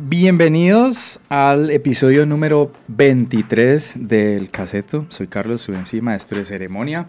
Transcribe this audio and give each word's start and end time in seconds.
Bienvenidos 0.00 1.18
al 1.28 1.70
episodio 1.70 2.24
número 2.24 2.70
23 2.86 3.96
del 4.06 4.48
Caseto. 4.48 5.06
Soy 5.08 5.26
Carlos, 5.26 5.62
su 5.62 5.72
MC, 5.72 6.00
maestro 6.00 6.38
de 6.38 6.44
ceremonia. 6.44 7.08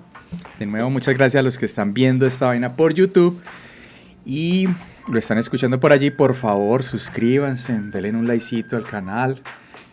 De 0.57 0.65
nuevo, 0.65 0.89
muchas 0.89 1.13
gracias 1.13 1.39
a 1.39 1.43
los 1.43 1.59
que 1.59 1.67
están 1.67 1.93
viendo 1.93 2.25
esta 2.25 2.47
vaina 2.47 2.75
por 2.75 2.95
YouTube 2.95 3.39
y 4.25 4.67
lo 5.07 5.19
están 5.19 5.37
escuchando 5.37 5.79
por 5.79 5.91
allí. 5.91 6.09
Por 6.09 6.33
favor, 6.33 6.81
suscríbanse, 6.81 7.79
denle 7.79 8.09
un 8.09 8.27
likecito 8.27 8.75
al 8.75 8.87
canal. 8.87 9.39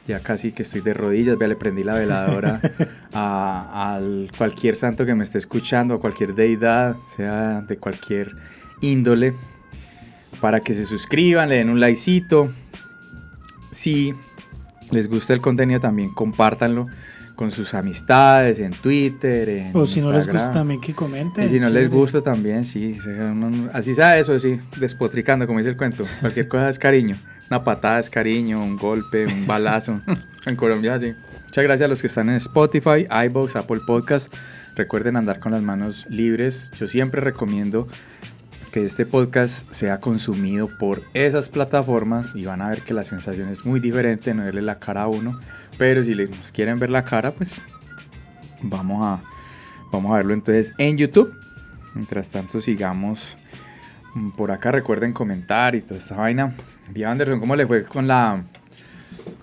Ya 0.06 0.20
casi 0.20 0.52
que 0.52 0.62
estoy 0.62 0.80
de 0.80 0.94
rodillas, 0.94 1.36
vea, 1.36 1.48
le 1.48 1.56
prendí 1.56 1.84
la 1.84 1.96
veladora 1.96 2.62
a, 3.12 4.00
cualquier 4.38 4.74
santo 4.74 5.04
que 5.04 5.14
me 5.14 5.24
esté 5.24 5.36
escuchando, 5.36 5.96
a 5.96 6.00
cualquier 6.00 6.34
deidad, 6.34 6.96
sea 7.14 7.60
de 7.60 7.76
cualquier 7.76 8.32
índole, 8.80 9.34
para 10.40 10.60
que 10.60 10.72
se 10.72 10.86
suscriban, 10.86 11.50
le 11.50 11.56
den 11.56 11.68
un 11.68 11.78
likecito 11.78 12.50
si 13.70 14.14
les 14.90 15.08
gusta 15.08 15.34
el 15.34 15.40
contenido 15.40 15.80
también 15.80 16.12
compártanlo 16.12 16.86
con 17.36 17.50
sus 17.50 17.74
amistades, 17.74 18.58
en 18.60 18.72
Twitter, 18.72 19.48
en 19.48 19.76
O 19.76 19.86
si 19.86 20.00
no 20.00 20.10
les 20.10 20.26
gusta 20.26 20.50
también 20.50 20.80
que 20.80 20.94
comenten. 20.94 21.44
Y 21.44 21.50
si 21.50 21.60
no 21.60 21.68
les 21.68 21.88
gusta 21.90 22.22
también, 22.22 22.64
sí. 22.64 22.98
Así 23.72 23.94
sabe 23.94 24.20
eso, 24.20 24.38
sí, 24.38 24.58
despotricando, 24.78 25.46
como 25.46 25.58
dice 25.58 25.70
el 25.70 25.76
cuento. 25.76 26.04
Cualquier 26.20 26.48
cosa 26.48 26.70
es 26.70 26.78
cariño. 26.78 27.16
Una 27.50 27.62
patada 27.62 28.00
es 28.00 28.08
cariño, 28.08 28.62
un 28.62 28.76
golpe, 28.76 29.26
un 29.26 29.46
balazo. 29.46 30.00
en 30.46 30.56
Colombia, 30.56 30.98
sí. 30.98 31.12
Muchas 31.44 31.64
gracias 31.64 31.86
a 31.86 31.88
los 31.88 32.00
que 32.00 32.08
están 32.08 32.30
en 32.30 32.36
Spotify, 32.36 33.06
iBox, 33.26 33.56
Apple 33.56 33.80
Podcast. 33.86 34.34
Recuerden 34.74 35.16
andar 35.16 35.38
con 35.38 35.52
las 35.52 35.62
manos 35.62 36.06
libres. 36.08 36.70
Yo 36.78 36.86
siempre 36.86 37.20
recomiendo 37.20 37.86
que 38.76 38.84
este 38.84 39.06
podcast 39.06 39.72
sea 39.72 40.00
consumido 40.00 40.68
por 40.78 41.02
esas 41.14 41.48
plataformas 41.48 42.32
y 42.34 42.44
van 42.44 42.60
a 42.60 42.68
ver 42.68 42.82
que 42.82 42.92
la 42.92 43.04
sensación 43.04 43.48
es 43.48 43.64
muy 43.64 43.80
diferente, 43.80 44.34
no 44.34 44.44
verle 44.44 44.60
la 44.60 44.78
cara 44.78 45.04
a 45.04 45.08
uno, 45.08 45.38
pero 45.78 46.04
si 46.04 46.12
les 46.12 46.28
quieren 46.52 46.78
ver 46.78 46.90
la 46.90 47.02
cara, 47.02 47.32
pues 47.32 47.58
vamos 48.60 49.02
a, 49.02 49.22
vamos 49.90 50.12
a 50.12 50.16
verlo 50.16 50.34
entonces 50.34 50.74
en 50.76 50.98
YouTube. 50.98 51.32
Mientras 51.94 52.30
tanto 52.30 52.60
sigamos 52.60 53.38
mm, 54.12 54.32
por 54.32 54.50
acá, 54.50 54.72
recuerden 54.72 55.14
comentar 55.14 55.74
y 55.74 55.80
toda 55.80 55.96
esta 55.96 56.16
vaina. 56.16 56.52
Vía 56.90 57.10
Anderson, 57.10 57.40
¿cómo 57.40 57.56
le 57.56 57.66
fue 57.66 57.84
con 57.84 58.06
la, 58.06 58.44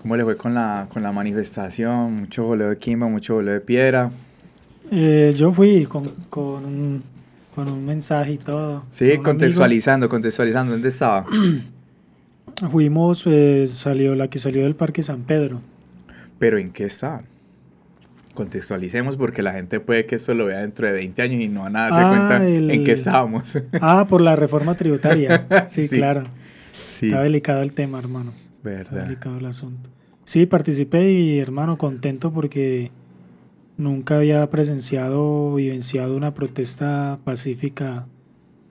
cómo 0.00 0.16
le 0.16 0.22
fue 0.22 0.36
con 0.36 0.54
la, 0.54 0.86
con 0.88 1.02
la 1.02 1.10
manifestación? 1.10 2.20
Mucho 2.20 2.44
voleo 2.44 2.68
de 2.68 2.78
Kimba, 2.78 3.08
mucho 3.08 3.34
voleo 3.34 3.54
de 3.54 3.60
piedra. 3.60 4.12
Eh, 4.92 5.34
yo 5.36 5.52
fui 5.52 5.86
con 5.86 7.02
con 7.54 7.68
un 7.68 7.84
mensaje 7.84 8.32
y 8.32 8.38
todo. 8.38 8.84
Sí, 8.90 9.16
contextualizando, 9.18 10.08
contextualizando. 10.08 10.72
¿Dónde 10.72 10.88
estaba? 10.88 11.24
Fuimos, 12.70 13.24
eh, 13.26 13.66
salió 13.68 14.14
la 14.14 14.28
que 14.28 14.38
salió 14.38 14.62
del 14.62 14.74
Parque 14.74 15.02
San 15.02 15.22
Pedro. 15.22 15.60
¿Pero 16.38 16.58
en 16.58 16.72
qué 16.72 16.84
estaba? 16.84 17.22
Contextualicemos 18.34 19.16
porque 19.16 19.42
la 19.42 19.52
gente 19.52 19.78
puede 19.78 20.06
que 20.06 20.16
esto 20.16 20.34
lo 20.34 20.46
vea 20.46 20.60
dentro 20.60 20.86
de 20.86 20.92
20 20.92 21.22
años 21.22 21.40
y 21.40 21.48
no 21.48 21.64
a 21.64 21.70
nada 21.70 21.94
se 21.94 22.00
ah, 22.00 22.08
cuenta 22.08 22.48
en 22.48 22.84
qué 22.84 22.92
estábamos. 22.92 23.62
Ah, 23.80 24.06
por 24.08 24.20
la 24.20 24.34
reforma 24.34 24.74
tributaria. 24.74 25.46
Sí, 25.68 25.88
claro. 25.88 26.24
Sí. 26.72 27.06
Está 27.06 27.22
delicado 27.22 27.62
el 27.62 27.72
tema, 27.72 28.00
hermano. 28.00 28.32
Verdad. 28.64 28.94
Está 28.94 29.04
delicado 29.04 29.38
el 29.38 29.46
asunto. 29.46 29.90
Sí, 30.24 30.46
participé 30.46 31.12
y, 31.12 31.38
hermano, 31.38 31.78
contento 31.78 32.32
porque 32.32 32.90
Nunca 33.76 34.16
había 34.16 34.48
presenciado 34.50 35.22
o 35.22 35.54
vivenciado 35.54 36.16
una 36.16 36.34
protesta 36.34 37.18
pacífica 37.24 38.06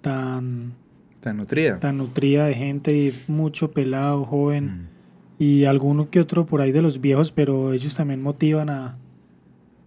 tan... 0.02 0.73
Tan 1.20 1.38
nutrida. 1.38 1.80
Tan 1.80 1.98
nutrida 1.98 2.45
de 2.45 2.54
gente 2.54 2.98
y 2.98 3.14
mucho 3.28 3.72
pelado, 3.72 4.23
joven. 4.26 4.66
Mm. 4.66 4.88
Y 5.40 5.66
alguno 5.66 6.10
que 6.10 6.20
otro 6.20 6.45
por 6.45 6.62
ahí 6.62 6.72
de 6.72 6.82
los 6.82 7.02
viejos, 7.02 7.32
pero 7.32 7.73
ellos 7.73 7.95
también 7.95 8.22
motivan 8.22 8.70
a... 8.70 8.98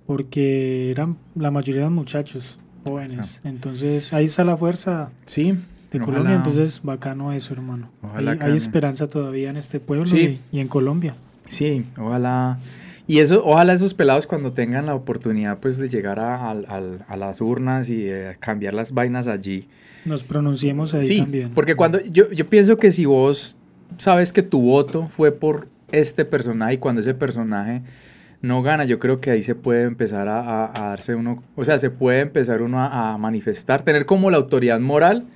Porque 0.06 0.90
eran, 0.90 1.16
la 1.34 1.50
mayoría 1.50 1.82
eran 1.82 1.92
muchachos 1.92 2.58
jóvenes. 2.84 3.40
Ah. 3.42 3.48
Entonces 3.48 4.12
ahí 4.12 4.26
está 4.26 4.44
la 4.44 4.56
fuerza. 4.56 5.10
Sí. 5.24 5.54
De 5.90 6.00
Colombia, 6.00 6.34
entonces 6.34 6.80
bacano 6.82 7.32
eso, 7.32 7.54
hermano. 7.54 7.90
Ojalá 8.02 8.36
hay, 8.40 8.56
esperanza 8.56 9.08
todavía 9.08 9.50
en 9.50 9.56
este 9.56 9.80
pueblo 9.80 10.04
y, 10.16 10.38
y 10.52 10.60
en 10.60 10.68
Colombia. 10.68 11.14
Sí, 11.48 11.86
ojalá 11.96 12.58
y 13.06 13.20
eso, 13.20 13.42
ojalá 13.44 13.72
esos 13.72 13.94
pelados 13.94 14.26
cuando 14.26 14.52
tengan 14.52 14.86
la 14.86 14.94
oportunidad 14.94 15.58
pues 15.58 15.76
de 15.76 15.88
llegar 15.88 16.18
a, 16.18 16.50
a, 16.50 17.16
las 17.16 17.40
urnas 17.40 17.88
y 17.88 18.08
cambiar 18.40 18.74
las 18.74 18.92
vainas 18.92 19.28
allí. 19.28 19.68
Nos 20.04 20.24
pronunciemos 20.24 20.94
ahí 20.94 21.04
sí, 21.04 21.18
también. 21.18 21.52
Porque 21.54 21.76
cuando 21.76 22.00
yo, 22.04 22.30
yo 22.32 22.46
pienso 22.46 22.76
que 22.78 22.90
si 22.90 23.04
vos 23.04 23.56
sabes 23.96 24.32
que 24.32 24.42
tu 24.42 24.60
voto 24.60 25.08
fue 25.08 25.30
por 25.32 25.68
este 25.92 26.24
personaje 26.24 26.74
y 26.74 26.78
cuando 26.78 27.00
ese 27.00 27.14
personaje 27.14 27.82
no 28.42 28.62
gana, 28.62 28.84
yo 28.84 28.98
creo 28.98 29.20
que 29.20 29.30
ahí 29.30 29.42
se 29.42 29.54
puede 29.54 29.82
empezar 29.82 30.28
a, 30.28 30.66
a 30.66 30.88
darse 30.88 31.14
uno, 31.14 31.42
o 31.54 31.64
sea, 31.64 31.78
se 31.78 31.90
puede 31.90 32.20
empezar 32.20 32.62
uno 32.62 32.82
a, 32.82 33.16
manifestar, 33.18 33.82
tener 33.82 34.06
como 34.06 34.30
la 34.30 34.36
autoridad 34.36 34.80
moral 34.80 35.26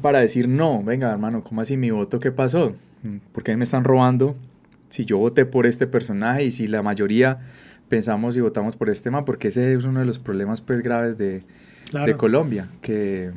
para 0.00 0.20
decir, 0.20 0.48
no, 0.48 0.82
venga 0.82 1.10
hermano, 1.10 1.42
¿cómo 1.42 1.60
así 1.60 1.76
mi 1.76 1.90
voto 1.90 2.20
qué 2.20 2.32
pasó? 2.32 2.74
¿Por 3.32 3.44
qué 3.44 3.56
me 3.56 3.64
están 3.64 3.84
robando 3.84 4.36
si 4.88 5.04
yo 5.04 5.18
voté 5.18 5.44
por 5.44 5.66
este 5.66 5.86
personaje 5.86 6.44
y 6.44 6.50
si 6.50 6.66
la 6.66 6.82
mayoría 6.82 7.38
pensamos 7.88 8.36
y 8.36 8.40
votamos 8.40 8.76
por 8.76 8.90
este 8.90 9.10
man, 9.10 9.24
porque 9.24 9.48
ese 9.48 9.72
es 9.72 9.84
uno 9.84 10.00
de 10.00 10.06
los 10.06 10.18
problemas 10.18 10.60
pues 10.60 10.82
graves 10.82 11.16
de, 11.18 11.42
de 11.92 12.16
Colombia, 12.16 12.68
que, 12.80 13.30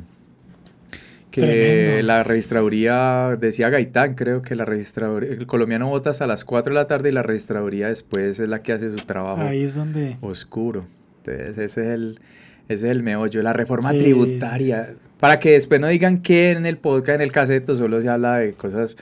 que 1.30 2.02
la 2.02 2.22
registraduría, 2.22 3.36
decía 3.38 3.70
Gaitán, 3.70 4.14
creo 4.14 4.42
que 4.42 4.54
la 4.54 4.64
registraduría, 4.64 5.30
el 5.30 5.46
colombiano 5.46 5.88
vota 5.88 6.10
hasta 6.10 6.26
las 6.26 6.44
4 6.44 6.72
de 6.72 6.74
la 6.74 6.86
tarde 6.86 7.08
y 7.08 7.12
la 7.12 7.22
registraduría 7.22 7.88
después 7.88 8.38
es 8.38 8.48
la 8.48 8.62
que 8.62 8.72
hace 8.72 8.90
su 8.90 9.06
trabajo 9.06 9.42
Ahí 9.42 9.62
es 9.62 9.74
donde... 9.74 10.18
oscuro. 10.20 10.84
Entonces 11.18 11.58
ese 11.58 11.64
es 11.64 11.76
el, 11.76 12.20
ese 12.68 12.86
es 12.86 12.92
el 12.92 13.02
meollo, 13.02 13.42
la 13.42 13.52
reforma 13.52 13.90
tributaria. 13.90 14.86
Para 15.18 15.38
que 15.38 15.52
después 15.52 15.80
no 15.80 15.86
digan 15.86 16.20
que 16.20 16.50
en 16.50 16.66
el 16.66 16.78
podcast, 16.78 17.16
en 17.16 17.20
el 17.20 17.32
caseto, 17.32 17.76
solo 17.76 18.00
se 18.00 18.08
habla 18.08 18.38
de 18.38 18.54
cosas 18.54 18.96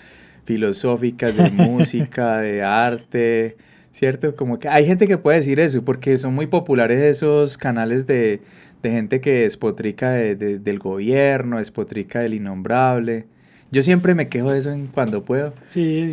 filosóficas, 0.44 1.36
de 1.36 1.50
música, 1.50 2.38
de 2.38 2.62
arte, 2.62 3.56
¿cierto? 3.92 4.36
Como 4.36 4.58
que 4.58 4.68
hay 4.68 4.86
gente 4.86 5.06
que 5.06 5.18
puede 5.18 5.38
decir 5.38 5.60
eso, 5.60 5.84
porque 5.84 6.18
son 6.18 6.34
muy 6.34 6.46
populares 6.46 7.00
esos 7.00 7.58
canales 7.58 8.06
de, 8.06 8.40
gente 8.82 9.20
que 9.20 9.42
despotrica 9.42 10.10
del 10.12 10.78
gobierno, 10.78 11.58
despotrica 11.58 12.20
del 12.20 12.34
innombrable. 12.34 13.26
Yo 13.72 13.82
siempre 13.82 14.14
me 14.14 14.28
quejo 14.28 14.50
de 14.52 14.58
eso 14.58 14.72
en 14.72 14.88
cuando 14.88 15.24
puedo. 15.24 15.54
Sí, 15.66 16.10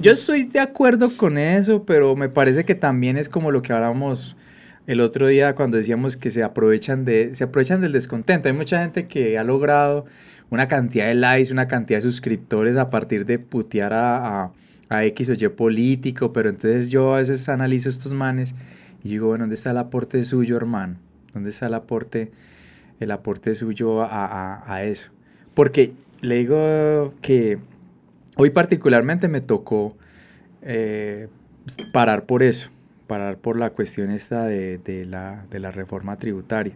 yo, 0.00 0.12
estoy 0.12 0.44
de 0.44 0.60
acuerdo 0.60 1.10
con 1.16 1.36
eso, 1.36 1.84
pero 1.84 2.14
me 2.14 2.28
parece 2.28 2.64
que 2.64 2.76
también 2.76 3.16
es 3.16 3.28
como 3.28 3.50
lo 3.50 3.60
que 3.62 3.72
hablábamos 3.72 4.36
el 4.86 5.00
otro 5.00 5.26
día 5.26 5.54
cuando 5.54 5.76
decíamos 5.76 6.16
que 6.16 6.30
se 6.30 6.42
aprovechan 6.42 7.04
de 7.04 7.34
se 7.34 7.44
aprovechan 7.44 7.80
del 7.80 7.92
descontento. 7.92 8.48
Hay 8.48 8.54
mucha 8.54 8.80
gente 8.80 9.06
que 9.06 9.36
ha 9.38 9.44
logrado 9.44 10.04
una 10.52 10.68
cantidad 10.68 11.06
de 11.06 11.14
likes, 11.14 11.50
una 11.50 11.66
cantidad 11.66 11.96
de 11.96 12.02
suscriptores 12.02 12.76
a 12.76 12.90
partir 12.90 13.24
de 13.24 13.38
putear 13.38 13.94
a, 13.94 14.52
a, 14.90 15.04
X 15.06 15.30
o 15.30 15.32
Y 15.32 15.48
político, 15.48 16.34
pero 16.34 16.50
entonces 16.50 16.90
yo 16.90 17.14
a 17.14 17.18
veces 17.18 17.48
analizo 17.48 17.88
estos 17.88 18.12
manes 18.12 18.54
y 19.02 19.08
digo, 19.08 19.28
bueno, 19.28 19.44
¿dónde 19.44 19.54
está 19.54 19.70
el 19.70 19.78
aporte 19.78 20.22
suyo, 20.26 20.58
hermano? 20.58 20.98
¿Dónde 21.32 21.48
está 21.48 21.68
el 21.68 21.74
aporte, 21.74 22.32
el 23.00 23.10
aporte 23.12 23.54
suyo 23.54 24.02
a, 24.02 24.62
a 24.70 24.84
eso? 24.84 25.10
Porque 25.54 25.94
le 26.20 26.34
digo 26.34 27.14
que 27.22 27.58
hoy 28.36 28.50
particularmente 28.50 29.28
me 29.28 29.40
tocó 29.40 29.96
eh, 30.60 31.28
parar 31.94 32.26
por 32.26 32.42
eso, 32.42 32.68
parar 33.06 33.38
por 33.38 33.58
la 33.58 33.70
cuestión 33.70 34.10
esta 34.10 34.44
de, 34.44 34.76
de, 34.76 35.06
la, 35.06 35.46
de 35.50 35.60
la 35.60 35.70
reforma 35.70 36.18
tributaria. 36.18 36.74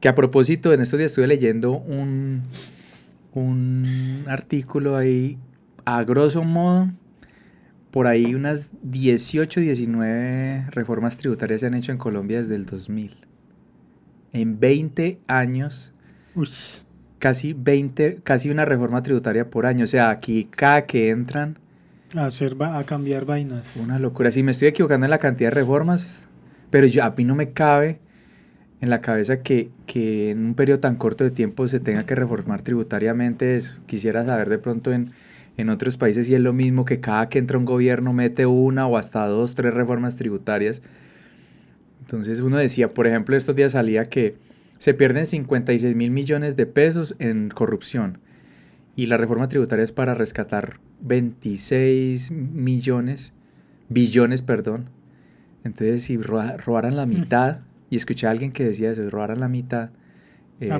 Que 0.00 0.08
a 0.08 0.14
propósito, 0.14 0.72
en 0.72 0.80
estos 0.80 0.98
días 0.98 1.12
estuve 1.12 1.26
leyendo 1.26 1.72
un, 1.72 2.44
un 3.32 4.24
artículo 4.26 4.96
ahí, 4.96 5.38
a 5.84 6.02
grosso 6.04 6.42
modo, 6.44 6.90
por 7.90 8.06
ahí 8.06 8.34
unas 8.34 8.72
18, 8.82 9.60
19 9.60 10.66
reformas 10.70 11.18
tributarias 11.18 11.60
se 11.60 11.66
han 11.66 11.74
hecho 11.74 11.92
en 11.92 11.98
Colombia 11.98 12.38
desde 12.38 12.54
el 12.54 12.66
2000. 12.66 13.16
En 14.32 14.60
20 14.60 15.18
años, 15.26 15.92
casi 17.18 17.52
20, 17.52 18.20
casi 18.22 18.50
una 18.50 18.64
reforma 18.64 19.02
tributaria 19.02 19.50
por 19.50 19.66
año. 19.66 19.84
O 19.84 19.88
sea, 19.88 20.10
aquí 20.10 20.44
cada 20.44 20.84
que 20.84 21.10
entran... 21.10 21.58
A, 22.14 22.26
hacer, 22.26 22.56
a 22.60 22.84
cambiar 22.84 23.24
vainas. 23.24 23.76
Una 23.76 23.98
locura. 23.98 24.30
Si 24.30 24.42
me 24.42 24.52
estoy 24.52 24.68
equivocando 24.68 25.06
en 25.06 25.10
la 25.10 25.18
cantidad 25.18 25.50
de 25.50 25.54
reformas, 25.56 26.28
pero 26.70 26.86
yo, 26.86 27.02
a 27.04 27.10
mí 27.10 27.24
no 27.24 27.34
me 27.34 27.52
cabe 27.52 28.00
en 28.80 28.90
la 28.90 29.00
cabeza 29.00 29.42
que, 29.42 29.70
que, 29.86 30.30
en 30.30 30.44
un 30.44 30.54
periodo 30.54 30.80
tan 30.80 30.96
corto 30.96 31.24
de 31.24 31.30
tiempo 31.30 31.68
se 31.68 31.80
tenga 31.80 32.04
que 32.04 32.14
reformar 32.14 32.62
tributariamente 32.62 33.56
eso. 33.56 33.76
Quisiera 33.86 34.24
saber 34.24 34.48
de 34.48 34.58
pronto 34.58 34.92
en, 34.92 35.10
en 35.56 35.68
otros 35.68 35.96
países 35.96 36.26
si 36.26 36.34
es 36.34 36.40
lo 36.40 36.52
mismo 36.52 36.84
que 36.84 37.00
cada 37.00 37.28
que 37.28 37.38
entra 37.38 37.58
un 37.58 37.64
gobierno 37.64 38.12
mete 38.12 38.46
una 38.46 38.86
o 38.86 38.96
hasta 38.96 39.26
dos, 39.26 39.54
tres 39.54 39.74
reformas 39.74 40.16
tributarias. 40.16 40.80
Entonces 42.00 42.40
uno 42.40 42.56
decía, 42.56 42.88
por 42.88 43.06
ejemplo, 43.06 43.36
estos 43.36 43.54
días 43.54 43.72
salía 43.72 44.08
que 44.08 44.36
se 44.78 44.94
pierden 44.94 45.26
56 45.26 45.94
mil 45.94 46.10
millones 46.10 46.56
de 46.56 46.66
pesos 46.66 47.14
en 47.18 47.50
corrupción 47.50 48.18
y 48.96 49.06
la 49.06 49.16
reforma 49.16 49.48
tributaria 49.48 49.84
es 49.84 49.92
para 49.92 50.14
rescatar 50.14 50.80
26 51.02 52.30
millones, 52.30 53.32
billones, 53.88 54.42
perdón. 54.42 54.90
Entonces, 55.64 56.02
si 56.02 56.16
robaran 56.16 56.96
la 56.96 57.06
mm. 57.06 57.10
Y 57.90 57.96
escuché 57.96 58.26
a 58.26 58.30
alguien 58.30 58.52
que 58.52 58.64
decía 58.64 58.94
si 58.94 59.08
robaran 59.08 59.40
la 59.40 59.48
mitad, 59.48 59.90
eh, 60.60 60.70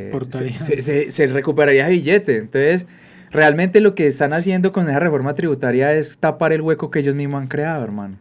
se, 0.59 1.11
se, 1.11 1.27
recuperaría 1.27 1.89
el 1.89 1.97
billete. 1.97 2.37
Entonces, 2.37 2.87
realmente 3.31 3.81
lo 3.81 3.95
que 3.95 4.07
están 4.07 4.33
haciendo 4.33 4.73
con 4.73 4.89
esa 4.89 5.01
reforma 5.01 5.35
tributaria 5.35 5.93
es 5.93 6.19
tapar 6.19 6.53
el 6.53 6.61
hueco 6.61 6.91
que 6.91 7.01
ellos 7.01 7.15
mismos 7.15 7.43
han 7.43 7.49
creado, 7.49 7.83
hermano. 7.83 8.19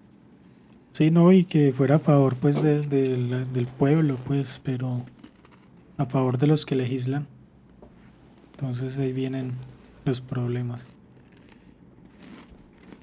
Sí, 0.92 1.12
no, 1.12 1.32
y 1.32 1.46
que 1.46 1.72
fuera 1.72 1.96
a 1.96 2.00
favor 2.00 2.36
pues 2.36 2.62
del 2.62 3.68
pueblo, 3.78 4.18
pues, 4.26 4.60
pero 4.64 5.04
a 5.98 6.06
favor 6.06 6.38
de 6.38 6.48
los 6.48 6.66
que 6.66 6.76
legislan. 6.76 7.28
Entonces 8.52 8.98
ahí 8.98 9.14
vienen 9.14 9.54
los 10.06 10.22
problemas. 10.22 10.88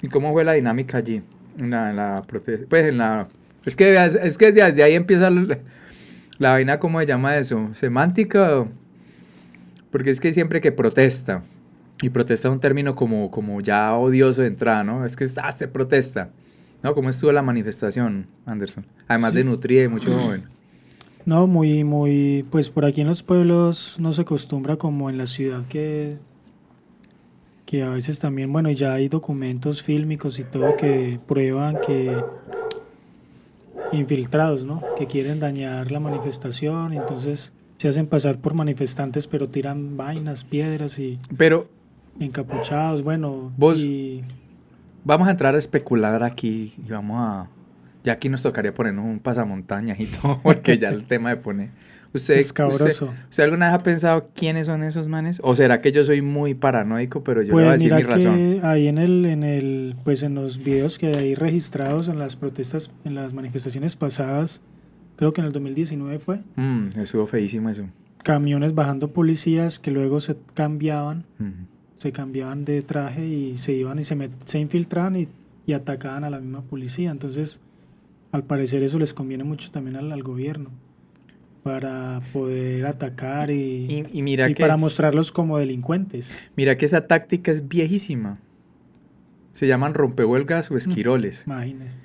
¿Y 0.02 0.08
cómo 0.08 0.32
fue 0.32 0.44
la 0.44 0.52
dinámica 0.52 0.98
allí? 0.98 1.22
En 1.58 1.70
la. 1.70 2.22
Pues 2.68 2.84
en 2.86 2.98
la. 2.98 3.28
Es 3.66 3.76
que, 3.76 3.96
es 4.22 4.38
que 4.38 4.52
desde 4.52 4.82
ahí 4.82 4.94
empieza 4.94 5.28
la, 5.28 5.58
la 6.38 6.52
vaina, 6.52 6.78
¿cómo 6.78 7.00
se 7.00 7.06
llama 7.06 7.36
eso? 7.36 7.68
¿Semántica? 7.78 8.64
Porque 9.90 10.10
es 10.10 10.20
que 10.20 10.32
siempre 10.32 10.60
que 10.60 10.72
protesta, 10.72 11.42
y 12.02 12.10
protesta 12.10 12.48
es 12.48 12.52
un 12.52 12.60
término 12.60 12.94
como, 12.94 13.30
como 13.30 13.60
ya 13.60 13.94
odioso 13.94 14.42
de 14.42 14.48
entrada, 14.48 14.84
¿no? 14.84 15.04
Es 15.04 15.16
que 15.16 15.26
ah, 15.42 15.52
se 15.52 15.68
protesta. 15.68 16.30
¿No? 16.82 16.94
¿Cómo 16.94 17.08
estuvo 17.08 17.32
la 17.32 17.42
manifestación, 17.42 18.26
Anderson? 18.44 18.86
Además 19.08 19.32
de 19.32 19.44
nutrir 19.44 19.88
mucho 19.88 20.16
joven. 20.16 20.44
No, 21.24 21.46
muy, 21.46 21.82
muy, 21.82 22.44
pues 22.50 22.70
por 22.70 22.84
aquí 22.84 23.00
en 23.00 23.08
los 23.08 23.22
pueblos 23.22 23.96
no 23.98 24.12
se 24.12 24.22
acostumbra 24.22 24.76
como 24.76 25.10
en 25.10 25.18
la 25.18 25.26
ciudad 25.26 25.66
que, 25.66 26.18
que 27.64 27.82
a 27.82 27.90
veces 27.90 28.20
también, 28.20 28.52
bueno, 28.52 28.70
ya 28.70 28.92
hay 28.92 29.08
documentos 29.08 29.82
fílmicos 29.82 30.38
y 30.38 30.44
todo 30.44 30.76
que 30.76 31.18
prueban 31.26 31.78
que 31.84 32.14
infiltrados, 33.92 34.64
¿no? 34.64 34.82
Que 34.98 35.06
quieren 35.06 35.40
dañar 35.40 35.90
la 35.90 36.00
manifestación, 36.00 36.92
entonces 36.92 37.52
se 37.76 37.88
hacen 37.88 38.06
pasar 38.06 38.38
por 38.38 38.54
manifestantes, 38.54 39.26
pero 39.26 39.48
tiran 39.48 39.96
vainas, 39.96 40.44
piedras 40.44 40.98
y... 40.98 41.18
Pero... 41.36 41.68
Encapuchados, 42.18 43.02
bueno... 43.02 43.52
Vos... 43.56 43.84
Vamos 45.04 45.28
a 45.28 45.30
entrar 45.30 45.54
a 45.54 45.58
especular 45.58 46.24
aquí 46.24 46.74
y 46.84 46.90
vamos 46.90 47.18
a... 47.20 47.48
Ya 48.02 48.14
aquí 48.14 48.28
nos 48.28 48.42
tocaría 48.42 48.72
ponernos 48.72 49.04
un 49.04 49.18
pasamontañas 49.18 50.00
y 50.00 50.06
todo, 50.06 50.40
porque 50.42 50.78
ya 50.78 50.88
el 50.88 51.06
tema 51.06 51.30
de 51.30 51.36
pone... 51.36 51.70
¿Usted, 52.16 52.40
usted, 52.40 53.06
usted, 53.30 53.44
alguna 53.44 53.66
vez 53.66 53.74
ha 53.74 53.82
pensado 53.82 54.30
quiénes 54.34 54.66
son 54.66 54.82
esos 54.82 55.06
manes? 55.06 55.38
¿O 55.42 55.54
será 55.54 55.80
que 55.80 55.92
yo 55.92 56.02
soy 56.02 56.22
muy 56.22 56.54
paranoico, 56.54 57.22
pero 57.22 57.42
yo 57.42 57.48
le 57.48 57.52
voy 57.52 57.64
a 57.64 57.66
pues 57.68 57.82
decir 57.82 57.94
mi 57.94 58.02
razón? 58.02 58.60
Ahí 58.62 58.88
en 58.88 58.98
el, 58.98 59.26
en 59.26 59.42
el, 59.42 59.96
pues 60.02 60.22
en 60.22 60.34
los 60.34 60.64
videos 60.64 60.98
que 60.98 61.08
hay 61.08 61.34
registrados 61.34 62.08
en 62.08 62.18
las 62.18 62.34
protestas, 62.36 62.90
en 63.04 63.14
las 63.14 63.34
manifestaciones 63.34 63.96
pasadas, 63.96 64.62
creo 65.16 65.32
que 65.32 65.42
en 65.42 65.46
el 65.46 65.52
2019 65.52 66.18
fue. 66.18 66.40
Mm, 66.56 66.88
estuvo 66.98 67.26
feísimo 67.26 67.68
eso. 67.68 67.84
Camiones 68.22 68.74
bajando 68.74 69.12
policías 69.12 69.78
que 69.78 69.90
luego 69.90 70.20
se 70.20 70.36
cambiaban, 70.54 71.26
se 71.94 72.12
cambiaban 72.12 72.64
de 72.64 72.82
traje 72.82 73.26
y 73.26 73.58
se 73.58 73.72
iban 73.72 73.98
y 73.98 74.04
se, 74.04 74.30
se 74.44 74.58
infiltraban 74.58 75.16
y, 75.16 75.28
y, 75.66 75.74
atacaban 75.74 76.24
a 76.24 76.30
la 76.30 76.40
misma 76.40 76.62
policía. 76.62 77.10
Entonces, 77.10 77.60
al 78.32 78.42
parecer 78.42 78.82
eso 78.82 78.98
les 78.98 79.14
conviene 79.14 79.44
mucho 79.44 79.70
también 79.70 79.96
al, 79.96 80.10
al 80.10 80.22
gobierno 80.22 80.70
para 81.66 82.20
poder 82.32 82.86
atacar 82.86 83.50
y, 83.50 84.06
y, 84.12 84.22
mira 84.22 84.46
para 84.56 84.76
mostrarlos 84.76 85.32
como 85.32 85.58
delincuentes. 85.58 86.48
Mira 86.54 86.76
que 86.76 86.84
esa 86.84 87.08
táctica 87.08 87.50
es 87.50 87.66
viejísima. 87.66 88.38
Se 89.52 89.66
llaman 89.66 89.92
rompehuelgas 89.92 90.70
o 90.70 90.76
esquiroles. 90.76 91.42
Imagínese. 91.44 91.98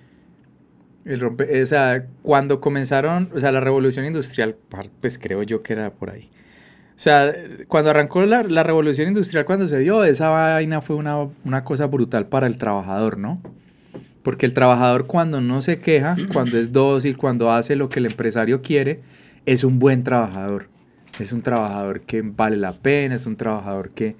El 1.05 1.19
rompe, 1.19 1.61
o 1.61 1.65
sea, 1.67 2.07
cuando 2.23 2.59
comenzaron, 2.59 3.29
o 3.35 3.39
sea, 3.39 3.51
la 3.51 3.59
revolución 3.59 4.03
industrial, 4.07 4.55
pues 4.99 5.19
creo 5.19 5.43
yo 5.43 5.61
que 5.61 5.73
era 5.73 5.91
por 5.91 6.09
ahí. 6.09 6.31
O 6.95 6.99
sea, 6.99 7.31
cuando 7.67 7.91
arrancó 7.91 8.25
la, 8.25 8.41
la 8.41 8.63
revolución 8.63 9.09
industrial, 9.09 9.45
cuando 9.45 9.67
se 9.67 9.77
dio, 9.77 10.03
esa 10.03 10.29
vaina 10.29 10.81
fue 10.81 10.95
una, 10.95 11.27
una 11.43 11.63
cosa 11.63 11.85
brutal 11.85 12.25
para 12.25 12.47
el 12.47 12.57
trabajador, 12.57 13.19
¿no? 13.19 13.39
Porque 14.23 14.47
el 14.47 14.53
trabajador 14.53 15.05
cuando 15.05 15.39
no 15.39 15.61
se 15.61 15.79
queja, 15.79 16.15
cuando 16.33 16.57
es 16.57 16.73
dócil, 16.73 17.15
cuando 17.15 17.51
hace 17.51 17.75
lo 17.75 17.89
que 17.89 17.99
el 17.99 18.07
empresario 18.07 18.63
quiere, 18.63 19.01
es 19.45 19.63
un 19.63 19.79
buen 19.79 20.03
trabajador. 20.03 20.67
Es 21.19 21.31
un 21.33 21.41
trabajador 21.41 22.01
que 22.01 22.21
vale 22.21 22.57
la 22.57 22.73
pena, 22.73 23.15
es 23.15 23.25
un 23.25 23.35
trabajador 23.35 23.89
que, 23.89 24.15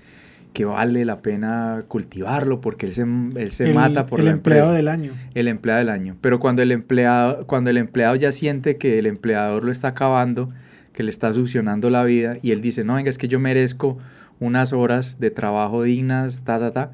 que 0.53 0.65
vale 0.65 1.06
la 1.06 1.21
pena 1.21 1.85
cultivarlo 1.88 2.62
porque 2.62 2.85
él 2.85 2.94
se, 2.94 3.03
él 3.03 3.51
se 3.51 3.73
mata 3.73 4.06
por 4.06 4.19
el 4.19 4.27
empleado 4.27 4.73
del 4.73 4.88
año. 4.88 5.13
El 5.33 5.47
empleado 5.47 5.79
del 5.79 5.89
año. 5.89 6.18
Pero 6.21 6.39
cuando 6.39 6.62
el, 6.62 6.71
empleado, 6.71 7.47
cuando 7.47 7.69
el 7.69 7.77
empleado 7.77 8.15
ya 8.15 8.31
siente 8.31 8.77
que 8.77 9.00
el 9.00 9.06
empleador 9.06 9.63
lo 9.63 9.71
está 9.71 9.89
acabando, 9.89 10.50
que 10.94 11.03
le 11.03 11.09
está 11.09 11.33
succionando 11.33 11.89
la 11.89 12.03
vida, 12.03 12.38
y 12.41 12.51
él 12.51 12.62
dice, 12.62 12.83
no, 12.83 12.95
venga, 12.95 13.09
es 13.09 13.17
que 13.17 13.27
yo 13.27 13.39
merezco 13.39 13.97
unas 14.39 14.74
horas 14.74 15.19
de 15.19 15.31
trabajo 15.31 15.83
dignas, 15.83 16.44
ta, 16.44 16.59
ta, 16.59 16.71
ta. 16.71 16.91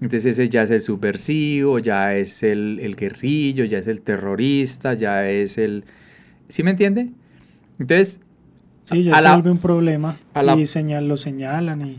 Entonces 0.00 0.26
ese 0.26 0.48
ya 0.48 0.62
es 0.62 0.70
el 0.70 0.80
subversivo, 0.80 1.78
ya 1.78 2.14
es 2.14 2.42
el, 2.42 2.78
el 2.82 2.96
guerrillo, 2.96 3.64
ya 3.64 3.78
es 3.78 3.88
el 3.88 4.02
terrorista, 4.02 4.94
ya 4.94 5.28
es 5.28 5.58
el... 5.58 5.84
¿Sí 6.48 6.62
me 6.62 6.70
entiende? 6.70 7.10
Entonces... 7.78 8.20
Sí, 8.84 9.02
ya 9.02 9.20
se 9.20 9.28
vuelve 9.28 9.50
un 9.50 9.58
problema 9.58 10.16
y 10.56 10.66
señal, 10.66 11.08
lo 11.08 11.16
señalan 11.16 11.86
y... 11.86 11.98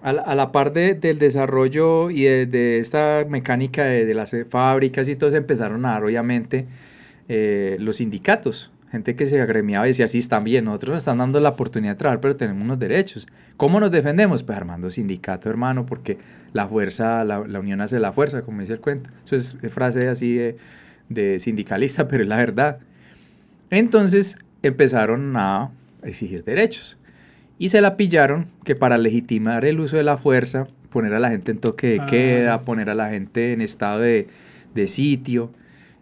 A 0.00 0.12
la, 0.12 0.52
par 0.52 0.72
del 0.72 1.18
desarrollo 1.18 2.10
y 2.10 2.22
de, 2.22 2.78
esta 2.78 3.26
mecánica 3.28 3.84
de, 3.84 4.14
las 4.14 4.34
fábricas 4.48 5.08
y 5.08 5.16
todo, 5.16 5.30
se 5.30 5.36
empezaron 5.36 5.84
a 5.84 5.90
dar 5.90 6.04
obviamente 6.04 6.66
eh, 7.28 7.76
los 7.80 7.96
sindicatos. 7.96 8.70
Gente 8.92 9.16
que 9.16 9.26
se 9.26 9.40
agremiaba 9.40 9.86
y 9.86 9.90
decía, 9.90 10.06
sí, 10.08 10.18
están 10.18 10.44
bien, 10.44 10.64
nosotros 10.64 10.92
nos 10.92 11.02
están 11.02 11.18
dando 11.18 11.40
la 11.40 11.50
oportunidad 11.50 11.92
de 11.92 11.98
trabajar, 11.98 12.20
pero 12.20 12.36
tenemos 12.36 12.62
unos 12.62 12.78
derechos. 12.78 13.26
¿Cómo 13.56 13.80
nos 13.80 13.90
defendemos? 13.90 14.44
Pues 14.44 14.56
armando 14.56 14.88
sindicato, 14.88 15.50
hermano, 15.50 15.84
porque 15.84 16.16
la 16.52 16.66
fuerza, 16.68 17.24
la, 17.24 17.40
unión 17.40 17.80
hace 17.80 17.98
la 17.98 18.12
fuerza, 18.12 18.42
como 18.42 18.60
dice 18.60 18.74
el 18.74 18.80
cuento. 18.80 19.10
Eso 19.26 19.36
es, 19.36 19.56
es 19.60 19.72
frase 19.72 20.08
así 20.08 20.34
de, 20.34 20.56
de 21.08 21.40
sindicalista, 21.40 22.08
pero 22.08 22.22
es 22.22 22.28
la 22.28 22.36
verdad. 22.36 22.78
Entonces, 23.68 24.38
empezaron 24.62 25.36
a 25.36 25.70
exigir 26.02 26.44
derechos. 26.44 26.96
Y 27.58 27.70
se 27.70 27.80
la 27.80 27.96
pillaron 27.96 28.46
que 28.64 28.76
para 28.76 28.98
legitimar 28.98 29.64
el 29.64 29.80
uso 29.80 29.96
de 29.96 30.04
la 30.04 30.16
fuerza, 30.16 30.68
poner 30.90 31.12
a 31.14 31.20
la 31.20 31.30
gente 31.30 31.50
en 31.50 31.58
toque 31.58 31.88
de 31.88 32.00
ah. 32.00 32.06
queda, 32.06 32.62
poner 32.62 32.90
a 32.90 32.94
la 32.94 33.10
gente 33.10 33.52
en 33.52 33.60
estado 33.60 34.00
de, 34.00 34.26
sitio. 34.86 35.52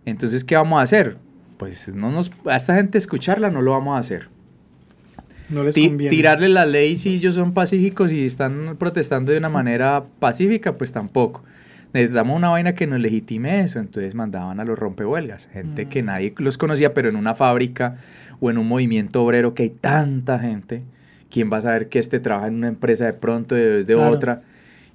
Entonces, 0.05 0.45
¿qué 0.45 0.55
vamos 0.55 0.79
a 0.79 0.83
hacer? 0.83 1.17
Pues 1.57 1.95
no 1.95 2.11
nos, 2.11 2.31
a 2.45 2.57
esta 2.57 2.75
gente 2.75 2.99
escucharla 2.99 3.51
no 3.51 3.63
lo 3.63 3.71
vamos 3.71 3.97
a 3.97 3.99
hacer. 3.99 4.29
No 5.49 5.65
les 5.65 5.75
Tirarle 5.75 6.51
la 6.51 6.67
ley 6.67 6.97
si 6.97 7.15
ellos 7.15 7.37
son 7.37 7.55
pacíficos 7.55 8.13
y 8.13 8.23
están 8.23 8.77
protestando 8.79 9.33
de 9.33 9.39
una 9.39 9.49
manera 9.49 10.05
pacífica, 10.19 10.77
pues 10.77 10.93
tampoco. 10.93 11.43
Necesitamos 11.95 12.37
una 12.37 12.51
vaina 12.51 12.75
que 12.75 12.87
nos 12.87 13.01
legitime 13.01 13.61
eso. 13.61 13.79
Entonces 13.79 14.15
mandaban 14.15 14.61
a 14.61 14.65
los 14.65 14.79
rompehuelgas, 14.79 15.49
gente 15.51 15.87
que 15.87 16.03
mm. 16.03 16.07
nadie 16.07 16.35
los 16.37 16.59
conocía, 16.59 16.93
pero 16.93 17.09
en 17.09 17.17
una 17.17 17.35
fábrica 17.35 17.97
o 18.41 18.51
en 18.51 18.59
un 18.59 18.69
movimiento 18.69 19.23
obrero 19.23 19.55
que 19.55 19.65
hay 19.65 19.71
tanta 19.71 20.39
gente, 20.39 20.83
¿quién 21.31 21.51
va 21.53 21.59
a 21.59 21.63
saber 21.63 21.89
que 21.89 21.99
este 21.99 22.21
trabaja 22.21 22.49
en 22.49 22.55
una 22.55 22.69
empresa 22.69 23.07
de 23.07 23.13
pronto 23.13 23.55
de, 23.55 23.85
de 23.85 23.95
otra? 23.95 24.43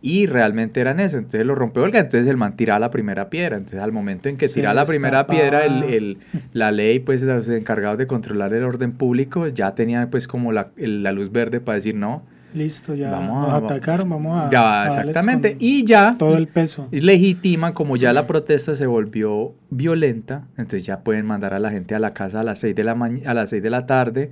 Y 0.04 0.26
realmente 0.26 0.82
eran 0.82 1.00
eso. 1.00 1.18
Entonces 1.18 1.46
lo 1.46 1.54
rompe 1.54 1.80
Olga, 1.80 2.00
entonces 2.00 2.28
el 2.28 2.38
man 2.38 2.56
tiraba 2.56 2.80
la 2.80 2.90
primera 2.90 3.30
piedra. 3.30 3.58
Entonces 3.58 3.80
al 3.80 3.92
momento 3.92 4.30
en 4.30 4.38
que 4.38 4.50
tira 4.50 4.74
la 4.74 4.86
primera 4.86 5.28
piedra, 5.28 5.64
el, 5.66 5.84
el, 5.84 6.18
la 6.54 6.72
ley, 6.72 7.00
pues 7.00 7.22
los 7.22 7.48
encargados 7.50 7.98
de 8.00 8.08
controlar 8.08 8.54
el 8.54 8.64
orden 8.64 8.94
público 8.94 9.48
ya 9.48 9.76
tenían 9.76 10.10
pues 10.10 10.28
como 10.28 10.52
la, 10.52 10.72
la 10.76 11.12
luz 11.12 11.32
verde 11.32 11.60
para 11.60 11.76
decir 11.76 11.96
no. 11.96 12.24
Listo, 12.54 12.96
ya 12.96 13.12
vamos 13.12 13.50
a, 13.50 13.58
atacaron, 13.58 14.10
vamos 14.10 14.38
a... 14.38 14.50
Ya, 14.52 14.88
exactamente. 14.88 15.56
Y 15.60 15.86
ya... 15.86 16.16
Todo 16.18 16.38
el 16.38 16.48
peso. 16.48 16.88
Legitima, 16.92 17.74
como 17.74 17.98
ya 17.98 18.12
la 18.14 18.28
protesta 18.28 18.76
se 18.76 18.86
volvió 18.86 19.54
violenta, 19.70 20.48
entonces 20.58 20.86
ya 20.86 21.00
pueden 21.00 21.26
mandar 21.26 21.54
a 21.54 21.60
la 21.60 21.70
gente 21.70 21.96
a 21.96 22.00
la 22.00 22.12
casa 22.12 22.42
a 22.42 22.44
las 22.44 22.60
6 22.60 22.76
de 22.76 22.84
la, 22.84 22.92
a 23.26 23.34
las 23.34 23.50
6 23.50 23.64
de 23.64 23.70
la 23.70 23.86
tarde, 23.86 24.32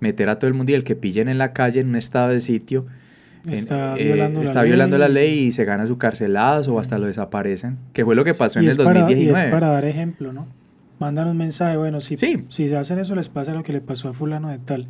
meter 0.00 0.28
a 0.28 0.38
todo 0.38 0.48
el 0.48 0.54
mundo 0.54 0.72
y 0.72 0.74
el 0.74 0.84
que 0.84 0.96
pillen 0.96 1.28
en 1.28 1.38
la 1.38 1.52
calle 1.52 1.80
en 1.80 1.88
un 1.88 1.96
estado 1.96 2.28
de 2.30 2.40
sitio... 2.40 2.86
Está, 3.48 3.96
eh, 3.96 4.04
violando, 4.04 4.42
está 4.42 4.58
la 4.58 4.64
violando 4.64 4.98
ley. 4.98 5.08
la 5.08 5.14
ley 5.14 5.38
y 5.46 5.52
se 5.52 5.64
gana 5.64 5.86
su 5.86 5.96
carcelazo 5.96 6.74
o 6.74 6.78
hasta 6.78 6.98
lo 6.98 7.06
desaparecen, 7.06 7.78
que 7.94 8.04
fue 8.04 8.14
lo 8.14 8.22
que 8.22 8.34
pasó 8.34 8.58
en 8.58 8.68
el 8.68 8.76
2019. 8.76 9.22
y 9.22 9.46
es 9.46 9.50
para 9.50 9.68
dar 9.68 9.86
ejemplo, 9.86 10.34
¿no? 10.34 10.46
Mandan 10.98 11.28
un 11.28 11.38
mensaje, 11.38 11.78
bueno, 11.78 12.00
si, 12.00 12.18
sí. 12.18 12.44
si 12.48 12.74
hacen 12.74 12.98
eso 12.98 13.14
les 13.14 13.30
pasa 13.30 13.54
lo 13.54 13.62
que 13.62 13.72
le 13.72 13.80
pasó 13.80 14.10
a 14.10 14.12
fulano 14.12 14.50
de 14.50 14.58
tal. 14.58 14.88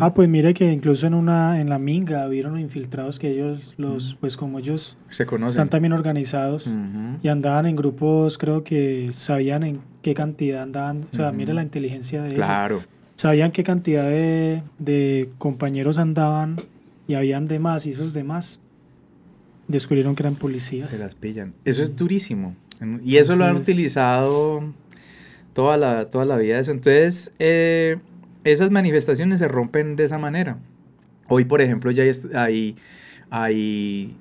Ah, 0.00 0.12
pues 0.12 0.28
mire 0.28 0.54
que 0.54 0.72
incluso 0.72 1.06
en 1.06 1.14
una 1.14 1.60
en 1.60 1.68
la 1.68 1.78
minga 1.78 2.26
vieron 2.26 2.58
infiltrados 2.58 3.20
que 3.20 3.30
ellos 3.30 3.74
los 3.76 4.16
pues 4.20 4.36
como 4.36 4.58
ellos 4.58 4.96
se 5.08 5.24
conocen 5.24 5.50
están 5.50 5.68
también 5.68 5.92
organizados 5.92 6.68
y 7.22 7.28
andaban 7.28 7.66
en 7.66 7.76
grupos, 7.76 8.38
creo 8.38 8.64
que 8.64 9.10
sabían 9.12 9.62
en 9.62 9.80
qué 10.02 10.14
cantidad 10.14 10.62
andaban, 10.62 11.02
o 11.12 11.16
sea, 11.16 11.30
mire 11.30 11.54
la 11.54 11.62
inteligencia 11.62 12.22
de 12.22 12.34
claro. 12.34 12.82
Sabían 13.14 13.50
qué 13.50 13.64
cantidad 13.64 14.04
de, 14.04 14.62
de, 14.78 15.30
compañeros 15.38 15.98
andaban 15.98 16.56
y 17.08 17.14
habían 17.14 17.48
demás 17.48 17.84
y 17.86 17.90
esos 17.90 18.12
demás 18.12 18.60
descubrieron 19.66 20.14
que 20.14 20.22
eran 20.22 20.36
policías. 20.36 20.88
Se 20.88 20.98
las 20.98 21.16
pillan. 21.16 21.52
Eso 21.64 21.82
es 21.82 21.96
durísimo. 21.96 22.54
Y 23.04 23.16
eso 23.16 23.34
lo 23.34 23.44
han 23.44 23.56
utilizado 23.56 24.62
toda 25.52 25.76
la, 25.76 26.10
toda 26.10 26.24
la 26.24 26.36
vida. 26.36 26.58
Entonces, 26.58 27.32
eh, 27.38 27.98
esas 28.44 28.70
manifestaciones 28.70 29.38
se 29.38 29.48
rompen 29.48 29.96
de 29.96 30.04
esa 30.04 30.18
manera. 30.18 30.58
Hoy, 31.28 31.44
por 31.44 31.60
ejemplo, 31.60 31.90
ya 31.90 32.04
hay, 32.34 32.76
hay, 33.30 34.16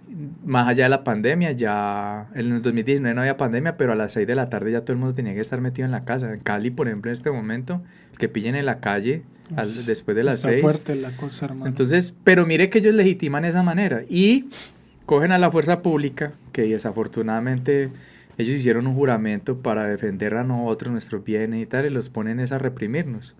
más 0.45 0.67
allá 0.67 0.85
de 0.85 0.89
la 0.89 1.03
pandemia, 1.03 1.51
ya 1.51 2.27
en 2.33 2.51
el 2.51 2.61
2019 2.61 3.15
no 3.15 3.21
había 3.21 3.37
pandemia, 3.37 3.77
pero 3.77 3.93
a 3.93 3.95
las 3.95 4.11
6 4.13 4.27
de 4.27 4.35
la 4.35 4.49
tarde 4.49 4.73
ya 4.73 4.81
todo 4.81 4.93
el 4.93 4.99
mundo 4.99 5.13
tenía 5.13 5.33
que 5.33 5.39
estar 5.39 5.61
metido 5.61 5.85
en 5.85 5.91
la 5.91 6.03
casa. 6.03 6.33
En 6.33 6.39
Cali, 6.39 6.69
por 6.69 6.87
ejemplo, 6.87 7.09
en 7.09 7.13
este 7.13 7.31
momento, 7.31 7.81
que 8.17 8.27
pillen 8.27 8.55
en 8.55 8.65
la 8.65 8.79
calle 8.79 9.23
después 9.85 10.17
de 10.17 10.23
las 10.23 10.39
6. 10.39 10.61
fuerte 10.61 10.95
la 10.95 11.11
cosa, 11.11 11.45
hermano. 11.45 11.67
Entonces, 11.67 12.13
pero 12.23 12.45
mire 12.45 12.69
que 12.69 12.79
ellos 12.79 12.93
legitiman 12.93 13.45
esa 13.45 13.63
manera 13.63 14.03
y 14.09 14.49
cogen 15.05 15.31
a 15.31 15.37
la 15.37 15.49
fuerza 15.49 15.81
pública, 15.81 16.33
que 16.51 16.63
desafortunadamente 16.63 17.89
ellos 18.37 18.55
hicieron 18.55 18.85
un 18.85 18.93
juramento 18.93 19.61
para 19.61 19.87
defender 19.87 20.35
a 20.35 20.43
nosotros, 20.43 20.91
nuestros 20.91 21.23
bienes 21.23 21.61
y 21.61 21.65
tal, 21.65 21.85
y 21.85 21.89
los 21.89 22.09
ponen 22.09 22.39
a 22.39 22.57
reprimirnos. 22.57 23.35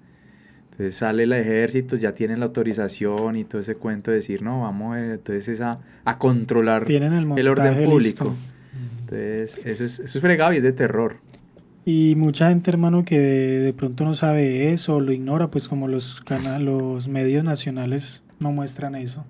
Entonces 0.77 0.98
sale 0.98 1.24
el 1.24 1.34
ejército, 1.34 1.96
ya 1.96 2.13
tienen 2.13 2.39
la 2.39 2.46
autorización 2.46 3.36
y 3.36 3.46
todo 3.46 3.60
ese 3.60 3.74
cuento 3.74 4.12
de 4.12 4.17
decir, 4.17 4.43
no, 4.43 4.62
vamos 4.62 4.96
eh, 4.96 5.13
entonces 5.13 5.60
a, 5.60 5.79
a 6.05 6.19
controlar 6.19 6.86
el, 6.88 7.48
orden 7.48 7.84
público. 7.84 8.31
Entonces, 9.00 9.60
eso 9.65 9.84
es, 9.86 10.00
eso 10.00 10.17
es 10.19 10.22
fregado 10.22 10.53
y 10.53 10.57
es 10.57 10.63
de 10.63 10.74
terror. 10.74 11.15
Y 11.84 12.13
mucha 12.15 12.50
gente, 12.50 12.69
hermano, 12.69 13.05
que 13.05 13.17
de 13.17 13.74
pronto 13.74 14.05
no 14.05 14.13
sabe 14.13 14.72
eso, 14.72 15.00
lo 15.00 15.12
ignora, 15.13 15.50
pues 15.50 15.67
como 15.67 15.88
los, 15.88 16.24
los 16.60 17.07
medios 17.07 17.43
nacionales 17.43 18.22
no 18.39 18.51
muestran 18.51 18.93
eso. 18.93 19.25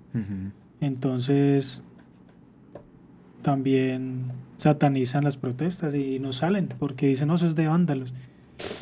Entonces, 0.82 1.82
también 3.40 4.32
satanizan 4.56 5.24
las 5.24 5.38
protestas 5.38 5.94
y 5.94 6.18
no 6.18 6.34
salen 6.34 6.68
porque 6.78 7.06
dicen, 7.06 7.28
no, 7.28 7.36
eso 7.36 7.46
es 7.46 7.54
de 7.54 7.68
vándalos. 7.68 8.12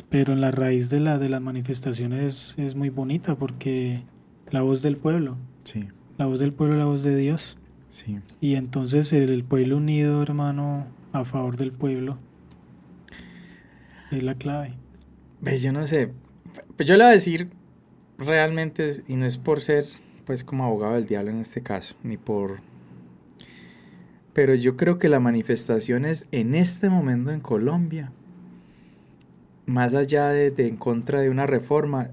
Pero 0.09 0.33
en 0.33 0.41
la 0.41 0.51
raíz 0.51 0.89
de, 0.89 0.99
la, 0.99 1.19
de 1.19 1.29
las 1.29 1.41
manifestaciones 1.41 2.55
es, 2.57 2.75
muy 2.75 2.89
bonita 2.89 3.35
porque 3.35 4.03
la 4.49 4.61
voz 4.61 4.81
del 4.81 4.97
pueblo. 4.97 5.37
Sí. 5.63 5.87
La 6.17 6.25
voz 6.25 6.39
del 6.39 6.53
pueblo, 6.53 6.77
la 6.77 6.85
voz 6.85 7.03
de 7.03 7.15
Dios. 7.15 7.57
Sí. 7.89 8.19
Y 8.41 8.55
entonces 8.55 9.13
el, 9.13 9.43
pueblo 9.43 9.77
unido, 9.77 10.21
hermano, 10.23 10.87
a 11.11 11.25
favor 11.25 11.57
del 11.57 11.71
pueblo, 11.71 12.17
es 14.11 14.23
la 14.23 14.35
clave. 14.35 14.73
Pues 15.43 15.61
yo 15.61 15.71
no 15.71 15.85
sé. 15.85 16.11
Pues 16.75 16.87
yo 16.89 16.97
le 16.97 17.03
voy 17.03 17.11
a 17.11 17.13
decir 17.13 17.49
realmente, 18.17 19.03
y 19.07 19.15
no 19.15 19.25
es 19.25 19.37
por 19.37 19.61
ser 19.61 19.85
pues 20.25 20.43
como 20.43 20.65
abogado 20.65 20.95
del 20.95 21.07
diablo 21.07 21.31
en 21.31 21.39
este 21.39 21.61
caso, 21.61 21.95
ni 22.03 22.17
por... 22.17 22.59
Pero 24.33 24.53
yo 24.55 24.75
creo 24.75 24.99
que 24.99 25.09
las 25.09 25.21
manifestaciones 25.21 26.27
en 26.31 26.53
este 26.53 26.89
momento 26.89 27.31
en 27.31 27.39
Colombia 27.39 28.11
más 29.67 29.93
allá 29.93 30.29
de, 30.29 30.53
en 30.57 30.77
contra 30.77 31.19
de 31.19 31.29
una 31.29 31.45
reforma, 31.45 32.09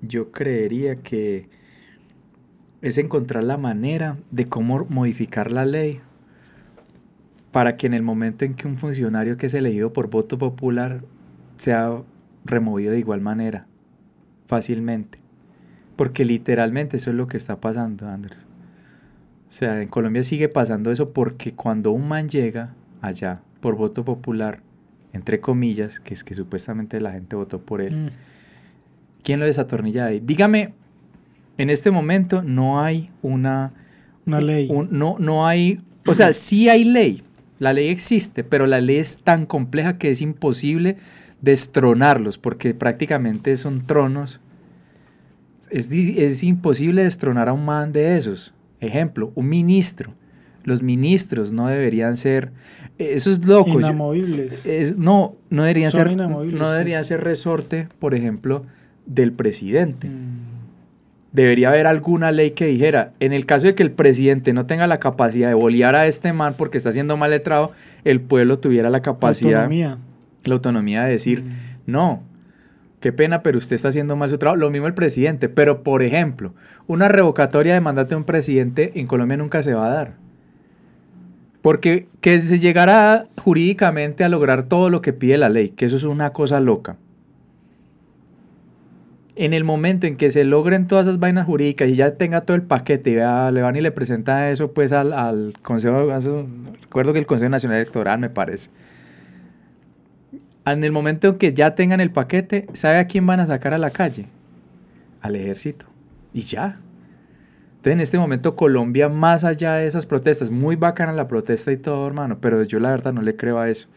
yo 0.00 0.32
creería 0.32 0.96
que 0.96 1.48
es 2.80 2.98
encontrar 2.98 3.44
la 3.44 3.58
manera 3.58 4.16
de 4.30 4.46
cómo 4.46 4.86
modificar 4.88 5.52
la 5.52 5.66
ley 5.66 6.00
para 7.52 7.76
que 7.76 7.86
en 7.86 7.94
el 7.94 8.02
momento 8.02 8.44
en 8.44 8.54
que 8.54 8.66
un 8.66 8.76
funcionario 8.76 9.36
que 9.36 9.46
es 9.46 9.54
elegido 9.54 9.92
por 9.92 10.08
voto 10.10 10.38
popular 10.38 11.04
sea 11.56 12.02
removido 12.44 12.92
de 12.92 12.98
igual 13.00 13.20
manera, 13.20 13.66
fácilmente. 14.46 15.18
Porque 15.96 16.24
literalmente 16.24 16.96
eso 16.96 17.10
es 17.10 17.16
lo 17.16 17.26
que 17.26 17.36
está 17.36 17.60
pasando, 17.60 18.08
Andrés. 18.08 18.46
O 19.48 19.52
sea, 19.52 19.82
en 19.82 19.88
Colombia 19.88 20.22
sigue 20.22 20.48
pasando 20.48 20.90
eso 20.90 21.12
porque 21.12 21.54
cuando 21.54 21.90
un 21.90 22.08
man 22.08 22.28
llega 22.28 22.74
allá 23.02 23.42
por 23.60 23.76
voto 23.76 24.04
popular, 24.04 24.62
entre 25.12 25.40
comillas, 25.40 26.00
que 26.00 26.14
es 26.14 26.24
que 26.24 26.34
supuestamente 26.34 27.00
la 27.00 27.12
gente 27.12 27.36
votó 27.36 27.60
por 27.60 27.80
él, 27.80 27.96
mm. 27.96 28.08
¿quién 29.22 29.40
lo 29.40 29.46
desatornilla 29.46 30.06
ahí? 30.06 30.20
Dígame, 30.20 30.74
en 31.56 31.70
este 31.70 31.90
momento 31.90 32.42
no 32.42 32.80
hay 32.80 33.06
una... 33.22 33.72
Una 34.26 34.40
ley. 34.40 34.70
no, 34.90 35.16
no 35.18 35.46
hay... 35.46 35.80
O 36.06 36.14
sea, 36.14 36.32
sí 36.32 36.68
hay 36.68 36.84
ley, 36.84 37.22
la 37.58 37.72
ley 37.72 37.88
existe, 37.88 38.44
pero 38.44 38.66
la 38.66 38.80
ley 38.80 38.96
es 38.96 39.18
tan 39.18 39.44
compleja 39.44 39.98
que 39.98 40.10
es 40.10 40.20
imposible 40.20 40.96
destronarlos, 41.42 42.38
porque 42.38 42.72
prácticamente 42.74 43.56
son 43.56 43.86
tronos. 43.86 44.40
Es, 45.70 45.90
es 45.90 46.42
imposible 46.42 47.02
destronar 47.02 47.48
a 47.48 47.52
un 47.52 47.64
man 47.64 47.92
de 47.92 48.16
esos. 48.16 48.54
Ejemplo, 48.80 49.32
un 49.34 49.48
ministro 49.48 50.14
los 50.64 50.82
ministros 50.82 51.52
no 51.52 51.68
deberían 51.68 52.16
ser, 52.16 52.52
eso 52.98 53.30
es 53.30 53.46
loco. 53.46 53.78
Inamovibles. 53.78 54.66
no, 54.96 55.36
no 55.50 55.62
deberían 55.62 55.92
ser, 55.92 56.16
no 56.16 56.42
pues. 56.42 56.52
deberían 56.52 57.04
ser 57.04 57.22
resorte, 57.22 57.88
por 57.98 58.14
ejemplo, 58.14 58.62
del 59.06 59.32
presidente. 59.32 60.08
Mm. 60.08 60.48
Debería 61.32 61.68
haber 61.68 61.86
alguna 61.86 62.32
ley 62.32 62.52
que 62.52 62.66
dijera, 62.66 63.12
en 63.20 63.32
el 63.32 63.46
caso 63.46 63.66
de 63.66 63.74
que 63.74 63.82
el 63.82 63.90
presidente 63.90 64.52
no 64.52 64.66
tenga 64.66 64.86
la 64.86 64.98
capacidad 64.98 65.48
de 65.48 65.54
bolear 65.54 65.94
a 65.94 66.06
este 66.06 66.32
man 66.32 66.54
porque 66.56 66.78
está 66.78 66.92
siendo 66.92 67.16
mal 67.16 67.30
letrado, 67.30 67.72
el 68.04 68.20
pueblo 68.20 68.58
tuviera 68.58 68.88
la 68.90 69.02
capacidad, 69.02 69.50
la 69.50 69.58
autonomía, 69.58 69.98
la 70.44 70.54
autonomía 70.54 71.04
de 71.04 71.10
decir, 71.10 71.44
mm. 71.44 71.50
no, 71.86 72.22
qué 73.00 73.12
pena, 73.12 73.42
pero 73.42 73.58
usted 73.58 73.76
está 73.76 73.88
haciendo 73.88 74.16
mal 74.16 74.30
su 74.30 74.38
trabajo. 74.38 74.58
Lo 74.58 74.70
mismo 74.70 74.86
el 74.86 74.94
presidente, 74.94 75.48
pero 75.48 75.82
por 75.82 76.02
ejemplo, 76.02 76.54
una 76.86 77.08
revocatoria 77.08 77.74
de 77.74 77.80
mandato 77.80 78.10
de 78.10 78.16
un 78.16 78.24
presidente 78.24 78.92
en 78.96 79.06
Colombia 79.06 79.36
nunca 79.36 79.62
se 79.62 79.74
va 79.74 79.86
a 79.86 79.94
dar. 79.94 80.27
Porque 81.68 82.08
que 82.22 82.40
se 82.40 82.60
llegara 82.60 83.26
jurídicamente 83.36 84.24
a 84.24 84.30
lograr 84.30 84.62
todo 84.62 84.88
lo 84.88 85.02
que 85.02 85.12
pide 85.12 85.36
la 85.36 85.50
ley, 85.50 85.68
que 85.68 85.84
eso 85.84 85.98
es 85.98 86.04
una 86.04 86.32
cosa 86.32 86.60
loca. 86.60 86.96
En 89.36 89.52
el 89.52 89.64
momento 89.64 90.06
en 90.06 90.16
que 90.16 90.30
se 90.30 90.44
logren 90.44 90.86
todas 90.86 91.06
esas 91.06 91.18
vainas 91.18 91.44
jurídicas 91.44 91.90
y 91.90 91.94
ya 91.94 92.14
tenga 92.14 92.40
todo 92.40 92.54
el 92.54 92.62
paquete, 92.62 93.10
y 93.10 93.14
le 93.16 93.60
van 93.60 93.76
y 93.76 93.82
le 93.82 93.90
presenta 93.90 94.50
eso 94.50 94.72
pues 94.72 94.92
al, 94.92 95.12
al 95.12 95.52
Consejo, 95.60 96.10
recuerdo 96.80 97.12
que 97.12 97.18
el 97.18 97.26
Consejo 97.26 97.50
Nacional 97.50 97.76
Electoral 97.76 98.18
me 98.18 98.30
parece. 98.30 98.70
En 100.64 100.84
el 100.84 100.90
momento 100.90 101.28
en 101.28 101.36
que 101.36 101.52
ya 101.52 101.74
tengan 101.74 102.00
el 102.00 102.12
paquete, 102.12 102.66
¿sabe 102.72 102.96
a 102.96 103.06
quién 103.06 103.26
van 103.26 103.40
a 103.40 103.46
sacar 103.46 103.74
a 103.74 103.78
la 103.78 103.90
calle? 103.90 104.24
Al 105.20 105.36
ejército. 105.36 105.84
Y 106.32 106.40
ya. 106.40 106.80
En 107.92 108.00
este 108.00 108.18
momento 108.18 108.56
Colombia, 108.56 109.08
más 109.08 109.44
allá 109.44 109.74
de 109.74 109.86
esas 109.86 110.06
protestas, 110.06 110.50
muy 110.50 110.76
bacana 110.76 111.12
la 111.12 111.26
protesta 111.26 111.72
y 111.72 111.76
todo, 111.76 112.06
hermano, 112.06 112.38
pero 112.40 112.62
yo 112.62 112.80
la 112.80 112.90
verdad 112.90 113.12
no 113.12 113.22
le 113.22 113.36
creo 113.36 113.58
a 113.58 113.68
eso. 113.68 113.88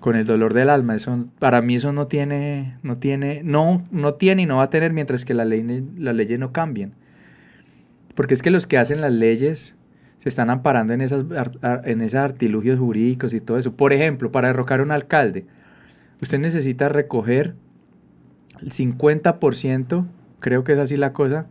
Con 0.00 0.16
el 0.16 0.26
dolor 0.26 0.54
del 0.54 0.70
alma, 0.70 0.94
eso, 0.94 1.28
para 1.38 1.60
mí 1.60 1.74
eso 1.74 1.92
no 1.92 2.06
tiene, 2.06 2.78
no 2.82 2.98
tiene, 2.98 3.42
no, 3.44 3.84
no 3.90 4.14
tiene 4.14 4.42
y 4.42 4.46
no 4.46 4.56
va 4.56 4.64
a 4.64 4.70
tener 4.70 4.92
mientras 4.92 5.24
que 5.24 5.34
la 5.34 5.44
ley, 5.44 5.84
las 5.96 6.14
leyes 6.14 6.38
no 6.38 6.52
cambien. 6.52 6.94
Porque 8.14 8.34
es 8.34 8.42
que 8.42 8.50
los 8.50 8.66
que 8.66 8.78
hacen 8.78 9.00
las 9.00 9.12
leyes 9.12 9.74
se 10.18 10.28
están 10.28 10.50
amparando 10.50 10.92
en, 10.92 11.00
esas, 11.00 11.24
en 11.84 12.00
esos 12.00 12.20
artilugios 12.20 12.78
jurídicos 12.78 13.34
y 13.34 13.40
todo 13.40 13.58
eso. 13.58 13.74
Por 13.74 13.92
ejemplo, 13.92 14.32
para 14.32 14.48
derrocar 14.48 14.80
a 14.80 14.82
un 14.82 14.90
alcalde, 14.90 15.46
usted 16.20 16.38
necesita 16.38 16.88
recoger 16.88 17.54
el 18.60 18.70
50%, 18.70 20.06
creo 20.40 20.64
que 20.64 20.72
es 20.72 20.78
así 20.78 20.96
la 20.96 21.12
cosa, 21.12 21.46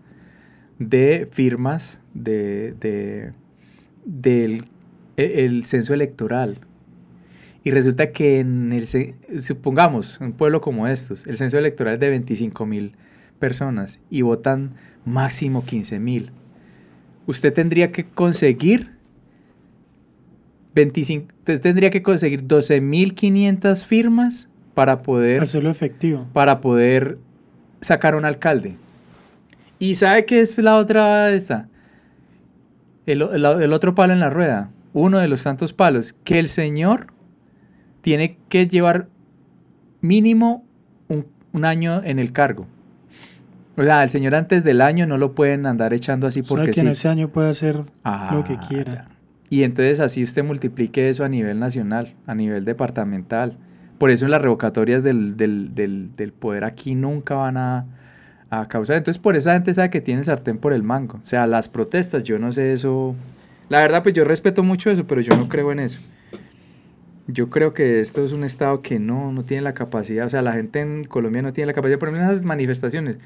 de 0.80 1.28
firmas 1.32 2.00
de, 2.14 3.34
del 4.06 4.64
e, 5.18 5.46
el 5.46 5.66
censo 5.66 5.94
electoral. 5.94 6.58
Y 7.64 7.72
resulta 7.72 8.12
que 8.12 8.40
en 8.40 8.72
el, 8.72 8.88
supongamos, 8.88 10.20
un 10.22 10.32
pueblo 10.32 10.62
como 10.62 10.88
estos, 10.88 11.28
el 11.28 11.36
censo 11.36 11.58
electoral 11.58 11.96
es 11.96 12.00
de 12.00 12.10
25 12.10 12.66
mil 12.66 12.96
personas 13.38 14.00
y 14.10 14.22
votan 14.22 14.72
máximo 15.06 15.66
15 15.66 16.00
mil. 16.00 16.32
Usted 17.26 17.54
tendría 17.54 17.92
que 17.92 18.06
conseguir 18.06 18.92
25, 20.74 21.28
usted 21.38 21.62
tendría 21.62 21.90
que 21.90 22.02
conseguir 22.02 22.48
12.500 22.48 23.84
firmas 23.84 24.50
para 24.74 25.02
poder 25.02 25.44
hacerlo 25.44 25.70
efectivo. 25.70 26.28
Para 26.32 26.62
poder 26.62 27.18
sacar 27.82 28.16
un 28.16 28.24
alcalde. 28.24 28.78
¿Y 29.80 29.96
sabe 29.96 30.26
qué 30.26 30.42
es 30.42 30.58
la 30.58 30.76
otra 30.76 31.32
esta? 31.32 31.70
El, 33.06 33.24
otro 33.74 33.96
palo 33.96 34.14
en 34.14 34.20
la 34.20 34.30
rueda, 34.30 34.70
uno 34.94 35.18
de 35.18 35.28
los 35.28 35.42
tantos 35.42 35.74
palos, 35.74 36.14
que 36.24 36.38
el 36.38 36.48
Señor 36.48 37.08
tiene 38.02 38.38
que 38.50 38.68
llevar 38.68 39.08
mínimo 40.02 40.64
un, 41.08 41.66
año 41.66 42.02
en 42.04 42.20
el 42.20 42.32
cargo. 42.32 42.68
O 43.76 43.84
sea, 43.84 44.04
el 44.04 44.10
Señor 44.10 44.36
antes 44.36 44.64
del 44.64 44.82
año 44.82 45.08
no 45.08 45.18
lo 45.18 45.34
pueden 45.34 45.66
andar 45.66 45.94
echando 45.94 46.28
así 46.28 46.44
porque 46.44 46.70
o 46.70 46.74
que 46.74 46.80
en 46.82 46.90
ese 46.90 47.08
año 47.08 47.30
puede 47.30 47.50
hacer 47.50 47.78
lo 47.78 47.84
que 48.44 48.54
ah, 48.54 48.66
quiera. 48.68 49.08
Y 49.50 49.64
entonces 49.64 50.00
así 50.00 50.22
usted 50.22 50.44
multiplique 50.44 51.10
eso 51.10 51.24
a 51.24 51.30
nivel 51.30 51.60
nacional, 51.60 52.14
a 52.28 52.36
nivel 52.36 52.66
departamental. 52.66 53.58
Por 53.98 54.12
eso 54.12 54.26
en 54.26 54.32
las 54.32 54.42
revocatorias 54.42 55.02
del, 55.02 55.36
del 55.36 56.34
poder 56.38 56.66
aquí 56.66 56.94
nunca 56.94 57.36
van 57.36 57.58
a 57.58 57.86
a 58.50 58.68
causar. 58.68 58.98
Entonces, 58.98 59.22
por 59.22 59.36
esa 59.36 59.54
gente 59.54 59.74
sabe 59.74 59.90
que 59.90 60.02
tiene 60.02 60.24
sartén 60.24 60.58
por 60.58 60.74
el 60.74 60.84
mango. 60.84 61.20
O 61.22 61.26
sea, 61.26 61.48
las 61.48 61.70
protestas, 61.70 62.24
yo 62.24 62.40
no 62.40 62.52
sé 62.52 62.74
eso 62.74 63.16
La 63.70 63.82
verdad, 63.82 64.02
pues 64.04 64.16
yo 64.16 64.24
respeto 64.24 64.64
mucho 64.64 64.90
eso, 64.90 65.06
pero 65.06 65.22
yo 65.22 65.36
no 65.36 65.48
creo 65.48 65.72
en 65.72 65.80
eso. 65.80 66.00
Yo 67.28 67.52
creo 67.52 67.76
que 67.76 68.00
esto 68.00 68.26
es 68.26 68.32
un 68.32 68.44
estado 68.44 68.82
que 68.82 69.00
no, 69.00 69.32
no 69.32 69.44
tiene 69.44 69.62
la 69.62 69.76
capacidad, 69.76 70.26
o 70.26 70.30
sea, 70.32 70.42
la 70.42 70.54
gente 70.54 70.80
en 70.80 71.04
Colombia 71.04 71.44
no 71.44 71.54
tiene 71.54 71.68
la 71.68 71.74
capacidad, 71.74 72.00
por 72.00 72.10
ejemplo, 72.10 72.32
esas 72.32 72.44
manifestaciones, 72.44 73.18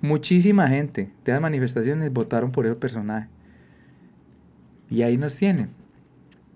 muchísima 0.00 0.66
gente 0.66 1.10
de 1.24 1.30
esas 1.30 1.40
manifestaciones 1.40 2.12
votaron 2.12 2.50
por 2.50 2.66
ese 2.66 2.74
personaje. 2.74 3.28
Y 4.90 5.02
ahí 5.02 5.16
nos 5.16 5.36
tiene. 5.36 5.68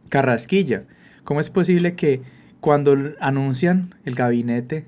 Carrasquilla. 0.09 0.83
¿Cómo 1.23 1.38
es 1.38 1.49
posible 1.49 1.95
que 1.95 2.23
cuando 2.61 2.97
anuncian 3.21 3.95
el 4.04 4.16
gabinete, 4.16 4.85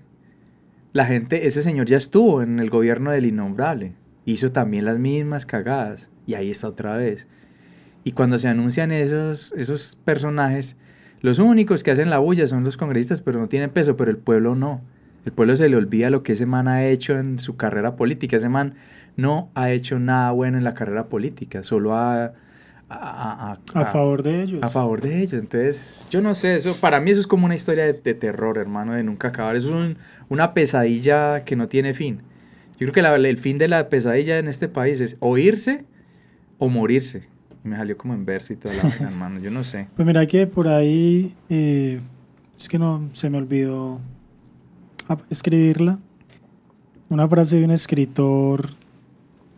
la 0.99 1.07
gente, 1.07 1.47
ese 1.47 1.63
señor 1.63 1.87
ya 1.87 1.97
estuvo 1.97 2.43
en 2.43 2.59
el 2.59 2.71
gobierno 2.71 3.13
del 3.13 3.25
innombrable, 3.25 3.93
hizo 4.25 4.51
también 4.51 4.85
las 4.85 4.99
mismas 4.99 5.47
cagadas, 5.47 6.11
y 6.27 6.35
ahí 6.35 6.51
está 6.51 6.67
otra 6.67 6.97
vez. 6.97 7.29
Y 8.03 8.11
cuando 8.11 8.37
se 8.37 8.49
anuncian 8.49 8.91
esos, 8.91 9.53
esos 9.57 9.97
personajes, 10.05 10.77
los 11.21 11.39
únicos 11.39 11.85
que 11.85 11.93
hacen 11.93 12.11
la 12.11 12.19
bulla 12.19 12.49
son 12.49 12.65
los 12.65 12.77
congresistas, 12.77 13.23
pero 13.23 13.39
no 13.39 13.49
tienen 13.49 13.71
peso, 13.71 13.97
pero 13.97 14.11
el 14.11 14.17
pueblo 14.17 14.57
no. 14.57 14.81
El 15.25 15.31
pueblo 15.31 15.55
se 15.55 15.69
le 15.69 15.77
olvida 15.77 16.11
lo 16.11 16.25
que 16.25 16.33
ese 16.33 16.47
man 16.47 16.67
ha 16.67 16.85
hecho 16.85 17.17
en 17.17 17.39
su 17.39 17.57
carrera 17.57 17.95
política. 17.95 18.37
Ese 18.37 18.49
man 18.49 18.75
no 19.15 19.53
ha 19.55 19.71
hecho 19.71 20.01
nada 20.01 20.33
bueno 20.33 20.59
en 20.59 20.65
la 20.65 20.75
carrera 20.75 21.09
política, 21.09 21.63
solo 21.63 21.95
ha... 21.95 22.33
A, 22.91 23.59
favor 23.93 24.23
de 24.23 24.43
ellos. 24.43 24.63
A 24.63 24.69
favor 24.69 25.03
de 25.03 25.21
ellos. 25.23 25.35
Entonces, 25.35 26.07
yo 26.11 26.23
no 26.23 26.35
sé, 26.35 26.57
eso 26.57 26.75
para 26.81 27.01
mí 27.01 27.11
eso 27.11 27.21
es 27.21 27.27
como 27.27 27.45
una 27.45 27.55
historia 27.55 27.85
de, 27.85 28.15
terror, 28.15 28.57
hermano, 28.57 28.95
de 28.95 29.03
nunca 29.03 29.29
acabar. 29.29 29.57
Eso 29.57 29.83
es 29.85 29.97
una 30.29 30.55
pesadilla 30.55 31.45
que 31.45 31.55
no 31.55 31.69
tiene 31.69 31.93
fin. 31.93 32.23
Yo 32.79 32.91
creo 32.91 32.93
que 32.93 33.29
el 33.29 33.39
fin 33.39 33.59
de 33.59 33.69
la 33.69 33.89
pesadilla 33.89 34.39
en 34.39 34.49
este 34.49 34.69
país 34.69 35.01
es 35.01 35.17
o 35.21 35.37
irse 35.37 35.85
o 36.59 36.69
morirse. 36.69 37.29
Y 37.65 37.69
me 37.69 37.77
salió 37.77 37.99
como 37.99 38.15
en 38.15 38.25
verso 38.25 38.53
y 38.53 38.57
toda 38.57 38.75
la 38.75 38.85
vaina, 38.85 39.09
hermano. 39.09 39.41
Yo 39.41 39.51
no 39.51 39.65
sé. 39.65 39.89
Pues 39.95 40.07
mira 40.07 40.27
que 40.27 40.47
por 40.47 40.69
ahí, 40.69 41.35
eh, 41.51 42.01
es 42.57 42.69
que 42.69 42.79
no, 42.79 43.09
se 43.13 43.29
me 43.29 43.37
olvidó 43.37 44.01
escribirla. 45.29 45.99
Una 47.11 47.29
frase 47.29 47.57
de 47.57 47.65
un 47.65 47.71
escritor 47.71 48.71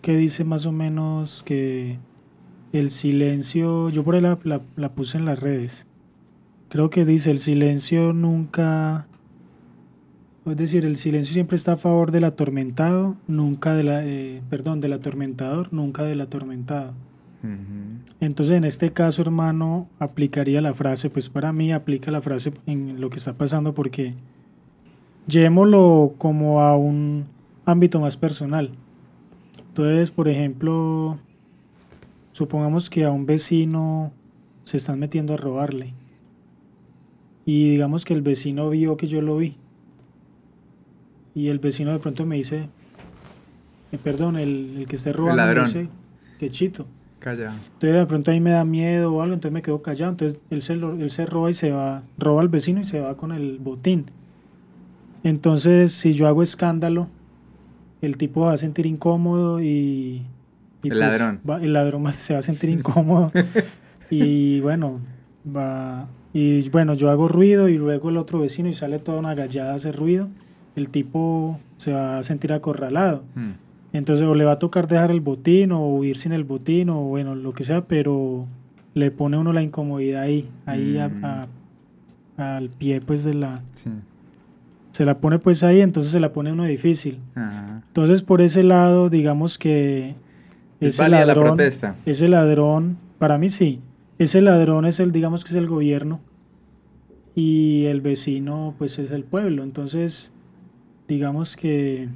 que 0.02 0.16
dice 0.16 0.44
más 0.44 0.66
o 0.66 0.72
menos 0.72 1.42
que 1.44 1.98
el 2.72 2.90
silencio, 2.90 3.88
yo 3.88 4.04
por 4.04 4.14
ahí 4.14 4.20
la, 4.20 4.38
la, 4.76 4.92
puse 4.92 5.18
en 5.18 5.24
las 5.24 5.40
redes. 5.40 5.86
Creo 6.68 6.90
que 6.90 7.04
dice, 7.04 7.30
el 7.30 7.40
silencio 7.40 8.12
nunca, 8.12 9.06
es 10.46 10.56
decir, 10.56 10.84
el 10.84 10.96
silencio 10.96 11.34
siempre 11.34 11.56
está 11.56 11.72
a 11.72 11.76
favor 11.76 12.12
del 12.12 12.24
atormentado, 12.24 13.16
nunca 13.26 13.74
de 13.74 13.82
la, 13.82 14.04
eh, 14.04 14.42
perdón, 14.48 14.80
del 14.80 14.92
atormentador, 14.92 15.72
nunca 15.72 16.04
del 16.04 16.20
atormentado. 16.20 16.94
Entonces, 18.20 18.54
en 18.54 18.64
este 18.64 18.92
caso, 18.92 19.22
hermano, 19.22 19.88
aplicaría 19.98 20.60
la 20.60 20.74
frase, 20.74 21.08
pues 21.08 21.30
para 21.30 21.54
mí 21.54 21.72
aplica 21.72 22.10
la 22.10 22.20
frase 22.20 22.52
en 22.66 23.00
lo 23.00 23.08
que 23.08 23.16
está 23.16 23.32
pasando 23.32 23.72
porque 23.72 24.14
llevémoslo 25.26 26.14
como 26.18 26.60
a 26.60 26.76
un 26.76 27.24
ámbito 27.64 27.98
más 27.98 28.18
personal. 28.18 28.72
Entonces, 29.68 30.10
por 30.10 30.28
ejemplo, 30.28 31.18
supongamos 32.32 32.90
que 32.90 33.04
a 33.04 33.10
un 33.10 33.26
vecino 33.26 34.12
se 34.62 34.76
están 34.76 34.98
metiendo 34.98 35.34
a 35.34 35.36
robarle 35.36 35.94
y 37.44 37.70
digamos 37.70 38.04
que 38.04 38.14
el 38.14 38.22
vecino 38.22 38.70
vio 38.70 38.96
que 38.96 39.06
yo 39.06 39.22
lo 39.22 39.36
vi 39.36 39.56
y 41.34 41.48
el 41.48 41.58
vecino 41.58 41.92
de 41.92 41.98
pronto 41.98 42.26
me 42.26 42.36
dice, 42.36 42.68
eh, 43.92 43.98
perdón, 44.02 44.36
el, 44.36 44.84
que 44.88 44.96
esté 44.96 45.12
robando, 45.12 45.42
el 45.42 45.46
ladrón. 45.46 45.66
Dice, 45.66 45.88
que 46.38 46.50
chito. 46.50 46.86
Callado. 47.18 47.54
Entonces 47.54 47.98
de 47.98 48.06
pronto 48.06 48.30
ahí 48.30 48.40
me 48.40 48.50
da 48.50 48.64
miedo 48.64 49.12
o 49.12 49.20
algo, 49.20 49.34
entonces 49.34 49.52
me 49.52 49.62
quedo 49.62 49.82
callado. 49.82 50.12
Entonces 50.12 50.40
él 50.50 50.62
se, 50.62 50.72
él 50.72 51.10
se 51.10 51.26
roba 51.26 51.50
y 51.50 51.52
se 51.52 51.70
va, 51.70 52.02
roba 52.18 52.40
al 52.40 52.48
vecino 52.48 52.80
y 52.80 52.84
se 52.84 53.00
va 53.00 53.16
con 53.16 53.32
el 53.32 53.58
botín. 53.58 54.06
Entonces 55.22 55.92
si 55.92 56.14
yo 56.14 56.26
hago 56.26 56.42
escándalo, 56.42 57.08
el 58.00 58.16
tipo 58.16 58.42
va 58.42 58.54
a 58.54 58.58
sentir 58.58 58.86
incómodo 58.86 59.60
y... 59.60 60.22
el 60.82 60.90
pues 60.90 60.98
ladrón. 60.98 61.40
el 61.62 61.72
ladrón 61.72 62.12
se 62.12 62.32
va 62.32 62.38
a 62.38 62.42
sentir 62.42 62.70
incómodo. 62.70 63.32
y 64.10 64.60
bueno, 64.60 65.00
va... 65.44 66.08
Y 66.32 66.68
bueno, 66.70 66.94
yo 66.94 67.10
hago 67.10 67.28
ruido 67.28 67.68
y 67.68 67.76
luego 67.76 68.10
el 68.10 68.16
otro 68.16 68.38
vecino 68.38 68.68
y 68.68 68.74
sale 68.74 68.98
toda 68.98 69.18
una 69.18 69.34
gallada 69.34 69.72
a 69.72 69.74
hacer 69.74 69.96
ruido. 69.96 70.28
El 70.76 70.88
tipo 70.88 71.58
se 71.76 71.92
va 71.92 72.18
a 72.18 72.22
sentir 72.22 72.52
acorralado. 72.52 73.24
Hmm. 73.34 73.52
Entonces 73.92 74.24
o 74.26 74.34
le 74.34 74.44
va 74.44 74.52
a 74.52 74.58
tocar 74.58 74.86
dejar 74.86 75.10
el 75.10 75.20
botín 75.20 75.72
o 75.72 75.88
huir 75.88 76.16
sin 76.16 76.32
el 76.32 76.44
botín 76.44 76.88
o 76.90 77.00
bueno, 77.00 77.34
lo 77.34 77.52
que 77.52 77.64
sea, 77.64 77.86
pero 77.86 78.46
le 78.94 79.10
pone 79.10 79.36
uno 79.36 79.52
la 79.52 79.62
incomodidad 79.62 80.22
ahí, 80.22 80.48
ahí 80.66 80.98
hmm. 80.98 82.40
al 82.40 82.70
pie 82.70 83.00
pues 83.00 83.24
de 83.24 83.34
la... 83.34 83.60
Se 84.92 85.04
la 85.04 85.18
pone 85.18 85.38
pues 85.38 85.62
ahí, 85.62 85.80
entonces 85.80 86.12
se 86.12 86.20
la 86.20 86.32
pone 86.32 86.52
uno 86.52 86.64
difícil. 86.64 87.18
Entonces 87.34 88.22
por 88.22 88.40
ese 88.40 88.62
lado, 88.62 89.08
digamos 89.10 89.58
que 89.58 90.14
ese 90.80 91.08
ladrón, 91.08 91.44
la 91.44 91.48
protesta. 91.48 91.96
ese 92.06 92.28
ladrón, 92.28 92.98
para 93.18 93.38
mí 93.38 93.50
sí, 93.50 93.80
ese 94.18 94.40
ladrón 94.40 94.84
es 94.84 95.00
el, 95.00 95.12
digamos 95.12 95.44
que 95.44 95.50
es 95.50 95.56
el 95.56 95.66
gobierno 95.66 96.20
y 97.34 97.86
el 97.86 98.00
vecino 98.00 98.74
pues 98.78 98.98
es 98.98 99.10
el 99.10 99.24
pueblo. 99.24 99.62
Entonces, 99.62 100.32
digamos 101.08 101.56
que 101.56 102.08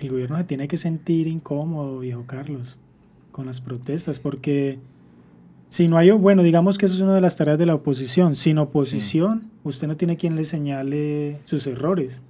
el 0.00 0.10
gobierno 0.10 0.36
se 0.38 0.44
tiene 0.44 0.68
que 0.68 0.76
sentir 0.76 1.26
incómodo, 1.26 2.00
viejo 2.00 2.24
Carlos, 2.26 2.78
con 3.30 3.46
las 3.46 3.60
protestas, 3.60 4.18
porque 4.18 4.78
si 5.68 5.88
no 5.88 5.96
hay, 5.96 6.10
bueno, 6.10 6.42
digamos 6.42 6.78
que 6.78 6.86
eso 6.86 6.94
es 6.94 7.00
una 7.00 7.14
de 7.14 7.20
las 7.20 7.36
tareas 7.36 7.58
de 7.58 7.66
la 7.66 7.74
oposición. 7.74 8.34
Sin 8.34 8.58
oposición, 8.58 9.50
usted 9.64 9.88
no 9.88 9.96
tiene 9.96 10.16
quien 10.16 10.36
le 10.36 10.44
señale 10.44 11.40
sus 11.44 11.66
errores. 11.66 12.22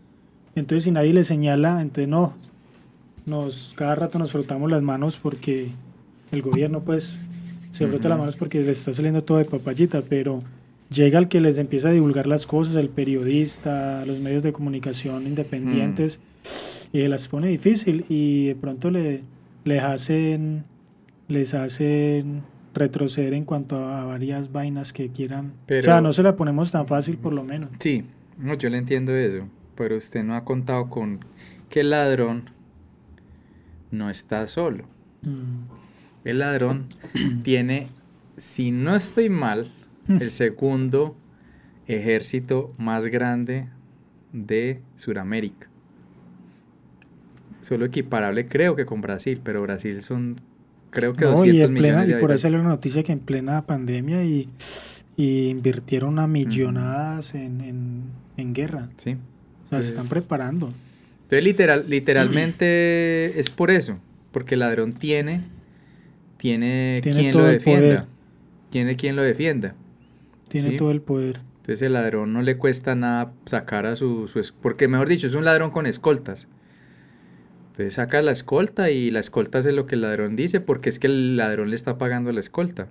Entonces, 0.54 0.84
si 0.84 0.92
nadie 0.92 1.12
le 1.12 1.24
señala, 1.24 1.80
entonces 1.82 2.08
no. 2.08 2.34
Nos, 3.26 3.74
cada 3.76 3.94
rato 3.94 4.18
nos 4.18 4.32
frotamos 4.32 4.70
las 4.70 4.82
manos 4.82 5.18
porque 5.18 5.68
el 6.32 6.42
gobierno, 6.42 6.80
pues, 6.80 7.20
se 7.70 7.86
frota 7.86 8.08
las 8.08 8.18
manos 8.18 8.36
porque 8.36 8.60
le 8.60 8.72
está 8.72 8.92
saliendo 8.92 9.22
todo 9.22 9.38
de 9.38 9.44
papayita, 9.44 10.02
pero 10.08 10.42
llega 10.90 11.18
el 11.18 11.28
que 11.28 11.40
les 11.40 11.58
empieza 11.58 11.88
a 11.88 11.92
divulgar 11.92 12.26
las 12.26 12.46
cosas, 12.46 12.76
el 12.76 12.88
periodista, 12.88 14.04
los 14.06 14.20
medios 14.20 14.42
de 14.42 14.52
comunicación 14.52 15.26
independientes, 15.26 16.20
mm. 16.92 16.96
y 16.96 17.08
las 17.08 17.28
pone 17.28 17.48
difícil 17.48 18.04
y 18.08 18.48
de 18.48 18.54
pronto 18.56 18.90
le, 18.90 19.22
les 19.64 19.82
hacen, 19.82 20.64
les 21.28 21.54
hacen 21.54 22.42
retroceder 22.74 23.34
en 23.34 23.44
cuanto 23.44 23.76
a 23.76 24.04
varias 24.04 24.50
vainas 24.52 24.92
que 24.92 25.10
quieran. 25.10 25.52
o 25.68 25.82
sea, 25.82 26.00
no 26.00 26.12
se 26.12 26.22
la 26.22 26.36
ponemos 26.36 26.72
tan 26.72 26.86
fácil 26.86 27.18
por 27.18 27.32
lo 27.32 27.44
menos. 27.44 27.70
Sí, 27.78 28.04
no, 28.38 28.54
yo 28.54 28.70
le 28.70 28.78
entiendo 28.78 29.14
eso, 29.14 29.46
pero 29.76 29.96
usted 29.96 30.22
no 30.22 30.34
ha 30.34 30.44
contado 30.44 30.88
con 30.88 31.20
que 31.68 31.80
el 31.80 31.90
ladrón 31.90 32.50
no 33.92 34.10
está 34.10 34.48
solo. 34.48 34.84
Mm. 35.22 35.68
El 36.24 36.38
ladrón 36.38 36.86
tiene, 37.44 37.86
si 38.36 38.72
no 38.72 38.96
estoy 38.96 39.28
mal, 39.28 39.70
el 40.08 40.30
segundo 40.32 41.16
ejército 41.86 42.72
más 42.78 43.06
grande 43.06 43.68
de 44.32 44.80
Sudamérica. 44.96 45.68
Solo 47.60 47.84
equiparable 47.84 48.48
creo 48.48 48.74
que 48.74 48.84
con 48.84 49.00
Brasil, 49.00 49.40
pero 49.44 49.62
Brasil 49.62 50.02
son 50.02 50.34
creo 50.90 51.12
que 51.12 51.24
200 51.24 51.70
y 51.70 51.72
millones 51.72 52.08
Y 52.08 52.20
por 52.20 52.32
eso 52.32 52.48
es 52.48 52.54
la 52.54 52.62
noticia 52.62 53.02
que 53.02 53.12
en 53.12 53.20
plena 53.20 53.66
pandemia 53.66 54.24
y, 54.24 54.48
invirtieron 55.16 56.18
a 56.18 56.26
millonadas 56.26 57.34
en, 57.34 58.10
guerra. 58.36 58.88
Sí. 58.96 59.16
O 59.64 59.68
sea, 59.68 59.80
se 59.80 59.88
están 59.88 60.08
preparando. 60.08 60.72
Entonces, 61.32 61.44
literal, 61.44 61.84
literalmente 61.88 63.40
es 63.40 63.48
por 63.48 63.70
eso, 63.70 63.98
porque 64.32 64.54
el 64.54 64.60
ladrón 64.60 64.92
tiene, 64.92 65.40
tiene, 66.36 67.00
quien 67.02 67.34
lo 67.34 67.44
defienda. 67.44 68.06
Tiene 68.68 68.96
quien 68.96 69.16
lo 69.16 69.22
defienda. 69.22 69.74
Tiene 70.48 70.72
todo 70.72 70.90
el 70.90 71.00
poder. 71.00 71.40
Entonces 71.56 71.82
el 71.82 71.94
ladrón 71.94 72.32
no 72.32 72.42
le 72.42 72.58
cuesta 72.58 72.94
nada 72.94 73.32
sacar 73.46 73.86
a 73.86 73.96
su, 73.96 74.28
su... 74.28 74.42
Porque 74.60 74.88
mejor 74.88 75.08
dicho, 75.08 75.26
es 75.26 75.34
un 75.34 75.44
ladrón 75.44 75.70
con 75.70 75.86
escoltas. 75.86 76.48
Entonces 77.68 77.94
saca 77.94 78.20
la 78.20 78.32
escolta 78.32 78.90
y 78.90 79.10
la 79.10 79.20
escolta 79.20 79.58
hace 79.58 79.72
lo 79.72 79.86
que 79.86 79.94
el 79.94 80.02
ladrón 80.02 80.36
dice 80.36 80.60
porque 80.60 80.90
es 80.90 80.98
que 80.98 81.06
el 81.06 81.36
ladrón 81.38 81.70
le 81.70 81.76
está 81.76 81.96
pagando 81.96 82.30
la 82.32 82.40
escolta 82.40 82.88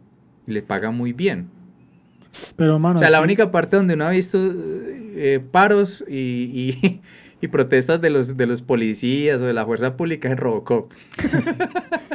y 0.47 0.51
le 0.53 0.63
paga 0.63 0.89
muy 0.89 1.13
bien. 1.13 1.49
Pero, 2.55 2.79
mano, 2.79 2.95
o 2.95 2.99
sea, 2.99 3.11
la 3.11 3.21
única 3.21 3.51
parte 3.51 3.75
donde 3.75 3.93
uno 3.93 4.05
ha 4.05 4.11
visto 4.11 4.39
eh, 4.41 5.39
paros 5.51 6.03
y, 6.07 6.79
y, 6.81 7.01
protestas 7.47 8.01
de 8.01 8.09
los, 8.09 8.37
de 8.37 8.47
los 8.47 8.61
policías 8.61 9.41
o 9.41 9.45
de 9.45 9.53
la 9.53 9.65
fuerza 9.65 9.97
pública 9.97 10.29
en 10.29 10.37
Robocop. 10.37 10.91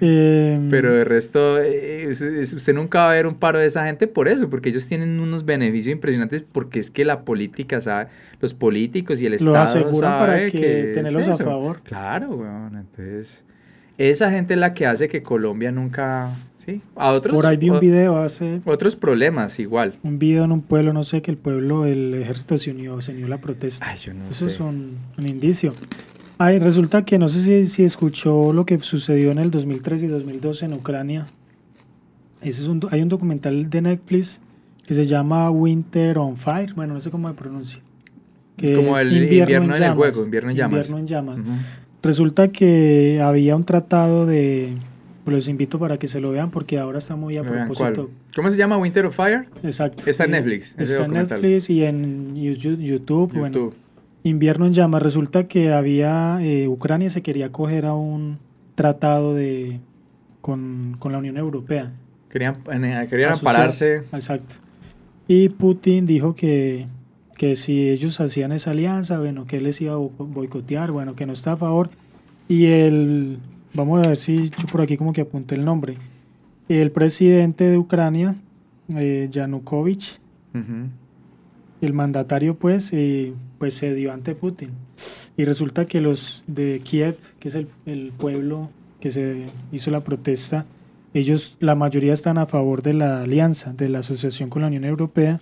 Em, 0.00 0.68
Pero 0.68 0.92
de 0.92 1.04
resto, 1.04 1.56
usted 1.56 2.74
nunca 2.74 2.98
va 2.98 3.12
a 3.12 3.14
ver 3.14 3.26
un 3.26 3.36
paro 3.36 3.60
de 3.60 3.66
esa 3.66 3.86
gente 3.86 4.06
por 4.06 4.28
eso, 4.28 4.50
porque 4.50 4.68
ellos 4.70 4.86
tienen 4.86 5.20
unos 5.20 5.44
beneficios 5.44 5.92
impresionantes, 5.92 6.44
porque 6.50 6.80
es 6.80 6.90
que 6.90 7.04
la 7.04 7.24
política, 7.24 7.80
sabe, 7.80 8.08
los 8.40 8.54
políticos 8.54 9.20
y 9.20 9.26
el 9.26 9.34
Estado 9.34 9.56
aseguran 9.56 10.18
para 10.18 10.50
que, 10.50 10.90
tenerlos 10.92 11.28
a 11.28 11.36
favor. 11.36 11.80
Claro, 11.82 12.36
bueno, 12.36 12.80
entonces 12.80 13.44
esa 13.96 14.30
gente 14.30 14.54
es 14.54 14.60
la 14.60 14.74
que 14.74 14.86
hace 14.86 15.08
que 15.08 15.22
Colombia 15.22 15.70
nunca, 15.70 16.30
sí, 16.64 16.82
a 16.96 17.10
otros. 17.10 17.34
Por 17.34 17.46
ahí 17.46 17.56
vi 17.56 17.70
un 17.70 17.80
video 17.80 18.16
hace. 18.16 18.60
Otros 18.64 18.96
problemas 18.96 19.58
igual. 19.58 19.94
Un 20.02 20.18
video 20.18 20.44
en 20.44 20.52
un 20.52 20.62
pueblo, 20.62 20.92
no 20.92 21.04
sé, 21.04 21.22
que 21.22 21.30
el 21.30 21.36
pueblo, 21.36 21.86
el 21.86 22.14
ejército 22.14 22.58
se 22.58 22.70
unió, 22.70 23.00
se 23.00 23.12
unió 23.12 23.26
a 23.26 23.30
la 23.30 23.40
protesta. 23.40 23.86
Ay, 23.88 23.98
yo 23.98 24.14
no 24.14 24.28
Eso 24.30 24.46
es 24.46 24.60
un, 24.60 24.96
indicio. 25.18 25.74
Ay, 26.38 26.58
resulta 26.58 27.04
que 27.04 27.18
no 27.18 27.28
sé 27.28 27.40
si, 27.40 27.66
si 27.66 27.84
escuchó 27.84 28.52
lo 28.52 28.66
que 28.66 28.78
sucedió 28.80 29.30
en 29.30 29.38
el 29.38 29.50
2003 29.50 30.02
y 30.02 30.06
2012 30.08 30.66
en 30.66 30.72
Ucrania. 30.72 31.26
Ese 32.40 32.62
es 32.62 32.68
un, 32.68 32.86
hay 32.90 33.00
un 33.02 33.08
documental 33.08 33.70
de 33.70 33.82
Netflix 33.82 34.40
que 34.86 34.94
se 34.94 35.04
llama 35.04 35.50
Winter 35.50 36.18
on 36.18 36.36
Fire. 36.36 36.74
Bueno, 36.74 36.94
no 36.94 37.00
sé 37.00 37.10
cómo 37.10 37.28
se 37.28 37.34
pronuncia. 37.34 37.82
Como 38.60 38.98
el 38.98 39.12
invierno, 39.12 39.74
en, 39.74 39.82
el 39.82 39.92
juego, 39.94 40.24
invierno 40.24 40.50
en 40.50 40.56
llamas. 40.56 40.72
Invierno 40.72 40.98
en 40.98 41.06
llamas. 41.06 41.38
Resulta 42.02 42.48
que 42.48 43.20
había 43.22 43.56
un 43.56 43.64
tratado 43.64 44.26
de... 44.26 44.74
Pues 45.24 45.34
los 45.34 45.48
invito 45.48 45.78
para 45.78 45.98
que 45.98 46.06
se 46.06 46.20
lo 46.20 46.30
vean 46.30 46.50
porque 46.50 46.78
ahora 46.78 46.98
está 46.98 47.16
muy 47.16 47.36
a 47.36 47.42
propósito. 47.42 48.10
¿Cómo 48.36 48.50
se 48.50 48.58
llama? 48.58 48.76
Winter 48.76 49.06
of 49.06 49.16
Fire. 49.16 49.46
Exacto. 49.62 50.04
Está 50.06 50.24
en 50.24 50.32
Netflix. 50.32 50.76
Está 50.78 51.06
en 51.06 51.12
Netflix 51.12 51.70
y 51.70 51.84
en 51.84 52.36
YouTube. 52.36 52.78
YouTube. 52.78 53.32
Bueno, 53.32 53.72
invierno 54.22 54.66
en 54.66 54.74
llamas. 54.74 55.02
Resulta 55.02 55.48
que 55.48 55.72
había... 55.72 56.38
Eh, 56.42 56.68
Ucrania 56.68 57.08
se 57.08 57.22
quería 57.22 57.48
coger 57.48 57.86
a 57.86 57.94
un 57.94 58.38
tratado 58.74 59.34
de 59.34 59.80
con, 60.42 60.96
con 60.98 61.12
la 61.12 61.18
Unión 61.18 61.38
Europea. 61.38 61.92
Querían, 62.28 62.56
querían 63.08 63.32
ampararse. 63.32 64.02
Exacto. 64.12 64.56
Y 65.26 65.48
Putin 65.48 66.04
dijo 66.04 66.34
que 66.34 66.86
que 67.36 67.56
si 67.56 67.90
ellos 67.90 68.20
hacían 68.20 68.52
esa 68.52 68.70
alianza, 68.70 69.18
bueno, 69.18 69.46
que 69.46 69.58
él 69.58 69.64
les 69.64 69.80
iba 69.80 69.94
a 69.94 69.96
boicotear, 69.96 70.90
bueno, 70.90 71.14
que 71.14 71.26
no 71.26 71.32
está 71.32 71.52
a 71.52 71.56
favor. 71.56 71.90
Y 72.48 72.66
el, 72.66 73.38
vamos 73.74 74.04
a 74.04 74.08
ver 74.08 74.18
si 74.18 74.50
yo 74.50 74.66
por 74.70 74.80
aquí 74.80 74.96
como 74.96 75.12
que 75.12 75.22
apunté 75.22 75.54
el 75.54 75.64
nombre, 75.64 75.94
el 76.68 76.90
presidente 76.90 77.64
de 77.64 77.78
Ucrania, 77.78 78.36
eh, 78.94 79.28
Yanukovych, 79.30 80.18
el 81.80 81.92
mandatario 81.92 82.56
pues, 82.56 82.92
eh, 82.92 83.34
pues 83.58 83.74
se 83.74 83.94
dio 83.94 84.12
ante 84.12 84.34
Putin. 84.34 84.70
Y 85.36 85.44
resulta 85.44 85.86
que 85.86 86.00
los 86.00 86.44
de 86.46 86.80
Kiev, 86.84 87.18
que 87.38 87.48
es 87.48 87.54
el, 87.54 87.68
el 87.86 88.12
pueblo 88.16 88.70
que 89.00 89.10
se 89.10 89.46
hizo 89.72 89.90
la 89.90 90.00
protesta, 90.00 90.64
ellos, 91.12 91.56
la 91.60 91.74
mayoría 91.74 92.12
están 92.12 92.38
a 92.38 92.46
favor 92.46 92.82
de 92.82 92.94
la 92.94 93.22
alianza, 93.22 93.72
de 93.72 93.88
la 93.88 94.00
asociación 94.00 94.50
con 94.50 94.62
la 94.62 94.68
Unión 94.68 94.84
Europea 94.84 95.40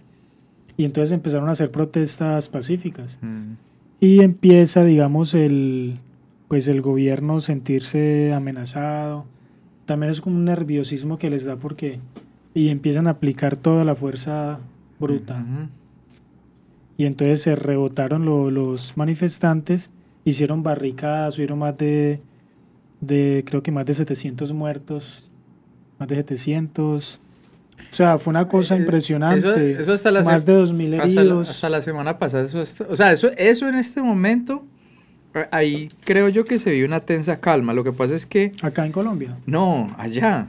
y 0.77 0.85
entonces 0.85 1.13
empezaron 1.13 1.49
a 1.49 1.53
hacer 1.53 1.71
protestas 1.71 2.49
pacíficas. 2.49 3.19
Mm. 3.23 3.55
Y 4.01 4.21
empieza, 4.21 4.85
digamos, 4.85 5.35
el, 5.35 5.99
pues 6.53 6.69
el 6.69 6.83
gobierno 6.83 7.41
sentirse 7.41 8.35
amenazado. 8.35 9.25
También 9.87 10.13
es 10.13 10.21
como 10.21 10.37
un 10.37 10.45
nerviosismo 10.45 11.17
que 11.17 11.31
les 11.31 11.47
da 11.47 11.57
porque... 11.57 11.99
Y 12.53 12.69
empiezan 12.69 13.07
a 13.07 13.13
aplicar 13.13 13.57
toda 13.57 13.85
la 13.85 13.95
fuerza 13.95 14.61
bruta. 15.01 15.43
Y 16.99 17.07
entonces 17.07 17.41
se 17.41 17.57
rebotaron 17.57 18.27
los 18.27 18.99
manifestantes, 18.99 19.91
hicieron 20.27 20.63
barricadas, 20.63 21.39
hubieron 21.39 21.59
más 21.59 21.79
de, 21.79 22.21
de, 23.01 23.45
creo 23.47 23.63
que 23.63 23.73
más 23.73 23.87
de 23.87 23.95
700 23.95 24.53
muertos, 24.53 25.31
más 25.99 26.07
de 26.07 26.17
700 26.17 27.19
o 27.91 27.95
sea, 27.95 28.19
fue 28.19 28.31
una 28.31 28.47
cosa 28.47 28.77
eh, 28.77 28.81
impresionante. 28.81 29.81
Eso, 29.81 29.95
hasta 29.95 30.11
la 30.11 30.23
Más 30.23 30.45
de 30.45 30.55
2.000 30.55 31.03
heridos. 31.03 31.49
Hasta 31.49 31.71
la, 31.71 31.81
semana 31.81 32.19
pasada. 32.19 32.45
Eso 32.45 32.63
o 32.91 32.95
sea, 32.95 33.11
eso, 33.11 33.31
eso 33.39 33.67
en 33.71 33.77
este 33.77 34.03
momento, 34.03 34.67
ahí 35.51 35.89
creo 36.05 36.29
yo 36.29 36.45
que 36.45 36.59
se 36.59 36.73
vio 36.73 36.87
una 36.87 37.01
tensa 37.01 37.41
calma. 37.41 37.73
Lo 37.73 37.85
que 37.85 37.93
pasa 37.93 38.15
es 38.15 38.27
que... 38.27 38.53
¿Acá 38.63 38.87
en 38.87 38.93
Colombia? 38.93 39.37
No, 39.47 39.95
allá. 39.99 40.49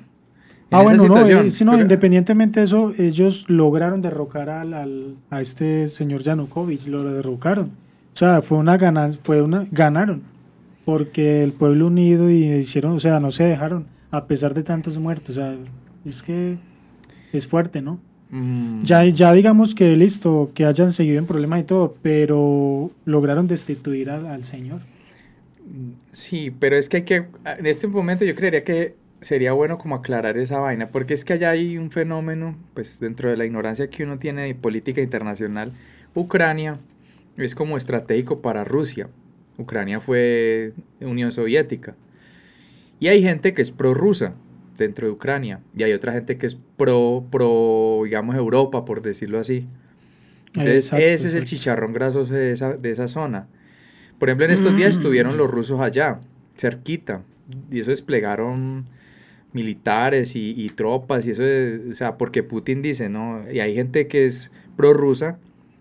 Ah, 0.71 0.81
bueno, 0.81 1.03
no, 1.07 1.27
eh, 1.27 1.51
no 1.63 1.79
independientemente 1.79 2.59
de 2.59 2.65
eso, 2.65 2.93
ellos 2.97 3.47
lograron 3.47 4.01
derrocar 4.01 4.49
al, 4.49 4.73
al, 4.73 5.15
a 5.29 5.39
este 5.39 5.87
señor 5.87 6.23
Yanukovych, 6.23 6.87
lo 6.87 7.03
derrocaron. 7.03 7.71
O 8.13 8.17
sea, 8.17 8.41
fue 8.41 8.57
una 8.57 8.77
ganancia, 8.77 9.19
fue 9.23 9.41
una, 9.43 9.67
ganaron, 9.71 10.23
porque 10.83 11.43
el 11.43 11.51
pueblo 11.51 11.87
unido 11.87 12.29
y 12.31 12.45
hicieron, 12.45 12.93
o 12.93 12.99
sea, 12.99 13.19
no 13.19 13.29
se 13.29 13.43
dejaron, 13.43 13.85
a 14.09 14.25
pesar 14.25 14.55
de 14.55 14.63
tantos 14.63 14.97
muertos. 14.97 15.37
O 15.37 15.39
sea, 15.39 15.55
es 16.05 16.23
que 16.23 16.57
es 17.31 17.47
fuerte, 17.47 17.83
¿no? 17.83 17.99
Mm. 18.33 18.81
Ya, 18.81 19.05
ya 19.05 19.31
digamos 19.31 19.75
que 19.75 19.95
listo, 19.95 20.49
que 20.55 20.65
hayan 20.65 20.91
seguido 20.91 21.19
en 21.19 21.27
problemas 21.27 21.59
y 21.59 21.65
todo, 21.65 21.95
pero 22.01 22.89
lograron 23.05 23.47
destituir 23.47 24.09
al, 24.09 24.43
Señor. 24.43 24.81
Sí, 26.11 26.49
pero 26.49 26.75
es 26.75 26.89
que 26.89 26.97
hay 26.97 27.03
que, 27.03 27.27
en 27.45 27.65
este 27.67 27.85
momento 27.85 28.25
yo 28.25 28.33
creería 28.33 28.63
que 28.63 28.95
sería 29.21 29.53
bueno 29.53 29.77
como 29.77 29.93
aclarar 29.93 30.35
esa 30.39 30.59
vaina, 30.59 30.89
porque 30.89 31.13
es 31.13 31.23
que 31.25 31.33
allá 31.33 31.51
hay 31.51 31.77
un 31.77 31.91
fenómeno, 31.91 32.57
pues 32.73 32.99
dentro 32.99 33.29
de 33.29 33.37
la 33.37 33.45
ignorancia 33.45 33.91
que 33.91 34.03
uno 34.03 34.17
tiene 34.17 34.47
de 34.47 34.55
política 34.55 34.99
internacional, 34.99 35.71
Ucrania 36.15 36.79
es 37.37 37.53
como 37.53 37.77
estratégico 37.77 38.41
para 38.41 38.63
Rusia. 38.63 39.09
Ucrania 39.59 39.99
fue 39.99 40.73
Unión 40.99 41.31
Soviética. 41.31 41.95
Y 42.99 43.09
hay 43.09 43.21
gente 43.21 43.53
que 43.53 43.61
es 43.61 43.69
prorrusa 43.69 44.33
dentro 44.77 45.07
de 45.07 45.13
Ucrania 45.13 45.59
y 45.75 45.83
hay 45.83 45.93
otra 45.93 46.13
gente 46.13 46.37
que 46.37 46.45
es 46.45 46.55
pro, 46.55 47.25
pro 47.31 48.01
digamos, 48.03 48.35
Europa, 48.35 48.85
por 48.85 49.01
decirlo 49.01 49.39
así. 49.39 49.67
Entonces, 50.55 50.93
ese 50.93 51.27
es 51.27 51.33
el 51.33 51.45
chicharrón 51.45 51.93
grasoso 51.93 52.33
de 52.33 52.51
esa, 52.51 52.77
de 52.77 52.91
esa 52.91 53.07
zona. 53.07 53.47
Por 54.19 54.29
ejemplo, 54.29 54.45
en 54.45 54.51
estos 54.51 54.75
días 54.75 54.95
mm. 54.95 54.99
estuvieron 54.99 55.37
los 55.37 55.49
rusos 55.49 55.79
allá, 55.81 56.19
cerquita, 56.55 57.23
y 57.71 57.79
eso 57.79 57.89
desplegaron 57.89 58.85
militares 59.51 60.35
y, 60.35 60.67
tropas, 60.75 61.25
y 61.27 61.31
eso, 61.31 61.43
o 61.89 61.93
sea, 61.93 62.17
porque 62.17 62.41
Putin 62.43 62.81
dice, 62.81 63.09
¿no? 63.09 63.43
Y 63.51 63.59
hay 63.59 63.75
gente 63.75 64.07
que 64.07 64.25
es 64.25 64.51
prorrusa, 64.75 65.37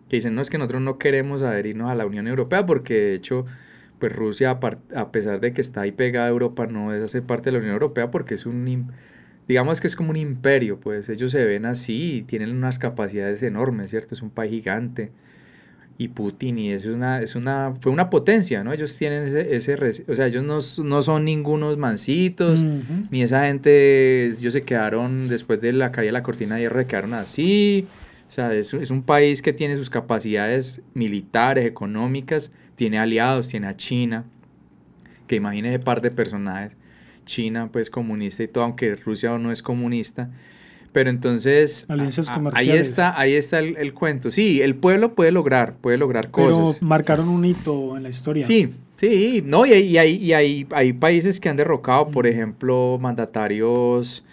que 0.09 0.17
dicen, 0.17 0.35
no, 0.35 0.43
es 0.43 0.51
que 0.51 0.59
nosotros 0.59 0.83
no 0.83 0.99
queremos 0.99 1.43
adherirnos 1.43 1.91
a 1.91 1.95
la 1.95 2.05
Unión 2.05 2.27
Europea, 2.27 2.67
porque 2.67 2.95
de 2.95 3.15
hecho 3.15 3.47
pues 4.03 4.13
Rusia, 4.17 4.59
a 4.97 5.13
pesar 5.13 5.39
de 5.39 5.53
que 5.53 5.61
está 5.61 5.83
ahí 5.83 5.93
pegada 5.93 6.27
a 6.27 6.31
Europa, 6.31 6.67
no 6.67 6.93
es 6.93 7.01
hacer 7.01 7.23
parte 7.23 7.45
de 7.45 7.53
la 7.53 7.59
Unión 7.59 7.75
Europea 7.75 8.11
porque 8.11 8.35
es 8.35 8.47
un, 8.47 8.91
digamos 9.47 9.81
que 9.81 9.87
es 9.87 9.95
como 9.95 10.11
un 10.11 10.17
imperio, 10.17 10.81
pues 10.81 11.09
ellos 11.09 11.31
se 11.31 11.45
ven 11.45 11.67
así 11.67 12.15
y 12.15 12.23
tienen 12.23 12.51
unas 12.51 12.81
capacidades 12.81 13.45
enormes, 13.45 13.91
¿cierto? 13.91 14.17
Es 14.17 14.21
un 14.21 14.31
país 14.31 14.51
gigante. 14.51 15.13
Y 15.99 16.09
Putin, 16.09 16.59
y 16.59 16.73
es 16.73 16.87
una, 16.87 17.21
es 17.21 17.37
una, 17.37 17.75
fue 17.81 17.93
una 17.93 18.11
potencia, 18.11 18.65
¿no? 18.65 18.73
Ellos 18.73 18.97
tienen 18.99 19.23
ese, 19.23 19.55
ese 19.55 20.03
o 20.09 20.15
sea, 20.17 20.27
ellos 20.27 20.43
no, 20.43 20.59
no 20.85 21.03
son 21.03 21.25
ningunos 21.25 21.79
mancitos, 21.79 22.65
ni 23.13 23.23
esa 23.23 23.47
gente, 23.47 24.27
ellos 24.27 24.53
se 24.53 24.63
quedaron, 24.63 25.29
después 25.29 25.61
de 25.61 25.73
la 25.75 25.93
caída 25.93 26.09
de 26.09 26.13
la 26.13 26.25
cortina 26.25 26.57
de 26.57 26.63
hierro, 26.63 26.81
se 26.81 26.87
quedaron 26.89 27.15
así, 27.15 27.87
o 28.29 28.33
sea, 28.33 28.53
es, 28.53 28.75
es 28.75 28.91
un 28.91 29.05
país 29.05 29.43
que 29.43 29.53
tiene 29.53 29.77
sus 29.77 29.91
capacidades 29.91 30.81
militares, 30.93 31.67
económicas, 31.67 32.51
tiene 32.83 32.99
aliados, 32.99 33.47
tiene 33.47 33.69
a 33.69 33.77
China, 33.77 34.25
que 35.29 35.37
imagínese 35.37 35.79
par 35.79 36.01
de 36.01 36.11
personajes, 36.11 36.77
China 37.25 37.69
pues 37.71 37.89
comunista 37.91 38.43
y 38.43 38.49
todo, 38.49 38.65
aunque 38.65 38.97
Rusia 38.97 39.39
no 39.39 39.53
es 39.53 39.63
comunista, 39.63 40.31
pero 40.91 41.09
entonces 41.09 41.87
ahí 42.55 42.71
está, 42.71 43.17
ahí 43.17 43.35
está 43.35 43.61
el, 43.61 43.95
cuento. 43.95 44.33
Sí, 44.33 44.63
el 44.63 44.75
pueblo 44.75 45.15
puede 45.15 45.31
lograr, 45.31 45.77
puede 45.77 45.97
lograr 45.97 46.33
cosas. 46.33 46.79
Pero 46.81 46.89
marcaron 46.89 47.29
un 47.29 47.45
hito 47.45 47.97
en 47.97 48.03
la 48.03 48.09
historia. 48.09 48.45
Sí, 48.45 48.75
sí, 48.97 49.45
no, 49.47 49.65
y, 49.65 49.75
y, 49.75 49.99
hay, 49.99 50.17
y 50.17 50.33
hay, 50.33 50.67
hay 50.73 50.93
países 50.93 51.39
que 51.39 51.49
han 51.49 51.57
derrocado, 51.57 52.09
por 52.09 52.27
ejemplo, 52.27 52.99
mandatarios 53.01 54.25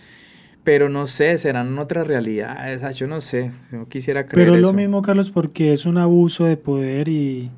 pero 0.64 0.90
no 0.90 1.06
sé, 1.06 1.38
serán 1.38 1.78
otras 1.78 2.08
realidades, 2.08 2.82
ah, 2.82 2.92
yo 2.92 3.06
no 3.06 3.22
sé, 3.22 3.52
yo 3.72 3.88
quisiera 3.88 4.26
creer 4.26 4.48
Pero 4.48 4.56
es 4.56 4.62
lo 4.62 4.74
mismo, 4.74 5.02
Carlos, 5.04 5.30
porque 5.32 5.74
es 5.74 5.86
un 5.86 5.98
abuso 5.98 6.46
de 6.46 6.58
poder 6.58 7.08
y 7.08 7.50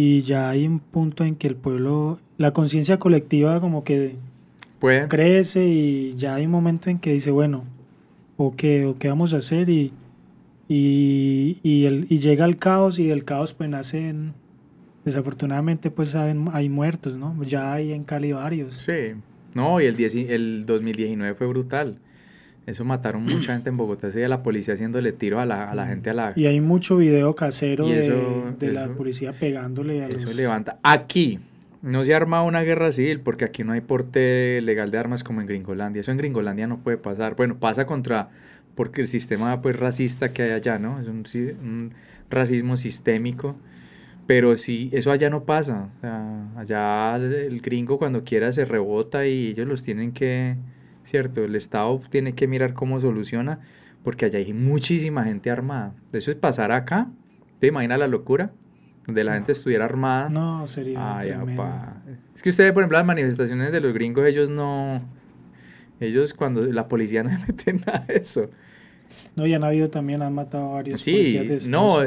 y 0.00 0.20
ya 0.20 0.48
hay 0.48 0.64
un 0.64 0.78
punto 0.78 1.24
en 1.24 1.34
que 1.34 1.48
el 1.48 1.56
pueblo, 1.56 2.20
la 2.36 2.52
conciencia 2.52 3.00
colectiva 3.00 3.60
como 3.60 3.82
que 3.82 4.14
crece 5.08 5.66
y 5.66 6.14
ya 6.14 6.36
hay 6.36 6.46
un 6.46 6.52
momento 6.52 6.88
en 6.88 7.00
que 7.00 7.12
dice, 7.12 7.32
bueno, 7.32 7.64
¿o 8.36 8.54
qué, 8.54 8.86
o 8.86 8.96
qué 8.96 9.08
vamos 9.08 9.34
a 9.34 9.38
hacer? 9.38 9.68
Y, 9.68 9.92
y, 10.68 11.58
y, 11.64 11.86
el, 11.86 12.06
y 12.08 12.18
llega 12.18 12.44
el 12.44 12.58
caos 12.58 13.00
y 13.00 13.08
del 13.08 13.24
caos 13.24 13.54
pues 13.54 13.68
nacen, 13.68 14.34
desafortunadamente 15.04 15.90
pues 15.90 16.14
hay 16.14 16.68
muertos, 16.68 17.16
¿no? 17.16 17.34
Ya 17.42 17.72
hay 17.72 17.92
en 17.92 18.04
Cali 18.04 18.30
varios. 18.30 18.74
Sí, 18.74 19.14
no, 19.52 19.80
y 19.80 19.86
el, 19.86 19.96
el 19.98 20.64
2019 20.64 21.34
fue 21.34 21.48
brutal. 21.48 21.98
Eso 22.68 22.84
mataron 22.84 23.24
mucha 23.24 23.54
gente 23.54 23.70
en 23.70 23.78
Bogotá, 23.78 24.08
y 24.14 24.28
la 24.28 24.42
policía 24.42 24.74
haciéndole 24.74 25.12
tiro 25.12 25.40
a 25.40 25.46
la, 25.46 25.70
a 25.70 25.74
la 25.74 25.86
gente 25.86 26.10
a 26.10 26.12
la... 26.12 26.32
Y 26.36 26.44
hay 26.44 26.60
mucho 26.60 26.98
video 26.98 27.34
casero 27.34 27.86
de, 27.86 28.72
la 28.72 28.88
policía 28.88 29.32
pegándole 29.32 30.02
a 30.02 30.08
eso 30.08 30.30
levanta. 30.34 30.78
Aquí 30.82 31.38
no 31.80 32.04
se 32.04 32.12
ha 32.12 32.18
armado 32.18 32.44
una 32.44 32.60
guerra 32.60 32.92
civil 32.92 33.20
porque 33.20 33.46
aquí 33.46 33.64
no 33.64 33.72
hay 33.72 33.80
porte 33.80 34.60
legal 34.60 34.90
de 34.90 34.98
armas 34.98 35.24
como 35.24 35.40
en 35.40 35.46
Gringolandia. 35.46 36.00
Eso 36.00 36.10
en 36.10 36.18
Gringolandia 36.18 36.66
no 36.66 36.80
puede 36.80 36.98
pasar. 36.98 37.36
Bueno, 37.36 37.58
pasa 37.58 37.86
contra... 37.86 38.28
porque 38.74 39.00
el 39.00 39.08
sistema 39.08 39.62
pues 39.62 39.74
racista 39.74 40.34
que 40.34 40.42
hay 40.42 40.50
allá, 40.50 40.78
¿no? 40.78 41.00
Es 41.00 41.08
un, 41.08 41.24
un 41.62 41.94
racismo 42.28 42.76
sistémico 42.76 43.56
Pero 44.26 44.58
sí, 44.58 44.90
eso 44.92 45.10
allá 45.10 45.30
no 45.30 45.44
pasa. 45.44 45.88
O 45.96 46.00
sea, 46.02 46.48
allá 46.54 47.16
el 47.16 47.62
gringo 47.62 47.98
cuando 47.98 48.24
quiera 48.24 48.52
se 48.52 48.66
rebota 48.66 49.26
y 49.26 49.48
ellos 49.48 49.66
los 49.66 49.82
tienen 49.82 50.12
que, 50.12 50.58
¿cierto? 51.08 51.42
El 51.42 51.54
Estado 51.56 52.00
tiene 52.10 52.34
que 52.34 52.46
mirar 52.46 52.74
cómo 52.74 53.00
soluciona, 53.00 53.60
porque 54.02 54.26
allá 54.26 54.38
hay 54.38 54.52
muchísima 54.52 55.24
gente 55.24 55.50
armada. 55.50 55.94
Eso 56.12 56.30
es 56.30 56.36
pasar 56.36 56.70
acá. 56.70 57.10
¿Te 57.58 57.68
imaginas 57.68 57.98
la 57.98 58.08
locura? 58.08 58.52
Donde 59.06 59.24
la 59.24 59.32
gente 59.34 59.52
estuviera 59.52 59.86
armada. 59.86 60.28
No, 60.28 60.66
sería. 60.66 61.18
Ay, 61.18 61.34
Es 62.34 62.42
que 62.42 62.50
ustedes, 62.50 62.72
por 62.72 62.82
ejemplo, 62.82 62.98
las 62.98 63.06
manifestaciones 63.06 63.72
de 63.72 63.80
los 63.80 63.94
gringos, 63.94 64.26
ellos 64.26 64.50
no. 64.50 65.00
Ellos, 65.98 66.34
cuando 66.34 66.64
la 66.66 66.88
policía 66.88 67.22
no 67.24 67.30
mete 67.46 67.72
nada 67.72 68.04
de 68.06 68.16
eso. 68.16 68.50
No, 69.34 69.46
ya 69.46 69.56
han 69.56 69.64
habido 69.64 69.88
también, 69.88 70.20
han 70.20 70.34
matado 70.34 70.68
a 70.68 70.72
varios 70.74 71.00
sí, 71.00 71.12
policías 71.12 71.64
de 71.64 71.70
no, 71.70 72.04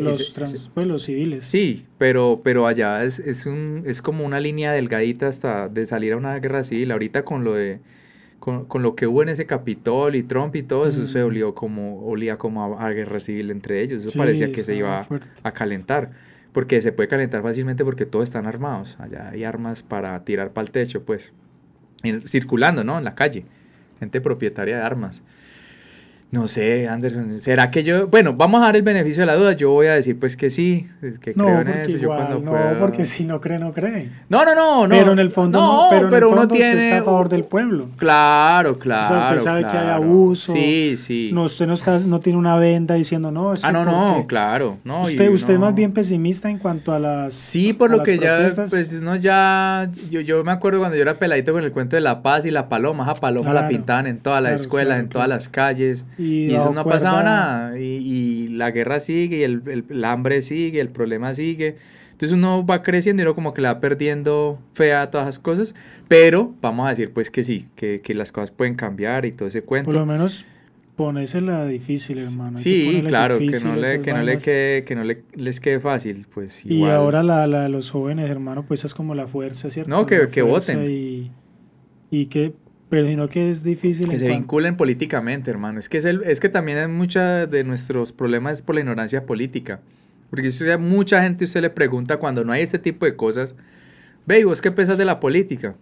los, 0.00 0.34
trans, 0.34 0.70
pues, 0.74 0.86
los 0.86 1.04
civiles. 1.04 1.44
Sí, 1.44 1.86
pero, 1.96 2.42
pero 2.44 2.66
allá 2.66 3.02
es, 3.02 3.18
es, 3.18 3.46
un, 3.46 3.82
es 3.86 4.02
como 4.02 4.26
una 4.26 4.38
línea 4.38 4.70
delgadita 4.72 5.28
hasta 5.28 5.70
de 5.70 5.86
salir 5.86 6.12
a 6.12 6.18
una 6.18 6.38
guerra 6.40 6.62
civil. 6.62 6.92
Ahorita 6.92 7.24
con 7.24 7.44
lo 7.44 7.54
de 7.54 7.80
con, 8.44 8.66
con 8.66 8.82
lo 8.82 8.94
que 8.94 9.06
hubo 9.06 9.22
en 9.22 9.30
ese 9.30 9.46
Capitol 9.46 10.14
y 10.16 10.22
Trump 10.22 10.54
y 10.54 10.62
todo 10.62 10.86
eso 10.86 11.06
se 11.06 11.22
mm. 11.22 11.26
olió 11.26 11.54
como, 11.54 12.04
olía 12.04 12.36
como 12.36 12.78
a, 12.78 12.90
guerra 12.90 13.18
civil 13.18 13.50
entre 13.50 13.80
ellos. 13.80 14.04
Eso 14.04 14.18
parecía 14.18 14.52
que 14.52 14.62
se 14.62 14.76
iba 14.76 15.08
a 15.42 15.52
calentar. 15.52 16.10
Porque 16.52 16.82
se 16.82 16.92
puede 16.92 17.08
calentar 17.08 17.40
fácilmente 17.40 17.86
porque 17.86 18.04
todos 18.04 18.24
están 18.24 18.46
armados. 18.46 18.98
Allá 19.00 19.30
hay 19.30 19.44
armas 19.44 19.82
para 19.82 20.22
tirar 20.26 20.52
para 20.52 20.66
el 20.66 20.72
techo, 20.72 21.06
pues. 21.06 21.32
circulando, 22.26 22.84
¿no? 22.84 22.98
En 22.98 23.04
la 23.04 23.14
calle. 23.14 23.46
Gente 23.98 24.20
propietaria 24.20 24.76
de 24.76 24.82
armas. 24.82 25.22
No 26.34 26.48
sé, 26.48 26.88
Anderson, 26.88 27.38
¿será 27.40 27.70
que 27.70 27.84
yo, 27.84 28.08
bueno, 28.08 28.32
vamos 28.34 28.60
a 28.60 28.64
dar 28.64 28.74
el 28.74 28.82
beneficio 28.82 29.20
de 29.22 29.26
la 29.26 29.36
duda, 29.36 29.52
yo 29.52 29.70
voy 29.70 29.86
a 29.86 29.92
decir 29.92 30.18
pues 30.18 30.36
que 30.36 30.50
sí, 30.50 30.88
que 31.20 31.32
creo 31.32 31.60
en 31.60 31.68
eso, 31.68 31.96
yo 31.96 32.08
cuando 32.08 32.40
No, 32.40 32.52
porque 32.80 33.04
si 33.04 33.24
no 33.24 33.40
cree, 33.40 33.60
no 33.60 33.72
cree. 33.72 34.10
No, 34.28 34.44
no, 34.44 34.52
no, 34.52 34.88
no. 34.88 34.96
Pero 34.96 35.12
en 35.12 35.20
el 35.20 35.30
fondo 35.30 35.60
no, 35.60 35.86
pero, 35.90 36.10
pero 36.10 36.30
uno 36.30 36.48
tiene 36.48 36.86
está 36.86 36.98
a 36.98 37.04
favor 37.04 37.28
del 37.28 37.44
pueblo. 37.44 37.86
Claro, 37.96 38.76
claro. 38.80 39.14
O 39.14 39.20
sea, 39.20 39.28
usted 39.30 39.44
sabe 39.44 39.60
que 39.60 39.78
hay 39.78 39.88
abuso. 39.90 40.52
Sí, 40.52 40.96
sí. 40.96 41.30
No, 41.32 41.44
usted 41.44 41.68
no 41.68 41.74
está 41.74 42.00
no 42.00 42.18
tiene 42.18 42.36
una 42.36 42.56
venda 42.56 42.96
diciendo, 42.96 43.30
"No, 43.30 43.52
es 43.52 43.64
Ah, 43.64 43.70
no, 43.70 43.84
no, 43.84 44.26
claro, 44.26 44.78
no. 44.82 45.02
Usted 45.02 45.30
usted 45.30 45.54
es 45.54 45.60
más 45.60 45.72
bien 45.72 45.92
pesimista 45.92 46.50
en 46.50 46.58
cuanto 46.58 46.92
a 46.92 46.98
las 46.98 47.32
Sí, 47.32 47.72
por 47.74 47.92
lo 47.92 48.02
que 48.02 48.18
ya 48.18 48.38
pues 48.68 48.92
no 49.02 49.14
ya 49.14 49.88
yo, 50.10 50.20
yo 50.20 50.42
me 50.42 50.50
acuerdo 50.50 50.80
cuando 50.80 50.96
yo 50.96 51.02
era 51.02 51.16
peladito 51.16 51.52
con 51.52 51.62
el 51.62 51.70
cuento 51.70 51.94
de 51.94 52.00
la 52.02 52.22
paz 52.22 52.44
y 52.44 52.50
la 52.50 52.68
paloma, 52.68 53.08
a 53.08 53.14
paloma 53.14 53.54
la 53.54 53.68
pintaban 53.68 54.08
en 54.08 54.18
todas 54.18 54.42
las 54.42 54.62
escuelas, 54.62 54.98
en 54.98 55.08
todas 55.08 55.28
las 55.28 55.48
calles 55.48 56.04
y, 56.18 56.23
y 56.24 56.54
eso 56.54 56.72
no 56.72 56.84
pasa 56.84 57.08
pasado 57.08 57.22
nada. 57.22 57.78
Y, 57.78 57.84
y, 57.84 58.48
la 58.48 58.70
guerra 58.70 59.00
sigue, 59.00 59.38
y 59.38 59.42
el, 59.42 59.62
el, 59.88 60.04
hambre 60.04 60.40
sigue, 60.42 60.80
el 60.80 60.88
problema 60.88 61.34
sigue. 61.34 61.76
Entonces 62.12 62.36
uno 62.36 62.64
va 62.64 62.82
creciendo 62.82 63.22
y 63.22 63.26
uno 63.26 63.34
como 63.34 63.54
que 63.54 63.60
le 63.60 63.68
va 63.68 63.80
perdiendo 63.80 64.58
fe 64.72 64.94
a 64.94 65.10
todas 65.10 65.28
esas 65.28 65.38
cosas. 65.40 65.74
Pero 66.08 66.54
vamos 66.60 66.86
a 66.86 66.90
decir 66.90 67.12
pues 67.12 67.30
que 67.30 67.42
sí, 67.42 67.68
que, 67.74 68.00
que 68.00 68.14
las 68.14 68.32
cosas 68.32 68.50
pueden 68.50 68.74
cambiar 68.74 69.24
y 69.24 69.32
todo 69.32 69.48
ese 69.48 69.62
cuento. 69.62 69.90
Por 69.90 69.94
lo 70.00 70.06
menos 70.06 70.46
ponésela 70.96 71.66
difícil, 71.66 72.18
hermano. 72.18 72.56
sí, 72.56 73.02
claro, 73.06 73.38
que 73.38 73.58
no, 73.64 73.74
le, 73.74 73.98
que 73.98 74.12
no 74.12 74.22
le 74.22 74.38
quede, 74.38 74.84
que 74.84 74.94
no 74.94 75.02
le, 75.02 75.24
les 75.34 75.58
quede 75.58 75.80
fácil, 75.80 76.26
pues 76.32 76.64
igual. 76.64 76.90
Y 76.90 76.94
ahora 76.94 77.22
la, 77.22 77.46
la, 77.46 77.68
los 77.68 77.90
jóvenes, 77.90 78.30
hermano, 78.30 78.64
pues 78.64 78.84
es 78.84 78.94
como 78.94 79.14
la 79.14 79.26
fuerza, 79.26 79.70
¿cierto? 79.70 79.90
No, 79.90 80.06
que, 80.06 80.28
que 80.28 80.42
voten. 80.42 80.88
Y, 80.88 81.32
y 82.10 82.26
que 82.26 82.54
pero 82.94 83.08
sino 83.08 83.28
que 83.28 83.50
es 83.50 83.64
difícil. 83.64 84.08
Que 84.08 84.18
se 84.18 84.28
vinculen 84.28 84.76
políticamente, 84.76 85.50
hermano. 85.50 85.80
Es 85.80 85.88
que, 85.88 85.96
es, 85.96 86.04
el, 86.04 86.22
es 86.22 86.38
que 86.38 86.48
también 86.48 86.94
muchos 86.96 87.50
de 87.50 87.64
nuestros 87.64 88.12
problemas 88.12 88.62
por 88.62 88.76
la 88.76 88.82
ignorancia 88.82 89.26
política. 89.26 89.80
Porque 90.30 90.52
si 90.52 90.64
mucha 90.78 91.20
gente 91.20 91.44
usted 91.44 91.60
le 91.60 91.70
pregunta 91.70 92.18
cuando 92.18 92.44
no 92.44 92.52
hay 92.52 92.62
este 92.62 92.78
tipo 92.78 93.04
de 93.04 93.16
cosas, 93.16 93.56
ve, 94.26 94.44
¿vos 94.44 94.62
qué 94.62 94.70
pensás 94.70 94.96
de 94.96 95.04
la 95.04 95.18
política? 95.18 95.74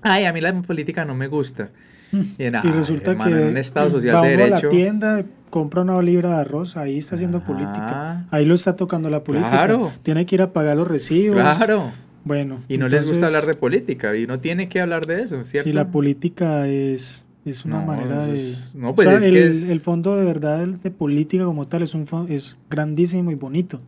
Ay, 0.00 0.24
a 0.24 0.32
mí 0.32 0.40
la 0.40 0.54
política 0.62 1.04
no 1.04 1.14
me 1.14 1.26
gusta. 1.26 1.70
Y, 2.38 2.48
resulta 2.48 3.14
que 3.14 3.30
en 3.30 3.48
un 3.48 3.56
Estado 3.58 3.90
social 3.90 4.22
de 4.22 4.28
derecho. 4.28 4.54
a 4.54 4.62
la 4.62 4.68
tienda, 4.70 5.24
compra 5.50 5.82
una 5.82 6.00
libra 6.00 6.30
de 6.30 6.36
arroz, 6.36 6.78
ahí 6.78 6.96
está 6.96 7.16
haciendo 7.16 7.44
política. 7.44 8.24
Ahí 8.30 8.46
lo 8.46 8.54
está 8.54 8.74
tocando 8.74 9.10
la 9.10 9.22
política. 9.22 9.50
Claro. 9.50 9.92
Tiene 10.02 10.24
que 10.24 10.36
ir 10.36 10.42
a 10.42 10.52
pagar 10.54 10.78
los 10.78 10.88
recibos. 10.88 11.40
Claro. 11.40 11.92
Bueno. 12.24 12.62
Y 12.68 12.78
no 12.78 12.88
les 12.88 13.06
gusta 13.06 13.26
hablar 13.26 13.46
de 13.46 13.54
política 13.54 14.16
y 14.16 14.26
no 14.26 14.40
tiene 14.40 14.68
que 14.68 14.80
hablar 14.80 15.06
de 15.06 15.22
eso, 15.22 15.44
¿cierto? 15.44 15.68
Sí, 15.68 15.72
la 15.72 15.90
política 15.90 16.68
es, 16.68 17.26
es 17.44 17.64
una 17.64 17.80
manera 17.80 18.26
de... 18.26 18.54
no, 18.76 18.94
pues 18.94 19.08
es 19.08 19.26
el, 19.26 19.34
que 19.34 19.46
es... 19.46 19.70
el 19.70 19.80
fondo 19.80 20.16
de 20.16 20.24
verdad 20.24 20.66
de 20.66 20.90
política 20.90 21.44
como 21.44 21.66
tal 21.66 21.82
es, 21.82 21.94
un, 21.94 22.06
es 22.28 22.56
grandísimo 22.70 23.30
y 23.30 23.34
bonito. 23.34 23.80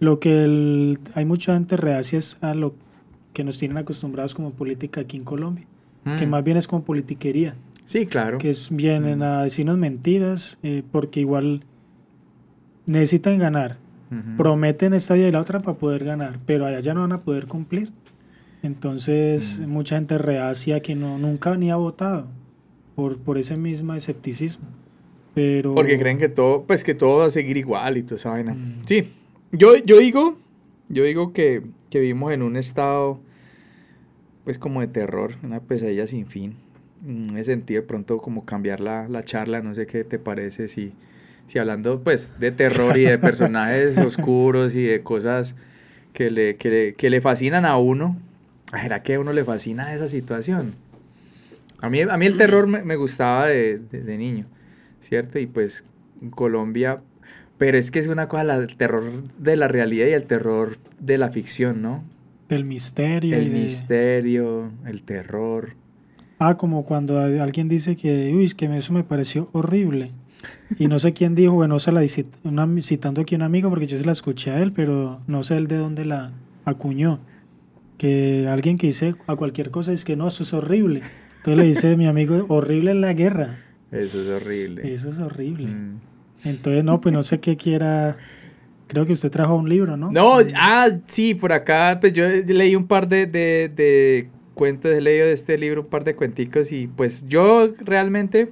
Lo 0.00 0.20
que 0.20 0.96
hay 1.14 1.24
mucha 1.24 1.54
gente 1.54 1.76
reacia 1.76 2.18
es 2.18 2.38
a 2.40 2.54
lo 2.54 2.74
que 3.32 3.44
nos 3.44 3.58
tienen 3.58 3.76
acostumbrados 3.76 4.34
como 4.34 4.52
política 4.52 5.02
aquí 5.02 5.16
en 5.16 5.24
Colombia, 5.24 5.66
que 6.16 6.26
mm. 6.26 6.30
más 6.30 6.44
bien 6.44 6.56
es 6.56 6.66
como 6.68 6.84
politiquería. 6.84 7.56
Sí, 7.84 8.06
claro. 8.06 8.38
Que 8.38 8.50
es 8.50 8.68
vienen 8.70 9.20
mm. 9.20 9.22
a 9.22 9.44
decirnos 9.44 9.76
mentiras 9.76 10.58
eh, 10.62 10.82
porque 10.90 11.20
igual 11.20 11.64
necesitan 12.86 13.38
ganar 13.38 13.78
Prometen 14.36 14.94
esta 14.94 15.14
día 15.14 15.28
y 15.28 15.32
la 15.32 15.40
otra 15.40 15.60
para 15.60 15.76
poder 15.76 16.04
ganar, 16.04 16.38
pero 16.46 16.64
allá 16.64 16.80
ya 16.80 16.94
no 16.94 17.00
van 17.02 17.12
a 17.12 17.22
poder 17.22 17.46
cumplir. 17.46 17.90
Entonces, 18.62 19.60
mucha 19.60 19.96
gente 19.96 20.18
reacia 20.18 20.80
que 20.80 20.94
no, 20.94 21.18
nunca 21.18 21.56
ni 21.56 21.70
ha 21.70 21.76
votado 21.76 22.26
por, 22.94 23.18
por 23.18 23.38
ese 23.38 23.56
mismo 23.56 23.94
escepticismo. 23.94 24.66
Pero... 25.34 25.74
Porque 25.74 25.98
creen 25.98 26.18
que 26.18 26.28
todo, 26.28 26.64
pues 26.64 26.82
que 26.84 26.94
todo 26.94 27.18
va 27.18 27.26
a 27.26 27.30
seguir 27.30 27.56
igual 27.56 27.96
y 27.96 28.02
toda 28.02 28.16
esa 28.16 28.30
vaina. 28.30 28.56
Sí, 28.86 29.04
yo, 29.52 29.76
yo 29.76 29.98
digo, 29.98 30.38
yo 30.88 31.04
digo 31.04 31.32
que, 31.32 31.62
que 31.90 32.00
vivimos 32.00 32.32
en 32.32 32.42
un 32.42 32.56
estado, 32.56 33.20
pues 34.44 34.58
como 34.58 34.80
de 34.80 34.88
terror, 34.88 35.34
una 35.42 35.60
pesadilla 35.60 36.06
sin 36.06 36.26
fin. 36.26 36.56
En 37.06 37.36
ese 37.36 37.52
sentido, 37.52 37.82
de 37.82 37.86
pronto 37.86 38.18
como 38.18 38.44
cambiar 38.44 38.80
la, 38.80 39.06
la 39.08 39.22
charla, 39.22 39.62
no 39.62 39.74
sé 39.74 39.86
qué 39.86 40.02
te 40.02 40.18
parece 40.18 40.66
si 40.66 40.92
si 41.48 41.58
hablando 41.58 42.02
pues 42.04 42.38
de 42.38 42.52
terror 42.52 42.96
y 42.96 43.04
de 43.04 43.18
personajes 43.18 43.98
oscuros 43.98 44.74
y 44.74 44.82
de 44.82 45.02
cosas 45.02 45.56
que 46.12 46.30
le, 46.30 46.56
que 46.56 47.10
le, 47.10 47.20
fascinan 47.20 47.64
a 47.64 47.76
uno, 47.78 48.16
¿era 48.84 49.02
que 49.02 49.14
a 49.14 49.20
uno 49.20 49.32
le 49.32 49.44
fascina 49.44 49.94
esa 49.94 50.08
situación? 50.08 50.74
A 51.80 51.88
mí, 51.88 52.00
a 52.02 52.16
mí 52.16 52.26
el 52.26 52.36
terror 52.36 52.66
me, 52.66 52.96
gustaba 52.96 53.46
de, 53.46 54.16
niño, 54.18 54.44
¿cierto? 55.00 55.38
Y 55.38 55.46
pues 55.46 55.84
en 56.20 56.30
Colombia, 56.30 57.00
pero 57.56 57.78
es 57.78 57.90
que 57.90 58.00
es 58.00 58.08
una 58.08 58.28
cosa 58.28 58.56
el 58.56 58.76
terror 58.76 59.04
de 59.38 59.56
la 59.56 59.68
realidad 59.68 60.06
y 60.08 60.12
el 60.12 60.24
terror 60.24 60.76
de 60.98 61.18
la 61.18 61.30
ficción, 61.30 61.82
¿no? 61.82 62.04
Del 62.48 62.64
misterio. 62.64 63.36
El 63.36 63.50
misterio, 63.50 64.72
el 64.86 65.02
terror. 65.04 65.76
Ah, 66.40 66.56
como 66.56 66.84
cuando 66.84 67.20
alguien 67.20 67.68
dice 67.68 67.94
que, 67.94 68.32
uy, 68.34 68.44
es 68.44 68.54
que 68.54 68.64
eso 68.76 68.92
me 68.92 69.04
pareció 69.04 69.48
horrible. 69.52 70.12
Y 70.78 70.88
no 70.88 70.98
sé 70.98 71.12
quién 71.12 71.34
dijo, 71.34 71.54
bueno, 71.54 71.78
se 71.78 71.92
la 71.92 72.02
una, 72.44 72.68
citando 72.82 73.22
aquí 73.22 73.34
a 73.34 73.38
un 73.38 73.42
amigo 73.42 73.70
porque 73.70 73.86
yo 73.86 73.98
se 73.98 74.04
la 74.04 74.12
escuché 74.12 74.50
a 74.50 74.62
él, 74.62 74.72
pero 74.72 75.20
no 75.26 75.42
sé 75.42 75.56
él 75.56 75.66
de 75.66 75.76
dónde 75.76 76.04
la 76.04 76.32
acuñó. 76.64 77.20
Que 77.96 78.46
alguien 78.48 78.78
que 78.78 78.88
dice 78.88 79.14
a 79.26 79.34
cualquier 79.34 79.70
cosa 79.70 79.92
es 79.92 80.04
que 80.04 80.16
no, 80.16 80.28
eso 80.28 80.42
es 80.42 80.54
horrible. 80.54 81.02
Entonces 81.38 81.56
le 81.56 81.64
dice 81.64 81.96
mi 81.96 82.06
amigo, 82.06 82.44
horrible 82.48 82.92
es 82.92 82.96
la 82.96 83.12
guerra. 83.12 83.58
Eso 83.90 84.20
es 84.20 84.42
horrible. 84.42 84.92
Eso 84.92 85.08
es 85.08 85.18
horrible. 85.18 85.66
Mm. 85.66 86.00
Entonces, 86.44 86.84
no, 86.84 87.00
pues 87.00 87.12
no 87.12 87.22
sé 87.22 87.40
qué 87.40 87.56
quiera. 87.56 88.16
Creo 88.86 89.04
que 89.04 89.12
usted 89.12 89.30
trajo 89.30 89.54
un 89.56 89.68
libro, 89.68 89.96
¿no? 89.96 90.10
No, 90.10 90.38
ah, 90.54 90.88
sí, 91.06 91.34
por 91.34 91.52
acá, 91.52 91.98
pues 92.00 92.12
yo 92.12 92.26
leí 92.28 92.74
un 92.74 92.86
par 92.86 93.08
de, 93.08 93.26
de, 93.26 93.70
de 93.74 94.28
cuentos, 94.54 94.90
he 94.90 95.00
leído 95.00 95.26
de 95.26 95.32
este 95.32 95.58
libro 95.58 95.82
un 95.82 95.88
par 95.88 96.04
de 96.04 96.14
cuenticos 96.14 96.72
y 96.72 96.86
pues 96.86 97.26
yo 97.26 97.74
realmente 97.80 98.50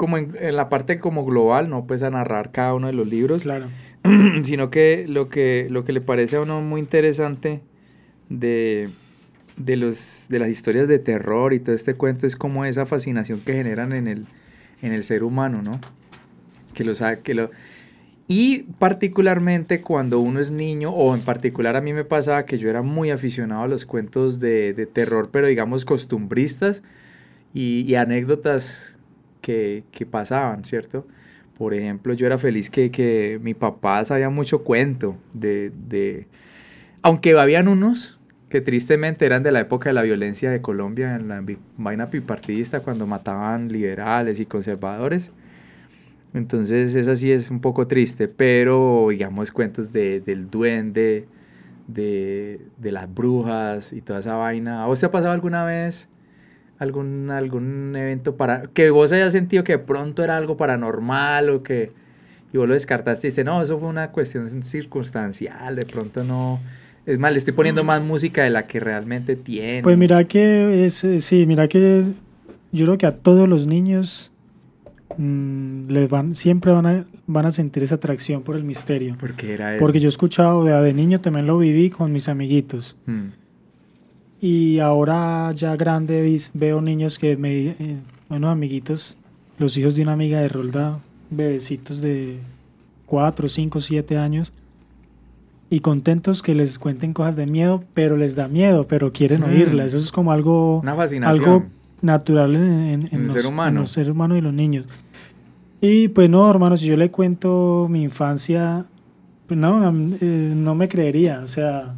como 0.00 0.16
en, 0.16 0.56
la 0.56 0.70
parte 0.70 0.98
como 0.98 1.26
global, 1.26 1.68
no 1.68 1.86
pues 1.86 2.02
a 2.02 2.08
narrar 2.08 2.52
cada 2.52 2.72
uno 2.72 2.86
de 2.86 2.94
los 2.94 3.06
libros, 3.06 3.42
claro. 3.42 3.66
sino 4.44 4.70
que 4.70 5.04
lo, 5.06 5.28
que 5.28 5.66
lo 5.68 5.84
que 5.84 5.92
le 5.92 6.00
parece 6.00 6.36
a 6.36 6.40
uno 6.40 6.62
muy 6.62 6.80
interesante 6.80 7.60
de, 8.30 8.88
de, 9.58 9.76
los, 9.76 10.24
de 10.30 10.38
las 10.38 10.48
historias 10.48 10.88
de 10.88 11.00
terror 11.00 11.52
y 11.52 11.60
todo 11.60 11.74
este 11.74 11.92
cuento 11.92 12.26
es 12.26 12.34
como 12.34 12.64
esa 12.64 12.86
fascinación 12.86 13.40
que 13.40 13.52
generan 13.52 13.92
en 13.92 14.06
el, 14.06 14.24
en 14.80 14.94
el 14.94 15.02
ser 15.02 15.22
humano, 15.22 15.60
¿no? 15.60 15.78
Que 16.72 16.82
lo 16.82 16.94
sabe, 16.94 17.20
que 17.20 17.34
lo... 17.34 17.50
Y 18.26 18.62
particularmente 18.78 19.82
cuando 19.82 20.18
uno 20.20 20.40
es 20.40 20.50
niño, 20.50 20.92
o 20.92 21.14
en 21.14 21.20
particular 21.20 21.76
a 21.76 21.82
mí 21.82 21.92
me 21.92 22.04
pasaba 22.04 22.46
que 22.46 22.56
yo 22.56 22.70
era 22.70 22.80
muy 22.80 23.10
aficionado 23.10 23.64
a 23.64 23.68
los 23.68 23.84
cuentos 23.84 24.40
de, 24.40 24.72
de 24.72 24.86
terror, 24.86 25.28
pero 25.30 25.46
digamos 25.46 25.84
costumbristas 25.84 26.80
y, 27.52 27.82
y 27.82 27.96
anécdotas 27.96 28.96
que, 29.40 29.84
pasaban, 30.10 30.64
¿cierto? 30.64 31.06
Por 31.56 31.74
ejemplo, 31.74 32.14
yo 32.14 32.26
era 32.26 32.38
feliz 32.38 32.70
que, 32.70 32.90
que 32.90 33.38
mi 33.42 33.54
papá 33.54 34.04
sabía 34.04 34.30
mucho 34.30 34.64
cuento 34.64 35.16
de, 35.32 35.72
de, 35.88 36.26
Aunque 37.02 37.38
habían 37.38 37.68
unos 37.68 38.18
que 38.48 38.60
tristemente 38.60 39.26
eran 39.26 39.42
de 39.42 39.52
la 39.52 39.60
época 39.60 39.90
de 39.90 39.94
la 39.94 40.02
violencia 40.02 40.50
de 40.50 40.60
Colombia, 40.60 41.14
en 41.14 41.28
la 41.28 41.44
vaina 41.76 42.06
bipartidista, 42.06 42.80
cuando 42.80 43.06
mataban 43.06 43.68
liberales 43.68 44.40
y 44.40 44.46
conservadores. 44.46 45.30
Entonces, 46.34 46.94
esa 46.96 47.16
sí 47.16 47.30
es 47.30 47.50
un 47.50 47.60
poco 47.60 47.86
triste, 47.86 48.28
pero 48.28 49.08
digamos 49.10 49.52
cuentos 49.52 49.92
de, 49.92 50.20
del 50.20 50.50
duende, 50.50 51.26
de, 51.86 52.60
de, 52.76 52.92
las 52.92 53.12
brujas 53.12 53.92
y 53.92 54.02
toda 54.02 54.20
esa 54.20 54.36
vaina. 54.36 54.84
¿A 54.84 54.86
vos 54.86 55.00
te 55.00 55.06
ha 55.06 55.10
pasado 55.10 55.32
alguna 55.32 55.64
vez 55.64 56.08
algún, 56.80 57.30
algún 57.30 57.94
evento 57.94 58.36
para 58.36 58.62
que 58.62 58.90
vos 58.90 59.12
hayas 59.12 59.32
sentido 59.32 59.62
que 59.62 59.72
de 59.72 59.78
pronto 59.78 60.24
era 60.24 60.36
algo 60.36 60.56
paranormal 60.56 61.50
o 61.50 61.62
que 61.62 61.92
y 62.52 62.58
vos 62.58 62.66
lo 62.66 62.74
descartaste 62.74 63.28
y 63.28 63.30
dices, 63.30 63.44
no, 63.44 63.62
eso 63.62 63.78
fue 63.78 63.88
una 63.88 64.10
cuestión 64.10 64.48
circunstancial, 64.64 65.76
de 65.76 65.86
pronto 65.86 66.24
no... 66.24 66.60
Es 67.06 67.18
más, 67.18 67.32
le 67.32 67.38
estoy 67.38 67.54
poniendo 67.54 67.84
más 67.84 68.02
música 68.02 68.42
de 68.42 68.50
la 68.50 68.66
que 68.66 68.80
realmente 68.80 69.36
tiene. 69.36 69.82
Pues 69.82 69.96
mira 69.96 70.24
que 70.24 70.84
es, 70.84 71.06
sí, 71.20 71.46
mira 71.46 71.68
que 71.68 72.04
yo 72.72 72.84
creo 72.86 72.98
que 72.98 73.06
a 73.06 73.16
todos 73.16 73.48
los 73.48 73.66
niños 73.66 74.32
mm, 75.16 75.88
les 75.88 76.10
van, 76.10 76.34
siempre 76.34 76.72
van 76.72 76.86
a, 76.86 77.06
van 77.26 77.46
a 77.46 77.52
sentir 77.52 77.82
esa 77.82 77.96
atracción 77.96 78.42
por 78.42 78.56
el 78.56 78.64
misterio. 78.64 79.16
Porque 79.18 79.54
era 79.54 79.76
Porque 79.78 79.98
yo 79.98 80.08
he 80.08 80.10
escuchado, 80.10 80.64
de, 80.64 80.72
de 80.72 80.92
niño 80.92 81.20
también 81.20 81.46
lo 81.46 81.56
viví 81.58 81.90
con 81.90 82.12
mis 82.12 82.28
amiguitos. 82.28 82.96
Mm. 83.06 83.39
Y 84.40 84.78
ahora 84.78 85.52
ya 85.52 85.76
grande 85.76 86.40
veo 86.54 86.80
niños 86.80 87.18
que 87.18 87.36
me, 87.36 87.68
eh, 87.68 87.98
bueno, 88.28 88.48
amiguitos, 88.48 89.16
los 89.58 89.76
hijos 89.76 89.94
de 89.94 90.02
una 90.02 90.14
amiga 90.14 90.40
de 90.40 90.48
Rolda, 90.48 91.00
bebecitos 91.28 92.00
de 92.00 92.38
4, 93.06 93.48
5, 93.48 93.80
7 93.80 94.16
años 94.16 94.52
y 95.68 95.80
contentos 95.80 96.42
que 96.42 96.54
les 96.54 96.78
cuenten 96.78 97.12
cosas 97.12 97.36
de 97.36 97.46
miedo, 97.46 97.84
pero 97.94 98.16
les 98.16 98.34
da 98.34 98.48
miedo, 98.48 98.86
pero 98.88 99.12
quieren 99.12 99.42
oírlas. 99.44 99.88
Eso 99.88 99.98
es 99.98 100.10
como 100.10 100.32
algo, 100.32 100.82
algo 101.22 101.64
natural 102.02 102.56
en, 102.56 103.00
el 103.12 103.30
ser 103.30 103.46
humano. 103.46 103.80
los 103.80 103.92
seres 103.92 104.08
humanos 104.08 104.38
y 104.38 104.40
los 104.40 104.52
niños. 104.52 104.86
Y 105.80 106.08
pues 106.08 106.28
no, 106.28 106.50
hermanos, 106.50 106.80
si 106.80 106.86
yo 106.86 106.96
le 106.96 107.10
cuento 107.10 107.86
mi 107.88 108.02
infancia, 108.02 108.84
pues 109.46 109.58
no, 109.58 109.92
eh, 110.20 110.52
no 110.56 110.74
me 110.74 110.88
creería. 110.88 111.40
O 111.44 111.48
sea, 111.48 111.94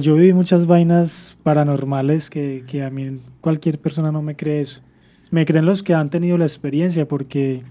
yo 0.00 0.14
viví 0.14 0.32
muchas 0.32 0.66
vainas 0.66 1.36
paranormales 1.42 2.30
que, 2.30 2.64
que 2.66 2.82
a 2.82 2.90
mí 2.90 3.20
cualquier 3.40 3.78
persona 3.78 4.12
no 4.12 4.22
me 4.22 4.36
cree 4.36 4.60
eso. 4.60 4.82
Me 5.30 5.46
creen 5.46 5.64
los 5.64 5.82
que 5.82 5.94
han 5.94 6.10
tenido 6.10 6.36
la 6.38 6.44
experiencia 6.44 7.06
porque 7.06 7.62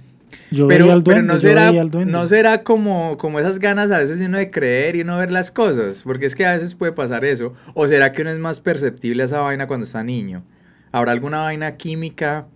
yo 0.52 0.68
pero, 0.68 0.86
veía 0.86 0.94
al 0.94 1.04
duende, 1.04 1.24
no 1.24 1.40
será, 1.40 1.72
no 1.72 2.28
será 2.28 2.64
como, 2.64 3.18
como 3.18 3.40
esas 3.40 3.60
ganas 3.60 3.92
a 3.92 4.00
veces 4.00 4.22
uno 4.22 4.38
de 4.38 4.50
creer 4.50 4.96
y 4.96 5.04
no 5.04 5.18
ver 5.18 5.32
las 5.32 5.52
cosas, 5.52 6.02
porque 6.04 6.26
es 6.26 6.36
que 6.36 6.46
a 6.46 6.54
veces 6.54 6.76
puede 6.76 6.92
pasar 6.92 7.26
eso. 7.26 7.54
O 7.74 7.88
será 7.88 8.12
que 8.12 8.22
uno 8.22 8.32
es 8.32 8.40
más 8.40 8.60
perceptible 8.60 9.24
a 9.24 9.26
esa 9.26 9.42
vaina 9.42 9.68
cuando 9.68 9.86
está 9.86 10.04
niño. 10.04 10.44
¿Habrá 10.92 11.12
alguna 11.12 11.40
vaina 11.40 11.78
química 11.78 12.48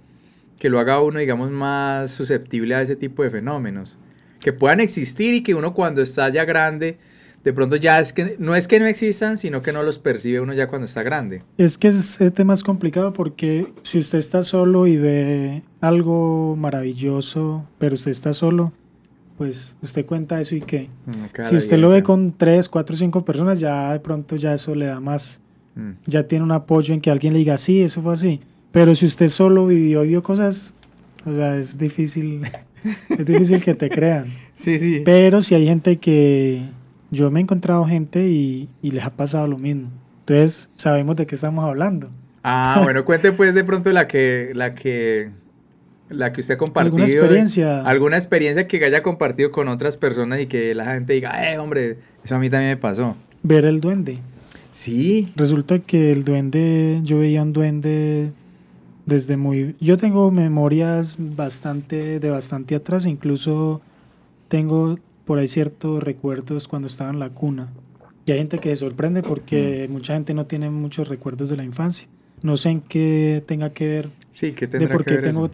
que 0.58 0.70
lo 0.70 0.80
haga 0.80 1.02
uno, 1.02 1.20
digamos, 1.20 1.52
más 1.52 2.12
susceptible 2.12 2.76
a 2.76 2.82
ese 2.82 2.96
tipo 2.96 3.24
de 3.24 3.30
fenómenos? 3.30 3.98
Que 4.42 4.54
puedan 4.54 4.80
existir 4.80 5.34
y 5.34 5.44
que 5.44 5.54
uno 5.54 5.74
cuando 5.74 6.02
está 6.02 6.30
ya 6.30 6.46
grande 6.46 6.98
de 7.44 7.52
pronto 7.52 7.76
ya 7.76 8.00
es 8.00 8.14
que 8.14 8.36
no 8.40 8.56
es 8.56 8.68
que 8.68 8.80
no 8.80 8.86
existan, 8.86 9.38
sino 9.38 9.62
que 9.62 9.74
no 9.74 9.84
los 9.84 10.00
percibe 10.00 10.40
uno 10.40 10.54
ya 10.54 10.68
cuando 10.68 10.86
está 10.86 11.04
grande. 11.04 11.44
Es 11.58 11.78
que 11.78 11.90
ese 11.90 12.32
tema 12.32 12.54
es 12.54 12.64
complicado 12.64 13.12
porque 13.12 13.68
si 13.84 14.00
usted 14.00 14.18
está 14.18 14.44
solo 14.44 14.88
y 14.88 14.98
ve 14.98 15.64
algo 15.82 16.56
maravilloso, 16.56 17.68
pero 17.80 17.96
usted 17.96 18.12
está 18.12 18.32
solo, 18.32 18.72
pues 19.38 19.78
usted 19.82 20.06
cuenta 20.06 20.40
eso 20.40 20.56
y 20.56 20.62
qué. 20.62 20.90
Mm, 21.06 21.44
si 21.46 21.56
usted 21.56 21.78
lo 21.78 21.90
ve 21.90 22.02
con 22.02 22.32
tres, 22.32 22.70
cuatro, 22.70 22.96
cinco 22.96 23.26
personas, 23.26 23.60
ya 23.60 23.92
de 23.92 24.00
pronto 24.00 24.38
ya 24.38 24.54
eso 24.54 24.74
le 24.74 24.86
da 24.86 25.02
más, 25.02 25.42
mm. 25.76 25.92
ya 26.06 26.28
tiene 26.28 26.46
un 26.46 26.52
apoyo 26.52 26.94
en 26.94 27.02
que 27.02 27.12
alguien 27.12 27.34
le 27.34 27.40
diga, 27.40 27.58
sí, 27.58 27.82
eso 27.82 28.02
fue 28.02 28.14
así. 28.14 28.40
Pero 28.72 28.96
si 28.96 29.06
usted 29.06 29.28
solo 29.28 29.68
vivió 29.68 30.04
y 30.06 30.10
vio 30.10 30.24
cosas, 30.24 30.74
o 31.26 31.36
sea, 31.36 31.58
es 31.58 31.78
difícil, 31.78 32.42
es 33.10 33.26
difícil 33.26 33.62
que 33.62 33.76
te 33.76 33.90
crean. 33.90 34.28
Sí, 34.56 34.78
sí. 34.78 35.02
Pero 35.04 35.42
si 35.42 35.56
hay 35.56 35.66
gente 35.66 35.98
que 35.98 36.70
yo 37.14 37.32
me 37.32 37.40
he 37.40 37.44
encontrado 37.44 37.86
gente 37.86 38.28
y, 38.28 38.68
les 38.82 39.04
ha 39.06 39.12
pasado 39.12 39.48
lo 39.48 39.58
mismo. 39.58 39.90
Entonces, 40.22 40.70
sabemos 40.76 41.16
de 41.16 41.26
qué 41.26 41.36
estamos 41.36 41.64
hablando. 41.64 42.10
Ah, 42.44 42.82
bueno, 42.84 43.06
cuente 43.06 43.32
pues 43.32 43.54
de 43.54 43.64
pronto 43.64 43.92
la 43.92 44.08
que, 44.08 44.52
la 44.54 44.72
que, 44.72 45.30
la 46.10 46.34
que 46.34 46.42
usted 46.42 46.56
ha 46.56 46.58
compartido. 46.58 46.98
¿Alguna 46.98 47.06
experiencia? 47.06 47.82
Alguna 47.84 48.18
experiencia 48.18 48.68
que 48.68 48.84
haya 48.84 49.04
compartido 49.04 49.52
con 49.52 49.68
otras 49.68 49.96
personas 49.96 50.40
y 50.40 50.48
que 50.48 50.76
la 50.76 50.86
gente 50.86 51.14
diga, 51.14 51.52
eh, 51.52 51.58
hombre, 51.58 52.00
eso 52.24 52.36
a 52.36 52.40
mí 52.40 52.50
también 52.50 52.72
me 52.72 52.78
pasó. 52.78 53.16
Ver 53.44 53.66
el 53.66 53.80
duende. 53.80 54.20
Sí. 54.72 55.32
Resulta 55.36 55.80
que 55.80 56.12
el 56.12 56.24
duende, 56.24 57.00
yo 57.04 57.20
veía 57.20 57.44
un 57.44 57.54
duende 57.54 58.32
desde 59.06 59.38
muy... 59.38 59.76
Yo 59.80 59.98
tengo 59.98 60.32
memorias 60.32 61.18
bastante, 61.20 62.20
de 62.20 62.30
bastante 62.30 62.76
atrás, 62.76 63.06
incluso 63.06 63.82
tengo 64.48 64.98
por 65.26 65.40
ahí 65.40 65.48
ciertos 65.48 66.04
recuerdos 66.04 66.68
cuando 66.68 66.88
estaba 66.88 67.10
en 67.10 67.20
la 67.20 67.30
cuna. 67.30 67.72
Y 68.26 68.32
hay 68.32 68.38
gente 68.38 68.60
que 68.60 68.70
se 68.70 68.78
sorprende 68.78 69.22
porque 69.22 69.88
mucha 69.90 70.14
gente 70.14 70.34
no 70.34 70.46
tiene 70.46 70.70
muchos 70.70 71.08
recuerdos 71.08 71.50
de 71.50 71.58
la 71.58 71.64
infancia. 71.64 72.08
No 72.42 72.58
sé 72.58 72.70
en 72.70 72.82
qué 72.82 73.44
tenga 73.46 73.72
que 73.72 73.88
ver. 73.88 74.10
Sí, 74.34 74.54
que 74.54 74.68
de 74.68 74.88
por 74.88 75.06
qué 75.06 75.18
tengo, 75.18 75.50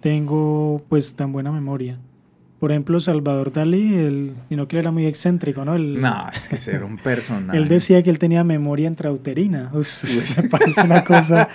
tengo 0.00 0.82
pues 0.88 1.14
tan 1.14 1.32
buena 1.32 1.50
memoria. 1.50 1.98
Por 2.60 2.70
ejemplo, 2.70 2.98
Salvador 2.98 3.52
Dalí, 3.52 3.94
él, 3.94 4.32
no 4.48 4.66
que 4.68 4.76
él 4.76 4.80
era 4.80 4.90
muy 4.90 5.06
excéntrico, 5.06 5.64
¿no? 5.64 5.76
no, 5.76 6.28
es 6.32 6.48
que 6.48 6.70
era 6.70 6.86
un 6.86 6.96
personaje. 6.96 7.58
él 7.58 7.68
decía 7.68 8.02
que 8.02 8.08
él 8.08 8.18
tenía 8.18 8.42
memoria 8.42 8.88
intrauterina. 8.88 9.70
me 10.42 10.48
parece 10.48 10.80
una 10.82 11.04
cosa... 11.04 11.48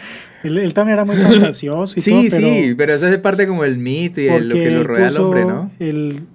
Él, 0.44 0.74
también 0.74 1.00
era 1.00 1.06
muy 1.06 1.16
fantasioso 1.18 2.00
y 2.00 2.04
sí, 2.04 2.12
todo, 2.12 2.22
pero... 2.30 2.48
Sí, 2.48 2.76
pero 2.78 2.94
eso 2.94 3.08
es 3.08 3.18
parte 3.18 3.48
como 3.48 3.64
el 3.64 3.78
mito 3.78 4.22
y 4.22 4.40
lo 4.40 4.54
que 4.54 4.70
lo 4.70 4.84
rodea 4.84 5.08
al 5.08 5.18
hombre, 5.18 5.46
¿no? 5.46 5.72
El, 5.80 6.28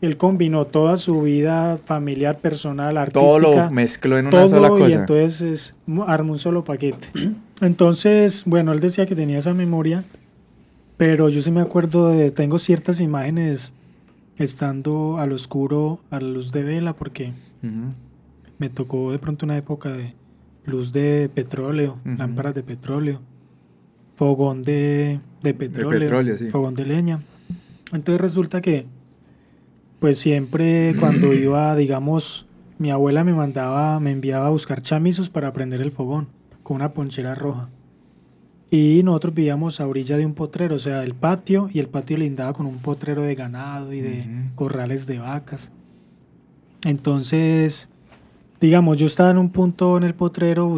él 0.00 0.16
combinó 0.16 0.66
toda 0.66 0.96
su 0.96 1.22
vida 1.22 1.78
familiar, 1.84 2.38
personal, 2.38 2.96
artística. 2.96 3.26
Todo 3.26 3.38
lo 3.38 3.70
mezcló 3.70 4.18
en 4.18 4.26
una 4.26 4.48
sola 4.48 4.68
cosa. 4.68 4.88
Y 4.88 4.92
entonces 4.92 5.74
armó 6.06 6.32
un 6.32 6.38
solo 6.38 6.64
paquete. 6.64 7.08
Entonces, 7.62 8.42
bueno, 8.44 8.72
él 8.72 8.80
decía 8.80 9.06
que 9.06 9.14
tenía 9.14 9.38
esa 9.38 9.54
memoria, 9.54 10.04
pero 10.98 11.30
yo 11.30 11.40
sí 11.40 11.50
me 11.50 11.62
acuerdo 11.62 12.10
de, 12.10 12.30
tengo 12.30 12.58
ciertas 12.58 13.00
imágenes 13.00 13.72
estando 14.36 15.16
al 15.18 15.32
oscuro, 15.32 16.00
a 16.10 16.20
la 16.20 16.28
luz 16.28 16.52
de 16.52 16.62
vela, 16.62 16.92
porque 16.92 17.32
me 18.58 18.68
tocó 18.68 19.10
de 19.10 19.18
pronto 19.18 19.46
una 19.46 19.56
época 19.56 19.90
de 19.90 20.12
luz 20.66 20.92
de 20.92 21.30
petróleo, 21.34 21.98
lámparas 22.04 22.54
de 22.54 22.62
petróleo, 22.62 23.20
fogón 24.16 24.60
de, 24.62 25.20
de 25.42 25.54
petróleo, 25.54 26.36
fogón 26.50 26.74
de 26.74 26.84
leña. 26.84 27.22
Entonces 27.92 28.20
resulta 28.20 28.60
que 28.60 28.84
pues 29.98 30.18
siempre 30.18 30.94
cuando 31.00 31.32
iba, 31.32 31.74
digamos, 31.76 32.46
mi 32.78 32.90
abuela 32.90 33.24
me 33.24 33.32
mandaba, 33.32 33.98
me 34.00 34.12
enviaba 34.12 34.46
a 34.46 34.50
buscar 34.50 34.82
chamizos 34.82 35.30
para 35.30 35.52
prender 35.52 35.80
el 35.80 35.92
fogón 35.92 36.28
con 36.62 36.76
una 36.76 36.92
ponchera 36.92 37.34
roja. 37.34 37.68
Y 38.70 39.02
nosotros 39.04 39.34
vivíamos 39.34 39.80
a 39.80 39.86
orilla 39.86 40.16
de 40.16 40.26
un 40.26 40.34
potrero, 40.34 40.74
o 40.74 40.78
sea, 40.78 41.04
el 41.04 41.14
patio, 41.14 41.70
y 41.72 41.78
el 41.78 41.86
patio 41.86 42.16
lindaba 42.16 42.52
con 42.52 42.66
un 42.66 42.78
potrero 42.78 43.22
de 43.22 43.34
ganado 43.36 43.92
y 43.92 44.00
de 44.00 44.26
corrales 44.56 45.06
de 45.06 45.18
vacas. 45.18 45.70
Entonces, 46.84 47.88
digamos, 48.60 48.98
yo 48.98 49.06
estaba 49.06 49.30
en 49.30 49.38
un 49.38 49.50
punto 49.50 49.96
en 49.96 50.02
el 50.02 50.14
potrero 50.14 50.76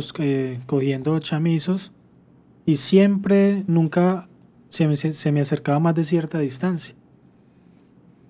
cogiendo 0.66 1.18
chamizos 1.20 1.90
y 2.66 2.76
siempre, 2.76 3.64
nunca 3.66 4.28
se 4.68 4.94
se 4.96 5.33
me 5.33 5.40
acercaba 5.40 5.78
más 5.78 5.94
de 5.94 6.04
cierta 6.04 6.38
distancia 6.38 6.94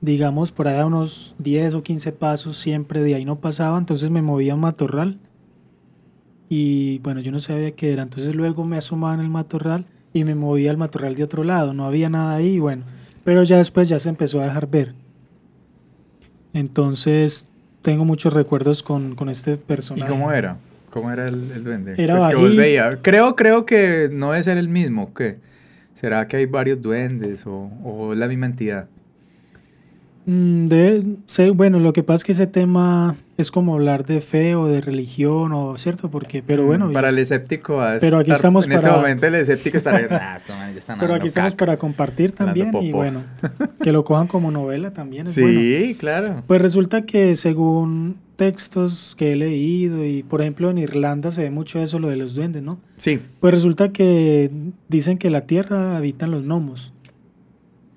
digamos, 0.00 0.52
por 0.52 0.68
allá 0.68 0.87
unos 0.87 1.34
10 1.38 1.74
o 1.74 1.82
15 1.82 2.12
pasos, 2.12 2.58
siempre 2.58 3.02
de 3.02 3.14
ahí 3.14 3.24
no 3.24 3.37
pasaba, 3.40 3.78
entonces 3.78 4.11
me 4.11 4.22
movía 4.22 4.52
a 4.52 4.54
un 4.54 4.61
matorral 4.61 5.18
y 6.48 6.98
bueno, 7.00 7.20
yo 7.20 7.32
no 7.32 7.40
sabía 7.40 7.72
qué 7.72 7.92
era, 7.92 8.02
entonces 8.02 8.34
luego 8.34 8.64
me 8.64 8.76
asomaba 8.76 9.14
en 9.14 9.20
el 9.20 9.28
matorral 9.28 9.87
y 10.12 10.24
me 10.24 10.34
movía 10.34 10.70
al 10.70 10.76
matorral 10.76 11.14
de 11.14 11.24
otro 11.24 11.44
lado, 11.44 11.74
no 11.74 11.84
había 11.84 12.08
nada 12.08 12.37
ahí, 12.37 12.58
bueno, 12.58 12.84
pero 13.24 13.42
ya 13.42 13.58
después 13.58 13.88
ya 13.88 13.98
se 13.98 14.08
empezó 14.08 14.40
a 14.40 14.44
dejar 14.44 14.68
ver. 14.68 14.94
Entonces 16.54 17.46
tengo 17.83 18.04
muchos 18.04 18.33
recuerdos 18.33 18.83
con, 18.83 19.14
con 19.14 19.29
este 19.29 19.56
personaje. 19.56 20.10
¿Y 20.10 20.14
cómo 20.14 20.33
era? 20.33 20.56
¿Cómo 20.90 21.10
era 21.10 21.27
el, 21.27 21.62
duende? 21.62 21.94
Era 21.98 22.16
pues 22.16 22.29
que 22.29 22.35
vos. 22.35 22.98
Creo, 23.02 23.37
creo 23.37 23.66
que 23.66 24.08
no 24.10 24.33
debe 24.33 24.42
ser 24.42 24.56
el 24.56 24.70
mismo, 24.70 25.12
¿qué? 25.12 25.38
¿Será 25.92 26.27
que 26.27 26.38
hay 26.38 26.46
varios 26.46 26.81
duendes 26.81 27.46
o, 27.46 27.70
o 27.85 28.14
la 28.14 28.27
misma 28.27 28.46
entidad? 28.46 28.88
Mm, 30.31 30.68
bueno, 31.54 31.79
lo 31.79 31.94
que 31.94 32.02
pasa 32.02 32.16
es 32.16 32.24
que 32.24 32.33
ese 32.33 32.46
tema 32.46 33.16
es 33.38 33.50
como 33.50 33.74
hablar 33.74 34.04
de 34.04 34.20
fe 34.20 34.54
o 34.56 34.66
de 34.66 34.83
religión, 34.83 35.54
o 35.54 35.79
cierto, 35.79 36.10
porque, 36.10 36.42
pero 36.42 36.64
mm, 36.64 36.66
bueno. 36.66 36.92
Para 36.92 37.08
el 37.08 37.18
escéptico, 37.18 37.83
pero 37.98 38.18
aquí 38.18 38.33
estamos 38.33 38.66
en 38.66 38.72
ese 38.72 38.90
momento 38.90 39.26
el 39.26 39.37
escéptico 39.37 39.76
está. 39.79 40.37
pero 41.00 41.14
aquí 41.14 41.29
estamos 41.29 41.54
para 41.54 41.79
compartir 41.79 42.33
también 42.33 42.70
y 42.79 42.92
bueno, 42.92 43.22
que 43.83 43.90
lo 43.90 44.04
cojan 44.04 44.26
como 44.26 44.50
novela 44.50 44.92
también. 44.92 45.31
sí, 45.31 45.96
claro. 45.98 46.42
Pues 46.46 46.60
resulta 46.60 47.06
que 47.06 47.35
según 47.35 48.16
textos 48.37 49.16
que 49.18 49.33
he 49.33 49.37
leído 49.37 50.04
y 50.04 50.22
por 50.22 50.42
ejemplo 50.42 50.70
en 50.70 50.79
Irlanda 50.79 51.33
se 51.33 51.42
ve 51.42 51.50
mucho 51.50 51.83
eso 51.83 51.98
lo 51.98 52.08
de 52.08 52.16
los 52.16 52.35
duendes, 52.35 52.62
¿no? 52.62 52.79
Sí. 52.98 53.18
Pues 53.40 53.54
resulta 53.54 53.92
que 53.92 54.50
dicen 54.88 55.16
que 55.16 55.31
la 55.31 55.40
tierra 55.42 55.96
habitan 55.96 56.31
los 56.31 56.44
gnomos. 56.44 56.92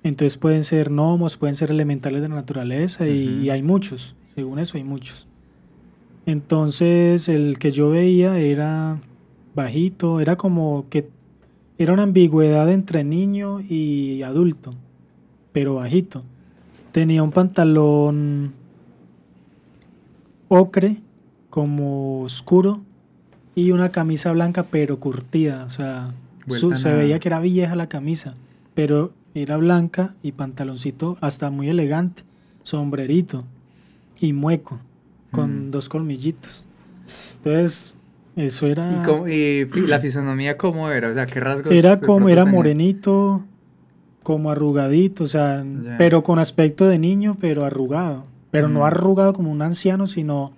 Entonces 0.04 0.36
pueden 0.36 0.64
ser 0.64 0.90
gnomos, 0.90 1.36
pueden 1.36 1.54
ser 1.54 1.70
elementales 1.70 2.22
de 2.22 2.28
la 2.28 2.34
naturaleza 2.34 3.06
y, 3.06 3.50
hay 3.50 3.62
muchos, 3.62 4.16
según 4.34 4.58
eso 4.58 4.76
hay 4.76 4.84
muchos. 4.84 5.28
Entonces 6.26 7.28
el 7.28 7.58
que 7.58 7.70
yo 7.70 7.90
veía 7.90 8.38
era 8.38 9.00
bajito, 9.54 10.20
era 10.20 10.36
como 10.36 10.86
que 10.90 11.08
era 11.78 11.92
una 11.92 12.02
ambigüedad 12.02 12.70
entre 12.70 13.04
niño 13.04 13.60
y 13.60 14.22
adulto, 14.22 14.74
pero 15.52 15.76
bajito. 15.76 16.22
Tenía 16.92 17.22
un 17.22 17.32
pantalón 17.32 18.52
ocre, 20.48 20.98
como 21.48 22.22
oscuro, 22.22 22.82
y 23.54 23.70
una 23.70 23.90
camisa 23.90 24.32
blanca 24.32 24.64
pero 24.64 24.98
curtida, 24.98 25.64
o 25.64 25.70
sea, 25.70 26.12
se 26.48 26.92
veía 26.92 27.18
que 27.18 27.28
era 27.28 27.40
vieja 27.40 27.76
la 27.76 27.88
camisa, 27.88 28.34
pero 28.74 29.12
era 29.34 29.56
blanca 29.56 30.14
y 30.22 30.32
pantaloncito 30.32 31.16
hasta 31.20 31.50
muy 31.50 31.68
elegante, 31.68 32.22
sombrerito 32.62 33.44
y 34.20 34.32
mueco, 34.32 34.78
con 35.30 35.68
mm. 35.68 35.70
dos 35.70 35.88
colmillitos. 35.88 36.66
Entonces, 37.36 37.94
eso 38.36 38.66
era... 38.66 39.02
¿Y, 39.28 39.64
la 39.86 40.00
fisonomía 40.00 40.56
cómo 40.56 40.90
era? 40.90 41.10
O 41.10 41.14
sea, 41.14 41.26
¿qué 41.26 41.40
rasgos? 41.40 41.72
Era 41.72 42.00
como, 42.00 42.28
era 42.28 42.44
morenito, 42.44 43.44
como 44.22 44.50
arrugadito, 44.50 45.24
o 45.24 45.26
sea, 45.26 45.64
pero 45.98 46.22
con 46.22 46.38
aspecto 46.38 46.86
de 46.86 46.98
niño, 46.98 47.36
pero 47.40 47.64
arrugado. 47.64 48.24
Pero 48.50 48.68
no 48.68 48.80
mm. 48.80 48.84
arrugado 48.84 49.32
como 49.32 49.50
un 49.50 49.62
anciano, 49.62 50.06
sino... 50.06 50.52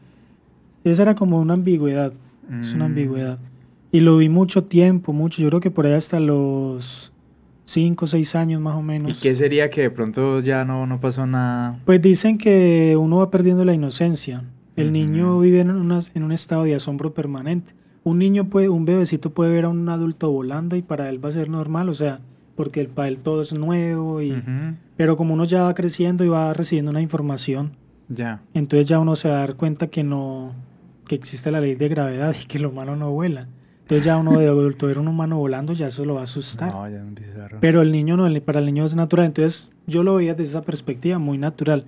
Esa 0.83 1.03
era 1.03 1.15
como 1.15 1.41
una 1.41 1.55
ambigüedad, 1.55 2.13
es 2.61 2.75
una 2.75 2.85
mm. 2.85 2.89
ambigüedad. 2.89 3.39
Y 3.91 4.01
lo 4.01 4.19
vi 4.19 4.29
mucho 4.29 4.65
tiempo, 4.65 5.15
mucho, 5.15 5.41
yo 5.41 5.49
creo 5.49 5.61
que 5.61 5.71
por 5.71 5.87
ahí 5.87 5.95
hasta 5.95 6.21
los 6.21 7.14
cinco 7.65 8.05
o 8.05 8.09
seis 8.09 8.35
años 8.35 8.61
más 8.61 8.77
o 8.77 8.83
menos. 8.83 9.19
¿Y 9.19 9.23
qué 9.23 9.35
sería 9.35 9.71
que 9.71 9.83
de 9.83 9.91
pronto 9.91 10.41
ya 10.41 10.65
no, 10.65 10.87
no 10.87 11.01
pasó 11.01 11.27
nada? 11.27 11.81
Pues 11.85 12.01
dicen 12.01 12.39
que 12.39 12.97
uno 12.99 13.19
va 13.19 13.31
perdiendo 13.31 13.65
la 13.65 13.75
inocencia. 13.75 14.45
El 14.77 14.93
niño 14.93 15.39
vive 15.39 15.61
en, 15.61 15.71
en 15.71 16.23
un 16.23 16.33
estado 16.33 16.65
de 16.65 16.75
asombro 16.75 17.15
permanente. 17.15 17.75
Un 18.03 18.19
niño 18.19 18.51
puede, 18.51 18.69
un 18.69 18.85
bebecito 18.85 19.31
puede 19.31 19.53
ver 19.53 19.65
a 19.65 19.69
un 19.69 19.89
adulto 19.89 20.31
volando 20.31 20.77
y 20.77 20.83
para 20.83 21.09
él 21.09 21.25
va 21.25 21.29
a 21.29 21.33
ser 21.33 21.49
normal, 21.49 21.89
o 21.89 21.95
sea, 21.95 22.21
porque 22.57 22.81
el, 22.81 22.89
para 22.89 23.09
él 23.09 23.21
todo 23.21 23.43
es 23.43 23.55
nuevo 23.55 24.21
y... 24.21 24.35
Pero 24.97 25.17
como 25.17 25.35
uno 25.35 25.45
ya 25.45 25.63
va 25.63 25.75
creciendo 25.75 26.25
y 26.25 26.29
va 26.29 26.53
recibiendo 26.53 26.91
una 26.91 27.01
información, 27.01 27.77
ya. 28.09 28.43
entonces 28.53 28.87
ya 28.87 28.99
uno 28.99 29.17
se 29.17 29.29
va 29.29 29.37
a 29.37 29.41
dar 29.41 29.55
cuenta 29.55 29.89
que 29.89 30.05
no, 30.05 30.53
que 31.09 31.15
existe 31.15 31.51
la 31.51 31.61
ley 31.61 31.75
de 31.75 31.89
gravedad 31.89 32.35
y 32.41 32.47
que 32.47 32.59
lo 32.59 32.71
humano 32.71 32.95
no 32.97 33.11
vuela. 33.11 33.49
Entonces 33.85 34.07
ya 34.07 34.17
uno 34.17 34.39
de 34.39 34.47
adulto 34.47 34.87
ver 34.87 34.99
un 34.99 35.09
humano 35.09 35.37
volando 35.37 35.75
ya 35.75 35.89
eso 35.89 36.07
lo 36.07 36.15
va 36.15 36.21
a 36.21 36.25
asustar. 36.25 36.73
No, 36.73 36.89
ya 36.89 37.05
Pero 37.61 37.83
el 37.83 37.93
niño 37.93 38.17
no, 38.17 38.41
para 38.41 38.61
el 38.61 38.65
niño 38.65 38.87
es 38.87 38.97
natural. 38.97 39.27
Entonces 39.27 39.73
yo 39.87 40.03
lo 40.03 40.15
veía 40.15 40.33
desde 40.33 40.53
esa 40.53 40.63
perspectiva, 40.63 41.19
muy 41.19 41.37
natural. 41.37 41.85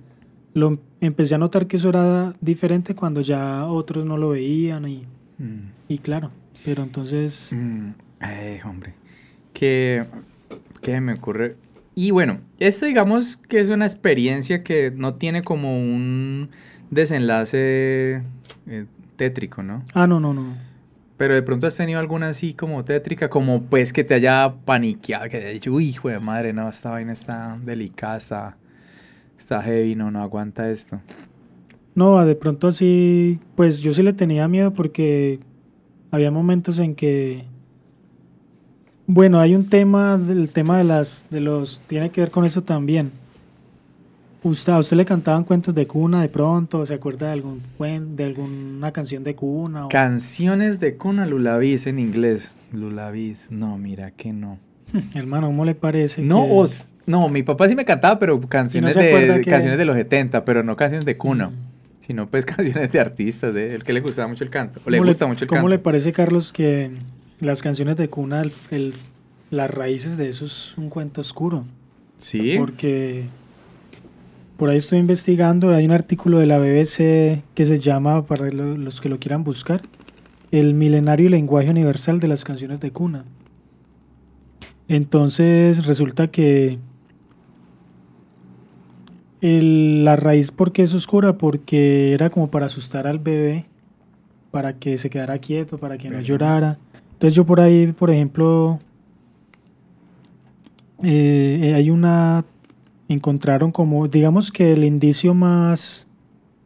Lo 0.53 0.77
empecé 1.01 1.33
a 1.33 1.39
notar 1.39 1.65
que 1.65 1.77
eso 1.77 1.89
era 1.89 2.35
diferente 2.39 2.93
cuando 2.93 3.21
ya 3.21 3.65
otros 3.65 4.05
no 4.05 4.15
lo 4.15 4.29
veían 4.29 4.87
y, 4.87 5.07
mm. 5.39 5.71
y 5.87 5.97
claro. 5.97 6.29
Pero 6.63 6.83
entonces... 6.83 7.49
Mm. 7.51 7.89
Ay, 8.19 8.59
hombre. 8.63 8.93
Que, 9.53 10.05
¿Qué 10.81 11.01
me 11.01 11.13
ocurre? 11.13 11.55
Y 11.95 12.11
bueno, 12.11 12.41
esto 12.59 12.85
digamos 12.85 13.37
que 13.37 13.59
es 13.59 13.69
una 13.69 13.87
experiencia 13.87 14.63
que 14.63 14.93
no 14.95 15.15
tiene 15.15 15.41
como 15.41 15.79
un 15.79 16.51
desenlace 16.91 18.21
eh, 18.67 18.85
tétrico, 19.15 19.63
¿no? 19.63 19.83
Ah, 19.95 20.05
no, 20.05 20.19
no, 20.19 20.31
no. 20.31 20.66
Pero 21.17 21.33
de 21.33 21.41
pronto 21.41 21.65
has 21.65 21.75
tenido 21.75 21.99
alguna 21.99 22.29
así 22.29 22.53
como 22.53 22.85
tétrica, 22.85 23.29
como 23.29 23.63
pues 23.63 23.91
que 23.91 24.03
te 24.03 24.13
haya 24.13 24.53
paniqueado, 24.65 25.23
que 25.25 25.31
te 25.31 25.37
haya 25.37 25.49
dicho, 25.49 25.71
uy, 25.71 25.89
hijo 25.89 26.09
de 26.09 26.19
madre, 26.19 26.53
no, 26.53 26.69
esta 26.69 26.91
vaina 26.91 27.13
está 27.13 27.59
delicada, 27.63 28.17
está, 28.17 28.57
está 29.37 29.61
heavy, 29.63 29.95
no, 29.95 30.11
no 30.11 30.21
aguanta 30.21 30.69
esto. 30.69 31.01
No, 31.95 32.23
de 32.23 32.35
pronto 32.35 32.67
así, 32.67 33.39
pues 33.55 33.79
yo 33.79 33.93
sí 33.93 34.03
le 34.03 34.13
tenía 34.13 34.47
miedo 34.47 34.71
porque 34.73 35.39
había 36.11 36.29
momentos 36.29 36.77
en 36.77 36.93
que, 36.93 37.45
bueno, 39.07 39.39
hay 39.39 39.55
un 39.55 39.67
tema, 39.67 40.21
el 40.29 40.49
tema 40.49 40.77
de 40.77 40.83
las, 40.83 41.27
de 41.31 41.41
los, 41.41 41.81
tiene 41.81 42.11
que 42.11 42.21
ver 42.21 42.29
con 42.29 42.45
eso 42.45 42.61
también 42.61 43.11
¿Usted, 44.47 44.71
¿A 44.71 44.79
usted 44.79 44.95
le 44.95 45.03
cantaban 45.03 45.43
cuentos 45.43 45.75
de 45.75 45.85
cuna 45.85 46.21
de 46.21 46.29
pronto? 46.29 46.85
¿Se 46.85 46.93
acuerda 46.93 47.27
de, 47.27 47.33
algún 47.33 47.61
de 48.15 48.23
alguna 48.23 48.93
canción 48.93 49.21
de 49.21 49.35
cuna? 49.35 49.87
Canciones 49.89 50.79
de 50.79 50.95
cuna, 50.95 51.25
lulavis 51.25 51.85
en 51.85 51.99
inglés. 51.99 52.57
Lulavis, 52.71 53.51
no, 53.51 53.77
mira 53.77 54.11
que 54.11 54.31
no. 54.31 54.57
Hermano, 55.15 55.47
¿cómo 55.47 55.65
le 55.65 55.75
parece? 55.75 56.21
No, 56.21 56.47
no, 57.05 57.27
mi 57.27 57.43
papá 57.43 57.67
sí 57.67 57.75
me 57.75 57.83
cantaba, 57.83 58.19
pero 58.19 58.39
canciones, 58.39 58.95
de, 58.95 59.43
canciones 59.45 59.77
de 59.77 59.83
los 59.83 59.97
70, 59.97 60.45
pero 60.45 60.63
no 60.63 60.77
canciones 60.77 61.05
de 61.05 61.17
cuna. 61.17 61.49
Mm. 61.49 61.55
Sino 61.99 62.27
pues 62.27 62.45
canciones 62.45 62.89
de 62.89 62.99
artistas, 63.01 63.53
de 63.53 63.75
el 63.75 63.83
que 63.83 63.91
le 63.91 63.99
gustaba 63.99 64.29
mucho 64.29 64.45
el 64.45 64.49
canto. 64.49 64.79
O 64.85 64.89
le 64.89 64.99
gusta 64.99 65.27
mucho 65.27 65.43
el 65.43 65.49
canto. 65.49 65.59
¿Cómo 65.59 65.67
le 65.67 65.77
parece, 65.77 66.13
Carlos, 66.13 66.53
que 66.53 66.91
las 67.41 67.61
canciones 67.61 67.97
de 67.97 68.09
cuna, 68.09 68.43
las 69.51 69.71
raíces 69.71 70.15
de 70.15 70.29
eso 70.29 70.45
es 70.45 70.77
un 70.77 70.89
cuento 70.89 71.19
oscuro? 71.19 71.65
Sí. 72.17 72.55
Porque 72.57 73.25
por 74.57 74.69
ahí 74.69 74.77
estoy 74.77 74.99
investigando, 74.99 75.69
hay 75.69 75.85
un 75.85 75.91
artículo 75.91 76.39
de 76.39 76.47
la 76.47 76.57
BBC 76.57 77.43
que 77.53 77.65
se 77.65 77.77
llama, 77.77 78.25
para 78.25 78.51
los 78.51 78.99
que 78.99 79.09
lo 79.09 79.19
quieran 79.19 79.43
buscar, 79.43 79.81
El 80.51 80.73
milenario 80.73 81.29
lenguaje 81.29 81.69
universal 81.69 82.19
de 82.19 82.27
las 82.27 82.43
canciones 82.43 82.79
de 82.79 82.91
cuna. 82.91 83.25
Entonces 84.87 85.85
resulta 85.85 86.27
que 86.27 86.79
la 89.41 90.15
raíz, 90.15 90.51
¿por 90.51 90.71
qué 90.71 90.83
es 90.83 90.93
oscura? 90.93 91.37
Porque 91.37 92.13
era 92.13 92.29
como 92.29 92.49
para 92.49 92.65
asustar 92.65 93.07
al 93.07 93.19
bebé, 93.19 93.65
para 94.51 94.73
que 94.73 94.97
se 94.97 95.09
quedara 95.09 95.37
quieto, 95.37 95.77
para 95.77 95.97
que 95.97 96.09
no 96.09 96.19
llorara. 96.21 96.79
Entonces 97.11 97.35
yo 97.35 97.45
por 97.45 97.59
ahí, 97.59 97.87
por 97.87 98.09
ejemplo, 98.09 98.79
eh, 101.03 101.73
hay 101.75 101.89
una 101.89 102.45
encontraron 103.09 103.71
como, 103.71 104.07
digamos 104.07 104.51
que 104.51 104.73
el 104.73 104.83
indicio 104.83 105.33
más, 105.33 106.07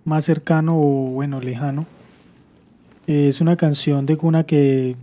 más 0.06 0.26
cercano 0.26 0.76
o 0.76 1.12
bueno, 1.12 1.40
lejano, 1.40 1.86
es 3.08 3.42
una 3.42 3.56
canción 3.58 4.06
de 4.06 4.18
cuna 4.18 4.46
que 4.46 4.96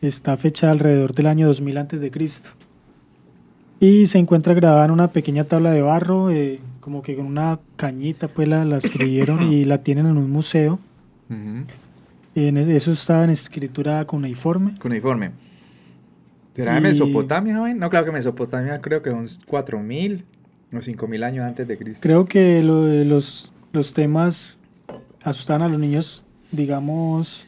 está 0.00 0.36
fechada 0.36 0.72
alrededor 0.72 1.14
del 1.14 1.26
año 1.26 1.46
2000 1.46 1.78
antes 1.78 2.00
de 2.00 2.10
Cristo. 2.10 2.50
Y 3.80 4.06
se 4.06 4.18
encuentra 4.18 4.54
grabada 4.54 4.84
en 4.86 4.90
una 4.90 5.08
pequeña 5.08 5.44
tabla 5.44 5.70
de 5.70 5.82
barro, 5.82 6.30
eh, 6.30 6.60
como 6.80 7.02
que 7.02 7.14
con 7.14 7.26
una 7.26 7.60
cañita 7.76 8.26
pues 8.28 8.48
la, 8.48 8.64
la, 8.64 8.78
escribieron 8.78 9.52
y 9.52 9.64
la 9.64 9.78
tienen 9.78 10.06
en 10.06 10.16
un 10.16 10.30
museo. 10.30 10.78
en 11.28 12.56
eso 12.56 12.92
estaba 12.92 13.24
en 13.24 13.30
escritura 13.30 14.04
cuneiforme. 14.04 14.74
Cuneiforme. 14.80 15.30
¿Será 16.54 16.74
de 16.74 16.80
Mesopotamia, 16.80 17.54
No, 17.74 17.88
claro 17.88 18.06
que 18.06 18.10
Mesopotamia 18.10 18.80
creo 18.80 19.00
que 19.00 19.10
son 19.10 19.26
4000 19.46 20.24
los 20.70 20.86
5.000 20.86 21.24
años 21.24 21.44
antes 21.44 21.66
de 21.66 21.78
Cristo. 21.78 22.00
Creo 22.02 22.26
que 22.26 22.62
los, 22.62 23.52
los 23.72 23.94
temas 23.94 24.58
asustan 25.22 25.62
a 25.62 25.68
los 25.68 25.78
niños, 25.78 26.24
digamos... 26.52 27.46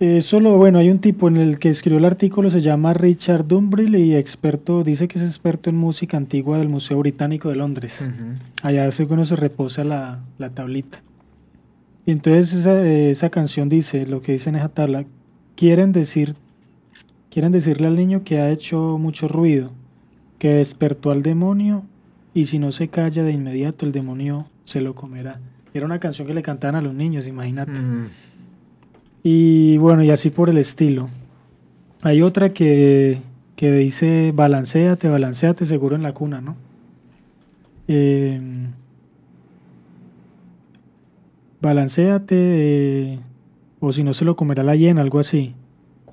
Eh, 0.00 0.20
solo, 0.20 0.56
bueno, 0.56 0.80
hay 0.80 0.90
un 0.90 0.98
tipo 0.98 1.28
en 1.28 1.36
el 1.36 1.60
que 1.60 1.68
escribió 1.68 1.98
el 1.98 2.04
artículo, 2.04 2.50
se 2.50 2.60
llama 2.60 2.92
Richard 2.92 3.46
Dumbrill 3.46 3.94
y 3.94 4.16
experto, 4.16 4.82
dice 4.82 5.06
que 5.06 5.20
es 5.20 5.24
experto 5.24 5.70
en 5.70 5.76
música 5.76 6.16
antigua 6.16 6.58
del 6.58 6.68
Museo 6.68 6.98
Británico 6.98 7.50
de 7.50 7.54
Londres. 7.54 8.04
Allá 8.64 8.90
según 8.90 9.24
se 9.24 9.36
reposa 9.36 9.84
la, 9.84 10.18
la 10.38 10.50
tablita. 10.50 11.00
Y 12.04 12.10
entonces 12.10 12.52
esa, 12.52 12.84
esa, 12.84 13.30
canción 13.30 13.68
dice, 13.68 14.04
lo 14.06 14.22
que 14.22 14.32
dice 14.32 14.50
en 14.50 14.56
esa 14.56 14.70
tabla, 14.70 15.04
quieren 15.54 15.92
decir, 15.92 16.34
quieren 17.30 17.52
decirle 17.52 17.86
al 17.86 17.94
niño 17.94 18.24
que 18.24 18.40
ha 18.40 18.50
hecho 18.50 18.98
mucho 18.98 19.28
ruido, 19.28 19.70
que 20.42 20.54
despertó 20.54 21.12
al 21.12 21.22
demonio 21.22 21.84
y 22.34 22.46
si 22.46 22.58
no 22.58 22.72
se 22.72 22.88
calla 22.88 23.22
de 23.22 23.30
inmediato 23.30 23.86
el 23.86 23.92
demonio 23.92 24.46
se 24.64 24.80
lo 24.80 24.96
comerá. 24.96 25.38
Era 25.72 25.86
una 25.86 26.00
canción 26.00 26.26
que 26.26 26.34
le 26.34 26.42
cantaban 26.42 26.74
a 26.74 26.80
los 26.80 26.94
niños, 26.94 27.28
imagínate. 27.28 27.80
Y 29.22 29.76
bueno, 29.76 30.02
y 30.02 30.10
así 30.10 30.30
por 30.30 30.50
el 30.50 30.58
estilo. 30.58 31.08
Hay 32.00 32.22
otra 32.22 32.48
que, 32.48 33.20
que 33.54 33.70
dice, 33.70 34.32
balanceate, 34.34 35.08
balanceate 35.08 35.64
seguro 35.64 35.94
en 35.94 36.02
la 36.02 36.12
cuna, 36.12 36.40
¿no? 36.40 36.56
Eh, 37.86 38.40
balanceate, 41.60 42.34
eh, 42.36 43.20
o 43.78 43.92
si 43.92 44.02
no 44.02 44.12
se 44.12 44.24
lo 44.24 44.34
comerá 44.34 44.64
la 44.64 44.74
hiena, 44.74 45.02
algo 45.02 45.20
así. 45.20 45.54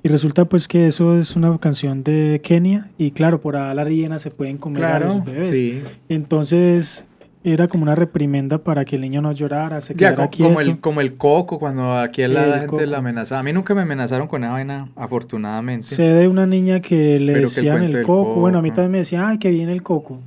Y 0.02 0.08
resulta 0.08 0.46
pues 0.46 0.68
que 0.68 0.88
eso 0.88 1.18
es 1.18 1.36
una 1.36 1.58
canción 1.58 2.04
de 2.04 2.40
Kenia 2.44 2.90
y 2.98 3.12
claro, 3.12 3.42
por 3.42 3.58
ahí 3.58 3.76
las 3.76 3.88
hienas 3.90 4.22
se 4.22 4.32
pueden 4.32 4.58
comer 4.58 4.86
a 4.86 5.00
los 5.00 5.24
bebés. 5.24 5.84
Entonces 6.08 7.06
era 7.44 7.68
como 7.68 7.84
una 7.84 7.96
reprimenda 7.96 8.58
para 8.58 8.84
que 8.84 8.96
el 8.96 9.02
niño 9.02 9.22
no 9.22 9.32
llorara, 9.32 9.80
se 9.82 9.96
quedara 9.96 10.30
como, 10.30 10.50
Como 10.50 10.62
el, 10.62 10.80
como 10.80 11.02
el 11.02 11.14
coco, 11.14 11.60
cuando 11.60 11.98
aquí 11.98 12.26
la 12.28 12.60
gente 12.60 12.86
la 12.86 12.98
amenazaba. 12.98 13.40
A 13.40 13.44
mí 13.44 13.54
nunca 13.54 13.74
me 13.74 13.82
amenazaron 13.82 14.28
con 14.28 14.44
esa 14.44 14.54
vaina, 14.54 14.90
afortunadamente. 14.96 15.86
Sé 15.86 16.04
de 16.04 16.28
una 16.28 16.46
niña 16.46 16.82
que 16.82 17.20
le 17.20 17.34
decían 17.40 17.84
el, 17.84 18.04
coco. 18.04 18.36
Bueno, 18.36 18.60
a 18.60 18.62
mí 18.62 18.72
también 18.72 18.92
me 18.92 18.98
decían, 19.00 19.24
ay, 19.26 19.38
que 19.38 19.50
viene 19.50 19.72
el 19.72 19.84
coco. 19.84 20.20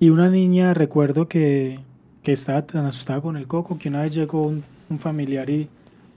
Y 0.00 0.10
una 0.10 0.28
niña, 0.28 0.74
recuerdo 0.74 1.28
que, 1.28 1.80
que 2.22 2.32
estaba 2.32 2.62
tan 2.62 2.86
asustada 2.86 3.20
con 3.20 3.36
el 3.36 3.46
coco, 3.46 3.78
que 3.78 3.88
una 3.88 4.02
vez 4.02 4.14
llegó 4.14 4.42
un, 4.42 4.62
familiar 4.98 5.50
y, 5.50 5.68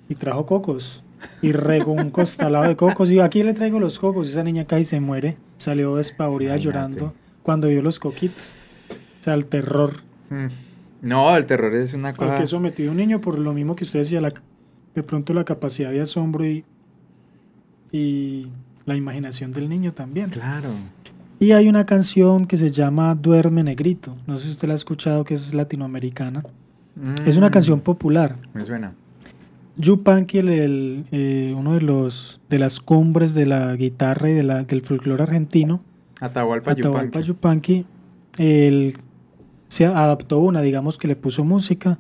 y, 0.10 0.16
trajo 0.16 0.46
cocos. 0.46 1.04
Y 1.42 1.52
regó 1.52 1.92
un 1.92 2.10
costalado 2.10 2.68
de 2.68 2.76
cocos. 2.76 3.12
Y 3.12 3.20
aquí 3.20 3.44
le 3.44 3.54
traigo 3.54 3.80
los 3.80 4.00
cocos. 4.00 4.28
Esa 4.30 4.44
niña 4.44 4.66
cae 4.66 4.82
y 4.82 4.84
se 4.86 5.00
muere. 5.00 5.38
Salió 5.58 5.96
despavorida 5.96 6.58
llorando 6.58 7.14
cuando 7.44 7.68
vio 7.68 7.82
los 7.82 8.00
coquitos. 8.00 8.90
O 9.20 9.24
sea, 9.24 9.34
el 9.34 9.46
terror. 9.46 10.02
Mm. 10.30 10.48
No, 11.02 11.36
el 11.36 11.46
terror 11.46 11.74
es 11.76 11.94
una 11.94 12.14
cosa. 12.14 12.32
Porque 12.32 12.46
sometido 12.46 12.90
a 12.90 12.92
un 12.92 12.98
niño 12.98 13.22
por 13.22 13.40
lo 13.40 13.54
mismo 13.54 13.76
que 13.76 13.84
usted 13.84 14.00
decía, 14.00 14.22
la, 14.22 14.32
de 14.94 15.04
pronto 15.04 15.34
la 15.34 15.44
capacidad 15.44 15.92
de 15.92 16.02
asombro 16.02 16.46
y, 16.46 16.64
y 17.92 18.48
la 18.86 18.96
imaginación 18.96 19.52
del 19.52 19.68
niño 19.68 19.92
también. 19.92 20.30
Claro. 20.30 20.70
Y 21.40 21.54
hay 21.54 21.68
una 21.68 21.88
canción 21.88 22.46
que 22.46 22.56
se 22.56 22.70
llama 22.70 23.16
Duerme 23.16 23.64
Negrito. 23.64 24.16
No 24.28 24.38
sé 24.38 24.46
si 24.46 24.52
usted 24.52 24.68
la 24.68 24.76
ha 24.76 24.76
escuchado, 24.76 25.24
que 25.24 25.34
es 25.34 25.56
latinoamericana. 25.56 26.44
Es 27.26 27.38
una 27.38 27.48
mm. 27.48 27.52
canción 27.52 27.80
popular. 27.80 28.36
Me 28.54 28.64
suena. 28.64 28.94
Yupanqui, 29.78 30.40
el, 30.40 31.06
eh, 31.12 31.54
uno 31.58 31.74
de 31.74 31.82
los 31.82 32.42
de 32.50 32.60
las 32.60 32.80
cumbres 32.80 33.34
de 33.34 33.46
la 33.46 33.76
guitarra 33.76 34.30
y 34.30 34.34
de 34.34 34.44
la, 34.44 34.64
del 34.64 34.82
folclore 34.82 35.24
argentino. 35.24 35.82
Atahualpa, 36.20 36.72
Atahualpa 36.72 37.22
Yupanqui. 37.22 37.86
Él 38.38 38.98
se 39.68 39.86
adaptó 39.86 40.40
una, 40.40 40.62
digamos 40.62 40.98
que 40.98 41.08
le 41.08 41.16
puso 41.16 41.44
música. 41.44 42.00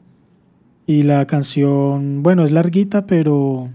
Y 0.86 1.03
la 1.03 1.26
canción, 1.26 2.22
bueno, 2.22 2.43
es 2.43 2.51
larguita, 2.51 3.05
pero 3.05 3.69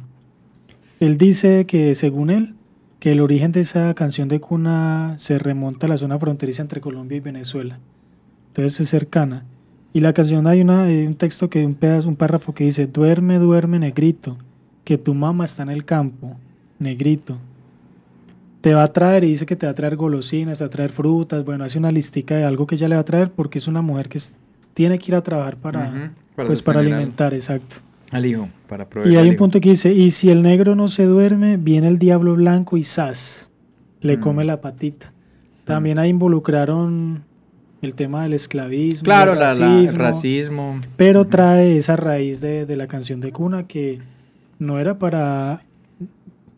él 1.00 1.16
dice 1.16 1.64
que 1.66 1.94
según 1.94 2.30
él, 2.30 2.54
que 2.98 3.12
el 3.12 3.20
origen 3.20 3.52
de 3.52 3.60
esa 3.60 3.94
canción 3.94 4.28
de 4.28 4.40
cuna 4.40 5.14
se 5.18 5.38
remonta 5.38 5.86
a 5.86 5.88
la 5.88 5.96
zona 5.96 6.18
fronteriza 6.18 6.62
entre 6.62 6.80
Colombia 6.80 7.16
y 7.16 7.20
Venezuela. 7.20 7.78
Entonces 8.48 8.80
es 8.80 8.90
cercana. 8.90 9.44
Y 9.96 10.00
la 10.00 10.12
canción 10.12 10.46
hay, 10.46 10.60
una, 10.60 10.82
un 10.82 11.14
texto 11.14 11.48
que 11.48 11.64
un 11.64 11.72
pedazo, 11.72 12.10
un 12.10 12.16
párrafo 12.16 12.52
que 12.52 12.64
dice, 12.64 12.86
duerme, 12.86 13.38
duerme, 13.38 13.78
negrito, 13.78 14.36
que 14.84 14.98
tu 14.98 15.14
mamá 15.14 15.46
está 15.46 15.62
en 15.62 15.70
el 15.70 15.86
campo, 15.86 16.36
negrito. 16.78 17.38
Te 18.60 18.74
va 18.74 18.82
a 18.82 18.88
traer 18.88 19.24
y 19.24 19.28
dice 19.28 19.46
que 19.46 19.56
te 19.56 19.64
va 19.64 19.72
a 19.72 19.74
traer 19.74 19.96
golosinas, 19.96 20.58
te 20.58 20.64
va 20.64 20.66
a 20.66 20.70
traer 20.70 20.90
frutas, 20.90 21.46
bueno, 21.46 21.64
hace 21.64 21.78
una 21.78 21.90
listica 21.90 22.36
de 22.36 22.44
algo 22.44 22.66
que 22.66 22.74
ella 22.74 22.88
le 22.88 22.96
va 22.96 23.00
a 23.00 23.04
traer 23.06 23.30
porque 23.30 23.56
es 23.56 23.68
una 23.68 23.80
mujer 23.80 24.10
que 24.10 24.20
tiene 24.74 24.98
que 24.98 25.12
ir 25.12 25.14
a 25.14 25.22
trabajar 25.22 25.56
para, 25.56 26.12
pues, 26.34 26.60
para 26.60 26.80
alimentar, 26.80 27.32
exacto. 27.32 27.76
Al 28.12 28.26
hijo, 28.26 28.50
para 28.68 28.86
proveer. 28.86 29.14
Y 29.14 29.16
hay 29.16 29.30
un 29.30 29.36
punto 29.36 29.60
que 29.60 29.70
dice, 29.70 29.94
y 29.94 30.10
si 30.10 30.28
el 30.28 30.42
negro 30.42 30.74
no 30.74 30.88
se 30.88 31.06
duerme, 31.06 31.56
viene 31.56 31.88
el 31.88 31.98
diablo 31.98 32.34
blanco 32.34 32.76
y 32.76 32.84
¡zas! 32.84 33.48
Le 34.02 34.18
mm. 34.18 34.20
come 34.20 34.44
la 34.44 34.60
patita. 34.60 35.14
También 35.64 35.98
ahí 35.98 36.10
involucraron 36.10 37.24
el 37.82 37.94
tema 37.94 38.22
del 38.22 38.32
esclavismo, 38.32 39.04
claro, 39.04 39.32
el 39.32 39.38
racismo, 39.38 39.98
racismo. 39.98 40.80
pero 40.96 41.26
trae 41.26 41.76
esa 41.76 41.96
raíz 41.96 42.40
de, 42.40 42.66
de, 42.66 42.76
la 42.76 42.86
canción 42.86 43.20
de 43.20 43.32
cuna 43.32 43.66
que 43.66 44.00
no 44.58 44.78
era 44.78 44.98
para, 44.98 45.62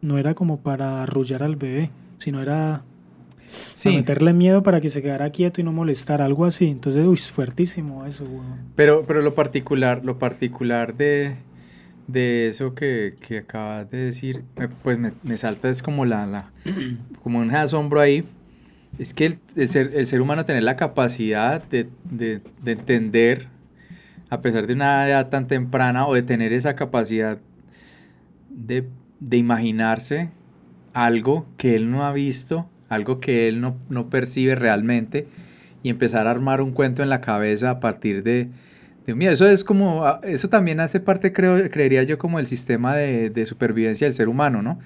no 0.01 0.19
era 0.19 0.35
como 0.35 0.61
para 0.61 1.03
arrullar 1.03 1.43
al 1.43 1.57
bebé, 1.57 1.91
sino 2.19 2.41
era 2.41 2.83
sí. 3.47 3.91
meterle 3.91 4.33
miedo 4.33 4.63
para 4.63 4.81
que 4.81 4.91
se 4.91 5.03
quedara 5.03 5.31
quieto 5.31 5.61
y 5.61 5.65
no 5.65 5.73
molestar, 5.73 6.23
algo 6.23 6.45
así. 6.45 6.69
Entonces, 6.69 7.05
uy, 7.07 7.17
fuertísimo 7.17 8.07
eso. 8.07 8.25
Pero, 8.77 9.05
pero 9.07 9.23
lo 9.23 9.35
particular, 9.35 10.05
lo 10.05 10.19
particular 10.19 10.97
de, 10.97 11.37
de 12.07 12.49
eso 12.49 12.75
que, 12.75 13.17
que 13.21 13.39
acabas 13.39 13.91
de 13.91 13.99
decir, 13.99 14.45
pues 14.83 14.99
me, 14.99 15.13
me 15.23 15.37
salta 15.37 15.69
es 15.69 15.83
como 15.83 16.05
la, 16.05 16.27
la 16.27 16.51
como 17.23 17.41
un 17.41 17.51
asombro 17.55 18.01
ahí 18.01 18.25
es 18.99 19.15
que 19.15 19.39
el, 19.55 19.69
ser, 19.69 19.91
el 19.95 20.07
ser 20.07 20.21
humano 20.21 20.45
tener 20.45 20.65
la 20.65 20.77
capacidad 20.77 21.63
de, 21.63 21.89
de, 22.11 22.41
de, 22.63 22.73
entender, 22.73 23.47
a 24.29 24.41
pesar 24.41 24.67
de 24.67 24.75
una 24.75 25.07
edad 25.09 25.29
tan 25.29 25.47
temprana, 25.47 26.07
o 26.07 26.15
de 26.15 26.23
tener 26.23 26.53
esa 26.53 26.75
capacidad 26.75 27.39
de, 28.51 28.89
de 29.21 29.37
imaginarse 29.37 30.31
algo 30.93 31.47
que 31.57 31.77
él 31.77 31.91
no 31.91 32.05
ha 32.05 32.13
visto, 32.13 32.69
algo 32.89 33.21
que 33.21 33.49
él 33.49 33.61
no, 33.61 33.77
no, 33.89 34.11
percibe 34.11 34.57
realmente, 34.57 35.29
y 35.85 35.91
empezar 35.91 36.27
a 36.27 36.33
armar 36.33 36.61
un 36.61 36.73
cuento 36.73 37.05
en 37.05 37.09
la 37.09 37.21
cabeza 37.21 37.71
a 37.71 37.81
partir 37.81 38.25
de, 38.25 38.49
de 39.07 39.15
miedo. 39.15 39.33
Eso 39.33 39.47
es 39.49 39.63
como, 39.63 40.05
ah, 40.05 40.21
eso 40.25 40.49
también 40.49 40.81
hace 40.81 40.99
parte, 40.99 41.33
creo, 41.33 41.71
creería 41.71 42.03
yo, 42.03 42.19
como 42.19 42.41
el 42.41 42.49
sistema 42.49 42.97
de, 42.97 43.31
de 43.31 43.47
supervivencia 43.47 44.07
del 44.07 44.15
ser 44.15 44.29
humano, 44.29 44.61
¿no? 44.61 44.81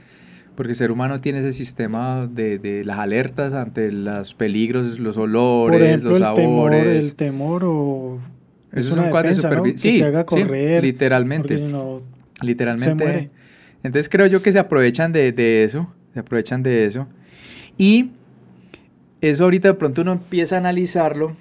Porque 0.54 0.72
el 0.72 0.76
ser 0.76 0.90
humano 0.90 1.18
tiene 1.18 1.38
ese 1.38 1.52
sistema 1.52 2.26
de, 2.26 2.58
de 2.58 2.84
las 2.84 2.98
alertas 2.98 3.54
ante 3.54 3.90
los 3.90 4.34
peligros, 4.34 4.98
los 4.98 5.16
olores, 5.16 6.02
los 6.02 6.18
sabores. 6.18 7.06
el 7.06 7.14
temor 7.14 7.64
o. 7.64 8.18
Eso 8.72 8.92
es 8.92 8.98
un 8.98 9.10
cuadro 9.10 9.28
de 9.28 9.34
supervivencia. 9.34 9.90
Sí, 9.90 10.02
haga 10.02 10.24
correr, 10.24 10.82
literalmente. 10.82 11.62
literalmente. 12.42 13.30
Entonces 13.82 14.08
creo 14.08 14.26
yo 14.26 14.42
que 14.42 14.52
se 14.52 14.58
aprovechan 14.58 15.12
de, 15.12 15.32
de, 15.32 15.64
eso. 15.64 15.92
Se 16.14 16.20
aprovechan 16.20 16.62
de 16.62 16.86
eso. 16.86 17.06
Y 17.76 18.10
eso 19.20 19.44
ahorita 19.44 19.68
de 19.68 19.74
pronto 19.74 20.02
uno 20.02 20.12
empieza 20.12 20.56
a 20.56 20.58
analizarlo. 20.58 21.32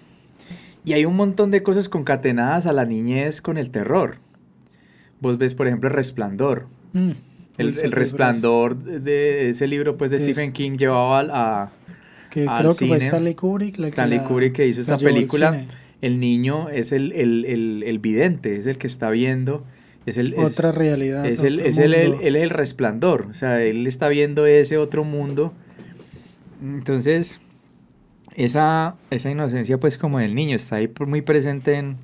Y 0.84 0.94
hay 0.94 1.06
un 1.06 1.16
montón 1.16 1.52
de 1.52 1.62
cosas 1.64 1.90
concatenadas 1.90 2.66
a 2.66 2.74
la 2.74 2.86
niñez 2.86 3.42
con 3.42 3.58
el 3.58 3.72
terror. 3.72 4.18
Vos 5.20 5.38
ves, 5.38 5.54
por 5.54 5.68
ejemplo, 5.68 5.90
el 5.90 5.96
resplandor. 5.96 6.68
Mm. 6.94 7.12
El, 7.62 7.92
resplandor 7.92 8.76
de 8.78 9.50
ese 9.50 9.68
libro 9.68 9.98
pues 9.98 10.12
de 10.12 10.20
Stephen 10.20 10.52
King 10.52 10.78
llevaba 10.78 11.20
a, 11.32 11.72
que 12.30 12.46
creo 12.46 12.76
que 12.76 12.88
fue 12.88 12.98
Stanley 12.98 13.36
Kubrick 13.36 13.80
Stanley 13.80 14.20
Kubrick 14.20 14.54
que 14.54 14.68
hizo 14.68 14.82
esa 14.82 14.98
película. 14.98 15.66
el 16.02 16.20
niño 16.20 16.70
es 16.70 16.92
el, 16.92 17.12
el, 17.14 18.00
vidente 18.00 18.56
es 18.56 18.66
el 18.66 18.78
que 18.78 18.88
está 18.88 19.10
viendo 19.10 19.64
es 20.06 20.18
el 20.18 20.36
otra 20.38 20.72
realidad 20.72 21.26
es, 21.26 21.44
el, 21.44 21.60
es 21.60 21.78
el, 21.78 21.94
él 21.94 22.36
es 22.36 22.44
el 22.44 22.50
resplandor 22.50 23.28
o 23.30 23.34
sea 23.34 23.62
él 23.62 23.86
está 23.86 24.08
viendo 24.08 24.46
ese 24.46 24.78
otro 24.78 25.04
mundo. 25.04 25.54
Entonces 26.62 27.40
esa, 28.36 28.96
esa 29.10 29.30
inocencia 29.30 29.80
pues 29.80 29.98
como 29.98 30.20
del 30.20 30.36
niño 30.36 30.56
está 30.56 30.78
ahí 30.78 30.92
muy 31.06 31.22
presente 31.22 31.76
en, 31.76 31.98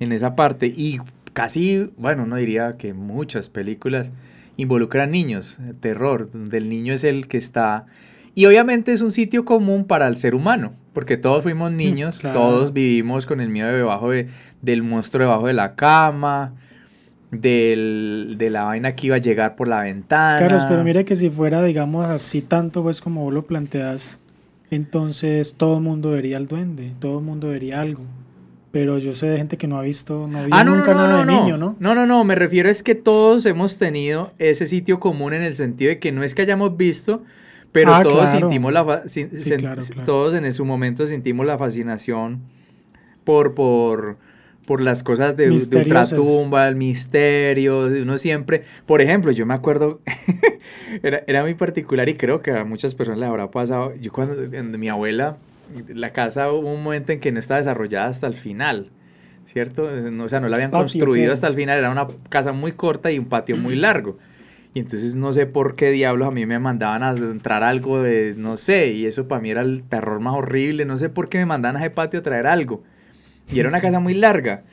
en 0.00 0.12
esa 0.12 0.34
parte 0.34 0.66
y 0.66 0.98
casi 1.32 1.90
bueno 1.96 2.26
no 2.26 2.36
diría 2.36 2.72
que 2.72 2.94
muchas 2.94 3.50
películas 3.50 4.12
involucra 4.56 5.06
niños, 5.06 5.58
terror, 5.80 6.30
donde 6.30 6.58
el 6.58 6.68
niño 6.68 6.94
es 6.94 7.04
el 7.04 7.28
que 7.28 7.38
está... 7.38 7.86
Y 8.34 8.44
obviamente 8.44 8.92
es 8.92 9.00
un 9.00 9.12
sitio 9.12 9.46
común 9.46 9.86
para 9.86 10.06
el 10.08 10.18
ser 10.18 10.34
humano, 10.34 10.72
porque 10.92 11.16
todos 11.16 11.42
fuimos 11.42 11.72
mm, 11.72 11.76
niños, 11.76 12.18
todos 12.20 12.74
vivimos 12.74 13.24
con 13.24 13.40
el 13.40 13.48
miedo 13.48 13.68
debajo 13.72 14.10
de, 14.10 14.28
del 14.60 14.82
monstruo 14.82 15.24
debajo 15.24 15.46
de 15.46 15.54
la 15.54 15.74
cama, 15.74 16.52
del, 17.30 18.34
de 18.36 18.50
la 18.50 18.64
vaina 18.64 18.94
que 18.94 19.06
iba 19.06 19.16
a 19.16 19.20
llegar 19.20 19.56
por 19.56 19.68
la 19.68 19.80
ventana. 19.80 20.38
Carlos, 20.38 20.64
pero 20.68 20.84
mire 20.84 21.06
que 21.06 21.16
si 21.16 21.30
fuera, 21.30 21.62
digamos, 21.62 22.04
así 22.04 22.42
tanto, 22.42 22.82
pues 22.82 23.00
como 23.00 23.24
vos 23.24 23.32
lo 23.32 23.46
planteas, 23.46 24.20
entonces 24.70 25.54
todo 25.54 25.76
el 25.76 25.82
mundo 25.82 26.10
vería 26.10 26.36
al 26.36 26.46
duende, 26.46 26.92
todo 27.00 27.20
el 27.20 27.24
mundo 27.24 27.48
vería 27.48 27.80
algo 27.80 28.02
pero 28.70 28.98
yo 28.98 29.14
sé 29.14 29.26
de 29.26 29.38
gente 29.38 29.56
que 29.56 29.66
no 29.66 29.78
ha 29.78 29.82
visto, 29.82 30.28
no 30.28 30.40
ah, 30.50 30.64
nunca 30.64 30.94
nada 30.94 31.24
de 31.24 31.26
niño, 31.26 31.56
¿no? 31.56 31.76
No, 31.78 31.94
no, 31.94 32.06
no, 32.06 32.24
me 32.24 32.34
refiero 32.34 32.68
es 32.68 32.82
que 32.82 32.94
todos 32.94 33.46
hemos 33.46 33.78
tenido 33.78 34.32
ese 34.38 34.66
sitio 34.66 35.00
común 35.00 35.32
en 35.32 35.42
el 35.42 35.54
sentido 35.54 35.88
de 35.90 35.98
que 35.98 36.12
no 36.12 36.22
es 36.22 36.34
que 36.34 36.42
hayamos 36.42 36.76
visto, 36.76 37.22
pero 37.72 37.94
ah, 37.94 38.02
todos 38.02 38.30
sentimos 38.30 38.72
la 38.72 39.02
todos 40.04 40.34
en 40.34 40.52
su 40.52 40.64
momento 40.64 41.06
sentimos 41.06 41.46
la 41.46 41.58
fascinación 41.58 42.40
por 43.24 43.54
por 43.54 44.18
por 44.66 44.80
las 44.80 45.02
cosas 45.02 45.36
de, 45.36 45.46
de 45.46 45.52
ultratumba, 45.52 46.68
el 46.68 46.76
misterio, 46.76 47.86
uno 47.86 48.18
siempre, 48.18 48.62
por 48.84 49.00
ejemplo, 49.00 49.30
yo 49.30 49.46
me 49.46 49.54
acuerdo, 49.54 50.00
era, 51.02 51.22
era 51.28 51.42
muy 51.42 51.54
particular 51.54 52.08
y 52.08 52.16
creo 52.16 52.42
que 52.42 52.50
a 52.50 52.64
muchas 52.64 52.94
personas 52.94 53.20
les 53.20 53.28
habrá 53.28 53.50
pasado, 53.50 53.94
yo 53.94 54.12
cuando 54.12 54.34
mi 54.76 54.88
abuela 54.88 55.38
la 55.88 56.12
casa 56.12 56.50
hubo 56.52 56.72
un 56.72 56.82
momento 56.82 57.12
en 57.12 57.20
que 57.20 57.32
no 57.32 57.38
estaba 57.38 57.58
desarrollada 57.58 58.08
hasta 58.08 58.26
el 58.26 58.34
final, 58.34 58.90
¿cierto? 59.44 59.84
o 59.84 60.28
sea, 60.28 60.40
no 60.40 60.48
la 60.48 60.56
habían 60.56 60.70
construido 60.70 61.32
hasta 61.32 61.46
el 61.46 61.54
final, 61.54 61.78
era 61.78 61.90
una 61.90 62.06
casa 62.28 62.52
muy 62.52 62.72
corta 62.72 63.10
y 63.10 63.18
un 63.18 63.26
patio 63.26 63.56
muy 63.56 63.76
largo. 63.76 64.18
Y 64.74 64.80
entonces 64.80 65.14
no 65.14 65.32
sé 65.32 65.46
por 65.46 65.74
qué 65.74 65.90
diablos 65.90 66.28
a 66.28 66.30
mí 66.30 66.44
me 66.44 66.58
mandaban 66.58 67.02
a 67.02 67.10
entrar 67.10 67.62
algo 67.62 68.02
de, 68.02 68.34
no 68.36 68.58
sé, 68.58 68.88
y 68.92 69.06
eso 69.06 69.26
para 69.26 69.40
mí 69.40 69.50
era 69.50 69.62
el 69.62 69.82
terror 69.84 70.20
más 70.20 70.34
horrible, 70.34 70.84
no 70.84 70.98
sé 70.98 71.08
por 71.08 71.30
qué 71.30 71.38
me 71.38 71.46
mandaban 71.46 71.76
a 71.76 71.80
ese 71.80 71.90
patio 71.90 72.20
a 72.20 72.22
traer 72.22 72.46
algo. 72.46 72.82
Y 73.50 73.58
era 73.58 73.70
una 73.70 73.80
casa 73.80 74.00
muy 74.00 74.12
larga. 74.14 74.64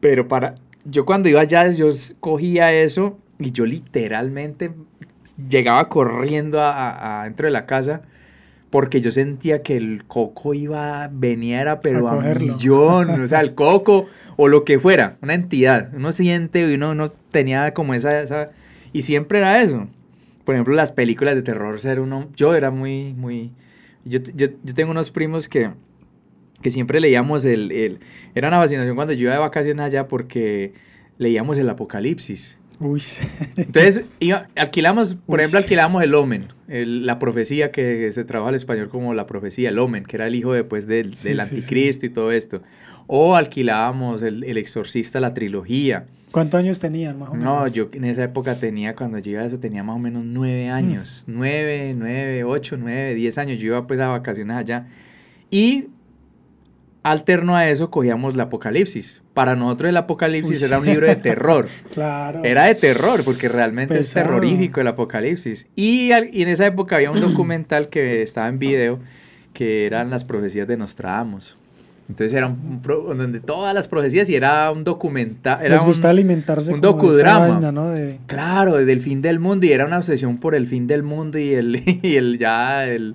Pero 0.00 0.28
para, 0.28 0.56
yo 0.84 1.06
cuando 1.06 1.30
iba 1.30 1.40
allá, 1.40 1.70
yo 1.70 1.88
cogía 2.20 2.72
eso 2.72 3.18
y 3.38 3.52
yo 3.52 3.64
literalmente 3.64 4.72
llegaba 5.48 5.88
corriendo 5.88 6.60
a, 6.60 7.22
a, 7.22 7.24
dentro 7.24 7.46
de 7.46 7.52
la 7.52 7.64
casa 7.64 8.02
porque 8.72 9.02
yo 9.02 9.10
sentía 9.10 9.62
que 9.62 9.76
el 9.76 10.04
coco 10.06 10.54
iba, 10.54 11.10
venía, 11.12 11.80
pero 11.80 12.08
a, 12.08 12.34
millón, 12.34 13.20
o 13.20 13.28
sea, 13.28 13.40
el 13.42 13.54
coco 13.54 14.06
o 14.36 14.48
lo 14.48 14.64
que 14.64 14.78
fuera, 14.78 15.18
una 15.20 15.34
entidad, 15.34 15.90
uno 15.94 16.10
siente 16.10 16.66
y 16.66 16.76
uno, 16.76 16.94
no 16.94 17.12
tenía 17.12 17.74
como 17.74 17.92
esa, 17.92 18.22
esa, 18.22 18.52
y 18.94 19.02
siempre 19.02 19.40
era 19.40 19.60
eso. 19.60 19.88
Por 20.46 20.54
ejemplo, 20.54 20.74
las 20.74 20.90
películas 20.90 21.34
de 21.34 21.42
terror, 21.42 21.78
ser 21.80 22.00
uno, 22.00 22.30
yo 22.34 22.54
era 22.54 22.70
muy, 22.70 23.12
muy, 23.12 23.52
yo, 24.06 24.20
yo, 24.34 24.46
yo 24.62 24.74
tengo 24.74 24.90
unos 24.90 25.10
primos 25.10 25.50
que, 25.50 25.72
que 26.62 26.70
siempre 26.70 26.98
leíamos 26.98 27.44
el, 27.44 27.72
el, 27.72 28.00
era 28.34 28.48
una 28.48 28.58
fascinación 28.58 28.96
cuando 28.96 29.12
yo 29.12 29.24
iba 29.24 29.34
de 29.34 29.38
vacaciones 29.38 29.84
allá 29.84 30.08
porque 30.08 30.72
leíamos 31.18 31.58
el 31.58 31.68
Apocalipsis. 31.68 32.56
Uy. 32.82 33.02
Entonces, 33.56 34.04
alquilamos, 34.56 35.14
por 35.14 35.40
ejemplo, 35.40 35.58
alquilamos 35.58 36.02
el 36.02 36.14
Omen, 36.14 36.48
la 36.66 37.18
profecía 37.18 37.70
que 37.70 38.10
se 38.12 38.24
trabaja 38.24 38.48
al 38.50 38.54
español 38.56 38.88
como 38.88 39.14
la 39.14 39.26
profecía, 39.26 39.68
el 39.68 39.78
Omen, 39.78 40.04
que 40.04 40.16
era 40.16 40.26
el 40.26 40.34
hijo 40.34 40.52
después 40.52 40.86
del, 40.86 41.14
del 41.14 41.40
anticristo 41.40 42.06
y 42.06 42.10
todo 42.10 42.32
esto. 42.32 42.62
O 43.06 43.36
alquilábamos 43.36 44.22
el, 44.22 44.44
el, 44.44 44.56
Exorcista, 44.56 45.20
la 45.20 45.34
trilogía. 45.34 46.06
¿Cuántos 46.30 46.58
años 46.58 46.80
tenían 46.80 47.18
más 47.18 47.28
o 47.28 47.34
menos? 47.34 47.44
No, 47.44 47.68
yo 47.68 47.88
en 47.92 48.04
esa 48.04 48.24
época 48.24 48.54
tenía, 48.54 48.96
cuando 48.96 49.18
yo 49.18 49.32
iba 49.32 49.42
a 49.42 49.44
eso, 49.44 49.60
tenía 49.60 49.84
más 49.84 49.96
o 49.96 49.98
menos 49.98 50.24
nueve 50.24 50.70
mm. 50.70 50.74
años. 50.74 51.24
Nueve, 51.26 51.94
nueve, 51.96 52.42
ocho, 52.44 52.76
nueve, 52.78 53.14
diez 53.14 53.38
años. 53.38 53.60
Yo 53.60 53.66
iba 53.66 53.86
pues 53.86 54.00
a 54.00 54.08
vacaciones 54.08 54.56
allá. 54.56 54.88
Y 55.50 55.88
alterno 57.02 57.56
a 57.56 57.68
eso 57.68 57.90
cogíamos 57.90 58.34
el 58.34 58.40
Apocalipsis. 58.40 59.22
Para 59.34 59.56
nosotros 59.56 59.90
el 59.90 59.96
Apocalipsis 59.96 60.62
era 60.62 60.78
un 60.78 60.86
libro 60.86 61.06
de 61.06 61.16
terror. 61.16 61.68
claro. 61.92 62.44
Era 62.44 62.64
de 62.64 62.74
terror, 62.74 63.24
porque 63.24 63.48
realmente 63.48 63.98
es 63.98 64.12
terrorífico 64.12 64.80
el 64.80 64.88
Apocalipsis. 64.88 65.68
Y, 65.74 66.10
y, 66.32 66.42
en 66.42 66.48
esa 66.48 66.66
época 66.66 66.96
había 66.96 67.10
un 67.10 67.20
documental 67.20 67.88
que 67.88 68.22
estaba 68.22 68.48
en 68.48 68.58
video, 68.58 68.98
que 69.52 69.86
eran 69.86 70.10
las 70.10 70.24
profecías 70.24 70.68
de 70.68 70.76
Nostradamus. 70.76 71.56
Entonces 72.08 72.36
era 72.36 72.48
un, 72.48 72.82
donde 72.82 73.40
todas 73.40 73.74
las 73.74 73.88
profecías 73.88 74.28
y 74.28 74.34
era 74.34 74.70
un 74.70 74.84
documental. 74.84 75.58
Les 75.68 75.82
gusta 75.82 76.10
alimentarse 76.10 76.72
un 76.72 76.80
docudrama. 76.80 77.72
¿no? 77.72 77.90
de... 77.90 78.18
Claro, 78.26 78.76
del 78.76 79.00
fin 79.00 79.22
del 79.22 79.38
mundo 79.38 79.64
y 79.66 79.72
era 79.72 79.86
una 79.86 79.98
obsesión 79.98 80.38
por 80.38 80.54
el 80.54 80.66
fin 80.66 80.86
del 80.86 81.02
mundo 81.04 81.38
y 81.38 81.54
el, 81.54 81.82
y 82.02 82.16
el 82.16 82.38
ya 82.38 82.86
el, 82.86 83.14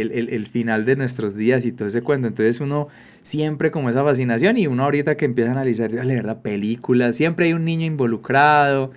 el, 0.00 0.12
el, 0.12 0.28
el 0.28 0.46
final 0.46 0.84
de 0.84 0.96
nuestros 0.96 1.34
días 1.34 1.64
y 1.64 1.72
todo 1.72 1.88
ese 1.88 2.02
cuento. 2.02 2.28
Entonces 2.28 2.60
uno 2.60 2.88
siempre 3.22 3.70
como 3.70 3.90
esa 3.90 4.04
fascinación 4.04 4.56
y 4.56 4.66
uno 4.66 4.84
ahorita 4.84 5.16
que 5.16 5.24
empieza 5.24 5.50
a 5.50 5.52
analizar, 5.54 5.92
la 5.92 6.04
verdad, 6.04 6.42
películas, 6.42 7.16
siempre 7.16 7.46
hay 7.46 7.52
un 7.54 7.64
niño 7.64 7.86
involucrado, 7.86 8.92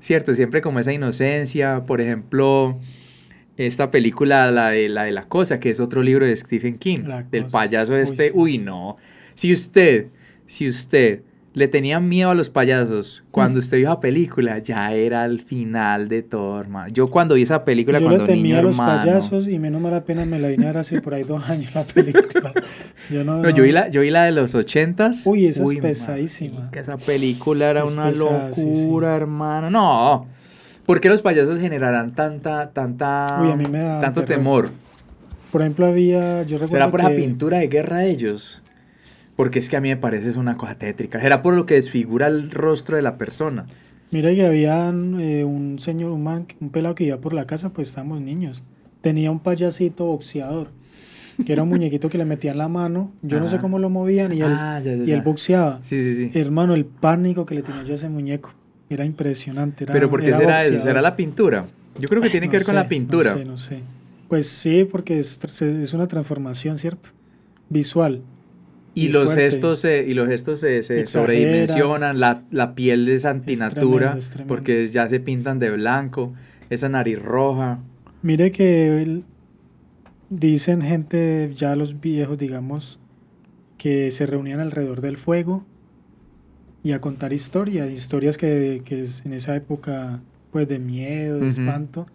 ¿cierto? 0.00 0.34
Siempre 0.34 0.60
como 0.60 0.80
esa 0.80 0.92
inocencia, 0.92 1.80
por 1.86 2.00
ejemplo, 2.00 2.78
esta 3.56 3.90
película, 3.90 4.50
la 4.50 4.70
de 4.70 4.88
la, 4.88 5.04
de 5.04 5.12
la 5.12 5.24
cosa, 5.24 5.60
que 5.60 5.70
es 5.70 5.80
otro 5.80 6.02
libro 6.02 6.26
de 6.26 6.36
Stephen 6.36 6.78
King, 6.78 7.00
del 7.30 7.46
payaso 7.46 7.96
este, 7.96 8.30
uy, 8.34 8.58
no, 8.58 8.96
si 9.34 9.52
usted, 9.52 10.08
si 10.46 10.68
usted 10.68 11.22
le 11.58 11.68
tenía 11.68 12.00
miedo 12.00 12.30
a 12.30 12.34
los 12.34 12.48
payasos. 12.48 13.24
Cuando 13.30 13.58
usted 13.60 13.78
vio 13.78 13.88
la 13.88 14.00
película, 14.00 14.58
ya 14.58 14.92
era 14.94 15.24
el 15.24 15.40
final 15.40 16.08
de 16.08 16.22
todo, 16.22 16.60
hermano. 16.60 16.88
Yo 16.92 17.08
cuando 17.08 17.34
vi 17.34 17.42
esa 17.42 17.64
película, 17.64 17.98
yo 17.98 18.06
cuando 18.06 18.24
le 18.24 18.32
temía 18.32 18.60
a 18.60 18.62
los 18.62 18.78
payasos 18.78 19.48
y 19.48 19.58
menos 19.58 19.82
mala 19.82 20.04
pena 20.04 20.24
me 20.24 20.38
la 20.38 20.48
vine 20.48 20.64
a 20.64 20.68
ver 20.68 20.78
hace 20.78 21.00
por 21.00 21.14
ahí 21.14 21.24
dos 21.24 21.48
años 21.50 21.74
la 21.74 21.84
película. 21.84 22.52
Yo 23.10 23.24
no, 23.24 23.48
Yo, 23.50 23.62
vi 23.62 23.72
la, 23.72 23.88
yo 23.88 24.00
vi 24.00 24.10
la 24.10 24.24
de 24.24 24.32
los 24.32 24.54
ochentas. 24.54 25.26
Uy, 25.26 25.46
esa 25.46 25.64
es 25.64 25.78
pesadísima. 25.80 26.70
Que 26.70 26.78
esa 26.78 26.96
película 26.96 27.70
era 27.70 27.84
una 27.84 28.10
locura, 28.12 29.16
hermano. 29.16 29.70
No. 29.70 30.26
¿Por 30.86 31.00
qué 31.00 31.08
los 31.08 31.20
payasos 31.20 31.58
generarán 31.58 32.14
tanta, 32.14 32.70
tanta, 32.70 33.40
Uy, 33.42 33.50
a 33.50 33.56
mí 33.56 33.66
me 33.66 33.80
da 33.80 34.00
tanto 34.00 34.24
temor? 34.24 34.70
Por 35.50 35.62
ejemplo, 35.62 35.86
había, 35.86 36.42
yo 36.44 36.58
recuerdo 36.58 36.68
¿Será 36.68 36.90
por 36.90 37.00
esa 37.00 37.10
pintura 37.10 37.58
de 37.58 37.68
guerra 37.68 37.98
de 37.98 38.10
ellos? 38.10 38.62
Porque 39.38 39.60
es 39.60 39.70
que 39.70 39.76
a 39.76 39.80
mí 39.80 39.88
me 39.88 39.96
parece 39.96 40.30
es 40.30 40.36
una 40.36 40.56
cosa 40.56 40.74
tétrica. 40.74 41.22
Era 41.22 41.42
por 41.42 41.54
lo 41.54 41.64
que 41.64 41.74
desfigura 41.74 42.26
el 42.26 42.50
rostro 42.50 42.96
de 42.96 43.02
la 43.02 43.16
persona. 43.18 43.66
Mira 44.10 44.34
que 44.34 44.44
había 44.44 44.88
eh, 44.88 45.44
un 45.44 45.78
señor, 45.78 46.10
un, 46.10 46.26
un 46.26 46.70
pelado 46.70 46.96
que 46.96 47.04
iba 47.04 47.18
por 47.18 47.34
la 47.34 47.46
casa, 47.46 47.68
pues 47.72 47.86
estábamos 47.86 48.20
niños. 48.20 48.64
Tenía 49.00 49.30
un 49.30 49.38
payasito 49.38 50.06
boxeador, 50.06 50.72
que 51.46 51.52
era 51.52 51.62
un 51.62 51.68
muñequito 51.68 52.10
que 52.10 52.18
le 52.18 52.24
metían 52.24 52.58
la 52.58 52.66
mano. 52.66 53.12
Yo 53.22 53.38
no 53.38 53.46
sé 53.46 53.58
cómo 53.58 53.78
lo 53.78 53.90
movían 53.90 54.32
y 54.32 54.40
él, 54.40 54.52
ah, 54.52 54.82
y 54.84 55.12
él 55.12 55.22
boxeaba. 55.22 55.78
Sí, 55.84 56.02
sí, 56.02 56.14
sí. 56.14 56.30
Hermano, 56.34 56.74
el 56.74 56.84
pánico 56.84 57.46
que 57.46 57.54
le 57.54 57.62
tenía 57.62 57.84
yo 57.84 57.92
a 57.92 57.94
ese 57.94 58.08
muñeco. 58.08 58.52
Era 58.90 59.04
impresionante. 59.04 59.86
¿Pero 59.86 60.10
por 60.10 60.20
qué 60.20 60.34
será 60.34 60.64
eso? 60.64 60.82
¿Será 60.82 61.00
la 61.00 61.14
pintura? 61.14 61.64
Yo 61.96 62.08
creo 62.08 62.20
que 62.20 62.30
tiene 62.30 62.48
que 62.48 62.56
ver 62.56 62.66
con 62.66 62.74
la 62.74 62.88
pintura. 62.88 63.34
No 63.34 63.38
sé, 63.38 63.44
no 63.44 63.56
sé. 63.56 63.80
Pues 64.28 64.48
sí, 64.48 64.82
porque 64.82 65.20
es, 65.20 65.40
es 65.62 65.94
una 65.94 66.08
transformación, 66.08 66.76
¿cierto? 66.76 67.10
Visual. 67.68 68.22
Y, 68.98 69.08
los 69.08 69.34
gestos 69.34 69.80
se, 69.80 70.04
y 70.06 70.14
los 70.14 70.28
gestos 70.28 70.60
se, 70.60 71.06
sobredimensionan, 71.06 72.18
la, 72.18 72.42
la, 72.50 72.74
piel 72.74 73.08
es 73.08 73.24
antinatura, 73.24 74.18
porque 74.46 74.88
ya 74.88 75.08
se 75.08 75.20
pintan 75.20 75.58
de 75.58 75.70
blanco, 75.70 76.34
esa 76.70 76.88
nariz 76.88 77.20
roja. 77.20 77.80
Mire 78.22 78.50
que 78.50 79.22
dicen 80.30 80.82
gente, 80.82 81.50
ya 81.54 81.76
los 81.76 82.00
viejos, 82.00 82.38
digamos, 82.38 82.98
que 83.76 84.10
se 84.10 84.26
reunían 84.26 84.60
alrededor 84.60 85.00
del 85.00 85.16
fuego 85.16 85.64
y 86.82 86.92
a 86.92 87.00
contar 87.00 87.32
historias, 87.32 87.90
historias 87.90 88.38
que, 88.38 88.82
que 88.84 89.06
en 89.24 89.32
esa 89.32 89.54
época, 89.56 90.20
pues 90.50 90.68
de 90.68 90.78
miedo, 90.78 91.38
de 91.38 91.48
espanto. 91.48 92.06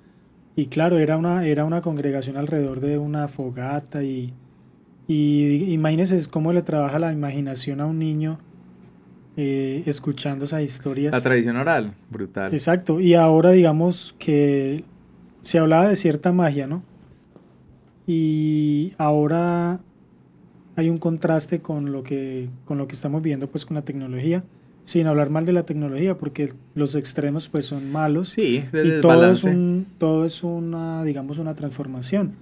Y 0.56 0.68
claro, 0.68 1.00
era 1.00 1.18
una, 1.18 1.46
era 1.46 1.66
una 1.66 1.82
congregación 1.82 2.38
alrededor 2.38 2.80
de 2.80 2.98
una 2.98 3.28
fogata 3.28 4.04
y 4.04 4.34
y 5.08 5.74
imagínense 5.74 6.22
cómo 6.30 6.54
le 6.54 6.62
trabaja 6.62 7.00
la 7.00 7.12
imaginación 7.12 7.82
a 7.82 7.86
un 7.86 8.00
niño 8.00 8.40
eh, 9.36 9.84
escuchando 9.86 10.46
esas 10.46 10.62
historias. 10.62 11.12
La 11.12 11.22
tradición 11.22 11.58
oral, 11.58 11.94
brutal. 12.10 12.54
Exacto. 12.54 13.00
Y 13.00 13.16
ahora 13.16 13.52
digamos 13.52 14.16
que 14.20 14.84
se 15.42 15.60
hablaba 15.60 15.90
de 15.90 15.96
cierta 15.96 16.32
magia, 16.32 16.68
¿no? 16.68 16.84
Y 18.06 18.94
ahora 18.98 19.80
hay 20.76 20.90
un 20.90 20.98
contraste 20.98 21.60
con 21.62 21.92
lo 21.92 22.04
que, 22.04 22.50
con 22.66 22.78
lo 22.78 22.88
que 22.88 22.96
estamos 22.96 23.22
viendo 23.22 23.48
pues 23.48 23.66
con 23.66 23.76
la 23.76 23.82
tecnología. 23.82 24.44
Sin 24.86 25.08
hablar 25.08 25.30
mal 25.30 25.46
de 25.46 25.54
la 25.54 25.66
tecnología, 25.66 26.18
porque 26.18 26.52
los 26.76 26.96
extremos 26.96 27.48
pues 27.48 27.66
son 27.66 27.90
malos. 27.94 28.30
Sí, 28.30 28.66
y 28.74 29.02
todo 29.02 29.32
es, 29.32 29.46
un, 29.46 29.86
todo 29.98 30.26
es 30.26 30.44
una, 30.44 31.06
digamos, 31.06 31.40
una 31.40 31.56
transformación. 31.56 32.34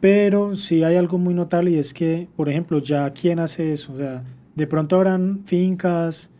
Pero 0.00 0.54
sí 0.54 0.82
hay 0.82 0.96
algo 0.96 1.18
muy 1.18 1.34
notable 1.34 1.72
y 1.72 1.76
es 1.76 1.92
que, 1.92 2.26
por 2.36 2.48
ejemplo, 2.48 2.78
ya 2.78 3.10
quién 3.10 3.38
hace 3.38 3.72
eso. 3.72 3.92
O 3.92 3.96
sea, 3.96 4.24
de 4.54 4.66
pronto 4.66 4.96
habrán 4.96 5.42
fincas, 5.44 6.30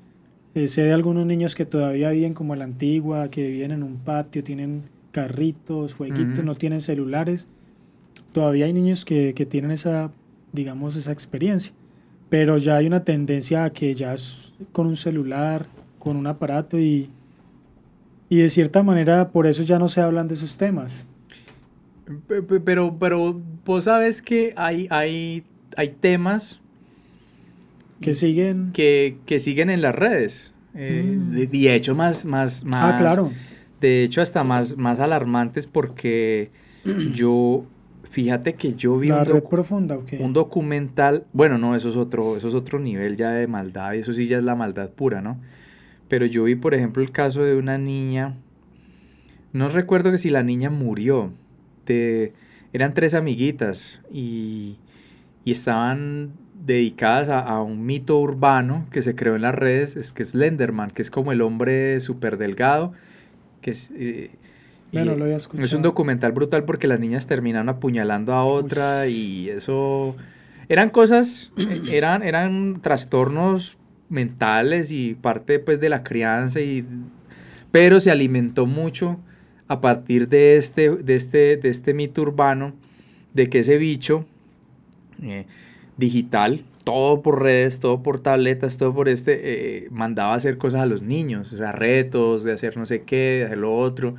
eh, 0.54 0.66
sé 0.66 0.82
de 0.82 0.92
algunos 0.92 1.26
niños 1.26 1.54
que 1.54 1.66
todavía 1.66 2.10
viven 2.10 2.34
como 2.34 2.56
la 2.56 2.64
antigua, 2.64 3.30
que 3.30 3.46
viven 3.46 3.72
en 3.72 3.82
un 3.82 3.98
patio, 3.98 4.42
tienen 4.42 4.84
carritos, 5.12 5.94
jueguitos, 5.94 6.42
no 6.42 6.54
tienen 6.54 6.80
celulares. 6.80 7.46
Todavía 8.32 8.64
hay 8.64 8.72
niños 8.72 9.04
que, 9.04 9.34
que, 9.34 9.44
tienen 9.44 9.72
esa, 9.72 10.10
digamos, 10.52 10.96
esa 10.96 11.12
experiencia. 11.12 11.72
Pero 12.30 12.58
ya 12.58 12.76
hay 12.76 12.86
una 12.86 13.04
tendencia 13.04 13.64
a 13.64 13.70
que 13.70 13.92
ya 13.94 14.14
es 14.14 14.54
con 14.72 14.86
un 14.86 14.96
celular, 14.96 15.66
con 15.98 16.16
un 16.16 16.26
aparato 16.26 16.78
y, 16.78 17.10
y 18.28 18.36
de 18.38 18.48
cierta 18.48 18.82
manera 18.82 19.30
por 19.30 19.46
eso 19.46 19.64
ya 19.64 19.78
no 19.78 19.88
se 19.88 20.00
hablan 20.00 20.28
de 20.28 20.34
esos 20.34 20.56
temas. 20.56 21.06
Pero, 22.64 22.98
pero 22.98 23.40
vos 23.64 23.84
sabes 23.84 24.22
que 24.22 24.52
hay, 24.56 24.86
hay, 24.90 25.44
hay 25.76 25.88
temas 25.88 26.60
que 28.00 28.14
siguen 28.14 28.70
que, 28.72 29.18
que 29.26 29.38
siguen 29.38 29.70
en 29.70 29.82
las 29.82 29.94
redes. 29.94 30.54
Eh, 30.74 31.16
mm. 31.16 31.30
de, 31.32 31.46
de, 31.46 31.74
hecho, 31.74 31.94
más, 31.94 32.24
más, 32.24 32.64
más. 32.64 32.94
Ah, 32.94 32.96
claro. 32.96 33.30
De 33.80 34.04
hecho, 34.04 34.22
hasta 34.22 34.44
más, 34.44 34.76
más 34.76 35.00
alarmantes 35.00 35.66
porque 35.66 36.50
yo. 37.14 37.64
Fíjate 38.02 38.54
que 38.54 38.72
yo 38.72 38.98
vi 38.98 39.12
un, 39.12 39.24
red 39.24 39.44
profunda, 39.44 39.96
un 40.18 40.32
documental. 40.32 41.26
Bueno, 41.32 41.58
no, 41.58 41.76
eso 41.76 41.90
es 41.90 41.96
otro, 41.96 42.36
eso 42.36 42.48
es 42.48 42.54
otro 42.54 42.80
nivel 42.80 43.16
ya 43.16 43.30
de 43.30 43.46
maldad. 43.46 43.92
Y 43.92 43.98
eso 43.98 44.12
sí 44.12 44.26
ya 44.26 44.38
es 44.38 44.42
la 44.42 44.56
maldad 44.56 44.90
pura, 44.90 45.20
¿no? 45.20 45.38
Pero 46.08 46.26
yo 46.26 46.42
vi, 46.44 46.56
por 46.56 46.74
ejemplo, 46.74 47.04
el 47.04 47.12
caso 47.12 47.44
de 47.44 47.54
una 47.54 47.78
niña. 47.78 48.36
No 49.52 49.68
recuerdo 49.68 50.10
que 50.10 50.18
si 50.18 50.30
la 50.30 50.42
niña 50.42 50.70
murió 50.70 51.32
eran 52.72 52.94
tres 52.94 53.14
amiguitas 53.14 54.00
y, 54.12 54.78
estaban 55.44 56.30
dedicadas 56.64 57.28
a, 57.28 57.60
un 57.60 57.84
mito 57.84 58.20
urbano 58.20 58.86
que 58.92 59.02
se 59.02 59.16
creó 59.16 59.34
en 59.34 59.42
las 59.42 59.54
redes, 59.54 59.96
es 59.96 60.12
que 60.12 60.22
es 60.22 60.30
Slenderman, 60.30 60.92
que 60.92 61.02
es 61.02 61.10
como 61.10 61.32
el 61.32 61.40
hombre 61.40 61.98
súper 61.98 62.36
delgado, 62.36 62.92
que 63.60 63.72
es... 63.72 63.90
Eh, 63.96 64.30
es 64.92 65.72
un 65.72 65.82
documental 65.82 66.32
brutal 66.32 66.64
porque 66.64 66.88
las 66.88 67.00
niñas 67.00 67.26
terminan 67.26 67.68
apuñalando 67.68 68.34
a 68.34 68.44
otra 68.44 69.08
y 69.08 69.48
eso... 69.48 70.14
Eran 70.68 70.90
cosas, 70.90 71.50
eh, 71.56 71.82
eran, 71.90 72.22
eran 72.22 72.80
trastornos 72.80 73.78
mentales 74.08 74.92
y 74.92 75.14
parte 75.14 75.58
pues 75.58 75.80
de 75.80 75.88
la 75.88 76.04
crianza 76.04 76.60
y... 76.60 76.86
Pero 77.72 78.00
se 78.00 78.12
alimentó 78.12 78.66
mucho 78.66 79.18
a 79.70 79.80
partir 79.80 80.28
de 80.28 80.56
este, 80.56 80.90
de 80.90 81.14
este, 81.14 81.56
de 81.56 81.68
este 81.68 81.94
mito 81.94 82.22
urbano 82.22 82.72
de 83.34 83.48
que 83.48 83.60
ese 83.60 83.76
bicho 83.76 84.24
eh, 85.22 85.46
digital, 85.96 86.64
todo 86.82 87.22
por 87.22 87.40
redes, 87.40 87.78
todo 87.78 88.02
por 88.02 88.18
tabletas, 88.18 88.78
todo 88.78 88.92
por 88.92 89.08
este, 89.08 89.38
eh, 89.84 89.88
mandaba 89.92 90.34
hacer 90.34 90.58
cosas 90.58 90.80
a 90.80 90.86
los 90.86 91.02
niños, 91.02 91.52
o 91.52 91.56
sea, 91.56 91.70
retos 91.70 92.42
de 92.42 92.52
hacer 92.52 92.76
no 92.76 92.84
sé 92.84 93.02
qué, 93.02 93.38
de 93.38 93.44
hacer 93.44 93.58
lo 93.58 93.72
otro. 93.72 94.16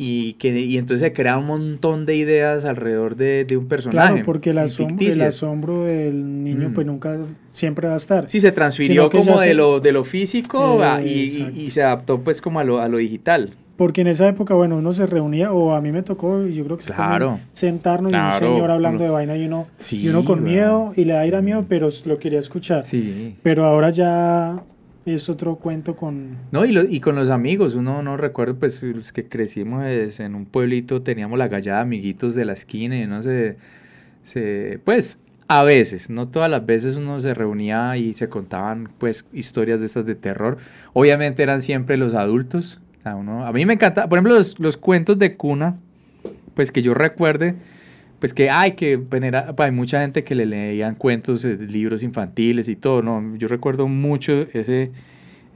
Y, 0.00 0.34
que, 0.34 0.56
y 0.56 0.78
entonces 0.78 1.08
se 1.08 1.12
crea 1.12 1.38
un 1.38 1.46
montón 1.46 2.06
de 2.06 2.14
ideas 2.14 2.64
alrededor 2.64 3.16
de, 3.16 3.44
de 3.44 3.56
un 3.56 3.66
personaje. 3.66 4.10
Claro, 4.10 4.24
porque 4.24 4.50
el, 4.50 4.58
el 4.58 5.22
asombro 5.22 5.86
del 5.86 6.44
niño 6.44 6.70
pues 6.72 6.86
mm. 6.86 6.90
nunca, 6.90 7.18
siempre 7.50 7.88
va 7.88 7.94
a 7.94 7.96
estar. 7.96 8.28
Sí, 8.28 8.40
se 8.40 8.52
transfirió 8.52 9.10
como 9.10 9.40
de 9.40 9.54
lo, 9.54 9.80
de 9.80 9.90
lo 9.90 10.04
físico 10.04 10.80
y, 11.04 11.50
y, 11.52 11.70
se 11.72 11.82
adaptó 11.82 12.20
pues 12.20 12.40
como 12.40 12.60
a 12.60 12.64
lo, 12.64 12.78
a 12.78 12.88
lo 12.88 12.98
digital. 12.98 13.50
Porque 13.78 14.00
en 14.00 14.08
esa 14.08 14.26
época, 14.26 14.54
bueno, 14.54 14.76
uno 14.76 14.92
se 14.92 15.06
reunía, 15.06 15.52
o 15.52 15.72
a 15.72 15.80
mí 15.80 15.92
me 15.92 16.02
tocó, 16.02 16.44
yo 16.44 16.64
creo 16.64 16.78
que 16.78 16.84
claro, 16.84 17.38
sentarnos 17.52 18.12
y 18.12 18.16
un 18.16 18.32
señor 18.32 18.72
hablando 18.72 19.04
de 19.04 19.10
vaina 19.10 19.36
y 19.36 19.46
uno, 19.46 19.68
y 19.92 20.08
uno 20.08 20.24
con 20.24 20.42
miedo, 20.42 20.92
y 20.96 21.04
le 21.04 21.12
da 21.12 21.24
ir 21.24 21.36
a 21.36 21.42
miedo, 21.42 21.64
pero 21.68 21.86
lo 22.04 22.18
quería 22.18 22.40
escuchar. 22.40 22.82
Sí. 22.82 23.36
Pero 23.40 23.66
ahora 23.66 23.90
ya 23.90 24.64
es 25.06 25.28
otro 25.28 25.54
cuento 25.54 25.94
con... 25.94 26.38
No, 26.50 26.64
y, 26.64 26.76
y 26.76 26.98
con 26.98 27.14
los 27.14 27.30
amigos, 27.30 27.76
uno 27.76 28.02
no 28.02 28.16
recuerdo, 28.16 28.56
pues 28.56 28.82
los 28.82 29.12
que 29.12 29.28
crecimos 29.28 29.84
en 29.84 30.34
un 30.34 30.44
pueblito, 30.44 31.02
teníamos 31.02 31.38
la 31.38 31.46
gallada 31.46 31.78
de 31.78 31.82
amiguitos 31.82 32.34
de 32.34 32.46
la 32.46 32.54
esquina 32.54 32.98
y 32.98 33.06
no 33.06 33.22
se, 33.22 33.58
se... 34.24 34.80
Pues 34.84 35.20
a 35.46 35.62
veces, 35.62 36.10
no 36.10 36.26
todas 36.26 36.50
las 36.50 36.66
veces 36.66 36.96
uno 36.96 37.20
se 37.20 37.32
reunía 37.32 37.96
y 37.96 38.12
se 38.14 38.28
contaban 38.28 38.90
pues 38.98 39.28
historias 39.32 39.78
de 39.78 39.86
estas 39.86 40.04
de 40.04 40.16
terror. 40.16 40.58
Obviamente 40.94 41.44
eran 41.44 41.62
siempre 41.62 41.96
los 41.96 42.14
adultos 42.14 42.80
a 43.04 43.52
mí 43.52 43.66
me 43.66 43.74
encanta, 43.74 44.08
por 44.08 44.18
ejemplo, 44.18 44.38
los, 44.58 44.76
cuentos 44.76 45.18
de 45.18 45.36
cuna, 45.36 45.76
pues 46.54 46.72
que 46.72 46.82
yo 46.82 46.94
recuerde, 46.94 47.54
pues 48.18 48.34
que 48.34 48.50
hay 48.50 48.72
que 48.72 48.96
venera, 48.96 49.54
pues, 49.54 49.68
hay 49.68 49.74
mucha 49.74 50.00
gente 50.00 50.24
que 50.24 50.34
le 50.34 50.46
leían 50.46 50.94
cuentos, 50.94 51.44
eh, 51.44 51.56
libros 51.56 52.02
infantiles 52.02 52.68
y 52.68 52.76
todo, 52.76 53.02
¿no? 53.02 53.36
Yo 53.36 53.48
recuerdo 53.48 53.86
mucho 53.88 54.32
ese, 54.52 54.90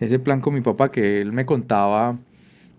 ese 0.01 0.19
plan 0.19 0.41
con 0.41 0.55
mi 0.55 0.61
papá 0.61 0.91
que 0.91 1.21
él 1.21 1.33
me 1.33 1.45
contaba 1.45 2.19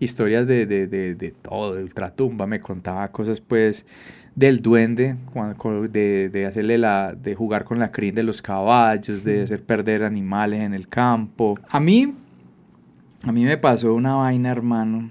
historias 0.00 0.46
de, 0.46 0.66
de, 0.66 0.86
de, 0.86 1.30
todo, 1.30 1.74
de 1.74 1.82
ultratumba, 1.82 2.46
me 2.46 2.60
contaba 2.60 3.08
cosas 3.08 3.40
pues 3.40 3.86
del 4.34 4.60
duende, 4.60 5.16
de, 5.90 6.28
de, 6.28 6.46
hacerle 6.46 6.78
la, 6.78 7.14
de 7.14 7.34
jugar 7.34 7.64
con 7.64 7.78
la 7.78 7.92
crin 7.92 8.14
de 8.14 8.24
los 8.24 8.42
caballos, 8.42 9.22
de 9.22 9.42
hacer 9.42 9.62
perder 9.62 10.02
animales 10.02 10.62
en 10.62 10.74
el 10.74 10.88
campo. 10.88 11.56
A 11.68 11.78
mí 11.78 12.12
a 13.26 13.32
mí 13.32 13.44
me 13.44 13.56
pasó 13.56 13.94
una 13.94 14.16
vaina, 14.16 14.50
hermano, 14.50 15.10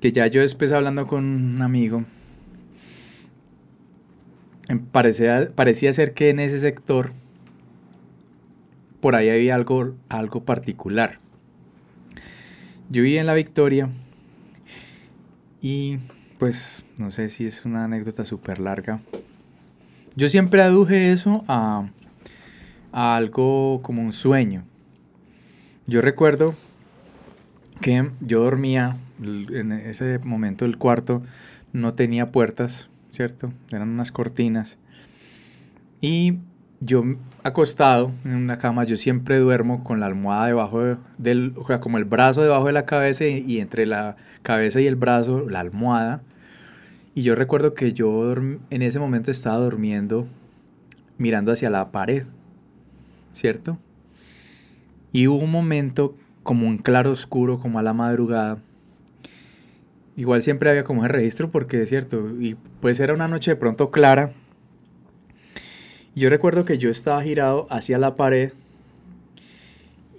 que 0.00 0.12
ya 0.12 0.26
yo 0.28 0.40
después 0.40 0.70
hablando 0.72 1.06
con 1.06 1.24
un 1.24 1.62
amigo, 1.62 2.04
em, 4.68 4.78
parecía, 4.78 5.50
parecía 5.54 5.92
ser 5.92 6.14
que 6.14 6.30
en 6.30 6.38
ese 6.38 6.60
sector 6.60 7.12
por 9.00 9.16
ahí 9.16 9.28
había 9.28 9.54
algo, 9.54 9.94
algo 10.08 10.44
particular. 10.44 11.18
Yo 12.88 13.02
viví 13.02 13.18
en 13.18 13.26
La 13.26 13.34
Victoria 13.34 13.88
y 15.60 15.98
pues 16.38 16.84
no 16.98 17.10
sé 17.10 17.28
si 17.28 17.46
es 17.46 17.64
una 17.64 17.84
anécdota 17.84 18.24
súper 18.24 18.60
larga. 18.60 19.00
Yo 20.14 20.28
siempre 20.28 20.62
aduje 20.62 21.10
eso 21.10 21.44
a 21.48 21.88
algo 22.92 23.80
como 23.82 24.02
un 24.02 24.12
sueño. 24.12 24.64
Yo 25.86 26.00
recuerdo 26.00 26.54
que 27.80 28.10
yo 28.20 28.42
dormía, 28.42 28.96
en 29.22 29.72
ese 29.72 30.18
momento 30.18 30.64
el 30.64 30.78
cuarto 30.78 31.22
no 31.72 31.92
tenía 31.92 32.32
puertas, 32.32 32.88
¿cierto? 33.10 33.52
Eran 33.70 33.90
unas 33.90 34.10
cortinas. 34.10 34.78
Y 36.00 36.38
yo 36.80 37.02
acostado 37.42 38.10
en 38.24 38.36
una 38.36 38.58
cama, 38.58 38.84
yo 38.84 38.96
siempre 38.96 39.38
duermo 39.38 39.84
con 39.84 40.00
la 40.00 40.06
almohada 40.06 40.46
debajo 40.46 40.98
del, 41.18 41.52
o 41.56 41.66
sea, 41.66 41.80
como 41.80 41.98
el 41.98 42.04
brazo 42.04 42.42
debajo 42.42 42.66
de 42.66 42.72
la 42.72 42.86
cabeza 42.86 43.26
y, 43.26 43.60
entre 43.60 43.86
la 43.86 44.16
cabeza 44.42 44.80
y 44.80 44.86
el 44.86 44.96
brazo 44.96 45.48
la 45.48 45.60
almohada. 45.60 46.22
Y 47.14 47.22
yo 47.22 47.34
recuerdo 47.34 47.74
que 47.74 47.92
yo 47.92 48.32
en 48.34 48.82
ese 48.82 48.98
momento 48.98 49.30
estaba 49.30 49.58
durmiendo 49.58 50.26
mirando 51.18 51.52
hacia 51.52 51.70
la 51.70 51.92
pared, 51.92 52.24
¿cierto? 53.32 53.78
Y 55.14 55.28
hubo 55.28 55.38
un 55.38 55.52
momento 55.52 56.16
como 56.42 56.66
un 56.66 56.76
claro 56.76 57.12
oscuro, 57.12 57.60
como 57.60 57.78
a 57.78 57.84
la 57.84 57.94
madrugada. 57.94 58.58
Igual 60.16 60.42
siempre 60.42 60.70
había 60.70 60.82
como 60.82 61.04
ese 61.04 61.12
registro 61.12 61.52
porque 61.52 61.80
es 61.82 61.88
cierto, 61.88 62.30
y 62.40 62.56
pues 62.80 62.98
era 62.98 63.14
una 63.14 63.28
noche 63.28 63.52
de 63.52 63.56
pronto 63.56 63.92
clara. 63.92 64.32
Yo 66.16 66.30
recuerdo 66.30 66.64
que 66.64 66.78
yo 66.78 66.90
estaba 66.90 67.22
girado 67.22 67.68
hacia 67.70 67.96
la 67.96 68.16
pared 68.16 68.50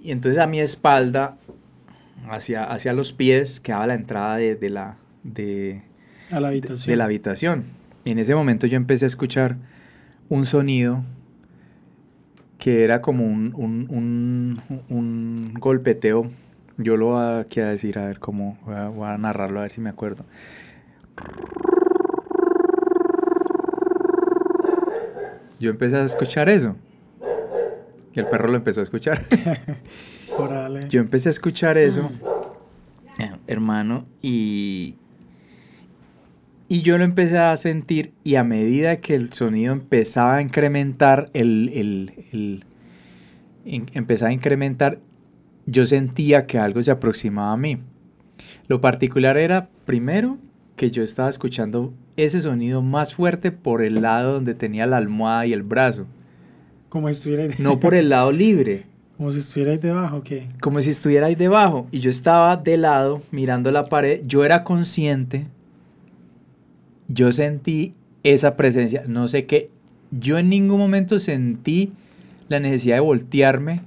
y 0.02 0.12
entonces 0.12 0.42
a 0.42 0.48
mi 0.48 0.62
espalda, 0.62 1.38
hacia, 2.30 2.64
hacia 2.64 2.94
los 2.94 3.12
pies, 3.12 3.60
quedaba 3.60 3.88
la 3.88 3.96
entrada 3.96 4.38
de, 4.38 4.70
la, 4.70 4.96
de, 5.24 5.82
la 6.32 6.48
habitación. 6.48 6.90
de 6.90 6.96
la 6.96 7.04
habitación. 7.04 7.64
Y 8.06 8.12
en 8.12 8.20
ese 8.20 8.34
momento 8.34 8.66
yo 8.66 8.78
empecé 8.78 9.04
a 9.04 9.08
escuchar 9.08 9.58
un 10.30 10.46
sonido 10.46 11.04
que 12.66 12.84
era 12.84 13.00
como 13.00 13.24
un, 13.24 13.54
un, 13.56 14.60
un, 14.90 15.54
golpeteo. 15.54 16.32
Yo 16.80 16.98
lo 16.98 17.10
voy 17.10 17.22
a 17.22 17.44
decir, 17.70 18.00
a 18.00 18.08
ver 18.08 18.18
cómo, 18.18 18.58
voy 18.66 19.08
a, 19.08 19.20
narrarlo, 19.20 19.60
a 19.60 19.62
ver 19.62 19.72
si 19.72 19.82
me 19.82 19.92
acuerdo. 19.92 20.26
Yo 25.60 25.70
empecé 25.70 25.98
a 25.98 26.06
escuchar 26.06 26.50
eso. 26.50 26.76
Y 28.16 28.20
el 28.20 28.26
perro 28.30 28.48
lo 28.48 28.58
empezó 28.58 28.80
a 28.80 28.84
escuchar. 28.84 29.22
Yo 30.90 31.02
empecé 31.02 31.30
a 31.30 31.34
escuchar 31.34 31.78
eso, 31.78 32.10
hermano, 33.46 34.08
y, 34.24 34.98
y 36.68 36.82
yo 36.82 36.98
lo 36.98 37.04
empecé 37.04 37.38
a 37.38 37.56
sentir 37.58 38.14
y 38.24 38.36
a 38.36 38.44
medida 38.44 38.98
que 38.98 39.16
el 39.16 39.32
sonido 39.34 39.72
empezaba 39.72 40.38
a 40.38 40.42
incrementar, 40.42 41.30
el, 41.34 41.70
el, 42.32 42.66
empezaba 43.66 44.30
a 44.30 44.34
incrementar, 44.34 45.00
yo 45.68 45.86
sentía 45.86 46.48
que 46.48 46.58
algo 46.58 46.82
se 46.82 46.92
aproximaba 46.92 47.54
a 47.54 47.58
mí. 47.58 47.78
Lo 48.68 48.82
particular 48.82 49.38
era, 49.38 49.70
primero, 49.86 50.40
que 50.76 50.90
yo 50.90 51.04
estaba 51.04 51.30
escuchando 51.30 51.94
ese 52.18 52.40
sonido 52.40 52.82
más 52.82 53.14
fuerte 53.14 53.52
por 53.52 53.84
el 53.84 54.02
lado 54.02 54.34
donde 54.34 54.56
tenía 54.56 54.88
la 54.88 54.98
almohada 54.98 55.46
y 55.46 55.54
el 55.54 55.64
brazo. 55.64 56.08
Como 56.90 57.08
si 57.10 57.14
estuviera 57.14 57.44
ahí. 57.44 57.52
No 57.60 57.80
por 57.80 57.94
el 57.94 58.10
lado 58.10 58.32
libre. 58.32 58.86
Como 59.18 59.32
si 59.32 59.40
estuviera 59.40 59.72
ahí 59.72 59.78
debajo, 59.78 60.24
¿qué? 60.24 60.50
Como 60.62 60.82
si 60.82 60.90
estuviera 60.90 61.28
ahí 61.28 61.36
debajo. 61.36 61.88
Y 61.92 62.00
yo 62.00 62.10
estaba 62.10 62.58
de 62.58 62.78
lado, 62.78 63.22
mirando 63.32 63.72
la 63.72 63.86
pared. 63.86 64.22
Yo 64.26 64.44
era 64.44 64.64
consciente 64.64 65.48
yo 67.08 67.32
sentí 67.32 67.94
esa 68.24 68.56
presencia, 68.56 69.04
no 69.08 69.28
sé 69.28 69.46
qué, 69.46 69.70
yo 70.12 70.38
en 70.38 70.50
ningún 70.50 70.80
momento 70.80 71.20
sentí 71.20 71.92
la 72.48 72.60
necesidad 72.60 72.96
de 72.96 73.02
voltearme, 73.02 73.82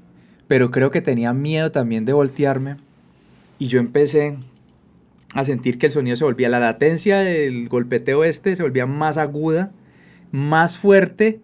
pero 0.47 0.71
creo 0.71 0.91
que 0.91 1.01
tenía 1.01 1.33
miedo 1.33 1.71
también 1.71 2.05
de 2.05 2.13
voltearme. 2.13 2.77
Y 3.59 3.67
yo 3.67 3.81
empecé 3.81 4.37
a 5.35 5.45
sentir 5.45 5.79
que 5.79 5.87
el 5.87 5.93
sonido 5.93 6.17
se 6.17 6.25
volvía, 6.25 6.49
la 6.49 6.61
latencia 6.61 7.19
del 7.19 7.69
golpeteo 7.69 8.25
este 8.25 8.57
se 8.57 8.63
volvía 8.63 8.87
más 8.87 9.19
aguda, 9.19 9.73
más 10.31 10.79
fuerte. 10.79 11.41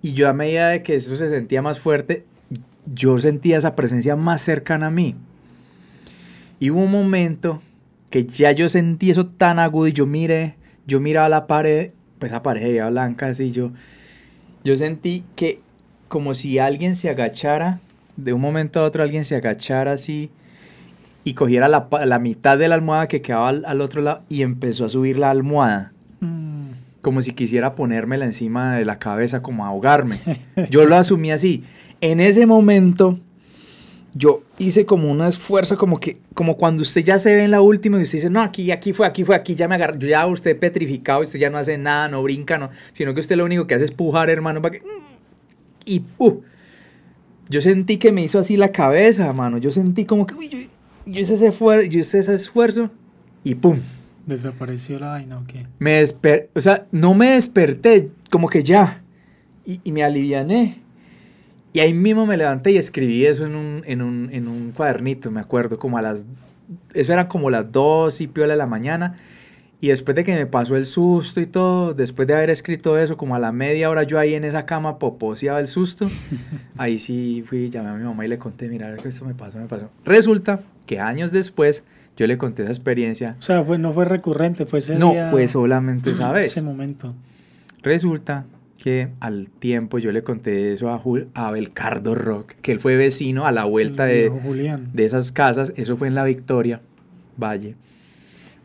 Y 0.00 0.14
yo 0.14 0.28
a 0.28 0.32
medida 0.32 0.68
de 0.68 0.82
que 0.82 0.94
eso 0.96 1.16
se 1.16 1.28
sentía 1.28 1.62
más 1.62 1.78
fuerte, 1.78 2.24
yo 2.92 3.18
sentía 3.18 3.58
esa 3.58 3.76
presencia 3.76 4.16
más 4.16 4.42
cercana 4.42 4.86
a 4.86 4.90
mí. 4.90 5.14
Y 6.58 6.70
hubo 6.70 6.80
un 6.80 6.90
momento 6.90 7.60
que 8.10 8.24
ya 8.24 8.52
yo 8.52 8.68
sentí 8.68 9.10
eso 9.10 9.26
tan 9.26 9.58
agudo 9.58 9.88
y 9.88 9.92
yo 9.92 10.06
miré 10.06 10.56
yo 10.86 11.00
miraba 11.00 11.28
la 11.28 11.46
pared, 11.46 11.90
pues 12.18 12.32
esa 12.32 12.42
pared 12.42 12.62
era 12.62 12.90
blanca, 12.90 13.26
así 13.26 13.50
yo, 13.52 13.72
yo 14.64 14.76
sentí 14.76 15.24
que 15.36 15.60
como 16.08 16.34
si 16.34 16.58
alguien 16.58 16.96
se 16.96 17.08
agachara, 17.10 17.80
de 18.16 18.32
un 18.32 18.40
momento 18.40 18.80
a 18.80 18.84
otro 18.84 19.02
alguien 19.02 19.24
se 19.24 19.36
agachara 19.36 19.92
así 19.92 20.30
y 21.24 21.34
cogiera 21.34 21.68
la, 21.68 21.88
la 22.04 22.18
mitad 22.18 22.58
de 22.58 22.68
la 22.68 22.74
almohada 22.74 23.08
que 23.08 23.22
quedaba 23.22 23.48
al, 23.48 23.80
otro 23.80 24.02
lado 24.02 24.22
y 24.28 24.42
empezó 24.42 24.84
a 24.84 24.88
subir 24.88 25.18
la 25.18 25.30
almohada. 25.30 25.92
Mm. 26.20 26.70
Como 27.00 27.22
si 27.22 27.32
quisiera 27.32 27.74
ponérmela 27.74 28.24
encima 28.24 28.76
de 28.76 28.84
la 28.84 28.98
cabeza, 28.98 29.40
como 29.42 29.64
ahogarme. 29.64 30.18
Yo 30.70 30.84
lo 30.84 30.96
asumí 30.96 31.32
así. 31.32 31.64
En 32.00 32.20
ese 32.20 32.46
momento 32.46 33.18
yo 34.14 34.42
hice 34.58 34.84
como 34.84 35.10
un 35.10 35.22
esfuerzo, 35.22 35.78
como 35.78 35.98
que, 35.98 36.18
como 36.34 36.56
cuando 36.56 36.82
usted 36.82 37.02
ya 37.02 37.18
se 37.18 37.34
ve 37.34 37.44
en 37.44 37.50
la 37.50 37.62
última 37.62 37.98
y 37.98 38.02
usted 38.02 38.18
dice, 38.18 38.30
no, 38.30 38.42
aquí, 38.42 38.70
aquí 38.70 38.92
fue, 38.92 39.06
aquí 39.06 39.24
fue, 39.24 39.34
aquí 39.34 39.54
ya 39.54 39.68
me 39.68 39.74
agarró, 39.76 39.98
ya 39.98 40.26
usted 40.26 40.58
petrificado, 40.58 41.22
usted 41.22 41.38
ya 41.38 41.50
no 41.50 41.58
hace 41.58 41.78
nada, 41.78 42.08
no 42.08 42.22
brinca, 42.22 42.58
no, 42.58 42.70
sino 42.92 43.14
que 43.14 43.20
usted 43.20 43.36
lo 43.36 43.44
único 43.44 43.66
que 43.66 43.74
hace 43.74 43.84
es 43.84 43.90
pujar, 43.90 44.28
hermano, 44.28 44.60
para 44.60 44.78
que... 44.78 44.82
Y 45.84 46.00
¡pum! 46.00 46.40
Yo 47.48 47.60
sentí 47.60 47.96
que 47.96 48.12
me 48.12 48.22
hizo 48.22 48.38
así 48.38 48.56
la 48.56 48.70
cabeza, 48.70 49.26
hermano, 49.26 49.58
yo 49.58 49.70
sentí 49.70 50.04
como 50.04 50.26
que, 50.26 50.34
uy, 50.34 50.68
yo, 51.06 51.20
hice 51.20 51.34
ese 51.34 51.48
esfuerzo, 51.48 51.90
yo 51.90 52.00
hice 52.00 52.18
ese 52.18 52.34
esfuerzo 52.34 52.90
y 53.44 53.54
¡pum! 53.54 53.78
¿Desapareció 54.26 54.98
la 54.98 55.08
vaina 55.08 55.38
o 55.38 55.46
qué? 55.46 55.66
Me 55.78 55.96
desper 55.96 56.50
o 56.54 56.60
sea, 56.60 56.86
no 56.92 57.14
me 57.14 57.30
desperté, 57.30 58.10
como 58.30 58.48
que 58.48 58.62
ya. 58.62 59.02
Y, 59.66 59.80
y, 59.82 59.92
me 59.92 60.04
aliviané. 60.04 60.80
Y 61.72 61.80
ahí 61.80 61.94
mismo 61.94 62.26
me 62.26 62.36
levanté 62.36 62.72
y 62.72 62.76
escribí 62.76 63.24
eso 63.24 63.46
en 63.46 63.54
un, 63.54 63.82
en 63.86 64.02
un, 64.02 64.28
en 64.32 64.48
un 64.48 64.72
cuadernito, 64.72 65.30
me 65.30 65.40
acuerdo, 65.40 65.78
como 65.78 65.98
a 65.98 66.02
las... 66.02 66.26
Eso 66.94 67.12
eran 67.12 67.26
como 67.26 67.50
las 67.50 67.70
dos 67.72 68.20
y 68.20 68.26
piola 68.26 68.52
de 68.52 68.58
la 68.58 68.66
mañana. 68.66 69.18
Y 69.80 69.88
después 69.88 70.14
de 70.14 70.22
que 70.22 70.34
me 70.34 70.46
pasó 70.46 70.76
el 70.76 70.86
susto 70.86 71.40
y 71.40 71.46
todo, 71.46 71.92
después 71.92 72.28
de 72.28 72.34
haber 72.34 72.50
escrito 72.50 72.96
eso, 72.96 73.16
como 73.16 73.34
a 73.34 73.40
la 73.40 73.50
media 73.50 73.90
hora 73.90 74.04
yo 74.04 74.18
ahí 74.18 74.34
en 74.34 74.44
esa 74.44 74.64
cama 74.64 75.00
poposeaba 75.00 75.58
el 75.58 75.66
susto, 75.66 76.08
ahí 76.76 77.00
sí 77.00 77.42
fui, 77.44 77.68
llamé 77.68 77.88
a 77.88 77.94
mi 77.94 78.04
mamá 78.04 78.24
y 78.24 78.28
le 78.28 78.38
conté, 78.38 78.68
mira, 78.68 78.94
esto 78.94 79.24
me 79.24 79.34
pasó, 79.34 79.58
me 79.58 79.66
pasó. 79.66 79.90
Resulta 80.04 80.60
que 80.86 81.00
años 81.00 81.32
después 81.32 81.82
yo 82.16 82.26
le 82.28 82.38
conté 82.38 82.62
esa 82.62 82.70
experiencia. 82.70 83.34
O 83.38 83.42
sea, 83.42 83.64
fue, 83.64 83.76
no 83.78 83.92
fue 83.92 84.04
recurrente, 84.04 84.66
fue 84.66 84.78
ese 84.78 84.94
No, 84.94 85.14
fue 85.32 85.48
solamente 85.48 86.10
esa 86.10 86.30
vez. 86.30 86.52
Ese 86.52 86.62
momento. 86.62 87.14
Resulta 87.82 88.44
que 88.82 89.10
al 89.20 89.48
tiempo 89.48 90.00
yo 90.00 90.10
le 90.10 90.24
conté 90.24 90.72
eso 90.72 90.90
a, 90.90 91.00
a 91.34 91.50
Belcardo 91.52 92.16
Rock, 92.16 92.54
que 92.62 92.72
él 92.72 92.80
fue 92.80 92.96
vecino 92.96 93.46
a 93.46 93.52
la 93.52 93.62
vuelta 93.62 94.06
de, 94.06 94.28
de 94.92 95.04
esas 95.04 95.30
casas, 95.30 95.72
eso 95.76 95.96
fue 95.96 96.08
en 96.08 96.16
la 96.16 96.24
Victoria 96.24 96.80
Valle. 97.40 97.76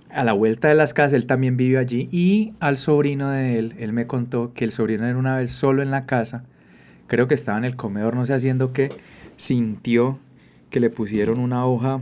A 0.09 0.24
la 0.24 0.34
vuelta 0.34 0.70
de 0.70 0.74
las 0.74 0.95
casas, 0.95 1.13
él 1.13 1.28
también 1.28 1.55
vivió 1.55 1.80
allí. 1.80 2.09
Y 2.11 2.53
al 2.59 2.80
sobrino 2.80 3.30
de 3.30 3.59
él, 3.59 3.76
él 3.78 3.93
me 3.93 4.07
contó 4.07 4.53
que 4.55 4.65
el 4.65 4.72
sobrino 4.72 5.05
era 5.05 5.20
una 5.20 5.36
vez 5.36 5.51
solo 5.51 5.84
en 5.84 5.91
la 5.91 6.07
casa, 6.07 6.45
creo 7.05 7.28
que 7.28 7.36
estaba 7.36 7.59
en 7.59 7.65
el 7.65 7.76
comedor, 7.76 8.15
no 8.15 8.26
sé 8.26 8.34
haciendo 8.34 8.74
qué, 8.74 8.89
sintió 9.36 10.18
que 10.72 10.80
le 10.80 10.89
pusieron 10.89 11.38
una 11.38 11.63
hoja, 11.68 12.01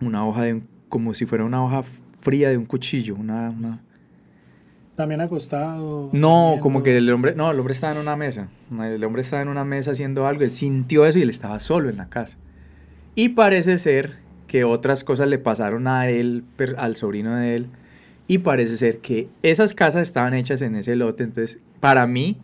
una 0.00 0.26
hoja 0.26 0.44
de 0.44 0.62
como 0.88 1.12
si 1.12 1.26
fuera 1.26 1.44
una 1.44 1.62
hoja 1.62 1.82
fría 2.18 2.48
de 2.48 2.56
un 2.56 2.64
cuchillo, 2.64 3.14
una... 3.14 3.82
También 5.00 5.22
acostado. 5.22 6.10
No, 6.12 6.58
como 6.60 6.82
que 6.82 6.98
el 6.98 7.10
hombre, 7.10 7.34
no, 7.34 7.50
el 7.50 7.58
hombre 7.58 7.72
estaba 7.72 7.94
en 7.94 8.00
una 8.00 8.16
mesa, 8.16 8.48
el 8.82 9.02
hombre 9.02 9.22
estaba 9.22 9.40
en 9.40 9.48
una 9.48 9.64
mesa 9.64 9.92
haciendo 9.92 10.26
algo, 10.26 10.42
él 10.42 10.50
sintió 10.50 11.06
eso 11.06 11.18
y 11.18 11.22
él 11.22 11.30
estaba 11.30 11.58
solo 11.58 11.88
en 11.88 11.96
la 11.96 12.10
casa. 12.10 12.36
Y 13.14 13.30
parece 13.30 13.78
ser 13.78 14.16
que 14.46 14.64
otras 14.64 15.02
cosas 15.02 15.28
le 15.28 15.38
pasaron 15.38 15.88
a 15.88 16.10
él, 16.10 16.44
al 16.76 16.96
sobrino 16.96 17.34
de 17.34 17.56
él, 17.56 17.68
y 18.26 18.38
parece 18.40 18.76
ser 18.76 18.98
que 18.98 19.30
esas 19.42 19.72
casas 19.72 20.02
estaban 20.02 20.34
hechas 20.34 20.60
en 20.60 20.74
ese 20.74 20.94
lote, 20.96 21.24
entonces 21.24 21.60
para 21.80 22.06
mí 22.06 22.36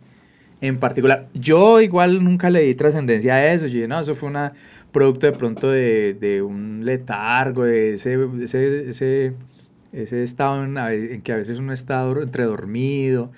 en 0.59 0.79
particular, 0.79 1.27
yo 1.35 1.79
igual 1.79 2.23
nunca 2.23 2.49
le 2.49 2.61
di 2.61 2.73
trascendencia 2.73 3.35
a 3.35 3.53
eso, 3.53 3.67
yo 3.67 3.73
dije, 3.73 3.87
no, 3.87 3.99
eso 3.99 4.15
fue 4.15 4.29
un 4.29 4.49
producto 4.91 5.27
de 5.27 5.33
pronto 5.33 5.69
de, 5.69 6.41
un 6.43 6.83
letargo, 6.83 7.65
de 7.65 7.93
ese, 7.93 8.17
ese, 8.41 8.89
ese, 8.89 9.33
estado 10.01 10.63
en, 10.63 10.77
en, 10.77 11.21
que 11.21 11.33
a 11.33 11.37
veces 11.37 11.59
uno 11.59 11.73
está 11.73 12.09
entre 12.21 12.45
dormido, 12.45 13.31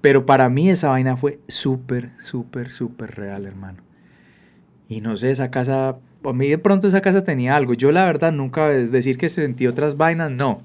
pero 0.00 0.26
para 0.26 0.48
mí 0.48 0.70
esa 0.70 0.88
vaina 0.88 1.16
fue 1.16 1.40
súper, 1.48 2.10
súper, 2.18 2.70
súper 2.70 3.14
real, 3.16 3.46
hermano. 3.46 3.82
Y 4.88 5.00
no 5.00 5.16
sé, 5.16 5.30
esa 5.30 5.50
casa 5.50 5.98
a 6.24 6.32
mí 6.32 6.48
de 6.48 6.58
pronto 6.58 6.88
esa 6.88 7.00
casa 7.00 7.24
tenía 7.24 7.56
algo. 7.56 7.74
Yo 7.74 7.92
la 7.92 8.04
verdad 8.04 8.32
nunca, 8.32 8.72
es 8.72 8.92
decir 8.92 9.16
que 9.16 9.28
sentí 9.28 9.66
otras 9.66 9.96
vainas, 9.96 10.30
no. 10.30 10.62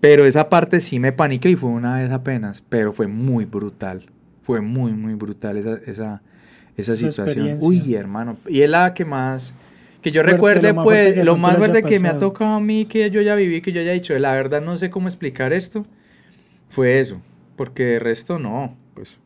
Pero 0.00 0.24
esa 0.24 0.48
parte 0.48 0.80
sí 0.80 0.98
me 0.98 1.12
paniqué 1.12 1.50
y 1.50 1.56
fue 1.56 1.70
una 1.70 1.96
vez 1.96 2.10
apenas, 2.10 2.62
pero 2.68 2.92
fue 2.92 3.06
muy 3.06 3.44
brutal. 3.44 4.02
Fue 4.42 4.60
muy, 4.60 4.92
muy 4.92 5.14
brutal 5.14 5.56
esa, 5.56 5.74
esa, 5.86 6.22
esa, 6.76 6.96
situación. 6.96 7.58
Uy, 7.60 7.94
hermano. 7.94 8.36
Y 8.46 8.62
es 8.62 8.70
la 8.70 8.94
que 8.94 9.04
más, 9.04 9.54
que 10.06 10.12
yo 10.12 10.22
recuerde, 10.22 10.72
pues, 10.72 11.16
lo 11.24 11.36
más 11.36 11.56
fuerte 11.56 11.82
que 11.82 11.98
me 11.98 12.08
ha 12.08 12.16
tocado 12.16 12.54
a 12.54 12.60
mí, 12.60 12.84
que 12.84 13.10
yo 13.10 13.22
ya 13.22 13.34
viví, 13.34 13.60
que 13.60 13.72
yo 13.72 13.80
haya 13.80 13.90
dicho, 13.90 14.16
la 14.16 14.30
verdad 14.34 14.62
no 14.62 14.76
sé 14.76 14.88
cómo 14.88 15.08
explicar 15.08 15.52
esto, 15.52 15.84
fue 16.68 17.00
eso. 17.00 17.20
Porque 17.56 17.84
de 17.84 17.98
resto 17.98 18.38
no, 18.38 18.76
pues, 18.94 19.16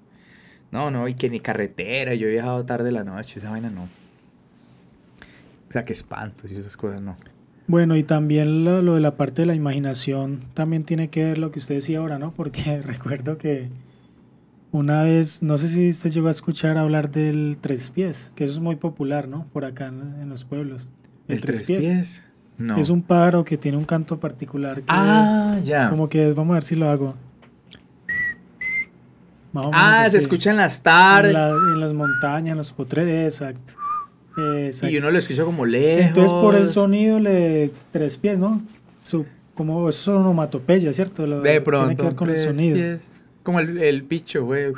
no, 0.73 0.91
no, 0.91 1.07
y 1.07 1.13
que 1.13 1.29
ni 1.29 1.39
carretera, 1.39 2.15
yo 2.15 2.29
he 2.29 2.31
viajado 2.31 2.65
tarde 2.65 2.93
la 2.93 3.05
noche, 3.05 3.41
esa 3.41 3.51
vaina 3.51 3.69
no. 3.69 3.83
O 5.69 5.73
sea, 5.73 5.85
qué 5.85 5.93
espantos 5.93 6.51
y 6.51 6.59
esas 6.59 6.79
cosas, 6.79 7.03
¿no? 7.03 7.15
Bueno, 7.67 7.95
y 7.95 8.03
también 8.03 8.65
lo, 8.65 8.95
de 8.95 9.01
la 9.03 9.19
parte 9.19 9.43
de 9.43 9.47
la 9.47 9.55
imaginación 9.55 10.41
también 10.55 10.85
tiene 10.85 11.11
que 11.11 11.25
ver 11.25 11.37
lo 11.37 11.51
que 11.51 11.59
usted 11.59 11.75
decía 11.75 11.99
ahora, 11.99 12.19
¿no? 12.19 12.33
Porque 12.33 12.81
recuerdo 12.83 13.37
que 13.37 13.69
una 14.73 15.03
vez, 15.03 15.43
no 15.43 15.57
sé 15.59 15.69
si 15.69 15.89
usted 15.89 16.11
llegó 16.11 16.29
a 16.29 16.31
escuchar 16.31 16.79
hablar 16.79 17.11
del 17.11 17.59
tres 17.61 17.91
pies, 17.91 18.33
que 18.35 18.45
eso 18.45 18.55
es 18.55 18.61
muy 18.61 18.77
popular, 18.77 19.29
¿no? 19.29 19.47
Por 19.53 19.65
acá 19.65 19.87
en, 19.87 20.29
los 20.29 20.45
pueblos. 20.45 20.89
¿El, 21.29 21.41
tres, 21.41 21.67
pies? 21.67 22.23
No. 22.59 22.79
Es 22.79 22.91
un 22.91 23.03
pájaro 23.03 23.45
que 23.45 23.57
tiene 23.57 23.79
un 23.79 23.85
canto 23.85 24.21
particular. 24.21 24.83
ah, 24.89 25.59
ya. 25.65 25.91
Como 25.91 26.09
que, 26.09 26.33
vamos 26.33 26.53
a 26.53 26.55
ver 26.55 26.65
si 26.65 26.77
lo 26.77 26.89
hago. 26.89 27.15
ah, 29.55 30.07
se 30.09 30.19
escucha 30.19 30.51
en 30.51 30.59
las 30.59 30.83
tardes. 30.83 31.35
En, 31.35 31.73
en, 31.73 31.81
las 31.81 31.93
montañas, 31.93 32.53
en 32.53 32.59
los 32.59 32.73
potreros, 32.73 33.35
exacto. 33.35 33.75
Y 34.83 34.97
uno 34.97 35.11
lo 35.11 35.19
escucha 35.19 35.45
como 35.45 35.67
lejos. 35.67 36.09
Entonces 36.09 36.33
por 36.33 36.55
el 36.55 36.69
sonido 36.69 37.19
le 37.19 37.73
tres 37.91 38.17
pies, 38.17 38.39
¿no? 38.39 38.63
Su, 39.03 39.27
como 39.55 39.89
eso 39.89 40.13
es 40.13 40.19
onomatopeya, 40.19 40.93
¿cierto? 40.93 41.27
de 41.27 41.61
pronto. 41.61 41.87
Tiene 41.89 41.97
que 41.97 42.03
ver 42.03 42.15
con 42.15 42.31
el 42.31 42.37
sonido. 42.37 42.99
Como 43.43 43.61
el, 43.61 43.79
el 43.79 44.03
bicho, 44.03 44.45
güey. 44.45 44.73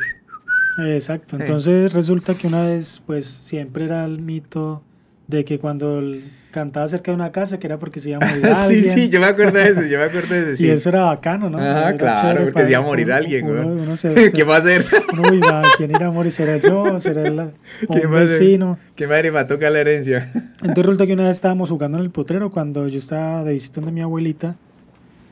Exacto. 0.78 1.36
Entonces 1.38 1.92
resulta 1.92 2.34
que 2.34 2.46
una 2.46 2.64
vez, 2.64 3.02
pues 3.04 3.26
siempre 3.26 3.84
era 3.84 4.04
el 4.04 4.20
mito 4.20 4.82
de 5.26 5.44
que 5.44 5.58
cuando 5.58 6.02
cantaba 6.50 6.86
cerca 6.86 7.10
de 7.10 7.14
una 7.16 7.32
casa 7.32 7.58
que 7.58 7.66
era 7.66 7.78
porque 7.78 7.98
se 7.98 8.10
iba 8.10 8.18
a 8.20 8.28
morir 8.28 8.46
alguien. 8.54 8.82
sí, 8.82 8.88
sí, 8.88 9.08
yo 9.08 9.20
me 9.20 9.26
acuerdo 9.26 9.58
de 9.58 9.68
eso, 9.68 9.82
yo 9.82 9.98
me 9.98 10.04
acuerdo 10.04 10.34
de 10.34 10.40
eso. 10.40 10.56
Sí. 10.56 10.66
Y 10.66 10.70
eso 10.70 10.90
era 10.90 11.04
bacano, 11.04 11.48
¿no? 11.48 11.58
Ah, 11.58 11.94
claro, 11.96 12.44
porque 12.44 12.64
se 12.66 12.72
iba 12.72 12.80
a 12.80 12.82
morir 12.82 13.10
alguien, 13.10 13.46
güey. 13.46 14.30
¿Qué 14.34 14.44
va 14.44 14.56
a 14.56 14.58
hacer? 14.58 14.84
Uy, 15.30 15.40
va, 15.40 15.62
¿quién 15.76 15.90
irá 15.90 16.06
a 16.06 16.10
morir? 16.10 16.30
¿Será 16.30 16.58
yo? 16.58 16.98
¿Será 16.98 17.26
el, 17.26 17.38
un 17.40 18.10
vecino? 18.10 18.78
¿Qué 18.94 19.06
madre 19.06 19.32
me 19.32 19.44
toca 19.44 19.70
la 19.70 19.80
herencia? 19.80 20.30
Entonces 20.34 20.84
resulta 20.84 21.06
que 21.06 21.14
una 21.14 21.24
vez 21.24 21.36
estábamos 21.36 21.70
jugando 21.70 21.98
en 21.98 22.04
el 22.04 22.10
potrero 22.10 22.50
cuando 22.50 22.86
yo 22.86 22.98
estaba 22.98 23.42
de 23.44 23.54
visita 23.54 23.80
de 23.80 23.90
mi 23.90 24.02
abuelita, 24.02 24.56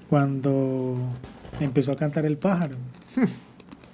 cuando 0.09 0.97
empezó 1.65 1.93
a 1.93 1.97
cantar 1.97 2.25
el 2.27 2.37
pájaro. 2.37 2.77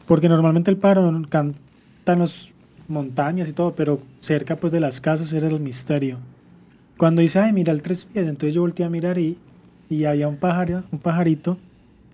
Porque 0.07 0.29
normalmente 0.29 0.71
el 0.71 0.77
pájaro 0.77 1.23
canta 1.29 2.12
en 2.12 2.19
las 2.21 2.53
montañas 2.89 3.49
y 3.49 3.53
todo, 3.53 3.75
pero 3.75 4.01
cerca 4.21 4.57
pues 4.57 4.73
de 4.73 4.81
las 4.81 5.01
casas 5.01 5.33
era 5.33 5.49
el 5.49 5.61
misterio. 5.61 6.19
Cuando 6.97 7.21
dice, 7.23 7.39
ay, 7.39 7.53
mira 7.53 7.73
el 7.73 7.83
tres 7.83 8.05
pies, 8.05 8.27
entonces 8.27 8.55
yo 8.55 8.62
volteé 8.62 8.87
a 8.87 8.89
mirar 8.89 9.19
y, 9.19 9.37
y 9.91 10.05
había 10.05 10.29
un 10.29 10.37
pájaro, 10.37 10.85
un 10.91 10.99
pajarito. 10.99 11.59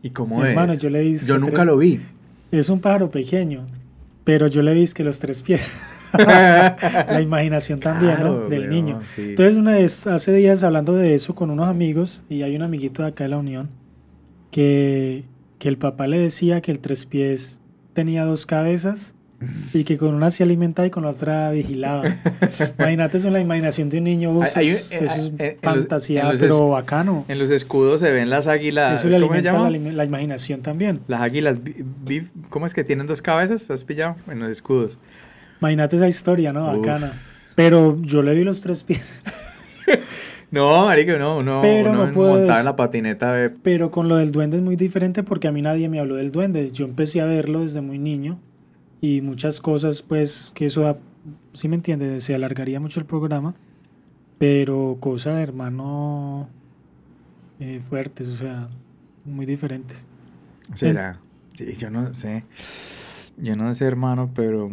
¿Y 0.03 0.11
cómo 0.11 0.45
es? 0.45 0.79
yo 0.79 0.91
le 0.91 1.17
Yo 1.19 1.39
nunca 1.39 1.65
lo 1.65 1.77
vi. 1.77 2.01
Es 2.51 2.69
un 2.69 2.81
pájaro 2.81 3.11
pequeño, 3.11 3.65
pero 4.25 4.47
yo 4.47 4.63
le 4.63 4.75
vi 4.75 4.87
que 4.89 5.05
los 5.05 5.19
tres 5.21 5.43
pies. 5.43 5.71
la 6.19 7.21
imaginación 7.23 7.81
también, 7.81 8.19
¿no? 8.21 8.49
Del 8.49 8.69
niño. 8.69 9.01
Entonces, 9.17 9.57
una 9.57 9.73
vez, 9.73 10.07
hace 10.07 10.33
días 10.33 10.63
hablando 10.63 10.95
de 10.95 11.15
eso 11.15 11.35
con 11.35 11.51
unos 11.51 11.69
amigos, 11.69 12.25
y 12.29 12.43
hay 12.43 12.57
un 12.57 12.63
amiguito 12.63 13.03
de 13.03 13.09
acá 13.09 13.25
de 13.25 13.31
la 13.31 13.39
Unión, 13.39 13.71
que, 14.51 15.25
que 15.63 15.69
el 15.69 15.79
papá 15.79 16.09
le 16.09 16.19
decía 16.19 16.61
que 16.61 16.73
el 16.73 16.81
tres 16.81 17.07
pies 17.07 17.61
tenía 17.93 18.25
dos 18.25 18.47
cabezas 18.47 19.15
y 19.73 19.85
que 19.85 19.97
con 19.97 20.13
una 20.13 20.33
se 20.33 20.43
alimentaba 20.43 20.89
y 20.89 20.91
con 20.91 21.05
la 21.05 21.11
otra 21.11 21.53
vigilaba. 21.53 22.03
Imagínate 22.81 23.19
eso 23.19 23.29
en 23.29 23.35
la 23.35 23.39
imaginación 23.39 23.89
de 23.89 23.99
un 23.99 24.05
niño. 24.05 24.43
eso 24.43 24.59
es 24.59 24.91
eh, 25.39 25.59
fantasía, 25.63 26.33
pero 26.37 26.71
bacano. 26.71 27.25
En 27.29 27.39
los 27.39 27.51
escudos 27.51 28.01
se 28.01 28.11
ven 28.11 28.29
las 28.29 28.49
águilas. 28.49 28.99
Eso 28.99 29.09
le 29.09 29.15
alimenta 29.15 29.71
la, 29.71 30.05
imaginación 30.05 30.63
también. 30.63 30.99
Las 31.07 31.21
águilas, 31.21 31.59
¿cómo 32.51 32.67
es 32.67 32.75
que 32.75 32.83
tienen 32.83 33.07
dos 33.07 33.23
cabezas? 33.23 33.71
¿Has 33.71 33.85
pillado? 33.85 34.17
En 34.27 34.41
los 34.41 34.49
escudos. 34.49 34.99
Imagínate 35.61 35.95
esa 35.95 36.09
historia, 36.09 36.53
¿no? 36.53 36.77
Bacana. 36.77 37.13
Pero 37.55 38.03
yo 38.03 38.23
le 38.23 38.35
vi 38.35 38.43
los 38.43 38.63
tres 38.63 38.83
pies. 38.83 39.15
No, 40.53 40.85
marico, 40.85 41.19
no, 41.19 41.43
no, 41.43 41.63
pero 41.63 41.93
no, 41.93 42.13
montar 42.13 42.61
en 42.61 42.65
la 42.67 42.77
patineta. 42.77 43.51
Pero 43.63 43.91
con 43.91 44.09
lo 44.09 44.17
del 44.17 44.33
duende 44.33 44.59
es 44.59 44.63
muy 44.63 44.77
diferente 44.77 45.23
porque 45.23 45.49
a 45.49 45.53
mí 45.53 45.63
nadie 45.63 45.89
me 45.89 45.99
habló 45.99 46.17
del 46.17 46.31
duende. 46.31 46.71
Yo 46.71 46.85
empecé 46.85 47.23
a 47.23 47.25
verlo 47.25 47.61
desde 47.61 47.81
muy 47.81 47.99
niño 47.99 48.39
y 49.01 49.23
muchas 49.23 49.61
cosas, 49.61 50.03
pues, 50.03 50.53
que 50.55 50.67
eso, 50.67 50.99
si 51.55 51.69
me 51.69 51.77
entiende, 51.77 52.21
se 52.21 52.35
alargaría 52.35 52.81
mucho 52.81 53.01
el 53.01 53.07
programa, 53.07 53.55
pero 54.39 54.99
cosas, 55.01 55.41
hermano, 55.41 56.51
eh, 57.59 57.81
fuertes, 57.89 58.29
o 58.29 58.35
sea, 58.35 58.69
muy 59.25 59.47
diferentes. 59.47 60.07
¿Será? 60.75 61.19
Sí, 61.55 61.73
yo 61.73 61.91
no 61.91 62.15
sé. 62.15 62.45
Yo 63.39 63.57
no 63.57 63.75
sé, 63.75 63.87
hermano, 63.87 64.29
pero 64.35 64.71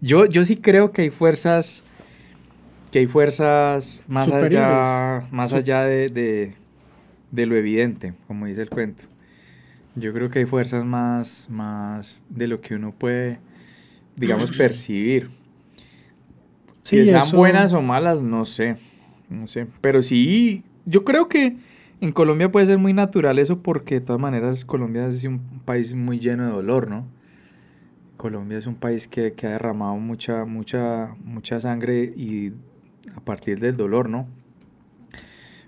yo, 0.00 0.26
yo 0.26 0.44
sí 0.44 0.56
creo 0.56 0.92
que 0.92 1.02
hay 1.02 1.10
fuerzas, 1.10 1.82
que 2.94 3.00
hay 3.00 3.06
fuerzas 3.08 4.04
más 4.06 4.30
allá, 4.30 5.26
más 5.32 5.52
allá 5.52 5.82
de, 5.82 6.54
de 7.32 7.46
lo 7.46 7.56
evidente, 7.56 8.14
como 8.28 8.46
dice 8.46 8.62
el 8.62 8.70
cuento. 8.70 9.02
Yo 9.96 10.12
creo 10.12 10.30
que 10.30 10.38
hay 10.38 10.46
fuerzas 10.46 10.84
más, 10.84 11.48
más 11.50 12.24
de 12.28 12.46
lo 12.46 12.60
que 12.60 12.76
uno 12.76 12.92
puede, 12.92 13.40
digamos, 14.14 14.52
percibir. 14.56 15.28
Sí, 16.84 16.98
que 16.98 17.06
sean 17.06 17.32
buenas 17.32 17.72
o 17.72 17.82
malas, 17.82 18.22
no 18.22 18.44
sé. 18.44 18.76
No 19.28 19.48
sé. 19.48 19.66
Pero 19.80 20.00
sí, 20.00 20.62
yo 20.86 21.02
creo 21.02 21.26
que 21.26 21.56
en 22.00 22.12
Colombia 22.12 22.52
puede 22.52 22.66
ser 22.66 22.78
muy 22.78 22.92
natural 22.92 23.40
eso 23.40 23.60
porque 23.60 23.96
de 23.96 24.02
todas 24.02 24.22
maneras 24.22 24.64
Colombia 24.64 25.08
es 25.08 25.24
un 25.24 25.40
país 25.64 25.96
muy 25.96 26.20
lleno 26.20 26.44
de 26.44 26.52
dolor, 26.52 26.88
¿no? 26.88 27.08
Colombia 28.18 28.56
es 28.56 28.68
un 28.68 28.76
país 28.76 29.08
que, 29.08 29.32
que 29.32 29.48
ha 29.48 29.50
derramado 29.50 29.96
mucha, 29.96 30.44
mucha, 30.44 31.16
mucha 31.24 31.60
sangre 31.60 32.04
y 32.16 32.52
a 33.14 33.20
partir 33.20 33.60
del 33.60 33.76
dolor, 33.76 34.08
¿no? 34.08 34.26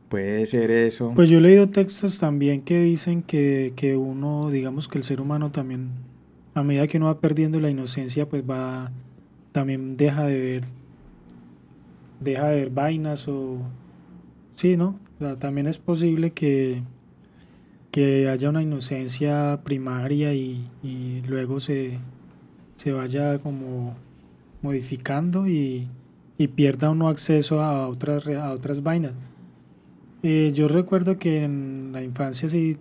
Puede 0.09 0.47
ser 0.47 0.70
eso. 0.70 1.12
Pues 1.16 1.28
yo 1.28 1.39
he 1.39 1.41
leído 1.41 1.68
textos 1.68 2.18
también 2.18 2.62
que 2.62 2.80
dicen 2.80 3.22
que, 3.22 3.72
que 3.74 3.97
uno, 3.97 4.51
digamos 4.51 4.87
que 4.87 4.99
el 4.99 5.05
ser 5.05 5.20
humano 5.20 5.51
también, 5.51 5.91
a 6.55 6.62
medida 6.62 6.87
que 6.87 6.99
uno 6.99 7.07
va 7.07 7.20
perdiendo 7.20 7.59
la 7.61 7.70
inocencia, 7.70 8.28
pues 8.28 8.45
va, 8.49 8.93
también 9.51 9.97
deja 9.97 10.24
de 10.24 10.41
ver, 10.41 10.64
deja 12.20 12.47
de 12.49 12.57
ver 12.57 12.70
vainas 12.70 13.26
o, 13.26 13.59
sí, 14.53 14.76
¿no? 14.76 15.01
O 15.16 15.24
sea, 15.24 15.37
también 15.39 15.66
es 15.66 15.78
posible 15.78 16.30
que, 16.30 16.82
que 17.91 18.28
haya 18.28 18.49
una 18.49 18.62
inocencia 18.62 19.61
primaria 19.64 20.34
y, 20.34 20.68
y 20.84 21.22
luego 21.26 21.59
se, 21.59 21.99
se 22.76 22.93
vaya 22.93 23.41
como 23.41 23.97
modificando 24.62 25.49
y, 25.49 25.89
y 26.39 26.49
pierda 26.49 26.91
uno 26.91 27.09
acceso 27.09 27.61
a 27.61 27.89
otras, 27.89 28.26
a 28.26 28.53
otras 28.53 28.82
vainas. 28.82 29.12
Eh, 30.22 30.51
yo 30.55 30.68
recuerdo 30.68 31.18
que 31.18 31.45
en 31.45 31.91
la 31.93 32.03
infancia 32.03 32.49
sí 32.49 32.78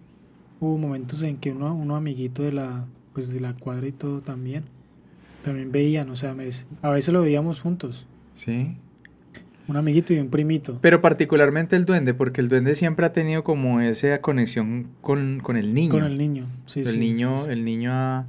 hubo 0.59 0.77
momentos 0.77 1.21
en 1.21 1.37
que 1.37 1.51
uno, 1.51 1.73
uno 1.75 1.95
amiguito 1.95 2.43
de 2.43 2.51
la, 2.51 2.85
pues 3.13 3.31
de 3.31 3.39
la 3.39 3.53
cuadra 3.53 3.87
y 3.87 3.91
todo 3.91 4.21
también, 4.21 4.63
también 5.43 5.71
veían, 5.71 6.09
o 6.09 6.15
sea, 6.15 6.35
a 6.81 6.89
veces 6.89 7.13
lo 7.13 7.21
veíamos 7.21 7.61
juntos. 7.61 8.07
Sí. 8.33 8.77
Un 9.67 9.77
amiguito 9.77 10.13
y 10.13 10.19
un 10.19 10.29
primito. 10.29 10.77
Pero 10.81 11.01
particularmente 11.01 11.75
el 11.75 11.85
duende, 11.85 12.13
porque 12.13 12.41
el 12.41 12.49
duende 12.49 12.75
siempre 12.75 13.05
ha 13.05 13.13
tenido 13.13 13.43
como 13.43 13.81
esa 13.81 14.21
conexión 14.21 14.89
con, 15.01 15.41
el 15.55 15.73
niño. 15.73 15.91
Con 15.91 16.03
el 16.03 16.17
niño, 16.17 16.47
sí, 16.65 16.81
el 16.81 16.99
Niño, 16.99 17.47
El 17.47 17.65
niño 17.65 17.91
ha, 17.91 18.25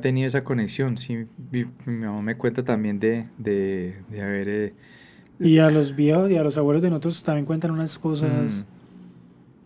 tenido 0.00 0.26
esa 0.26 0.42
conexión, 0.44 0.98
sí. 0.98 1.24
Mi, 1.50 1.64
mamá 1.86 2.20
me 2.22 2.36
cuenta 2.36 2.64
también 2.64 2.98
de, 2.98 3.28
de, 3.38 3.96
de 4.10 4.22
haber... 4.22 4.48
Eh, 4.48 4.74
y 5.38 5.58
a 5.58 5.70
los 5.70 5.94
viejos 5.94 6.30
y 6.30 6.36
a 6.36 6.42
los 6.42 6.56
abuelos 6.56 6.82
de 6.82 6.90
nosotros 6.90 7.22
también 7.22 7.44
cuentan 7.44 7.70
unas 7.70 7.98
cosas. 7.98 8.64
Mm. 8.64 8.76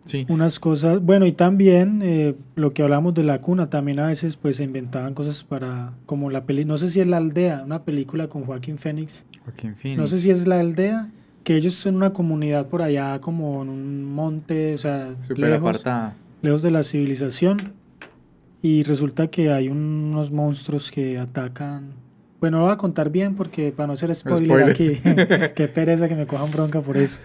Sí. 0.05 0.27
Unas 0.29 0.59
cosas. 0.59 1.01
Bueno, 1.01 1.27
y 1.27 1.33
también 1.33 2.01
eh, 2.03 2.35
lo 2.57 2.73
que 2.73 2.83
hablamos 2.83 3.14
de 3.14 3.23
la 3.23 3.41
cuna, 3.41 3.71
también 3.71 4.01
a 4.01 4.07
veces 4.07 4.37
pues 4.37 4.57
se 4.57 4.64
inventaban 4.64 5.14
cosas 5.14 5.45
para. 5.45 5.93
Como 6.07 6.31
la 6.31 6.45
peli. 6.45 6.64
No 6.64 6.79
sé 6.79 6.91
si 6.91 7.01
es 7.01 7.07
La 7.07 7.18
Aldea, 7.18 7.62
una 7.64 7.85
película 7.85 8.29
con 8.29 8.45
Joaquín 8.45 8.79
Phoenix. 8.79 9.27
Joaquín 9.45 9.77
Phoenix. 9.77 10.01
No 10.01 10.07
sé 10.07 10.18
si 10.18 10.31
es 10.31 10.47
La 10.47 10.59
Aldea, 10.59 11.11
que 11.45 11.55
ellos 11.55 11.75
son 11.75 11.97
una 11.97 12.12
comunidad 12.12 12.66
por 12.66 12.83
allá, 12.83 13.21
como 13.21 13.62
en 13.62 13.68
un 13.68 14.05
monte, 14.05 14.75
o 14.75 14.79
sea, 14.79 15.14
lejos, 15.37 15.85
lejos 16.43 16.62
de 16.62 16.71
la 16.71 16.83
civilización. 16.83 17.59
Y 18.62 18.82
resulta 18.82 19.28
que 19.28 19.52
hay 19.52 19.68
unos 19.68 20.32
monstruos 20.32 20.90
que 20.90 21.18
atacan 21.18 21.94
bueno, 22.40 22.58
lo 22.58 22.64
voy 22.64 22.72
a 22.72 22.76
contar 22.78 23.11
bien 23.11 23.34
porque 23.34 23.70
para 23.70 23.86
no 23.86 23.96
ser 23.96 24.14
spoiler, 24.14 24.70
aquí, 24.70 24.98
qué 25.54 25.68
pereza 25.68 26.08
que 26.08 26.14
me 26.14 26.26
cojan 26.26 26.50
bronca 26.50 26.80
por 26.80 26.96
eso. 26.96 27.20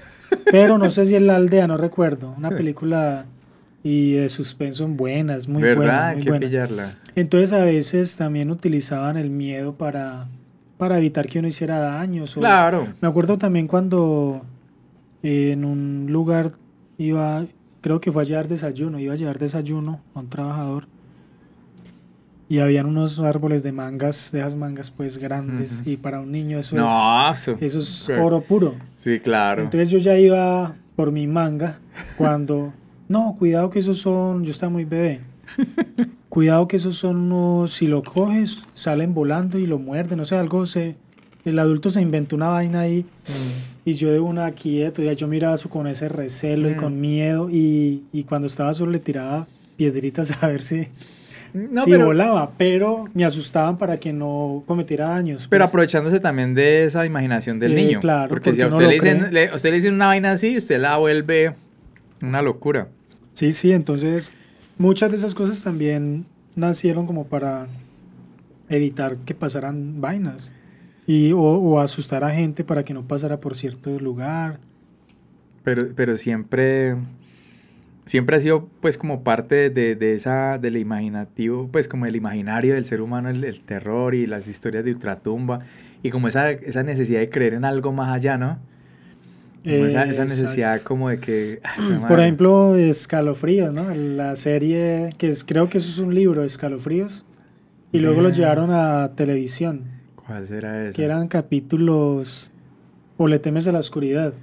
Pero 0.52 0.78
no 0.78 0.90
sé 0.90 1.06
si 1.06 1.16
es 1.16 1.22
La 1.22 1.38
Aldea, 1.38 1.68
no 1.68 1.78
recuerdo. 1.78 2.34
Una 2.38 2.50
película 2.50 3.26
y 3.82 4.14
de 4.14 4.28
suspenso 4.28 4.86
buena, 4.88 5.38
es 5.38 5.48
muy 5.48 5.62
buena. 5.74 6.14
Muy 6.14 6.24
que 6.24 6.34
pillarla. 6.34 6.96
Entonces 7.16 7.54
a 7.54 7.64
veces 7.64 8.18
también 8.18 8.52
utilizaban 8.52 9.16
el 9.16 9.30
miedo 9.30 9.76
para, 9.76 10.28
para 10.78 10.98
evitar 10.98 11.28
que 11.28 11.40
uno 11.40 11.48
hiciera 11.48 11.80
daños. 11.80 12.34
claro. 12.36 12.86
Me 13.00 13.08
acuerdo 13.08 13.38
también 13.38 13.68
cuando 13.68 14.42
en 15.24 15.64
un 15.64 16.08
lugar 16.10 16.52
iba, 16.98 17.46
creo 17.80 18.02
que 18.02 18.12
fue 18.12 18.24
a 18.24 18.26
llevar 18.26 18.50
desayuno, 18.50 19.00
iba 19.00 19.14
a 19.14 19.18
llevar 19.18 19.40
desayuno 19.40 20.02
a 20.14 20.20
un 20.20 20.30
trabajador 20.30 20.88
y 22.48 22.60
habían 22.60 22.86
unos 22.86 23.20
árboles 23.20 23.64
de 23.64 23.72
mangas, 23.72 24.32
de 24.32 24.40
esas 24.40 24.56
mangas 24.56 24.92
pues 24.92 25.18
grandes, 25.18 25.82
y 25.86 25.98
para 25.98 26.20
un 26.22 26.32
niño 26.32 26.60
eso, 26.60 26.76
es, 26.78 27.48
eso, 27.48 27.80
es 27.80 28.10
oro 28.10 28.42
puro. 28.42 28.76
Sí, 28.96 29.20
claro. 29.20 29.64
Entonces 29.64 29.90
yo 29.90 29.98
ya 29.98 30.18
iba 30.18 30.76
por 30.96 31.12
mi 31.12 31.28
manga 31.28 31.80
cuando, 32.18 32.74
no, 33.10 33.36
cuidado 33.38 33.70
que 33.70 33.80
esos 33.80 33.98
son, 33.98 34.44
yo 34.44 34.52
estaba 34.52 34.72
muy 34.72 34.86
bebé, 34.86 35.22
cuidado 36.30 36.68
que 36.68 36.76
esos 36.76 36.96
son 36.96 37.32
unos, 37.32 37.74
si 37.74 37.88
lo 37.88 38.04
coges, 38.04 38.66
salen 38.74 39.14
volando 39.14 39.58
y 39.58 39.66
lo 39.66 39.80
muerden, 39.80 40.20
o 40.20 40.26
sea, 40.26 40.40
algo 40.40 40.68
se, 40.68 40.96
el 41.46 41.58
adulto 41.58 41.90
se 41.90 42.02
inventó 42.02 42.36
una 42.36 42.50
vaina 42.50 42.82
ahí 42.82 43.04
mm. 43.04 43.90
y 43.90 43.94
yo 43.94 44.12
de 44.12 44.20
una 44.20 44.52
quieto, 44.52 45.02
ya 45.02 45.14
yo 45.14 45.28
miraba 45.28 45.56
eso 45.56 45.70
con 45.70 45.88
ese 45.88 46.10
recelo 46.10 46.70
y 46.70 46.74
mm. 46.74 46.78
con 46.78 47.02
miedo 47.02 47.50
y, 47.50 48.04
y 48.14 48.24
cuando 48.24 48.48
estaba 48.48 48.74
solo 48.76 48.92
le 48.92 49.00
tiraba 49.00 49.48
piedritas 49.78 50.32
a 50.44 50.48
ver 50.48 50.62
si 50.62 50.88
no, 51.56 51.86
sí, 51.86 51.92
pero, 51.92 52.08
volaba, 52.08 52.52
pero 52.58 53.06
me 53.14 53.24
asustaban 53.24 53.78
para 53.78 53.98
que 53.98 54.12
no 54.12 54.64
cometiera 54.66 55.08
daños. 55.08 55.48
Pero 55.50 55.64
pues. 55.64 55.70
aprovechándose 55.70 56.20
también 56.20 56.54
de 56.54 56.84
esa 56.84 57.06
imaginación 57.06 57.60
del 57.60 57.76
niño. 57.76 58.02
Claro, 58.02 58.28
porque, 58.28 58.54
si 58.54 58.62
a 58.62 58.68
usted, 58.68 58.88
le 58.88 58.94
dicen, 58.96 59.30
usted 59.54 59.72
le 59.72 59.90
una 59.90 60.08
vaina 60.08 60.32
así, 60.34 60.58
usted 60.58 60.80
la 60.80 60.98
vuelve 60.98 61.54
una 62.22 62.42
locura. 62.42 62.90
Sí, 63.32 63.54
sí, 63.54 63.72
entonces 63.72 64.34
muchas 64.78 65.12
de 65.12 65.18
esas 65.18 65.34
cosas 65.34 65.64
también 65.64 66.26
nacieron 66.58 67.08
como 67.08 67.26
para 67.26 67.68
evitar 68.68 69.16
que 69.18 69.34
pasaran 69.34 70.02
vainas 70.02 70.54
y 71.08 71.32
o, 71.34 71.80
asustar 71.80 72.26
a 72.26 72.32
gente 72.32 72.66
para 72.66 72.84
que 72.84 72.94
no 72.94 73.08
pasara 73.08 73.40
por 73.40 73.56
cierto 73.56 73.98
lugar. 74.00 74.60
Pero, 75.64 75.88
pero 75.96 76.18
siempre 76.18 76.98
siempre 78.06 78.38
ha 78.38 78.40
sido 78.40 78.70
pues 78.82 78.98
como 78.98 79.24
parte 79.24 79.70
de, 79.70 79.96
de, 79.96 80.14
esa, 80.14 80.58
del 80.58 80.78
imaginativo, 80.78 81.68
pues 81.72 81.88
como 81.88 82.06
el 82.06 82.16
imaginario 82.16 82.76
del 82.76 82.86
ser 82.86 83.02
humano, 83.02 83.30
el, 83.30 83.62
terror 83.62 84.16
y 84.16 84.26
las 84.26 84.48
historias 84.48 84.86
de 84.86 84.92
ultratumba 84.92 85.62
y 86.04 86.12
como 86.12 86.28
esa, 86.28 86.52
esa 86.52 86.84
necesidad 86.84 87.20
de 87.20 87.30
creer 87.30 87.56
en 87.56 87.66
algo 87.66 87.92
más 87.92 88.14
allá, 88.14 88.38
¿no? 88.38 88.60
esa, 89.64 90.26
necesidad 90.26 90.82
como 90.82 91.10
de 91.10 91.20
que... 91.20 91.60
Por 92.08 92.20
ejemplo, 92.20 92.76
Escalofríos, 92.76 93.74
¿no? 93.74 93.94
La 93.96 94.36
serie, 94.36 95.12
que 95.18 95.30
es, 95.30 95.44
creo 95.44 95.70
que 95.70 95.80
eso 95.80 95.90
es 95.90 95.98
un 95.98 96.14
libro, 96.14 96.44
Escalofríos, 96.44 97.26
y 97.92 98.00
luego 98.00 98.22
lo 98.22 98.30
llevaron 98.30 98.70
a 98.72 99.14
televisión. 99.16 99.86
¿Cuál 100.16 100.46
será 100.46 100.84
eso? 100.84 100.96
Que 100.96 101.04
eran 101.04 101.28
capítulos, 101.28 102.52
o 103.18 103.28
le 103.28 103.40
temes 103.40 103.68
a 103.68 103.72
la 103.72 103.80
oscuridad. 103.80 104.34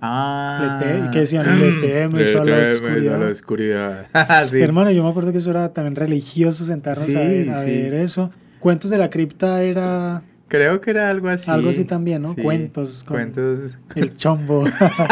Ah. 0.00 0.80
Le 0.82 1.10
¿Qué 1.10 1.20
decían? 1.20 1.60
Le 1.60 1.86
temes 1.86 2.34
a 2.34 2.44
la 2.44 2.58
oscuridad. 2.60 3.14
A 3.14 3.18
la 3.18 3.26
oscuridad. 3.28 4.06
Hermano, 4.54 4.90
yo 4.90 5.02
me 5.02 5.10
acuerdo 5.10 5.32
que 5.32 5.38
eso 5.38 5.50
era 5.50 5.72
también 5.72 5.96
religioso 5.96 6.64
sentarnos 6.64 7.14
a, 7.14 7.20
ver, 7.20 7.94
eso. 7.94 8.30
Cuentos 8.60 8.90
de 8.90 8.98
la 8.98 9.10
cripta 9.10 9.62
era. 9.62 10.22
Creo 10.48 10.80
que 10.80 10.90
era 10.90 11.10
algo 11.10 11.28
así. 11.28 11.50
Algo 11.50 11.70
así 11.70 11.84
también, 11.84 12.22
¿no? 12.22 12.34
Cuentos. 12.34 13.04
Cuentos. 13.04 13.78
El 13.94 14.14
chombo. 14.16 14.64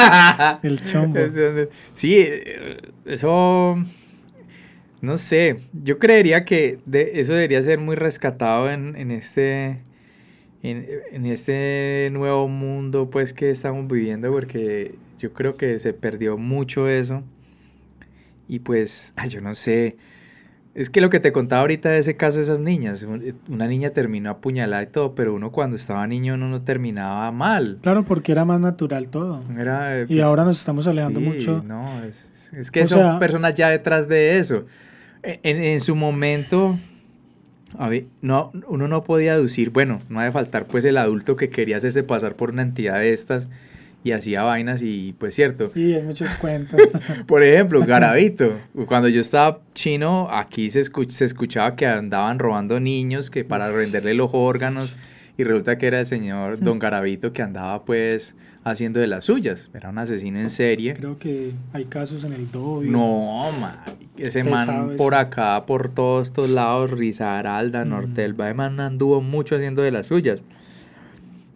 el 0.62 0.82
chombo. 0.82 1.20
Sí, 1.94 2.16
eh, 2.18 2.78
eso. 3.04 3.76
No 5.00 5.16
sé. 5.16 5.58
Yo 5.72 5.98
creería 5.98 6.40
que 6.40 6.78
de, 6.86 7.20
eso 7.20 7.34
debería 7.34 7.62
ser 7.62 7.78
muy 7.78 7.94
rescatado 7.94 8.68
en, 8.70 8.96
en 8.96 9.10
este 9.12 9.82
en, 10.62 10.86
en, 11.12 11.26
este 11.26 12.08
nuevo 12.12 12.48
mundo 12.48 13.10
pues 13.10 13.32
que 13.32 13.50
estamos 13.50 13.86
viviendo 13.86 14.30
porque 14.32 14.96
yo 15.18 15.32
creo 15.32 15.56
que 15.56 15.78
se 15.78 15.92
perdió 15.92 16.36
mucho 16.36 16.88
eso. 16.88 17.22
Y 18.48 18.60
pues 18.60 19.14
yo 19.28 19.40
no 19.40 19.54
sé. 19.54 19.96
Es 20.74 20.90
que 20.90 21.00
lo 21.00 21.10
que 21.10 21.18
te 21.18 21.32
contaba 21.32 21.62
ahorita 21.62 21.88
de 21.88 21.98
ese 21.98 22.16
caso 22.16 22.38
de 22.38 22.44
esas 22.44 22.60
niñas 22.60 23.04
una 23.48 23.66
niña 23.66 23.90
terminó 23.90 24.30
apuñalada 24.30 24.84
y 24.84 24.86
todo 24.86 25.12
pero 25.12 25.34
uno 25.34 25.50
cuando 25.50 25.74
estaba 25.74 26.06
niño 26.06 26.36
no 26.36 26.48
no 26.48 26.62
terminaba 26.62 27.32
mal. 27.32 27.78
Claro 27.82 28.04
porque 28.04 28.32
era 28.32 28.44
más 28.44 28.60
natural 28.60 29.08
todo. 29.08 29.42
Era, 29.58 30.02
y 30.02 30.06
pues, 30.06 30.20
ahora 30.20 30.44
nos 30.44 30.58
estamos 30.58 30.86
alejando 30.86 31.20
mucho. 31.20 31.64
no 31.66 32.04
es, 32.04 32.52
es 32.52 32.70
que 32.70 32.86
son 32.86 33.18
personas 33.18 33.54
ya 33.54 33.70
detrás 33.70 34.08
de 34.08 34.38
eso. 34.38 34.66
En, 35.22 35.56
en 35.56 35.80
su 35.80 35.96
momento 35.96 36.78
a 37.76 37.88
ver, 37.88 38.06
no, 38.22 38.50
uno 38.68 38.88
no 38.88 39.04
podía 39.04 39.34
deducir, 39.34 39.70
bueno, 39.70 40.00
no 40.08 40.20
ha 40.20 40.24
de 40.24 40.32
faltar 40.32 40.66
pues 40.66 40.84
el 40.84 40.96
adulto 40.96 41.36
que 41.36 41.50
quería 41.50 41.76
hacerse 41.76 42.02
pasar 42.02 42.34
por 42.34 42.50
una 42.50 42.62
entidad 42.62 43.00
de 43.00 43.12
estas 43.12 43.48
y 44.04 44.12
hacía 44.12 44.42
vainas 44.42 44.82
y 44.82 45.14
pues 45.18 45.34
cierto. 45.34 45.70
Y 45.74 45.94
hay 45.94 46.02
muchos 46.02 46.34
cuentos. 46.36 46.80
por 47.26 47.42
ejemplo, 47.42 47.84
Garabito. 47.84 48.58
Cuando 48.86 49.08
yo 49.08 49.20
estaba 49.20 49.60
chino, 49.74 50.28
aquí 50.30 50.70
se, 50.70 50.82
se 50.84 51.24
escuchaba 51.24 51.76
que 51.76 51.86
andaban 51.86 52.38
robando 52.38 52.80
niños 52.80 53.30
que 53.30 53.44
para 53.44 53.68
venderle 53.68 54.14
los 54.14 54.30
órganos 54.32 54.96
y 55.36 55.44
resulta 55.44 55.78
que 55.78 55.86
era 55.86 56.00
el 56.00 56.06
señor 56.06 56.60
Don 56.60 56.78
Garabito 56.78 57.32
que 57.32 57.42
andaba 57.42 57.84
pues 57.84 58.34
haciendo 58.70 59.00
de 59.00 59.06
las 59.06 59.24
suyas. 59.24 59.70
Era 59.74 59.90
un 59.90 59.98
asesino 59.98 60.40
en 60.40 60.50
serie. 60.50 60.94
Creo 60.94 61.18
que 61.18 61.52
hay 61.72 61.84
casos 61.86 62.24
en 62.24 62.32
el 62.32 62.50
doble. 62.50 62.90
No, 62.90 63.44
man. 63.60 63.76
Ese 64.16 64.42
man 64.42 64.94
por 64.96 65.14
acá, 65.14 65.64
por 65.66 65.92
todos 65.92 66.28
estos 66.28 66.50
lados, 66.50 66.90
Rizaralda, 66.90 67.84
mm. 67.84 67.88
Nortelva, 67.88 68.52
man 68.54 68.80
anduvo 68.80 69.20
mucho 69.20 69.56
haciendo 69.56 69.82
de 69.82 69.92
las 69.92 70.08
suyas. 70.08 70.42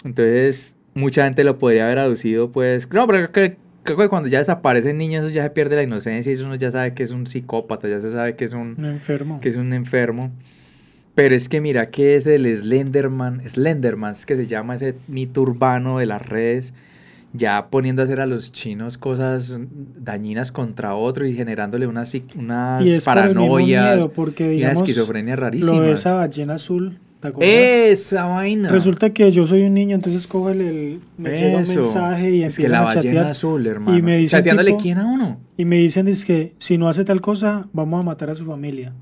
Entonces, 0.04 0.76
mucha 0.94 1.24
gente 1.24 1.44
lo 1.44 1.58
podría 1.58 1.86
haber 1.86 1.98
aducido, 1.98 2.52
pues. 2.52 2.88
No, 2.92 3.06
pero 3.06 3.30
creo 3.32 3.56
que 3.84 4.08
cuando 4.08 4.28
ya 4.28 4.38
desaparecen 4.38 4.98
niños, 4.98 5.24
eso 5.24 5.34
ya 5.34 5.42
se 5.42 5.50
pierde 5.50 5.76
la 5.76 5.82
inocencia 5.82 6.30
y 6.30 6.34
eso 6.34 6.44
uno 6.44 6.54
ya 6.54 6.70
sabe 6.70 6.94
que 6.94 7.02
es 7.02 7.10
un 7.10 7.26
psicópata, 7.26 7.88
ya 7.88 8.00
se 8.00 8.10
sabe 8.10 8.36
que 8.36 8.44
es 8.44 8.52
un, 8.52 8.74
un 8.78 8.86
enfermo. 8.86 9.40
Que 9.40 9.48
es 9.48 9.56
un 9.56 9.72
enfermo. 9.72 10.30
Pero 11.14 11.34
es 11.34 11.48
que 11.48 11.60
mira 11.60 11.86
que 11.86 12.16
es 12.16 12.26
el 12.26 12.46
Slenderman, 12.56 13.46
Slenderman 13.48 14.12
es 14.12 14.24
que 14.24 14.36
se 14.36 14.46
llama 14.46 14.76
ese 14.76 14.94
mito 15.08 15.42
urbano 15.42 15.98
de 15.98 16.06
las 16.06 16.22
redes, 16.22 16.72
ya 17.32 17.68
poniendo 17.70 18.02
a 18.02 18.04
hacer 18.04 18.20
a 18.20 18.26
los 18.26 18.52
chinos 18.52 18.98
cosas 18.98 19.60
dañinas 19.96 20.52
contra 20.52 20.94
otro 20.94 21.26
y 21.26 21.34
generándole 21.34 21.86
unas, 21.86 22.14
unas 22.36 23.04
paranoias 23.04 24.06
porque, 24.14 24.54
y 24.54 24.62
una 24.62 24.72
esquizofrenia 24.72 25.36
rarísima. 25.36 25.78
Lo 25.78 25.82
de 25.82 25.92
esa 25.92 26.14
ballena 26.14 26.54
azul 26.54 26.98
esa 27.40 28.24
vaina. 28.24 28.68
Resulta 28.68 29.10
que 29.10 29.30
yo 29.30 29.46
soy 29.46 29.62
un 29.62 29.74
niño, 29.74 29.94
entonces 29.94 30.26
cojo 30.26 30.50
el, 30.50 31.00
me 31.16 31.30
llega 31.30 31.58
un 31.58 31.68
mensaje 31.68 32.30
y 32.30 32.42
es 32.42 32.56
que 32.56 32.68
la 32.68 32.80
ballena 32.80 33.30
azul, 33.30 33.66
hermano. 33.66 33.96
Y 33.96 34.02
me 34.02 34.16
dicen, 34.16 34.38
Chateándole 34.38 34.76
quién 34.76 34.98
a 34.98 35.06
uno. 35.06 35.38
Y 35.56 35.64
me 35.64 35.76
dicen 35.76 36.08
es 36.08 36.24
que 36.24 36.54
si 36.58 36.78
no 36.78 36.88
hace 36.88 37.04
tal 37.04 37.20
cosa, 37.20 37.68
vamos 37.72 38.02
a 38.02 38.06
matar 38.06 38.30
a 38.30 38.34
su 38.34 38.44
familia. 38.44 38.92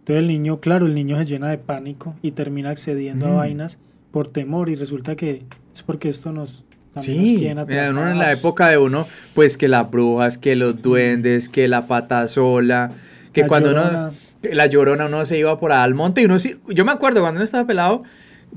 Entonces 0.00 0.22
el 0.22 0.28
niño, 0.28 0.60
claro, 0.60 0.86
el 0.86 0.94
niño 0.94 1.16
se 1.18 1.24
llena 1.24 1.48
de 1.48 1.58
pánico 1.58 2.14
y 2.22 2.32
termina 2.32 2.70
accediendo 2.70 3.26
a 3.26 3.30
mm. 3.30 3.36
vainas 3.36 3.78
por 4.10 4.28
temor 4.28 4.68
y 4.68 4.74
resulta 4.74 5.16
que 5.16 5.44
es 5.72 5.82
porque 5.82 6.08
esto 6.08 6.32
nos 6.32 6.66
Sí, 7.00 7.50
uno 7.90 8.08
en 8.08 8.18
la 8.18 8.32
época 8.32 8.68
de 8.68 8.78
uno, 8.78 9.06
pues 9.34 9.56
que 9.56 9.68
las 9.68 9.90
brujas, 9.90 10.36
que 10.36 10.56
los 10.56 10.82
duendes, 10.82 11.48
que 11.48 11.66
la 11.68 11.86
pata 11.86 12.28
sola, 12.28 12.90
que 13.32 13.46
cuando 13.46 13.70
uno 13.72 14.12
la 14.42 14.66
llorona 14.66 15.06
uno 15.06 15.24
se 15.24 15.38
iba 15.38 15.58
por 15.58 15.72
allá 15.72 15.84
al 15.84 15.94
monte 15.94 16.20
y 16.20 16.24
uno 16.24 16.38
sí, 16.38 16.56
yo 16.68 16.84
me 16.84 16.92
acuerdo 16.92 17.20
cuando 17.20 17.38
uno 17.38 17.44
estaba 17.44 17.66
pelado, 17.66 18.02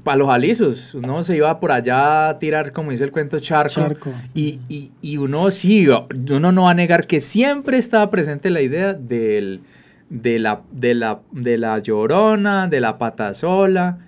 para 0.04 0.18
los 0.18 0.30
alisos, 0.30 0.94
uno 0.94 1.24
se 1.24 1.38
iba 1.38 1.60
por 1.60 1.72
allá 1.72 2.30
a 2.30 2.40
tirar, 2.40 2.74
como 2.74 2.92
dice 2.92 3.06
el 3.06 3.12
cuento, 3.12 3.40
charco. 3.40 3.96
Y, 4.34 4.60
y, 4.68 4.92
y, 5.02 5.18
uno 5.18 5.50
sí, 5.52 5.88
uno 5.88 6.52
no 6.52 6.64
va 6.64 6.72
a 6.72 6.74
negar 6.74 7.08
que 7.08 7.22
siempre 7.22 7.78
estaba 7.78 8.10
presente 8.10 8.50
la 8.50 8.62
idea 8.62 8.94
del, 8.94 9.62
de, 10.10 10.40
la, 10.40 10.64
de, 10.72 10.96
la, 10.96 11.22
de 11.32 11.58
la 11.58 11.80
llorona, 11.80 12.68
de 12.68 12.82
la 12.82 12.98
patasola. 12.98 14.00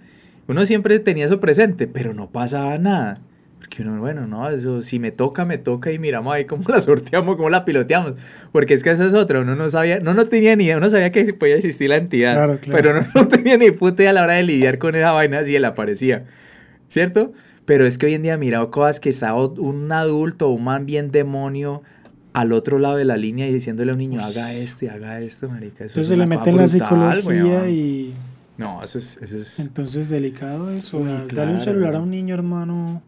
Uno 0.48 0.66
siempre 0.66 1.00
tenía 1.00 1.26
eso 1.26 1.40
presente, 1.40 1.88
pero 1.88 2.14
no 2.14 2.30
pasaba 2.30 2.78
nada. 2.78 3.22
Porque 3.60 3.82
uno, 3.82 4.00
bueno, 4.00 4.28
no, 4.28 4.50
eso 4.50 4.84
si 4.84 5.00
me 5.00 5.12
toca, 5.12 5.44
me 5.44 5.58
toca 5.58 5.92
y 5.92 6.00
miramos 6.00 6.34
ahí 6.34 6.46
cómo 6.46 6.64
la 6.70 6.80
sorteamos, 6.80 7.36
cómo 7.36 7.50
la 7.50 7.66
piloteamos. 7.66 8.14
Porque 8.52 8.74
es 8.74 8.84
que 8.84 8.92
esa 8.92 9.06
es 9.06 9.14
otra, 9.14 9.42
uno 9.42 9.56
no 9.56 9.70
sabía, 9.70 10.00
no, 10.00 10.14
no 10.14 10.26
tenía 10.26 10.56
ni 10.56 10.66
idea, 10.66 10.78
uno 10.78 10.90
sabía 10.90 11.12
que 11.12 11.34
podía 11.34 11.56
existir 11.56 11.90
la 11.90 11.98
entidad, 11.98 12.60
pero 12.70 12.94
no, 12.94 13.08
no, 13.16 13.28
tenía 13.28 13.58
ni 13.58 13.72
puta 13.72 14.04
idea 14.04 14.12
a 14.12 14.14
la 14.14 14.24
hora 14.24 14.34
de 14.34 14.44
lidiar 14.44 14.78
con 14.78 14.96
esa 14.96 15.12
vaina 15.12 15.44
si 15.44 15.56
él 15.56 15.66
aparecía, 15.66 16.26
¿cierto? 16.88 17.34
Pero 17.66 17.86
es 17.86 17.98
que 17.98 18.06
hoy 18.06 18.14
en 18.14 18.24
día 18.24 18.38
mirado 18.38 18.72
cosas 18.72 19.00
que 19.00 19.10
está 19.10 19.34
un 19.36 19.92
adulto, 19.92 20.50
un 20.50 20.64
man 20.64 20.86
bien 20.86 21.12
demonio, 21.12 21.82
al 22.32 22.52
otro 22.52 22.78
lado 22.78 22.98
de 22.98 23.04
la 23.04 23.18
línea 23.18 23.48
y 23.48 23.54
diciéndole 23.54 23.92
a 23.92 23.94
un 23.96 24.00
niño, 24.00 24.24
haga 24.24 24.54
esto 24.54 24.86
y 24.86 24.88
haga 24.90 25.20
esto, 25.20 25.50
marica. 25.50 25.86
Eso 25.86 26.00
Entonces 26.00 26.08
se 26.08 26.18
le 26.18 26.26
mete 26.28 26.52
en 26.52 26.58
la 26.58 26.68
psicología 26.68 27.68
y... 27.68 28.14
No, 28.58 28.84
eso 28.84 29.00
es, 29.00 29.18
eso 29.22 29.38
es... 29.38 29.60
Entonces 29.60 30.08
delicado 30.08 30.70
eso. 30.70 31.04
Dale 31.34 31.54
un 31.54 31.60
celular 31.60 31.96
a 31.96 32.00
un 32.00 32.12
niño, 32.12 32.36
hermano 32.36 33.02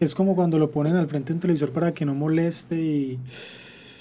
es 0.00 0.14
como 0.14 0.34
cuando 0.34 0.58
lo 0.58 0.70
ponen 0.70 0.96
al 0.96 1.08
frente 1.08 1.28
de 1.28 1.34
un 1.34 1.40
televisor 1.40 1.70
para 1.70 1.92
que 1.92 2.06
no 2.06 2.14
moleste 2.14 2.76
y, 2.76 3.20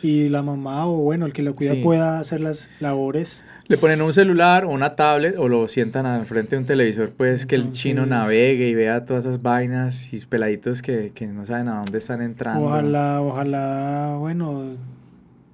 y 0.01 0.29
la 0.29 0.41
mamá 0.41 0.87
o 0.87 0.97
bueno, 0.97 1.25
el 1.25 1.33
que 1.33 1.41
lo 1.41 1.55
cuida 1.55 1.73
pueda 1.83 2.19
hacer 2.19 2.39
las 2.39 2.69
labores. 2.79 3.43
Le 3.67 3.77
ponen 3.77 4.01
un 4.01 4.13
celular 4.13 4.63
o 4.63 4.69
una 4.69 4.95
tablet 4.95 5.37
o 5.37 5.49
lo 5.49 5.67
sientan 5.67 6.05
al 6.05 6.25
frente 6.25 6.55
de 6.55 6.61
un 6.61 6.65
televisor, 6.65 7.11
pues 7.11 7.45
que 7.45 7.55
el 7.55 7.71
chino 7.71 8.05
navegue 8.05 8.69
y 8.69 8.75
vea 8.75 9.03
todas 9.05 9.25
esas 9.25 9.41
vainas 9.41 10.13
y 10.13 10.25
peladitos 10.25 10.81
que, 10.81 11.11
que 11.13 11.27
no 11.27 11.45
saben 11.45 11.67
a 11.67 11.75
dónde 11.75 11.97
están 11.97 12.21
entrando. 12.21 12.65
Ojalá, 12.65 13.21
ojalá, 13.21 14.15
bueno, 14.17 14.63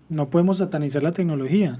no 0.10 0.30
podemos 0.30 0.58
satanizar 0.58 1.02
la 1.02 1.12
tecnología. 1.12 1.80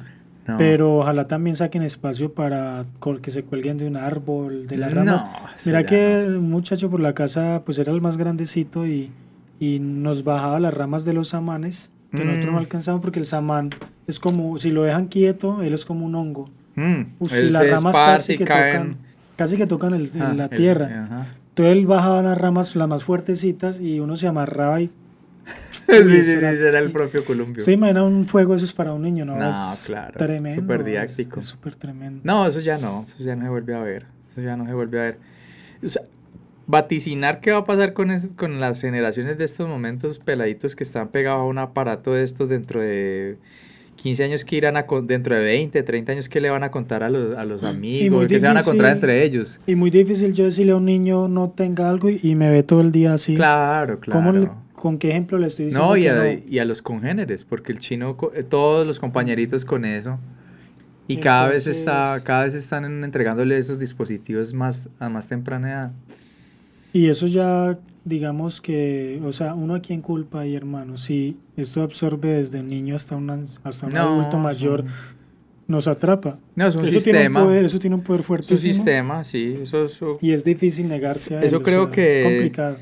Pero 0.58 0.98
ojalá 0.98 1.28
también 1.28 1.56
saquen 1.56 1.82
espacio 1.82 2.34
para 2.34 2.86
que 3.22 3.32
se 3.32 3.44
cuelguen 3.44 3.78
de 3.78 3.88
un 3.88 3.98
árbol, 3.98 4.68
de 4.68 4.78
las 4.78 4.94
ramas. 4.94 5.24
Mira 5.66 5.86
que 5.86 6.26
un 6.28 6.50
muchacho 6.50 6.90
por 6.90 7.00
la 7.00 7.14
casa 7.14 7.64
pues 7.66 7.80
era 7.80 7.92
el 7.92 8.02
más 8.02 8.18
grandecito 8.18 8.86
y, 8.86 9.12
y 9.60 9.80
nos 9.80 10.24
bajaba 10.24 10.60
las 10.60 10.74
ramas 10.74 11.04
de 11.04 11.14
los 11.14 11.30
samanes, 11.30 11.92
que 12.12 12.24
nosotros 12.24 12.46
no 12.46 12.52
mm. 12.54 12.58
alcanzamos 12.58 13.02
porque 13.02 13.20
el 13.20 13.26
samán 13.26 13.72
es 14.08 14.20
como, 14.20 14.58
si 14.60 14.70
lo 14.70 14.84
dejan 14.84 15.08
quieto, 15.08 15.62
él 15.64 15.74
es 15.74 15.86
como 15.86 16.06
un 16.06 16.16
hongo. 16.16 16.50
Mm. 16.76 17.26
si 17.28 17.50
las 17.50 17.68
ramas 17.68 17.96
casi 17.96 18.38
que, 18.38 18.46
tocan, 18.46 18.98
casi 19.36 19.58
que 19.58 19.66
tocan 19.66 19.94
el, 19.94 20.10
ah, 20.20 20.34
la 20.36 20.50
tierra. 20.50 21.28
Entonces 21.50 21.78
él 21.78 21.88
bajaba 21.88 22.22
las 22.22 22.38
ramas, 22.38 22.76
las 22.76 22.88
más 22.88 23.04
fuertecitas, 23.04 23.80
y 23.82 24.00
uno 24.00 24.16
se 24.16 24.28
amarraba 24.28 24.82
y 24.82 24.92
sí, 25.88 26.04
sí, 26.04 26.24
sí, 26.24 26.32
era 26.66 26.80
el 26.80 26.92
propio 26.92 27.24
columpio. 27.24 27.64
Sí, 27.64 27.74
imagina 27.74 28.04
un 28.04 28.26
fuego, 28.26 28.56
eso 28.56 28.66
es 28.66 28.74
para 28.74 28.94
un 28.94 29.02
niño, 29.02 29.26
¿no? 29.26 29.36
No, 29.36 29.50
es 29.50 29.84
claro. 29.86 30.18
Tremendo. 30.18 30.62
Súper 30.62 30.84
didáctico. 30.84 31.40
Es 31.40 31.46
súper 31.46 31.76
tremendo. 31.76 32.22
No, 32.24 32.48
eso 32.48 32.60
ya 32.60 32.78
no, 32.78 33.04
eso 33.08 33.24
ya 33.24 33.36
no 33.36 33.44
se 33.44 33.50
vuelve 33.50 33.76
a 33.76 33.82
ver. 33.82 34.06
Eso 34.32 34.42
ya 34.42 34.58
no 34.58 34.66
se 34.66 34.74
vuelve 34.74 35.00
a 35.00 35.04
ver. 35.04 35.20
O 35.84 35.88
sea, 35.88 36.02
vaticinar 36.68 37.42
qué 37.42 37.52
va 37.52 37.60
a 37.60 37.64
pasar 37.64 37.94
con, 37.94 38.10
con 38.36 38.60
las 38.60 38.82
generaciones 38.82 39.38
de 39.38 39.46
estos 39.46 39.68
momentos 39.68 40.20
peladitos 40.20 40.76
que 40.76 40.84
están 40.84 41.10
pegados 41.10 41.42
a 41.42 41.46
un 41.46 41.60
aparato 41.60 42.14
de 42.14 42.24
estos 42.24 42.50
dentro 42.50 42.82
de 42.82 43.38
15 43.98 44.24
años 44.24 44.46
que 44.46 44.56
irán 44.56 44.78
a 44.78 44.86
dentro 45.04 45.36
de 45.36 45.44
20, 45.44 45.84
30 45.84 46.12
años 46.12 46.30
que 46.30 46.42
le 46.42 46.50
van 46.50 46.64
a 46.64 46.72
contar 46.72 47.04
a 47.04 47.10
los, 47.10 47.38
a 47.38 47.46
los 47.46 47.64
amigos, 47.64 48.28
que 48.28 48.40
se 48.40 48.48
van 48.48 48.58
a 48.58 48.64
contar 48.64 48.92
entre 48.92 49.24
ellos. 49.24 49.60
Y 49.68 49.76
muy 49.76 49.90
difícil 49.90 50.34
yo 50.34 50.46
decirle 50.46 50.74
a 50.74 50.78
un 50.78 50.86
niño 50.86 51.28
no 51.28 51.52
tenga 51.52 51.90
algo 51.90 52.10
y, 52.10 52.36
me 52.36 52.50
ve 52.50 52.64
todo 52.64 52.82
el 52.82 52.92
día 52.92 53.14
así. 53.14 53.36
Claro, 53.36 54.00
claro. 54.00 54.20
¿Cómo 54.20 54.65
¿Con 54.86 55.00
qué 55.00 55.10
ejemplo 55.10 55.40
le 55.40 55.48
estoy 55.48 55.66
diciendo? 55.66 55.88
No, 55.88 55.98
y 55.98 56.06
a, 56.06 56.32
y 56.32 56.60
a 56.60 56.64
los 56.64 56.84
congéneres, 56.84 57.44
porque 57.44 57.72
el 57.72 57.80
chino, 57.80 58.16
eh, 58.36 58.44
todos 58.44 58.86
los 58.86 59.00
compañeritos 59.00 59.66
con 59.66 59.84
eso. 59.84 60.20
Y 61.08 61.18
cada 61.18 61.48
vez 61.48 61.66
está, 61.66 62.22
cada 62.24 62.44
vez 62.44 62.54
están 62.54 63.04
entregándole 63.04 63.58
esos 63.58 63.80
dispositivos 63.80 64.54
más 64.54 64.90
a 65.00 65.10
más 65.10 65.28
temprana 65.28 65.72
edad. 65.72 65.92
Y 66.94 67.08
eso 67.08 67.26
ya, 67.26 67.80
digamos 68.04 68.62
que, 68.62 69.20
o 69.26 69.32
sea, 69.32 69.56
uno 69.56 69.74
a 69.74 69.80
quien 69.80 70.04
culpa 70.04 70.46
y 70.46 70.56
hermano, 70.56 70.98
si 70.98 71.40
esto 71.58 71.82
absorbe 71.82 72.36
desde 72.36 72.62
niño 72.62 72.96
hasta 72.96 73.16
un, 73.16 73.32
hasta 73.64 73.88
un 73.88 73.98
adulto 73.98 74.38
mayor, 74.38 74.86
nos 75.68 75.88
atrapa. 75.88 76.38
No, 76.54 76.68
es 76.68 76.76
un 76.76 76.86
sistema. 76.86 77.58
eso 77.58 77.80
tiene 77.80 77.96
un 77.96 78.04
poder 78.04 78.22
fuerte. 78.22 78.54
Es 78.54 78.64
un 78.64 78.72
sistema, 78.72 79.24
sí. 79.24 79.56
Eso, 79.64 80.20
y 80.22 80.32
es 80.32 80.46
difícil 80.46 80.88
negarse 80.88 81.38
a 81.38 81.42
Eso 81.42 81.64
creo 81.64 81.90
que... 81.90 82.20
Es 82.20 82.26
complicado. 82.28 82.78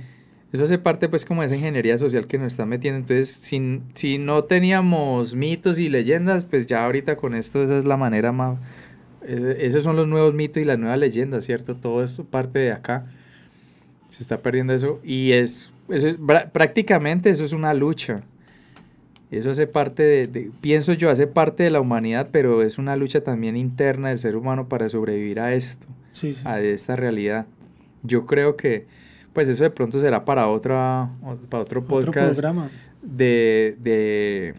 Eso 0.53 0.65
hace 0.65 0.77
parte 0.77 1.09
pues 1.09 1.25
como 1.25 1.41
de 1.41 1.47
esa 1.47 1.55
ingeniería 1.55 1.97
social 1.97 2.27
que 2.27 2.37
nos 2.37 2.53
está 2.53 2.67
metiendo. 2.67 2.99
Entonces, 2.99 3.31
si, 3.31 3.81
si 3.95 4.19
no 4.19 4.43
teníamos 4.43 5.33
mitos 5.33 5.79
y 5.79 5.89
leyendas, 5.89 6.45
pues 6.45 6.67
ya 6.67 6.85
ahorita 6.85 7.15
con 7.17 7.33
esto 7.33 7.63
esa 7.63 7.79
es 7.79 7.85
la 7.85 7.97
manera 7.97 8.31
más... 8.31 8.59
esos 9.27 9.83
son 9.83 9.95
los 9.95 10.07
nuevos 10.07 10.35
mitos 10.35 10.61
y 10.61 10.65
las 10.65 10.77
nuevas 10.77 10.99
leyendas, 10.99 11.43
¿cierto? 11.43 11.75
Todo 11.75 12.03
esto 12.03 12.23
parte 12.23 12.59
de 12.59 12.71
acá. 12.71 13.03
Se 14.09 14.21
está 14.21 14.43
perdiendo 14.43 14.73
eso. 14.73 14.99
Y 15.03 15.31
es, 15.31 15.71
eso 15.89 16.07
es 16.07 16.17
prácticamente 16.53 17.31
eso 17.31 17.43
es 17.43 17.51
una 17.51 17.73
lucha. 17.73 18.17
Eso 19.31 19.49
hace 19.49 19.65
parte 19.65 20.03
de, 20.03 20.51
pienso 20.61 20.93
yo, 20.93 21.09
hace 21.09 21.25
parte 21.25 21.63
de 21.63 21.71
la 21.71 21.81
humanidad, 21.81 22.29
pero 22.31 22.61
es 22.61 22.77
una 22.77 22.95
lucha 22.95 23.21
también 23.21 23.57
interna 23.57 24.09
del 24.09 24.19
ser 24.19 24.35
humano 24.35 24.69
para 24.69 24.87
sobrevivir 24.87 25.39
a 25.39 25.55
esto, 25.55 25.87
a 26.45 26.59
esta 26.59 26.95
realidad. 26.95 27.47
Yo 28.03 28.27
creo 28.27 28.55
que 28.55 28.85
pues 29.33 29.47
eso 29.47 29.63
de 29.63 29.71
pronto 29.71 29.99
será 29.99 30.23
para 30.23 30.47
otra 30.47 31.09
para 31.49 31.63
otro 31.63 31.83
podcast 31.83 32.39
De, 33.01 33.75
de, 33.81 34.53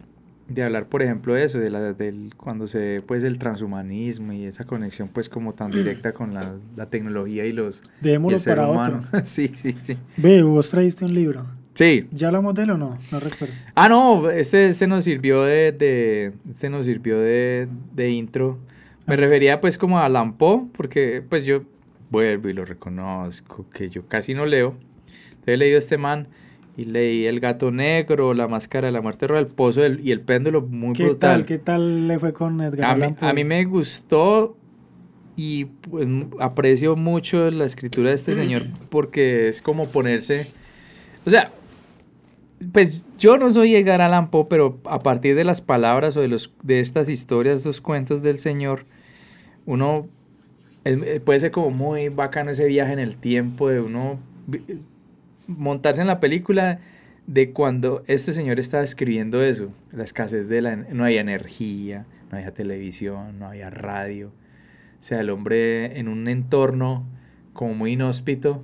de, 0.47 0.63
hablar 0.63 0.87
por 0.87 1.01
ejemplo 1.01 1.33
de 1.33 1.45
eso 1.45 1.57
de 1.57 1.69
la, 1.69 1.93
del 1.93 2.33
cuando 2.35 2.67
se 2.67 3.01
pues 3.07 3.23
el 3.23 3.39
transhumanismo 3.39 4.33
y 4.33 4.45
esa 4.45 4.65
conexión 4.65 5.07
pues 5.07 5.29
como 5.29 5.53
tan 5.53 5.71
directa 5.71 6.13
con 6.13 6.33
la, 6.33 6.53
la 6.75 6.87
tecnología 6.87 7.45
y 7.45 7.53
los 7.53 7.81
démoslo 8.01 8.37
para 8.45 8.67
otro. 8.67 9.01
Sí 9.23 9.51
sí 9.55 9.75
sí. 9.81 9.97
Ve 10.17 10.43
vos 10.43 10.69
traíste 10.69 11.05
un 11.05 11.13
libro. 11.13 11.45
Sí. 11.73 12.07
Ya 12.11 12.27
hablamos 12.27 12.55
de 12.55 12.63
él 12.63 12.71
o 12.71 12.77
no 12.77 12.97
no 13.11 13.19
recuerdo. 13.19 13.53
Ah 13.73 13.89
no 13.89 14.29
este 14.29 14.67
este 14.67 14.87
nos 14.87 15.05
sirvió 15.05 15.43
de, 15.43 15.71
de 15.71 16.33
este 16.51 16.69
nos 16.69 16.85
sirvió 16.85 17.19
de, 17.19 17.67
de 17.93 18.11
intro. 18.11 18.59
Me 19.07 19.13
ah. 19.13 19.17
refería 19.17 19.61
pues 19.61 19.77
como 19.77 19.99
a 19.99 20.09
Lampo 20.09 20.69
porque 20.73 21.23
pues 21.27 21.45
yo 21.45 21.63
vuelvo 22.09 22.49
y 22.49 22.53
lo 22.53 22.65
reconozco, 22.65 23.65
que 23.73 23.89
yo 23.89 24.07
casi 24.07 24.33
no 24.33 24.45
leo. 24.45 24.75
Entonces 25.29 25.53
he 25.53 25.57
leído 25.57 25.77
este 25.77 25.97
man 25.97 26.27
y 26.77 26.85
leí 26.85 27.25
El 27.25 27.39
gato 27.39 27.71
negro, 27.71 28.33
La 28.33 28.47
máscara 28.47 28.87
de 28.87 28.91
la 28.91 29.01
muerte 29.01 29.27
roja, 29.27 29.39
El 29.39 29.47
pozo 29.47 29.81
y 29.85 30.11
El 30.11 30.21
péndulo, 30.21 30.61
muy 30.61 30.93
¿Qué 30.93 31.03
brutal. 31.03 31.39
Tal, 31.39 31.45
¿Qué 31.45 31.57
tal 31.57 32.07
le 32.07 32.19
fue 32.19 32.33
con 32.33 32.61
Edgar 32.61 32.91
a 32.91 32.95
mí, 32.95 33.15
a 33.19 33.33
mí 33.33 33.43
me 33.43 33.63
gustó 33.65 34.57
y 35.35 35.65
pues, 35.65 36.07
aprecio 36.39 36.95
mucho 36.95 37.49
la 37.51 37.65
escritura 37.65 38.09
de 38.09 38.15
este 38.15 38.33
señor 38.35 38.67
porque 38.89 39.47
es 39.47 39.61
como 39.61 39.87
ponerse, 39.87 40.47
o 41.25 41.29
sea, 41.29 41.51
pues 42.71 43.03
yo 43.17 43.37
no 43.37 43.51
soy 43.51 43.75
Edgar 43.75 44.01
Allan 44.01 44.29
Poe, 44.29 44.45
pero 44.49 44.79
a 44.85 44.99
partir 44.99 45.35
de 45.35 45.43
las 45.43 45.61
palabras 45.61 46.15
o 46.17 46.21
de, 46.21 46.27
los, 46.27 46.53
de 46.63 46.79
estas 46.79 47.09
historias, 47.09 47.57
estos 47.57 47.81
cuentos 47.81 48.21
del 48.21 48.39
señor, 48.39 48.83
uno 49.65 50.07
eh, 50.85 51.19
puede 51.19 51.39
ser 51.39 51.51
como 51.51 51.71
muy 51.71 52.09
bacano 52.09 52.51
ese 52.51 52.65
viaje 52.67 52.93
en 52.93 52.99
el 52.99 53.17
tiempo 53.17 53.69
de 53.69 53.81
uno 53.81 54.19
montarse 55.47 56.01
en 56.01 56.07
la 56.07 56.19
película, 56.19 56.79
de 57.27 57.51
cuando 57.51 58.03
este 58.07 58.33
señor 58.33 58.59
estaba 58.59 58.83
escribiendo 58.83 59.41
eso, 59.41 59.71
la 59.91 60.03
escasez 60.03 60.47
de 60.47 60.61
la... 60.61 60.75
No 60.75 61.05
había 61.05 61.21
energía, 61.21 62.05
no 62.31 62.37
había 62.37 62.53
televisión, 62.53 63.39
no 63.39 63.47
había 63.47 63.69
radio. 63.69 64.27
O 64.99 65.03
sea, 65.03 65.21
el 65.21 65.29
hombre 65.29 65.99
en 65.99 66.07
un 66.07 66.27
entorno 66.27 67.05
como 67.53 67.73
muy 67.73 67.93
inhóspito, 67.93 68.63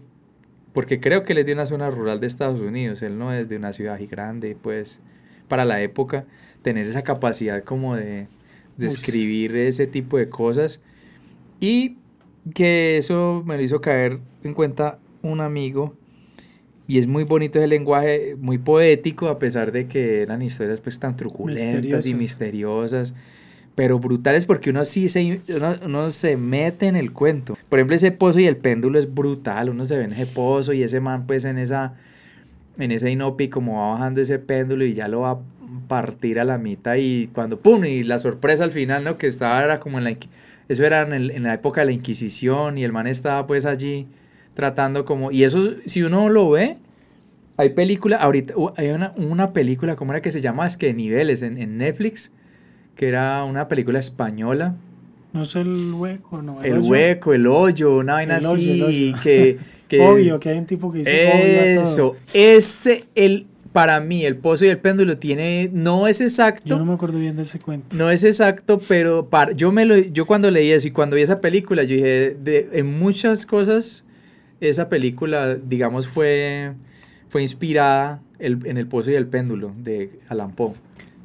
porque 0.73 0.99
creo 0.99 1.23
que 1.23 1.33
él 1.33 1.39
es 1.39 1.45
de 1.45 1.53
una 1.53 1.65
zona 1.65 1.89
rural 1.89 2.19
de 2.19 2.27
Estados 2.27 2.61
Unidos, 2.61 3.01
él 3.01 3.17
no 3.17 3.33
es 3.33 3.49
de 3.49 3.57
una 3.57 3.73
ciudad 3.73 3.99
grande, 4.09 4.55
pues 4.61 5.01
para 5.47 5.65
la 5.65 5.81
época, 5.81 6.25
tener 6.61 6.87
esa 6.87 7.01
capacidad 7.01 7.63
como 7.63 7.95
de, 7.95 8.27
de 8.77 8.87
escribir 8.87 9.55
ese 9.55 9.87
tipo 9.87 10.17
de 10.17 10.29
cosas. 10.29 10.81
Y 11.59 11.97
que 12.53 12.97
eso 12.97 13.43
me 13.45 13.57
lo 13.57 13.63
hizo 13.63 13.81
caer 13.81 14.19
en 14.43 14.53
cuenta 14.53 14.99
un 15.21 15.41
amigo 15.41 15.95
y 16.87 16.97
es 16.97 17.07
muy 17.07 17.23
bonito 17.23 17.59
ese 17.59 17.67
lenguaje, 17.67 18.35
muy 18.37 18.57
poético, 18.57 19.29
a 19.29 19.39
pesar 19.39 19.71
de 19.71 19.87
que 19.87 20.23
eran 20.23 20.41
historias 20.41 20.81
pues 20.81 20.99
tan 20.99 21.15
truculentas 21.15 22.05
y 22.05 22.13
misteriosas, 22.13 23.13
pero 23.75 23.97
brutales 23.97 24.45
porque 24.45 24.71
uno 24.71 24.83
sí 24.83 25.07
se, 25.07 25.39
uno, 25.85 26.11
se 26.11 26.35
mete 26.35 26.87
en 26.87 26.97
el 26.97 27.13
cuento. 27.13 27.57
Por 27.69 27.79
ejemplo, 27.79 27.95
ese 27.95 28.11
pozo 28.11 28.41
y 28.41 28.45
el 28.45 28.57
péndulo 28.57 28.99
es 28.99 29.13
brutal, 29.13 29.69
uno 29.69 29.85
se 29.85 29.95
ve 29.95 30.03
en 30.03 30.11
ese 30.11 30.25
pozo 30.25 30.73
y 30.73 30.83
ese 30.83 30.99
man 30.99 31.27
pues 31.27 31.45
en 31.45 31.59
esa, 31.59 31.93
en 32.77 32.91
ese 32.91 33.09
inopi 33.09 33.47
como 33.47 33.77
va 33.77 33.91
bajando 33.91 34.19
ese 34.19 34.39
péndulo 34.39 34.83
y 34.83 34.93
ya 34.93 35.07
lo 35.07 35.21
va 35.21 35.31
a 35.31 35.39
partir 35.87 36.39
a 36.39 36.43
la 36.43 36.57
mitad 36.57 36.95
y 36.95 37.27
cuando 37.27 37.57
¡pum! 37.59 37.85
y 37.85 38.03
la 38.03 38.19
sorpresa 38.19 38.65
al 38.65 38.71
final, 38.71 39.05
¿no? 39.05 39.17
Que 39.17 39.27
estaba 39.27 39.63
era 39.63 39.79
como 39.79 39.97
en 39.99 40.03
la... 40.03 40.17
Eso 40.71 40.85
era 40.85 41.01
en, 41.01 41.13
en 41.13 41.43
la 41.43 41.53
época 41.53 41.81
de 41.81 41.85
la 41.85 41.91
Inquisición 41.91 42.77
y 42.77 42.83
el 42.83 42.93
man 42.93 43.07
estaba 43.07 43.45
pues 43.45 43.65
allí 43.65 44.07
tratando 44.53 45.03
como... 45.03 45.31
Y 45.31 45.43
eso, 45.43 45.73
si 45.85 46.01
uno 46.03 46.29
lo 46.29 46.51
ve, 46.51 46.77
hay 47.57 47.69
película, 47.71 48.15
ahorita 48.17 48.53
hay 48.77 48.89
una, 48.89 49.13
una 49.17 49.51
película, 49.51 49.95
¿cómo 49.95 50.13
era 50.13 50.21
que 50.21 50.31
se 50.31 50.39
llama? 50.39 50.65
Es 50.65 50.77
que 50.77 50.93
Niveles 50.93 51.41
en, 51.41 51.57
en 51.57 51.77
Netflix, 51.77 52.31
que 52.95 53.09
era 53.09 53.43
una 53.43 53.67
película 53.67 53.99
española. 53.99 54.75
No 55.33 55.43
sé 55.45 55.59
el 55.59 55.93
hueco, 55.93 56.41
¿no? 56.41 56.61
El, 56.63 56.79
hueco, 56.79 57.33
el 57.33 57.47
hoyo, 57.47 57.97
una 57.97 58.13
vaina 58.13 58.37
así, 58.37 59.13
que, 59.21 59.59
Obvio, 59.99 60.39
que 60.39 60.49
hay 60.49 60.57
un 60.57 60.65
tipo 60.65 60.89
que 60.89 60.99
dice 60.99 61.73
Eso, 61.73 62.15
este, 62.33 63.03
el, 63.15 63.47
para 63.71 63.99
mí, 64.01 64.25
el 64.25 64.35
pozo 64.35 64.65
y 64.65 64.69
el 64.69 64.79
péndulo 64.79 65.17
tiene, 65.17 65.69
no 65.73 66.07
es 66.07 66.19
exacto. 66.19 66.63
Yo 66.65 66.77
no 66.77 66.85
me 66.85 66.93
acuerdo 66.93 67.19
bien 67.19 67.37
de 67.37 67.43
ese 67.43 67.59
cuento. 67.59 67.95
No 67.95 68.09
es 68.09 68.23
exacto, 68.23 68.79
pero 68.87 69.29
para, 69.29 69.53
yo, 69.53 69.71
me 69.71 69.85
lo, 69.85 69.97
yo 69.97 70.25
cuando 70.25 70.51
leí 70.51 70.71
eso 70.71 70.87
y 70.87 70.91
cuando 70.91 71.15
vi 71.15 71.21
esa 71.21 71.39
película, 71.39 71.83
yo 71.83 71.95
dije, 71.95 72.35
de, 72.41 72.69
en 72.73 72.99
muchas 72.99 73.45
cosas 73.45 74.03
esa 74.59 74.89
película, 74.89 75.55
digamos, 75.55 76.07
fue, 76.07 76.73
fue 77.29 77.41
inspirada 77.41 78.21
en 78.39 78.77
El 78.77 78.87
Pozo 78.87 79.11
y 79.11 79.15
el 79.15 79.27
Péndulo 79.27 79.73
de 79.77 80.19
Alan 80.27 80.51
Poe. 80.51 80.73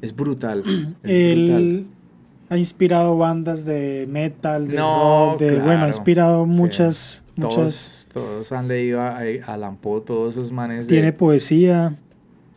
Es 0.01 0.15
brutal. 0.15 0.63
Él 1.03 1.85
ha 2.49 2.57
inspirado 2.57 3.17
bandas 3.17 3.65
de 3.65 4.07
metal, 4.09 4.67
de 4.67 4.77
rock, 4.77 5.39
de, 5.39 5.59
bueno, 5.59 5.85
ha 5.85 5.87
inspirado 5.87 6.45
muchas, 6.45 7.23
muchas. 7.35 8.07
Todos, 8.13 8.51
han 8.51 8.67
leído 8.67 9.01
a, 9.01 9.19
Alan 9.45 9.77
Poe, 9.77 10.01
todos 10.01 10.35
esos 10.35 10.51
manes. 10.51 10.87
Tiene 10.87 11.11
poesía. 11.11 11.95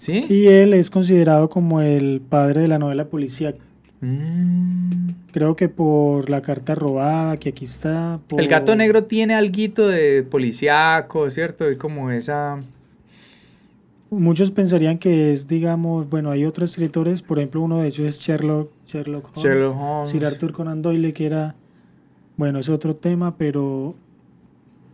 ¿Sí? 0.00 0.24
Y 0.30 0.46
él 0.46 0.72
es 0.72 0.88
considerado 0.88 1.50
como 1.50 1.82
el 1.82 2.22
padre 2.26 2.62
de 2.62 2.68
la 2.68 2.78
novela 2.78 3.08
policíaca. 3.10 3.62
Mm. 4.00 5.10
Creo 5.30 5.56
que 5.56 5.68
por 5.68 6.30
la 6.30 6.40
carta 6.40 6.74
robada, 6.74 7.36
que 7.36 7.50
aquí 7.50 7.66
está. 7.66 8.18
El 8.34 8.48
gato 8.48 8.74
negro 8.74 9.04
tiene 9.04 9.34
algo 9.34 9.88
de 9.88 10.22
policiaco, 10.22 11.28
¿cierto? 11.28 11.68
Es 11.68 11.76
como 11.76 12.10
esa. 12.10 12.60
Muchos 14.08 14.50
pensarían 14.50 14.96
que 14.96 15.32
es, 15.32 15.46
digamos, 15.46 16.08
bueno, 16.08 16.30
hay 16.30 16.46
otros 16.46 16.70
escritores, 16.70 17.20
por 17.20 17.38
ejemplo, 17.38 17.60
uno 17.60 17.80
de 17.80 17.88
ellos 17.88 18.06
es 18.08 18.20
Sherlock, 18.20 18.70
Sherlock 18.86 19.26
Holmes, 19.26 19.42
Sherlock 19.44 19.76
Holmes. 19.78 20.08
Sir 20.08 20.24
Arthur 20.24 20.52
Conan 20.54 20.80
Doyle, 20.80 21.12
que 21.12 21.26
era, 21.26 21.54
bueno, 22.38 22.58
es 22.58 22.70
otro 22.70 22.96
tema, 22.96 23.36
pero, 23.36 23.94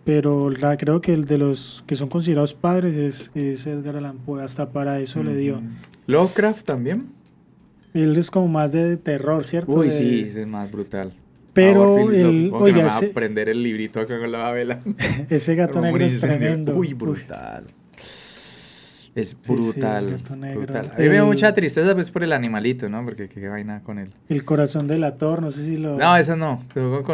pero 0.06 0.48
creo 0.78 1.00
que 1.00 1.12
el 1.12 1.24
de 1.24 1.36
los 1.36 1.82
que 1.84 1.96
son 1.96 2.08
considerados 2.08 2.54
padres 2.54 2.96
es, 2.96 3.32
es 3.34 3.66
Edgar 3.66 3.96
Allan 3.96 4.18
Poe, 4.18 4.40
hasta 4.40 4.70
para 4.70 5.00
eso 5.00 5.20
le 5.20 5.36
dio. 5.36 5.60
Lovecraft 6.06 6.64
también. 6.64 7.08
Él 7.92 8.16
es 8.16 8.30
como 8.30 8.46
más 8.46 8.70
de 8.70 8.96
terror, 8.98 9.44
¿cierto? 9.44 9.72
Uy, 9.72 9.90
sí, 9.90 10.28
es 10.28 10.46
más 10.46 10.70
brutal. 10.70 11.12
Pero 11.52 12.08
el, 12.08 12.52
oiga, 12.54 12.86
ese, 12.86 13.06
a 13.06 13.08
aprender 13.08 13.48
el 13.48 13.60
librito 13.64 13.98
acá 13.98 14.16
con 14.20 14.30
la 14.30 14.48
vela. 14.52 14.80
ese 15.28 15.56
gato 15.56 15.80
negro 15.80 16.04
es 16.04 16.20
tremendo. 16.20 16.76
Uy, 16.76 16.94
brutal. 16.94 17.64
Es 19.16 19.34
brutal. 19.48 20.18
brutal. 20.55 20.93
A 20.94 21.01
mí 21.01 21.09
me 21.09 21.16
da 21.16 21.24
mucha 21.24 21.55
tristeza 21.55 21.94
pues 21.94 22.10
por 22.10 22.22
el 22.22 22.34
animalito, 22.34 22.86
¿no? 22.90 23.02
Porque 23.02 23.30
qué 23.30 23.48
vaina 23.48 23.82
con 23.82 23.98
él. 23.98 24.10
El 24.28 24.44
corazón 24.44 24.86
del 24.86 25.05
ator, 25.05 25.40
no 25.40 25.48
sé 25.48 25.64
si 25.64 25.78
lo... 25.78 25.97
No, 25.97 26.14
eso 26.18 26.36
no. 26.36 26.62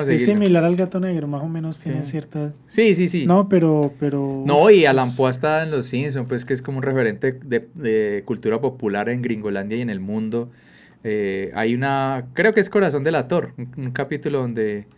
Es 0.08 0.24
similar 0.24 0.64
al 0.64 0.74
gato 0.74 0.98
negro, 0.98 1.28
más 1.28 1.42
o 1.42 1.48
menos 1.48 1.78
tiene 1.78 2.04
cierta... 2.04 2.52
Sí, 2.66 2.96
sí, 2.96 3.08
sí. 3.08 3.24
No, 3.24 3.48
pero... 3.48 3.94
pero... 4.00 4.42
No, 4.44 4.68
y 4.68 4.84
Alan 4.84 5.14
Poe 5.14 5.30
está 5.30 5.62
en 5.62 5.70
Los 5.70 5.86
Simpsons, 5.86 6.26
pues 6.28 6.44
que 6.44 6.54
es 6.54 6.60
como 6.60 6.78
un 6.78 6.82
referente 6.82 7.38
de, 7.44 7.68
de 7.74 8.24
cultura 8.24 8.60
popular 8.60 9.08
en 9.08 9.22
Gringolandia 9.22 9.78
y 9.78 9.82
en 9.82 9.90
el 9.90 10.00
mundo. 10.00 10.50
Eh, 11.04 11.52
hay 11.54 11.72
una, 11.72 12.26
creo 12.34 12.52
que 12.52 12.58
es 12.58 12.68
Corazón 12.68 13.04
del 13.04 13.14
Ator, 13.14 13.54
un, 13.76 13.92
capítulo 13.92 14.40
donde, 14.40 14.88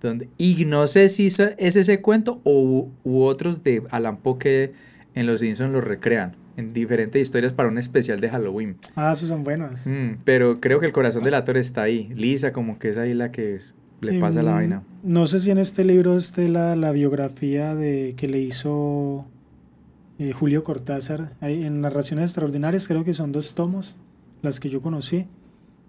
donde, 0.00 0.28
y 0.36 0.64
no 0.64 0.88
sé 0.88 1.08
si 1.08 1.26
es 1.26 1.38
ese 1.58 2.02
cuento 2.02 2.40
o, 2.42 2.88
u 3.04 3.22
otros 3.22 3.62
de 3.62 3.84
Alan 3.90 4.16
Poe 4.16 4.38
que 4.38 4.72
en 5.14 5.28
Los 5.28 5.40
Simpsons 5.40 5.72
los 5.72 5.84
recrean 5.84 6.39
en 6.56 6.72
diferentes 6.72 7.20
historias 7.20 7.52
para 7.52 7.68
un 7.68 7.78
especial 7.78 8.20
de 8.20 8.28
Halloween. 8.28 8.76
Ah, 8.96 9.12
esos 9.12 9.28
son 9.28 9.44
buenos. 9.44 9.86
Mm, 9.86 10.18
pero 10.24 10.60
creo 10.60 10.80
que 10.80 10.86
el 10.86 10.92
Corazón 10.92 11.24
del 11.24 11.34
Ator 11.34 11.56
está 11.56 11.82
ahí, 11.82 12.12
Lisa 12.14 12.52
como 12.52 12.78
que 12.78 12.90
es 12.90 12.98
ahí 12.98 13.14
la 13.14 13.30
que 13.30 13.60
le 14.00 14.18
pasa 14.18 14.42
la 14.42 14.52
vaina. 14.52 14.82
No 15.02 15.26
sé 15.26 15.40
si 15.40 15.50
en 15.50 15.58
este 15.58 15.84
libro 15.84 16.16
esté 16.16 16.48
la, 16.48 16.76
la 16.76 16.92
biografía 16.92 17.74
de 17.74 18.14
que 18.16 18.28
le 18.28 18.40
hizo 18.40 19.26
eh, 20.18 20.32
Julio 20.32 20.64
Cortázar. 20.64 21.34
Hay, 21.40 21.64
en 21.64 21.80
Narraciones 21.80 22.26
Extraordinarias 22.30 22.88
creo 22.88 23.04
que 23.04 23.12
son 23.12 23.32
dos 23.32 23.54
tomos, 23.54 23.96
las 24.42 24.60
que 24.60 24.68
yo 24.68 24.80
conocí 24.80 25.26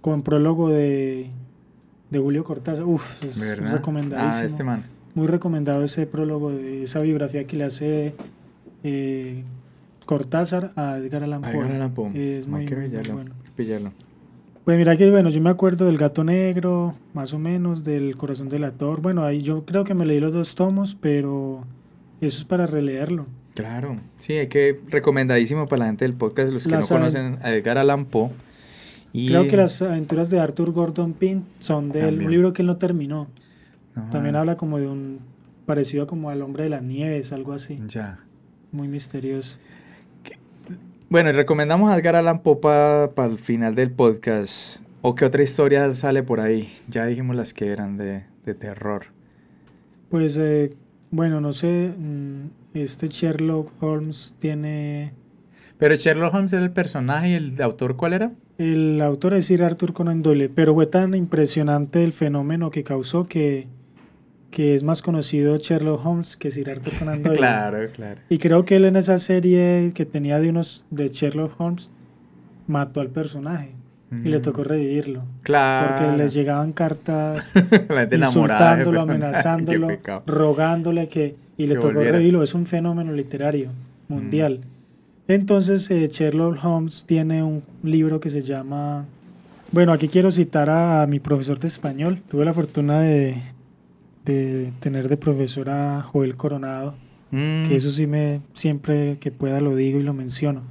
con 0.01 0.23
prólogo 0.23 0.69
de, 0.69 1.29
de 2.09 2.19
Julio 2.19 2.43
Cortázar. 2.43 2.85
Uf, 2.85 3.23
es 3.23 3.57
recomendadísimo. 3.57 4.43
Ah, 4.43 4.45
este 4.45 4.63
man. 4.63 4.83
Muy 5.13 5.27
recomendado 5.27 5.83
ese 5.83 6.05
prólogo 6.05 6.51
de 6.51 6.83
esa 6.83 7.01
biografía 7.01 7.45
que 7.45 7.57
le 7.57 7.63
hace 7.65 8.13
eh, 8.83 9.43
Cortázar 10.05 10.71
a 10.75 10.97
Edgar 10.97 11.23
Allan 11.23 11.41
Poe. 11.41 11.51
Edgar 11.51 11.71
Allan 11.71 11.93
Poe. 11.93 12.37
Es 12.37 12.47
muy, 12.47 12.65
bueno. 12.65 13.35
Pillarlo. 13.55 13.91
Pues 14.63 14.77
mira 14.77 14.95
que 14.95 15.09
bueno, 15.09 15.29
yo 15.29 15.41
me 15.41 15.49
acuerdo 15.49 15.85
del 15.85 15.97
Gato 15.97 16.23
Negro, 16.23 16.93
más 17.13 17.33
o 17.33 17.39
menos, 17.39 17.83
del 17.83 18.15
Corazón 18.15 18.49
del 18.49 18.63
Ator. 18.63 19.01
Bueno, 19.01 19.23
ahí 19.23 19.41
yo 19.41 19.65
creo 19.65 19.83
que 19.83 19.93
me 19.93 20.05
leí 20.05 20.19
los 20.19 20.33
dos 20.33 20.55
tomos, 20.55 20.95
pero 20.99 21.65
eso 22.19 22.37
es 22.37 22.45
para 22.45 22.67
releerlo. 22.67 23.25
Claro, 23.55 23.97
sí, 24.17 24.33
hay 24.33 24.47
que 24.47 24.79
recomendadísimo 24.89 25.67
para 25.67 25.79
la 25.79 25.85
gente 25.87 26.05
del 26.05 26.13
podcast, 26.13 26.53
los 26.53 26.67
que 26.67 26.75
no 26.75 26.87
conocen 26.87 27.39
a 27.41 27.51
Edgar 27.51 27.77
Allan 27.77 28.05
Poe 28.05 28.29
Creo 29.13 29.47
que 29.47 29.57
las 29.57 29.81
aventuras 29.81 30.29
de 30.29 30.39
Arthur 30.39 30.71
Gordon 30.71 31.13
Pym 31.13 31.43
son 31.59 31.89
de 31.89 32.07
un 32.07 32.31
libro 32.31 32.53
que 32.53 32.61
él 32.61 32.67
no 32.67 32.77
terminó. 32.77 33.27
También 34.11 34.35
habla 34.35 34.55
como 34.55 34.79
de 34.79 34.87
un 34.87 35.19
parecido 35.65 36.07
como 36.07 36.29
al 36.29 36.41
hombre 36.41 36.63
de 36.65 36.69
las 36.69 36.83
nieves, 36.83 37.33
algo 37.33 37.53
así. 37.53 37.79
Ya. 37.87 38.19
Muy 38.71 38.87
misterioso. 38.87 39.59
Bueno, 41.11 41.33
recomendamos 41.33 41.91
a 41.91 41.97
Edgar 41.97 42.15
Allan 42.15 42.39
Poe 42.39 42.55
para 42.61 43.25
el 43.25 43.37
final 43.37 43.75
del 43.75 43.91
podcast. 43.91 44.81
¿O 45.01 45.13
qué 45.13 45.25
otra 45.25 45.43
historia 45.43 45.91
sale 45.91 46.23
por 46.23 46.39
ahí? 46.39 46.69
Ya 46.87 47.05
dijimos 47.05 47.35
las 47.35 47.53
que 47.53 47.67
eran 47.67 47.97
de, 47.97 48.23
terror. 48.57 49.07
Pues, 50.07 50.37
eh, 50.37 50.71
bueno, 51.09 51.41
no 51.41 51.51
sé. 51.51 51.91
Mm, 51.97 52.45
este 52.75 53.09
Sherlock 53.09 53.73
Holmes 53.83 54.35
tiene. 54.39 55.11
Pero 55.77 55.95
Sherlock 55.95 56.33
Holmes 56.33 56.53
era 56.53 56.63
el 56.63 56.71
personaje 56.71 57.31
y 57.31 57.33
el 57.33 57.61
autor, 57.61 57.97
¿cuál 57.97 58.13
era? 58.13 58.31
El 58.57 59.01
autor 59.01 59.33
es 59.33 59.47
Sir 59.47 59.63
Arthur 59.63 59.91
Conan 59.91 60.21
Doyle, 60.21 60.47
pero 60.47 60.73
fue 60.73 60.85
tan 60.85 61.13
impresionante 61.13 62.05
el 62.05 62.13
fenómeno 62.13 62.71
que 62.71 62.85
causó 62.85 63.25
que, 63.27 63.67
que 64.51 64.75
es 64.75 64.83
más 64.83 65.01
conocido 65.01 65.57
Sherlock 65.57 66.05
Holmes 66.05 66.37
que 66.37 66.51
Sir 66.51 66.69
Arthur 66.69 66.93
Conan 66.99 67.23
Doyle. 67.23 67.37
claro, 67.37 67.87
claro. 67.93 68.21
Y 68.29 68.37
creo 68.37 68.65
que 68.65 68.75
él 68.75 68.85
en 68.85 68.97
esa 68.97 69.17
serie 69.17 69.91
que 69.95 70.05
tenía 70.05 70.39
de 70.39 70.49
unos 70.49 70.85
de 70.91 71.07
Sherlock 71.07 71.59
Holmes 71.59 71.89
mató 72.67 73.01
al 73.01 73.09
personaje 73.09 73.71
y 74.11 74.27
le 74.27 74.39
mm. 74.39 74.41
tocó 74.41 74.65
revivirlo. 74.65 75.23
Claro. 75.41 75.95
Porque 75.95 76.17
les 76.17 76.33
llegaban 76.33 76.73
cartas 76.73 77.53
insultándolo, 78.11 79.01
amenazándolo, 79.01 79.87
rogándole 80.27 81.07
que 81.07 81.35
y 81.57 81.67
le 81.67 81.75
tocó 81.75 82.01
revivirlo. 82.01 82.43
Es 82.43 82.53
un 82.53 82.65
fenómeno 82.65 83.13
literario 83.13 83.69
mundial. 84.09 84.59
Mm. 84.59 85.31
Entonces, 85.31 85.89
eh, 85.91 86.09
Sherlock 86.11 86.63
Holmes 86.63 87.05
tiene 87.05 87.41
un 87.41 87.63
libro 87.83 88.19
que 88.19 88.29
se 88.29 88.41
llama... 88.41 89.05
Bueno, 89.71 89.93
aquí 89.93 90.09
quiero 90.09 90.29
citar 90.29 90.69
a, 90.69 91.07
mi 91.07 91.21
profesor 91.21 91.57
de 91.57 91.67
español. 91.67 92.21
Tuve 92.27 92.43
la 92.43 92.53
fortuna 92.53 92.99
de, 92.99 93.37
de 94.25 94.71
tener 94.79 95.07
de 95.07 95.17
profesor 95.17 95.69
a 95.69 96.01
Joel 96.01 96.35
Coronado, 96.35 96.95
mm. 97.31 97.67
que 97.67 97.75
eso 97.75 97.91
sí 97.91 98.07
me 98.07 98.41
siempre 98.53 99.17
que 99.19 99.31
pueda 99.31 99.61
lo 99.61 99.75
digo 99.75 99.99
y 99.99 100.03
lo 100.03 100.13
menciono. 100.13 100.61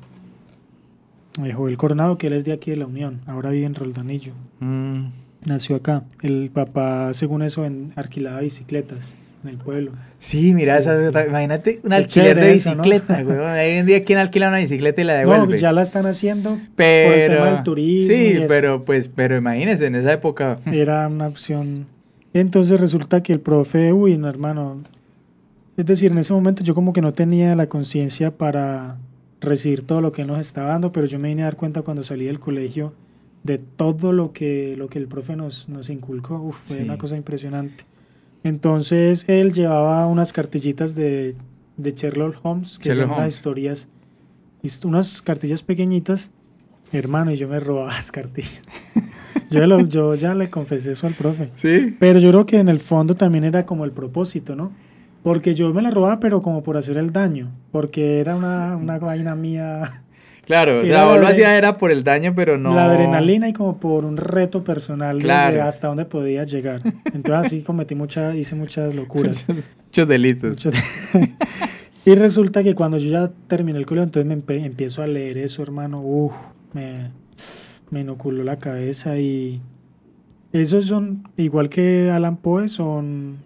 Joel 1.54 1.76
Coronado, 1.76 2.18
que 2.18 2.26
él 2.26 2.34
es 2.34 2.44
de 2.44 2.52
aquí 2.52 2.70
de 2.70 2.76
la 2.76 2.86
Unión, 2.86 3.20
ahora 3.26 3.50
vive 3.50 3.66
en 3.66 3.74
Roldanillo. 3.74 4.32
Mm. 4.60 5.06
Nació 5.46 5.76
acá. 5.76 6.04
El 6.22 6.50
papá, 6.50 7.14
según 7.14 7.42
eso, 7.42 7.64
en, 7.64 7.92
alquilaba 7.96 8.40
bicicletas 8.40 9.16
en 9.42 9.50
el 9.50 9.56
pueblo. 9.56 9.92
Sí, 10.18 10.52
mira, 10.52 10.78
imagínate 11.26 11.80
un 11.82 11.92
alquiler 11.94 12.38
de 12.38 12.50
bicicleta, 12.52 13.22
güey. 13.22 13.38
Hoy 13.38 13.78
en 13.78 13.86
día, 13.86 14.04
¿quién 14.04 14.18
alquila 14.18 14.48
una 14.48 14.58
bicicleta 14.58 15.00
y 15.00 15.04
la 15.04 15.14
devuelve? 15.14 15.54
No, 15.54 15.54
ya 15.54 15.72
la 15.72 15.82
están 15.82 16.04
haciendo 16.06 16.58
pero, 16.76 17.10
por 17.10 17.18
el 17.18 17.30
tema 17.30 17.50
del 17.52 17.62
turismo. 17.62 18.14
Sí, 18.14 18.44
pero 18.48 18.84
pues, 18.84 19.08
pero 19.08 19.36
imagínese, 19.36 19.86
en 19.86 19.94
esa 19.94 20.12
época. 20.12 20.58
Era 20.66 21.08
una 21.08 21.26
opción. 21.26 21.86
Entonces 22.32 22.80
resulta 22.80 23.22
que 23.22 23.32
el 23.32 23.40
profe, 23.40 23.92
uy, 23.92 24.16
no, 24.16 24.28
hermano. 24.28 24.82
Es 25.76 25.86
decir, 25.86 26.12
en 26.12 26.18
ese 26.18 26.32
momento 26.32 26.62
yo 26.62 26.74
como 26.74 26.92
que 26.92 27.00
no 27.00 27.12
tenía 27.12 27.56
la 27.56 27.68
conciencia 27.68 28.36
para 28.36 28.98
recibir 29.40 29.86
todo 29.86 30.00
lo 30.00 30.12
que 30.12 30.22
él 30.22 30.28
nos 30.28 30.38
estaba 30.38 30.70
dando, 30.70 30.92
pero 30.92 31.06
yo 31.06 31.18
me 31.18 31.28
vine 31.28 31.42
a 31.42 31.46
dar 31.46 31.56
cuenta 31.56 31.82
cuando 31.82 32.02
salí 32.02 32.26
del 32.26 32.38
colegio 32.38 32.92
de 33.42 33.58
todo 33.58 34.12
lo 34.12 34.32
que, 34.32 34.74
lo 34.76 34.88
que 34.88 34.98
el 34.98 35.08
profe 35.08 35.36
nos, 35.36 35.68
nos 35.68 35.88
inculcó. 35.90 36.36
Uf, 36.36 36.56
fue 36.56 36.82
una 36.82 36.98
cosa 36.98 37.16
impresionante. 37.16 37.84
Entonces 38.44 39.24
él 39.28 39.52
llevaba 39.52 40.06
unas 40.06 40.32
cartillitas 40.32 40.94
de, 40.94 41.34
de 41.76 41.92
Sherlock 41.92 42.36
Holmes, 42.42 42.78
que 42.78 42.94
son 42.94 43.10
las 43.10 43.34
historias, 43.34 43.88
unas 44.84 45.22
cartillas 45.22 45.62
pequeñitas, 45.62 46.30
hermano, 46.92 47.32
y 47.32 47.36
yo 47.36 47.48
me 47.48 47.60
robaba 47.60 47.88
las 47.94 48.12
cartillas. 48.12 48.62
Yo, 49.50 49.80
yo 49.80 50.14
ya 50.14 50.34
le 50.34 50.48
confesé 50.48 50.92
eso 50.92 51.06
al 51.06 51.14
profe. 51.14 51.50
Sí. 51.54 51.96
Pero 51.98 52.18
yo 52.18 52.30
creo 52.30 52.46
que 52.46 52.58
en 52.58 52.68
el 52.68 52.80
fondo 52.80 53.14
también 53.14 53.44
era 53.44 53.64
como 53.64 53.84
el 53.84 53.92
propósito, 53.92 54.56
¿no? 54.56 54.72
Porque 55.22 55.54
yo 55.54 55.72
me 55.74 55.82
la 55.82 55.90
robaba, 55.90 56.18
pero 56.20 56.40
como 56.40 56.62
por 56.62 56.76
hacer 56.76 56.96
el 56.96 57.12
daño, 57.12 57.50
porque 57.72 58.20
era 58.20 58.36
una, 58.36 58.76
una 58.76 58.98
vaina 58.98 59.36
mía 59.36 60.02
Claro, 60.50 60.82
vos 60.82 61.20
lo 61.20 61.28
hacía 61.28 61.56
era 61.56 61.76
por 61.76 61.92
el 61.92 62.02
daño, 62.02 62.32
pero 62.34 62.58
no. 62.58 62.74
La 62.74 62.86
adrenalina 62.86 63.48
y 63.48 63.52
como 63.52 63.76
por 63.76 64.04
un 64.04 64.16
reto 64.16 64.64
personal 64.64 65.20
de 65.20 65.60
hasta 65.60 65.86
dónde 65.86 66.06
podía 66.06 66.42
llegar. 66.42 66.82
Entonces 67.12 67.46
así 67.46 67.62
cometí 67.62 67.94
muchas, 67.94 68.34
hice 68.34 68.56
muchas 68.56 68.92
locuras. 68.92 69.44
Muchos 69.90 70.08
delitos. 70.08 70.68
y 72.04 72.14
resulta 72.14 72.62
que 72.62 72.74
cuando 72.74 72.96
yo 72.98 73.10
ya 73.10 73.30
terminé 73.48 73.78
el 73.78 73.86
colegio, 73.86 74.04
entonces 74.04 74.26
me 74.26 74.64
empiezo 74.64 75.02
a 75.02 75.06
leer 75.06 75.38
eso, 75.38 75.62
hermano. 75.62 76.00
Uf, 76.00 76.32
me, 76.72 77.10
me 77.90 78.00
inoculó 78.00 78.42
la 78.44 78.58
cabeza 78.58 79.18
y 79.18 79.60
esos 80.52 80.86
son, 80.86 81.28
igual 81.36 81.68
que 81.68 82.10
Alan 82.10 82.36
Poe, 82.36 82.68
son, 82.68 83.38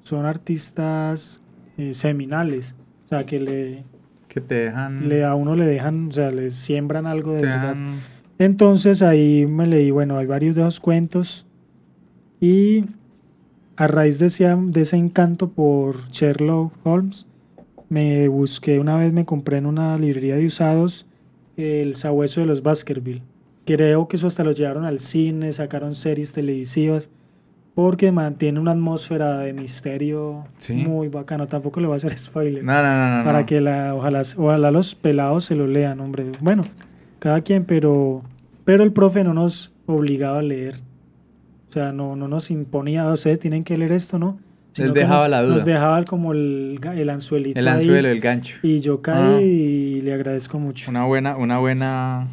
son 0.00 0.26
artistas 0.26 1.42
eh, 1.76 1.94
seminales. 1.94 2.74
O 3.04 3.08
sea, 3.08 3.24
que 3.24 3.40
le, 3.40 3.84
que 4.28 4.40
te 4.40 4.54
dejan... 4.54 5.08
Le, 5.08 5.24
a 5.24 5.34
uno 5.34 5.54
le 5.56 5.66
dejan, 5.66 6.08
o 6.08 6.12
sea, 6.12 6.30
le 6.30 6.50
siembran 6.50 7.06
algo 7.06 7.34
de 7.34 7.42
verdad. 7.42 7.76
Entonces 8.38 9.02
ahí 9.02 9.46
me 9.46 9.66
leí, 9.66 9.90
bueno, 9.90 10.16
hay 10.16 10.26
varios 10.26 10.54
de 10.54 10.62
esos 10.62 10.80
cuentos 10.80 11.46
y 12.40 12.84
a 13.76 13.86
raíz 13.86 14.18
de 14.18 14.26
ese, 14.26 14.44
de 14.44 14.80
ese 14.80 14.96
encanto 14.96 15.50
por 15.50 16.08
Sherlock 16.10 16.72
Holmes, 16.84 17.26
me 17.88 18.28
busqué 18.28 18.78
una 18.78 18.96
vez, 18.96 19.12
me 19.12 19.24
compré 19.24 19.58
en 19.58 19.66
una 19.66 19.96
librería 19.98 20.36
de 20.36 20.46
usados 20.46 21.06
el 21.56 21.96
sabueso 21.96 22.40
de 22.40 22.46
los 22.46 22.62
Baskerville. 22.62 23.22
Creo 23.76 24.08
que 24.08 24.16
eso 24.16 24.26
hasta 24.28 24.44
lo 24.44 24.52
llevaron 24.52 24.86
al 24.86 24.98
cine, 24.98 25.52
sacaron 25.52 25.94
series 25.94 26.32
televisivas 26.32 27.10
porque 27.74 28.12
mantiene 28.12 28.58
una 28.58 28.72
atmósfera 28.72 29.40
de 29.40 29.52
misterio 29.52 30.46
muy 30.70 31.08
bacano. 31.08 31.46
Tampoco 31.46 31.78
le 31.78 31.86
voy 31.86 31.92
a 31.92 31.96
hacer 31.98 32.16
spoiler. 32.18 32.64
No, 32.64 32.82
no, 32.82 33.18
no, 33.18 33.24
Para 33.24 33.44
que 33.44 33.60
la, 33.60 33.94
ojalá, 33.94 34.22
ojalá 34.38 34.70
los 34.70 34.94
pelados 34.94 35.44
se 35.44 35.54
lo 35.54 35.66
lean, 35.66 36.00
hombre. 36.00 36.32
Bueno, 36.40 36.64
cada 37.18 37.42
quien, 37.42 37.66
pero, 37.66 38.22
pero 38.64 38.84
el 38.84 38.92
profe 38.94 39.22
no 39.22 39.34
nos 39.34 39.70
obligaba 39.84 40.38
a 40.38 40.42
leer. 40.42 40.76
O 41.68 41.70
sea, 41.70 41.92
no, 41.92 42.16
no 42.16 42.26
nos 42.26 42.50
imponía, 42.50 43.06
ustedes 43.12 43.38
tienen 43.38 43.64
que 43.64 43.76
leer 43.76 43.92
esto, 43.92 44.18
¿no? 44.18 44.38
Él 44.78 44.94
dejaba 44.94 45.28
la 45.28 45.42
duda. 45.42 45.56
Nos 45.56 45.66
dejaba 45.66 46.04
como 46.04 46.32
el, 46.32 46.80
el 46.96 47.10
anzuelito. 47.10 47.60
El 47.60 47.68
anzuelo, 47.68 48.08
el 48.08 48.20
gancho. 48.20 48.56
Y 48.62 48.80
yo 48.80 49.02
caí 49.02 49.44
y 49.44 50.00
le 50.00 50.14
agradezco 50.14 50.58
mucho. 50.58 50.90
Una 50.90 51.04
buena, 51.04 51.36
una 51.36 51.58
buena 51.58 52.28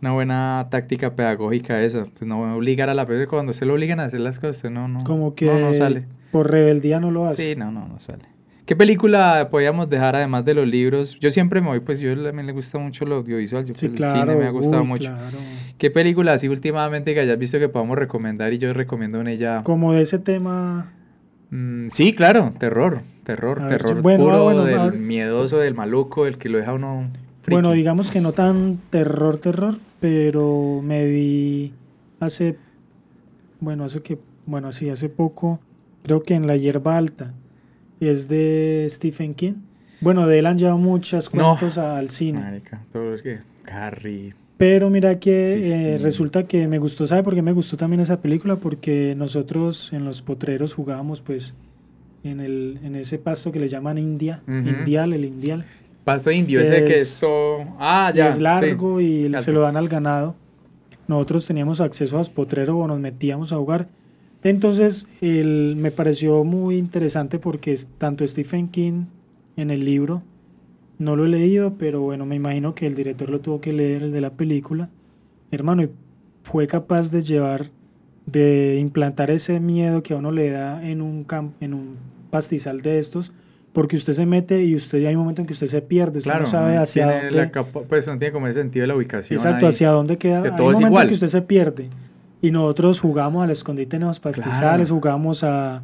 una 0.00 0.12
buena 0.12 0.68
táctica 0.70 1.14
pedagógica 1.14 1.82
esa. 1.82 2.04
Pues 2.04 2.22
no 2.22 2.56
obligar 2.56 2.88
a 2.90 2.94
la 2.94 3.06
persona 3.06 3.26
cuando 3.28 3.52
se 3.52 3.66
lo 3.66 3.74
obligan 3.74 4.00
a 4.00 4.04
hacer 4.04 4.20
las 4.20 4.40
cosas, 4.40 4.56
usted 4.56 4.70
no, 4.70 4.88
no, 4.88 5.04
Como 5.04 5.34
que 5.34 5.46
no, 5.46 5.74
sale. 5.74 6.06
por 6.30 6.50
rebeldía 6.50 7.00
no 7.00 7.10
lo 7.10 7.26
hace. 7.26 7.54
Sí, 7.54 7.58
no, 7.58 7.70
no, 7.70 7.86
no 7.86 8.00
sale. 8.00 8.24
¿Qué 8.70 8.76
película 8.76 9.48
podíamos 9.50 9.90
dejar 9.90 10.14
además 10.14 10.44
de 10.44 10.54
los 10.54 10.64
libros? 10.64 11.18
Yo 11.18 11.32
siempre 11.32 11.60
me 11.60 11.66
voy, 11.66 11.80
pues 11.80 11.98
yo 11.98 12.14
también 12.22 12.46
le 12.46 12.52
gusta 12.52 12.78
mucho 12.78 13.04
lo 13.04 13.16
audiovisual, 13.16 13.64
yo 13.64 13.74
sí, 13.74 13.88
pues, 13.88 13.96
claro, 13.96 14.20
el 14.20 14.28
cine 14.28 14.40
me 14.40 14.46
ha 14.46 14.50
gustado 14.50 14.84
mucho. 14.84 15.10
Claro. 15.10 15.38
¿Qué 15.76 15.90
película 15.90 16.34
así 16.34 16.46
últimamente 16.48 17.12
que 17.12 17.18
hayas 17.18 17.36
visto 17.36 17.58
que 17.58 17.68
podamos 17.68 17.98
recomendar 17.98 18.52
y 18.52 18.58
yo 18.58 18.72
recomiendo 18.72 19.20
en 19.20 19.26
ella? 19.26 19.64
Como 19.64 19.92
de 19.92 20.02
ese 20.02 20.20
tema... 20.20 20.92
Mm, 21.50 21.88
sí, 21.88 22.12
claro, 22.12 22.50
terror, 22.56 23.00
terror, 23.24 23.66
terror 23.66 24.02
puro, 24.02 24.64
del 24.64 24.92
miedoso, 25.00 25.58
del 25.58 25.74
maluco, 25.74 26.28
el 26.28 26.38
que 26.38 26.48
lo 26.48 26.58
deja 26.58 26.72
uno... 26.72 27.02
Bueno, 27.50 27.72
digamos 27.72 28.10
que 28.10 28.20
no 28.20 28.32
tan 28.32 28.78
terror, 28.90 29.38
terror, 29.38 29.78
pero 30.00 30.80
me 30.82 31.06
vi 31.06 31.72
hace, 32.20 32.56
bueno, 33.60 33.84
hace 33.84 34.02
que, 34.02 34.18
bueno, 34.46 34.72
sí, 34.72 34.88
hace 34.88 35.08
poco, 35.08 35.60
creo 36.02 36.22
que 36.22 36.34
en 36.34 36.46
La 36.46 36.56
Hierba 36.56 36.96
Alta, 36.96 37.34
y 37.98 38.08
es 38.08 38.28
de 38.28 38.86
Stephen 38.88 39.34
King. 39.34 39.54
Bueno, 40.00 40.26
de 40.26 40.38
él 40.38 40.46
han 40.46 40.58
llevado 40.58 40.78
muchas 40.78 41.28
cuentos 41.28 41.76
al 41.76 42.08
cine. 42.08 42.40
Marica, 42.40 42.82
todo 42.90 43.14
es 43.14 43.22
que 43.22 43.40
Carrie. 43.64 44.34
Pero 44.56 44.90
mira 44.90 45.18
que 45.18 45.94
eh, 45.94 45.98
resulta 45.98 46.46
que 46.46 46.68
me 46.68 46.78
gustó, 46.78 47.06
¿sabe 47.06 47.22
por 47.22 47.34
qué 47.34 47.40
me 47.40 47.52
gustó 47.52 47.78
también 47.78 48.00
esa 48.00 48.20
película? 48.20 48.56
Porque 48.56 49.14
nosotros 49.16 49.90
en 49.92 50.04
los 50.04 50.20
potreros 50.20 50.74
jugábamos 50.74 51.22
pues 51.22 51.54
en, 52.24 52.40
el, 52.40 52.78
en 52.82 52.94
ese 52.94 53.18
pasto 53.18 53.52
que 53.52 53.58
le 53.58 53.68
llaman 53.68 53.96
India, 53.96 54.42
Indial, 54.46 55.14
el 55.14 55.24
Indial. 55.24 55.64
Pasto 56.04 56.30
indio, 56.30 56.60
ese 56.60 56.84
que 56.84 56.94
es 56.94 57.20
todo... 57.20 57.64
Ah, 57.78 58.12
ya. 58.14 58.28
Es 58.28 58.40
largo 58.40 59.00
y 59.00 59.32
se 59.40 59.52
lo 59.52 59.60
dan 59.60 59.76
al 59.76 59.88
ganado. 59.88 60.34
Nosotros 61.06 61.46
teníamos 61.46 61.80
acceso 61.80 62.18
a 62.18 62.24
potrero 62.24 62.78
o 62.78 62.86
nos 62.86 62.98
metíamos 62.98 63.52
a 63.52 63.56
jugar. 63.56 63.88
Entonces, 64.42 65.06
el, 65.20 65.74
me 65.76 65.90
pareció 65.90 66.44
muy 66.44 66.78
interesante 66.78 67.38
porque 67.38 67.78
tanto 67.98 68.26
Stephen 68.26 68.68
King 68.68 69.04
en 69.56 69.70
el 69.70 69.84
libro, 69.84 70.22
no 70.98 71.16
lo 71.16 71.26
he 71.26 71.28
leído, 71.28 71.74
pero 71.78 72.00
bueno, 72.00 72.26
me 72.26 72.36
imagino 72.36 72.74
que 72.74 72.86
el 72.86 72.94
director 72.94 73.28
lo 73.28 73.40
tuvo 73.40 73.60
que 73.60 73.72
leer, 73.72 74.04
el 74.04 74.12
de 74.12 74.20
la 74.20 74.30
película. 74.30 74.88
Hermano, 75.50 75.82
y 75.82 75.90
fue 76.42 76.66
capaz 76.66 77.10
de 77.10 77.22
llevar, 77.22 77.70
de 78.26 78.78
implantar 78.80 79.30
ese 79.30 79.60
miedo 79.60 80.02
que 80.02 80.14
a 80.14 80.16
uno 80.16 80.32
le 80.32 80.50
da 80.50 80.82
en 80.86 81.02
un, 81.02 81.26
en 81.60 81.74
un 81.74 81.96
pastizal 82.30 82.80
de 82.80 82.98
estos 82.98 83.32
porque 83.72 83.96
usted 83.96 84.12
se 84.12 84.26
mete 84.26 84.64
y 84.64 84.74
usted 84.74 85.04
hay 85.06 85.14
un 85.14 85.20
momento 85.20 85.42
en 85.42 85.46
que 85.46 85.52
usted 85.52 85.68
se 85.68 85.80
pierde, 85.80 86.18
usted 86.18 86.34
no 86.38 86.46
sabe 86.46 86.76
hacia 86.76 87.06
dónde. 87.06 87.64
pues 87.88 88.06
no 88.06 88.18
tiene 88.18 88.32
como 88.32 88.46
el 88.46 88.54
sentido 88.54 88.82
de 88.82 88.88
la 88.88 88.96
ubicación. 88.96 89.38
Exacto, 89.38 89.68
hacia 89.68 89.90
dónde 89.90 90.18
queda. 90.18 90.42
hay 90.42 90.50
un 90.50 90.72
momento 90.72 91.00
en 91.02 91.08
que 91.08 91.14
usted 91.14 91.28
se 91.28 91.42
pierde. 91.42 91.88
Y 92.42 92.50
nosotros 92.50 93.00
jugamos 93.00 93.44
al 93.44 93.50
escondite 93.50 93.96
en 93.96 94.02
los 94.02 94.18
pastizales, 94.18 94.90
jugamos 94.90 95.44
a, 95.44 95.82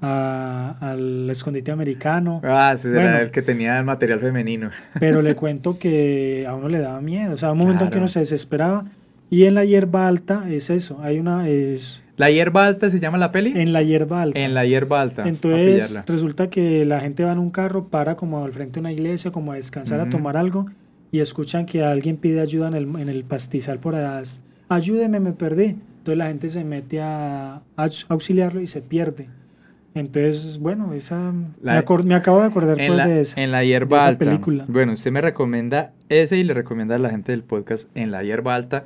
al 0.00 1.28
escondite 1.30 1.72
americano. 1.72 2.40
Ah, 2.44 2.72
ese 2.74 2.90
era 2.90 3.22
el 3.22 3.30
que 3.30 3.42
tenía 3.42 3.78
el 3.78 3.84
material 3.84 4.20
femenino. 4.20 4.70
Pero 5.00 5.22
le 5.22 5.34
cuento 5.34 5.78
que 5.78 6.46
a 6.46 6.54
uno 6.54 6.68
le 6.68 6.78
daba 6.78 7.00
miedo. 7.00 7.34
O 7.34 7.36
sea, 7.36 7.52
un 7.52 7.58
momento 7.58 7.84
en 7.84 7.90
que 7.90 7.98
uno 7.98 8.06
se 8.06 8.20
desesperaba. 8.20 8.84
Y 9.30 9.46
en 9.46 9.54
la 9.54 9.64
hierba 9.64 10.06
alta 10.06 10.44
es 10.48 10.70
eso. 10.70 11.00
Hay 11.02 11.18
una. 11.18 11.48
Es, 11.48 12.03
¿La 12.16 12.30
hierba 12.30 12.66
alta 12.66 12.88
se 12.90 13.00
llama 13.00 13.18
la 13.18 13.32
peli? 13.32 13.52
En 13.56 13.72
la 13.72 13.82
hierba 13.82 14.22
alta. 14.22 14.38
En 14.38 14.54
la 14.54 14.64
hierba 14.64 15.00
alta. 15.00 15.28
Entonces 15.28 16.00
resulta 16.06 16.48
que 16.48 16.84
la 16.84 17.00
gente 17.00 17.24
va 17.24 17.32
en 17.32 17.38
un 17.38 17.50
carro, 17.50 17.88
para 17.88 18.16
como 18.16 18.44
al 18.44 18.52
frente 18.52 18.74
de 18.74 18.80
una 18.80 18.92
iglesia, 18.92 19.32
como 19.32 19.52
a 19.52 19.56
descansar, 19.56 20.00
a 20.00 20.08
tomar 20.08 20.36
algo, 20.36 20.66
y 21.10 21.20
escuchan 21.20 21.66
que 21.66 21.84
alguien 21.84 22.16
pide 22.16 22.40
ayuda 22.40 22.68
en 22.68 22.74
el, 22.74 23.00
en 23.00 23.08
el 23.08 23.24
pastizal 23.24 23.78
por 23.78 23.94
allá. 23.94 24.22
Ayúdeme, 24.68 25.20
me 25.20 25.32
perdí. 25.32 25.76
Entonces 25.98 26.18
la 26.18 26.26
gente 26.26 26.48
se 26.50 26.64
mete 26.64 27.00
a, 27.00 27.62
auxiliarlo 28.08 28.60
y 28.60 28.66
se 28.66 28.82
pierde. 28.82 29.26
Entonces, 29.94 30.58
bueno, 30.58 30.92
esa 30.92 31.32
me, 31.62 32.14
acabo 32.14 32.40
de 32.40 32.46
acordar 32.46 32.80
en 32.80 32.92
pues, 32.92 33.06
de 33.06 33.20
esa. 33.20 33.40
En 33.40 33.52
la 33.52 33.64
hierba 33.64 34.04
alta. 34.04 34.24
Película. 34.24 34.64
Bueno, 34.68 34.92
usted 34.92 35.12
me 35.12 35.20
recomienda 35.20 35.92
ese 36.08 36.36
y 36.36 36.44
le 36.44 36.52
recomienda 36.52 36.96
a 36.96 36.98
la 36.98 37.10
gente 37.10 37.32
del 37.32 37.44
podcast 37.44 37.88
En 37.96 38.10
la 38.10 38.22
hierba 38.22 38.54
alta 38.54 38.84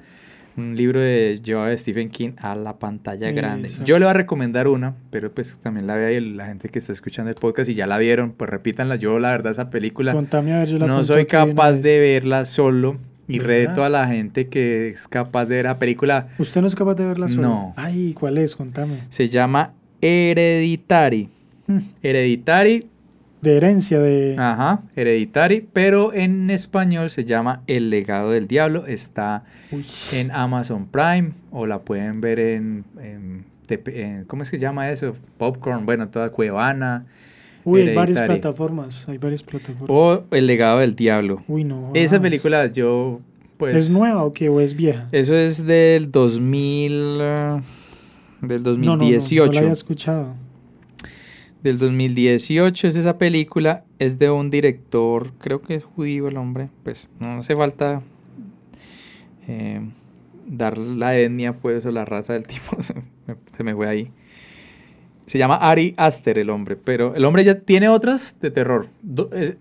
un 0.59 0.76
libro 0.76 1.01
de, 1.01 1.40
llevado 1.43 1.68
de 1.68 1.78
Stephen 1.78 2.10
King 2.10 2.32
a 2.39 2.55
la 2.55 2.78
pantalla 2.78 3.30
grande. 3.30 3.70
Yo 3.85 3.98
le 3.98 4.05
voy 4.05 4.10
a 4.10 4.14
recomendar 4.14 4.68
una, 4.68 4.94
pero 5.10 5.32
pues 5.32 5.59
también 5.59 5.86
la 5.86 5.97
vea 5.97 6.12
y 6.12 6.20
la 6.20 6.47
gente 6.47 6.68
que 6.68 6.78
está 6.78 6.93
escuchando 6.93 7.30
el 7.30 7.36
podcast 7.36 7.70
y 7.70 7.74
ya 7.74 7.86
la 7.86 7.98
vieron, 7.98 8.32
pues 8.32 8.51
repítanla. 8.51 8.97
Yo 8.97 9.18
la 9.18 9.30
verdad 9.30 9.52
esa 9.52 9.70
película 9.70 10.14
no 10.14 11.05
soy 11.05 11.26
capaz 11.26 11.74
de 11.74 12.01
verla 12.01 12.44
solo 12.44 12.98
y 13.26 13.39
reto 13.39 13.85
a 13.85 13.89
la 13.89 14.06
gente 14.06 14.48
que 14.48 14.89
es 14.89 15.06
capaz 15.06 15.47
de 15.47 15.56
ver 15.56 15.64
la 15.66 15.78
película. 15.78 16.28
¿Usted 16.39 16.60
no 16.60 16.66
es 16.66 16.74
capaz 16.74 16.94
de 16.94 17.06
verla 17.06 17.28
solo? 17.28 17.48
No. 17.48 17.72
Ay, 17.76 18.14
¿cuál 18.18 18.39
es? 18.39 18.56
Contame. 18.56 18.98
Se 19.10 19.28
llama 19.28 19.72
Hereditary. 20.01 21.28
Hmm. 21.66 21.80
Hereditary 22.02 22.86
de 23.40 23.56
herencia, 23.56 24.01
de... 24.01 24.36
Ajá, 24.39 24.82
Hereditary, 24.97 25.66
pero 25.73 26.12
en 26.12 26.51
español 26.51 27.10
se 27.10 27.24
llama 27.24 27.62
El 27.66 27.90
legado 27.90 28.31
del 28.31 28.48
diablo, 28.48 28.86
está 28.86 29.44
en 30.12 30.31
Amazon 30.32 30.86
Prime 30.86 31.31
o 31.51 31.66
la 31.66 31.81
pueden 31.81 32.20
ver 32.20 32.40
en, 32.40 32.85
¿cómo 34.27 34.43
es 34.43 34.51
que 34.51 34.59
llama 34.59 34.90
eso? 34.90 35.12
Popcorn, 35.36 35.86
bueno, 35.86 36.09
toda 36.09 36.31
Cuevana. 36.31 37.06
Uy, 37.65 37.82
hay 37.82 37.94
varias 37.94 38.23
plataformas, 38.23 39.09
hay 39.09 39.19
varias 39.19 39.43
plataformas. 39.43 39.89
O 39.89 40.24
El 40.31 40.47
legado 40.47 40.78
del 40.78 40.97
diablo. 40.97 41.43
Uy, 41.48 41.65
no. 41.65 41.90
Esa 41.94 42.20
película 42.20 42.66
yo, 42.66 43.20
pues... 43.56 43.77
¿Es 43.77 43.90
nueva 43.90 44.24
o 44.24 44.32
qué? 44.32 44.48
¿O 44.48 44.60
es 44.60 44.74
vieja? 44.74 45.09
Eso 45.12 45.36
es 45.36 45.66
del 45.66 46.10
2000... 46.10 46.93
Uh, 46.93 47.60
del 48.40 48.62
2018. 48.62 48.77
No, 48.86 48.97
no, 48.97 49.47
no, 49.47 49.52
la 49.52 49.60
había 49.60 49.73
escuchado 49.73 50.48
del 51.62 51.78
2018 51.78 52.89
es 52.89 52.97
esa 52.97 53.18
película, 53.18 53.85
es 53.98 54.18
de 54.18 54.30
un 54.30 54.51
director, 54.51 55.32
creo 55.39 55.60
que 55.60 55.74
es 55.74 55.85
judío 55.85 56.28
el 56.28 56.36
hombre, 56.36 56.68
pues 56.85 57.09
no 57.18 57.32
hace 57.32 57.56
falta 57.56 58.02
eh, 59.47 59.80
dar 60.47 60.78
la 60.78 61.16
etnia 61.16 61.55
pues 61.55 61.85
o 61.86 61.90
la 61.90 62.05
raza 62.05 62.35
del 62.35 62.47
tipo, 62.47 62.76
se 63.56 63.64
me 63.64 63.74
fue 63.74 63.89
ahí. 63.89 64.10
Se 65.26 65.36
llama 65.36 65.56
Ari 65.56 65.93
Aster 65.98 66.39
el 66.39 66.48
hombre, 66.48 66.76
pero 66.76 67.14
el 67.14 67.24
hombre 67.26 67.44
ya 67.44 67.60
tiene 67.60 67.90
otras 67.90 68.40
de 68.40 68.51
terror. 68.51 68.89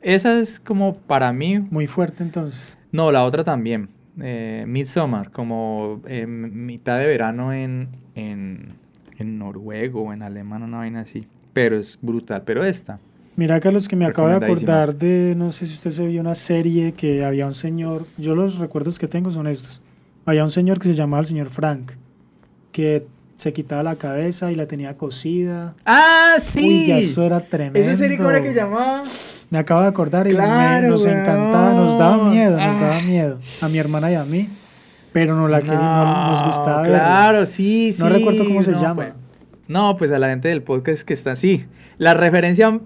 esa 0.01 0.39
es 0.39 0.61
como 0.61 0.95
para 0.95 1.33
mí... 1.33 1.59
Muy 1.59 1.87
fuerte 1.87 2.23
entonces. 2.23 2.79
No, 2.93 3.11
la 3.11 3.25
otra 3.25 3.43
también. 3.43 3.89
Eh, 4.21 4.63
Midsommar, 4.65 5.29
como 5.29 6.01
mitad 6.25 6.97
de 6.99 7.07
verano 7.07 7.51
en, 7.51 7.89
en, 8.15 8.75
en 9.17 9.37
noruego 9.39 10.03
o 10.03 10.13
en 10.13 10.21
alemán, 10.21 10.63
una 10.63 10.77
vaina 10.77 11.01
así 11.01 11.27
pero 11.57 11.79
es 11.79 11.97
brutal. 11.99 12.43
Pero 12.45 12.63
esta. 12.63 12.99
Mira, 13.35 13.59
Carlos, 13.59 13.87
que 13.87 13.95
me 13.95 14.05
acabo 14.05 14.27
de 14.27 14.35
acordar 14.35 14.93
de, 14.93 15.33
no 15.35 15.51
sé 15.51 15.65
si 15.65 15.73
usted 15.73 15.89
se 15.89 16.05
vio 16.05 16.21
una 16.21 16.35
serie 16.35 16.91
que 16.91 17.25
había 17.25 17.47
un 17.47 17.55
señor, 17.55 18.05
yo 18.19 18.35
los 18.35 18.59
recuerdos 18.59 18.99
que 18.99 19.07
tengo 19.07 19.31
son 19.31 19.47
estos. 19.47 19.81
Había 20.27 20.43
un 20.43 20.51
señor 20.51 20.77
que 20.77 20.87
se 20.87 20.93
llamaba 20.93 21.21
el 21.21 21.25
señor 21.25 21.49
Frank, 21.49 21.93
que 22.71 23.07
se 23.37 23.53
quitaba 23.53 23.81
la 23.81 23.95
cabeza 23.95 24.51
y 24.51 24.55
la 24.55 24.67
tenía 24.67 24.97
cosida. 24.97 25.73
Ah, 25.83 26.35
sí. 26.39 26.91
Uy, 26.91 26.91
eso 26.91 27.23
era 27.23 27.39
tremendo. 27.39 27.79
Esa 27.79 27.95
serie 27.95 28.17
cómo 28.17 28.29
era 28.29 28.43
que 28.43 28.53
llamaba. 28.53 29.01
Me 29.49 29.57
acabo 29.57 29.81
de 29.81 29.87
acordar 29.87 30.27
y 30.27 30.33
nos 30.33 31.07
encantaba, 31.07 31.73
nos 31.73 31.97
daba 31.97 32.29
miedo, 32.29 32.55
nos 32.55 32.79
daba 32.79 32.97
ah. 32.97 33.01
miedo. 33.01 33.39
A 33.63 33.67
mi 33.67 33.79
hermana 33.79 34.11
y 34.11 34.15
a 34.15 34.25
mí. 34.25 34.47
Pero 35.11 35.35
no 35.35 35.47
la 35.47 35.59
no, 35.61 36.27
nos 36.27 36.43
gustaba 36.43 36.85
Claro, 36.85 37.47
sí, 37.47 37.91
sí. 37.91 38.03
No 38.03 38.09
recuerdo 38.09 38.45
cómo 38.45 38.61
se 38.61 38.73
llama. 38.73 38.95
Pues, 38.95 39.26
no, 39.67 39.97
pues 39.97 40.11
a 40.11 40.19
la 40.19 40.29
gente 40.29 40.47
del 40.47 40.63
podcast 40.63 41.03
que 41.03 41.13
está 41.13 41.31
así. 41.31 41.65
La 41.97 42.13
referencia 42.13 42.79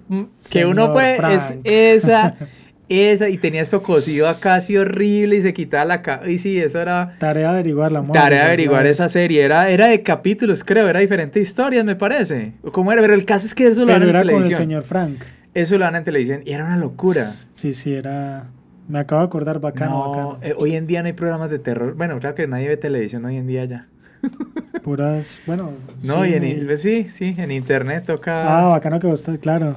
que 0.52 0.66
uno 0.66 0.92
puede 0.92 1.18
es 1.36 1.54
esa, 1.64 2.36
esa, 2.90 3.30
y 3.30 3.38
tenía 3.38 3.62
esto 3.62 3.84
cosido 3.84 4.28
acá 4.28 4.56
así 4.56 4.78
horrible 4.78 5.38
y 5.38 5.42
se 5.42 5.54
quitaba 5.54 5.86
la 5.86 6.02
cara. 6.02 6.30
Y 6.30 6.40
sí, 6.40 6.60
eso 6.60 6.82
era. 6.82 7.16
Tarea 7.20 7.50
de 7.50 7.60
averiguar 7.60 7.92
la 7.92 8.04
Tarea 8.04 8.40
de 8.40 8.46
averiguar 8.48 8.86
esa 8.88 9.10
serie. 9.10 9.44
Era, 9.44 9.70
era 9.70 9.88
de 9.88 10.02
capítulos, 10.02 10.64
creo, 10.64 10.88
era 10.88 11.00
diferentes 11.00 11.42
historias, 11.42 11.86
me 11.86 11.96
parece. 11.96 12.54
¿Cómo 12.72 12.92
era? 12.92 13.02
Pero 13.02 13.14
el 13.14 13.26
caso 13.26 13.46
es 13.46 13.54
que 13.54 13.68
eso 13.68 13.82
lo 13.82 13.92
dan 13.92 14.04
en 14.04 14.10
era 14.10 14.22
televisión. 14.22 14.44
Con 14.44 14.52
el 14.52 14.58
señor 14.58 14.84
Frank. 14.84 15.22
Eso 15.54 15.78
lo 15.78 15.86
dan 15.86 15.96
en 15.98 16.04
televisión 16.04 16.42
y 16.46 16.54
era 16.54 16.66
una 16.66 16.78
locura. 16.78 17.32
Sí, 17.54 17.74
sí, 17.74 17.94
era. 17.94 18.48
Me 18.88 19.00
acabo 19.00 19.22
de 19.22 19.28
acordar 19.28 19.60
bacano, 19.60 20.10
bacano. 20.10 20.40
Eh, 20.42 20.54
hoy 20.58 20.76
en 20.76 20.88
día 20.88 21.02
no 21.02 21.08
hay 21.08 21.14
programas 21.14 21.50
de 21.50 21.60
terror. 21.60 21.94
Bueno, 21.96 22.20
claro 22.20 22.36
que 22.36 22.48
nadie 22.48 22.68
ve 22.68 22.78
televisión 22.78 23.24
hoy 23.26 23.38
en 23.38 23.48
día 23.48 23.66
ya. 23.66 23.88
Puras, 24.84 25.42
bueno. 25.46 25.72
No, 26.04 26.24
sí, 26.24 26.30
y 26.30 26.34
en, 26.34 26.66
pues 26.66 26.82
sí, 26.82 27.06
sí, 27.06 27.36
en 27.38 27.52
internet 27.52 28.06
toca. 28.06 28.60
Ah, 28.60 28.68
bacano 28.70 29.00
que 29.00 29.08
vos 29.08 29.24
claro. 29.42 29.76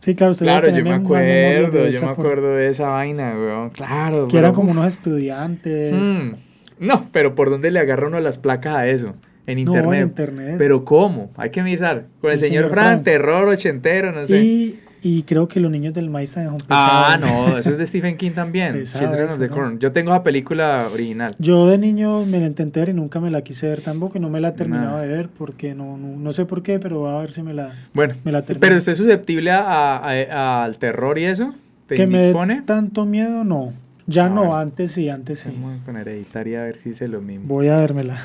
Sí, 0.00 0.14
claro, 0.14 0.32
usted 0.32 0.44
Claro, 0.44 0.68
yo 0.68 0.84
me 0.84 0.92
acuerdo, 0.92 1.88
yo 1.88 2.02
me 2.02 2.08
acuerdo 2.08 2.54
de 2.56 2.68
esa 2.68 2.88
vaina, 2.88 3.32
weón, 3.34 3.70
claro. 3.70 4.28
Que 4.28 4.36
eran 4.36 4.52
como 4.52 4.72
unos 4.72 4.86
estudiantes. 4.86 5.94
Hmm. 5.94 6.34
No, 6.78 7.08
pero 7.10 7.34
¿por 7.34 7.48
dónde 7.48 7.70
le 7.70 7.78
agarra 7.78 8.08
uno 8.08 8.20
las 8.20 8.36
placas 8.36 8.74
a 8.74 8.86
eso? 8.86 9.14
En 9.46 9.58
internet. 9.58 9.84
No, 9.84 9.94
en 9.94 10.02
internet. 10.02 10.54
Pero 10.58 10.84
¿cómo? 10.84 11.30
Hay 11.36 11.50
que 11.50 11.62
mirar. 11.62 12.06
Con 12.20 12.30
el, 12.30 12.38
señor, 12.38 12.70
Fran, 12.70 13.02
terror 13.02 13.48
ochentero, 13.48 14.12
no 14.12 14.26
sé. 14.26 14.42
Y 14.42 14.80
y 15.04 15.22
creo 15.24 15.46
que 15.48 15.60
Los 15.60 15.70
Niños 15.70 15.92
del 15.92 16.08
Maíz 16.08 16.32
también 16.32 16.58
son 16.58 16.66
pesados. 16.66 16.90
Ah, 16.90 17.18
no, 17.20 17.58
eso 17.58 17.70
es 17.72 17.78
de 17.78 17.86
Stephen 17.86 18.16
King 18.16 18.30
también. 18.30 18.84
Children 18.84 19.24
of 19.24 19.38
the 19.38 19.50
Corn. 19.50 19.78
Yo 19.78 19.92
tengo 19.92 20.10
la 20.10 20.22
película 20.22 20.88
original. 20.90 21.34
Yo 21.38 21.66
de 21.68 21.76
niño 21.76 22.24
me 22.24 22.40
la 22.40 22.46
intenté 22.46 22.80
ver 22.80 22.88
y 22.88 22.94
nunca 22.94 23.20
me 23.20 23.30
la 23.30 23.42
quise 23.42 23.68
ver 23.68 23.82
tampoco 23.82 24.16
y 24.16 24.20
no 24.22 24.30
me 24.30 24.40
la 24.40 24.48
he 24.48 24.52
terminado 24.52 24.98
de 24.98 25.08
ver 25.08 25.28
porque 25.28 25.74
no, 25.74 25.98
no, 25.98 26.32
sé 26.32 26.46
por 26.46 26.62
qué, 26.62 26.78
pero 26.78 27.00
voy 27.00 27.14
a 27.14 27.20
ver 27.20 27.32
si 27.32 27.42
me 27.42 27.52
la, 27.52 27.70
bueno, 27.92 28.14
me 28.24 28.32
la 28.32 28.42
Pero 28.42 28.78
usted 28.78 28.92
es 28.92 28.98
susceptible 28.98 29.50
a, 29.50 30.62
al 30.64 30.78
terror 30.78 31.18
y 31.18 31.24
eso? 31.24 31.54
¿Te 31.86 31.96
¿Que 31.96 32.06
me 32.06 32.32
tanto 32.62 33.04
miedo? 33.04 33.44
No. 33.44 33.74
Ya 34.06 34.28
no, 34.28 34.54
antes 34.54 34.92
sí, 34.92 35.08
antes 35.08 35.40
sí. 35.40 35.50
Vamos 35.50 35.80
con 35.84 35.96
Hereditaria 35.96 36.60
a 36.60 36.64
ver 36.64 36.76
si 36.76 36.90
hice 36.90 37.08
lo 37.08 37.22
mismo. 37.22 37.46
Voy 37.46 37.68
a 37.68 37.76
vérmela. 37.76 38.18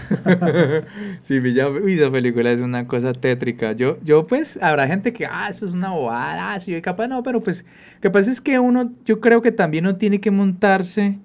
sí, 1.22 1.40
ya, 1.54 1.70
uy, 1.70 1.94
esa 1.94 2.12
película 2.12 2.52
es 2.52 2.60
una 2.60 2.86
cosa 2.86 3.14
tétrica. 3.14 3.72
Yo, 3.72 3.98
yo 4.04 4.28
pues, 4.28 4.60
habrá 4.62 4.88
gente 4.88 5.14
que, 5.14 5.26
ah, 5.26 5.48
eso 5.50 5.66
es 5.66 5.74
una 5.74 5.92
bobada, 5.92 6.52
ah, 6.52 6.60
si 6.60 6.72
yo 6.72 6.82
capaz, 6.82 7.08
no, 7.08 7.24
pero 7.24 7.42
pues, 7.42 7.64
lo 7.96 8.02
que 8.02 8.10
pasa 8.10 8.30
es 8.30 8.42
que 8.42 8.60
uno, 8.60 8.92
yo 9.06 9.22
creo 9.22 9.42
que 9.42 9.54
también 9.54 9.86
uno 9.86 9.96
tiene 9.96 10.20
que 10.20 10.32
montarse 10.32 11.18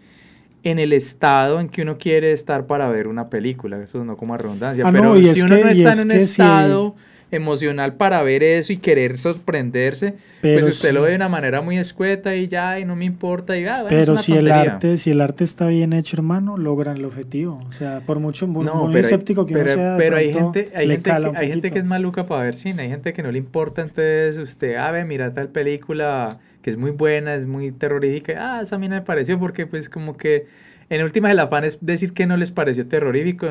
en 0.62 0.78
el 0.78 0.92
estado 0.92 1.60
en 1.60 1.68
que 1.68 1.82
uno 1.82 1.98
quiere 1.98 2.32
estar 2.32 2.66
para 2.66 2.88
ver 2.88 3.08
una 3.08 3.28
película. 3.28 3.82
Eso 3.82 4.04
no 4.04 4.16
como 4.16 4.36
redundancia, 4.36 4.86
ah, 4.86 4.92
pero 4.92 5.16
si 5.16 5.42
uno 5.42 5.58
no 5.58 5.68
está 5.68 5.92
en 5.94 6.00
un 6.00 6.10
estado 6.12 6.94
emocional 7.30 7.94
para 7.94 8.22
ver 8.22 8.42
eso 8.42 8.72
y 8.72 8.76
querer 8.76 9.18
sorprenderse, 9.18 10.14
pues 10.40 10.66
usted 10.66 10.92
lo 10.92 11.02
ve 11.02 11.10
de 11.10 11.16
una 11.16 11.28
manera 11.28 11.60
muy 11.60 11.78
escueta 11.78 12.34
y 12.34 12.48
ya, 12.48 12.78
y 12.78 12.84
no 12.84 12.96
me 12.96 13.04
importa, 13.04 13.56
y 13.56 13.64
ah, 13.66 13.84
Pero 13.88 14.16
si 14.16 14.32
el 14.32 14.50
arte, 14.50 14.96
si 14.96 15.10
el 15.10 15.20
arte 15.20 15.44
está 15.44 15.66
bien 15.66 15.92
hecho, 15.92 16.16
hermano, 16.16 16.56
logran 16.56 16.96
el 16.98 17.04
objetivo. 17.04 17.60
O 17.66 17.72
sea, 17.72 18.00
por 18.00 18.20
mucho 18.20 18.46
muy, 18.46 18.64
no, 18.64 18.90
escéptico 18.96 19.46
que 19.46 19.54
pero, 19.54 19.64
uno 19.64 19.74
sea, 19.74 19.96
pero 19.96 20.16
hay 20.16 20.32
gente, 20.32 20.70
hay 20.74 20.88
gente, 20.88 21.10
que, 21.10 21.32
hay 21.36 21.48
gente 21.48 21.70
que 21.70 21.78
es 21.78 21.84
maluca 21.84 22.26
para 22.26 22.44
ver 22.44 22.54
cine, 22.54 22.82
hay 22.82 22.88
gente 22.88 23.12
que 23.12 23.22
no 23.22 23.32
le 23.32 23.38
importa, 23.38 23.82
entonces 23.82 24.38
usted, 24.38 24.76
ah, 24.76 24.90
ve, 24.90 25.04
mira 25.04 25.32
tal 25.34 25.48
película 25.48 26.28
que 26.62 26.70
es 26.70 26.76
muy 26.78 26.92
buena, 26.92 27.34
es 27.34 27.46
muy 27.46 27.72
terrorífica, 27.72 28.34
ah, 28.38 28.62
esa 28.62 28.76
a 28.76 28.78
mí 28.78 28.88
no 28.88 28.94
me 28.94 29.02
pareció 29.02 29.38
porque 29.38 29.66
pues 29.66 29.90
como 29.90 30.16
que 30.16 30.46
en 30.88 31.02
últimas 31.02 31.32
el 31.32 31.40
afán 31.40 31.64
es 31.64 31.78
decir 31.80 32.12
que 32.12 32.26
no 32.26 32.36
les 32.36 32.52
pareció 32.52 32.86
terrorífico, 32.86 33.46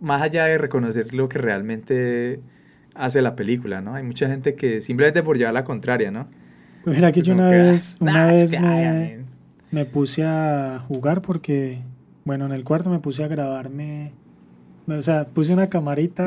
más 0.00 0.22
allá 0.22 0.46
de 0.46 0.56
reconocer 0.56 1.14
lo 1.14 1.28
que 1.28 1.38
realmente 1.38 2.40
hace 2.94 3.22
la 3.22 3.36
película, 3.36 3.80
¿no? 3.80 3.94
Hay 3.94 4.02
mucha 4.02 4.28
gente 4.28 4.54
que 4.54 4.80
simplemente 4.80 5.22
por 5.22 5.38
llevar 5.38 5.54
la 5.54 5.64
contraria, 5.64 6.10
¿no? 6.10 6.28
Pues 6.84 6.96
mira 6.96 7.12
que 7.12 7.22
yo 7.22 7.34
una 7.34 7.48
vez, 7.48 7.96
una 8.00 8.26
vez 8.26 8.58
me, 9.70 9.84
puse 9.84 10.24
a 10.24 10.82
jugar 10.88 11.20
porque, 11.20 11.82
bueno, 12.24 12.46
en 12.46 12.52
el 12.52 12.64
cuarto 12.64 12.90
me 12.90 12.98
puse 12.98 13.22
a 13.22 13.28
grabarme, 13.28 14.12
o 14.86 15.02
sea, 15.02 15.26
puse 15.26 15.52
una 15.52 15.68
camarita 15.68 16.24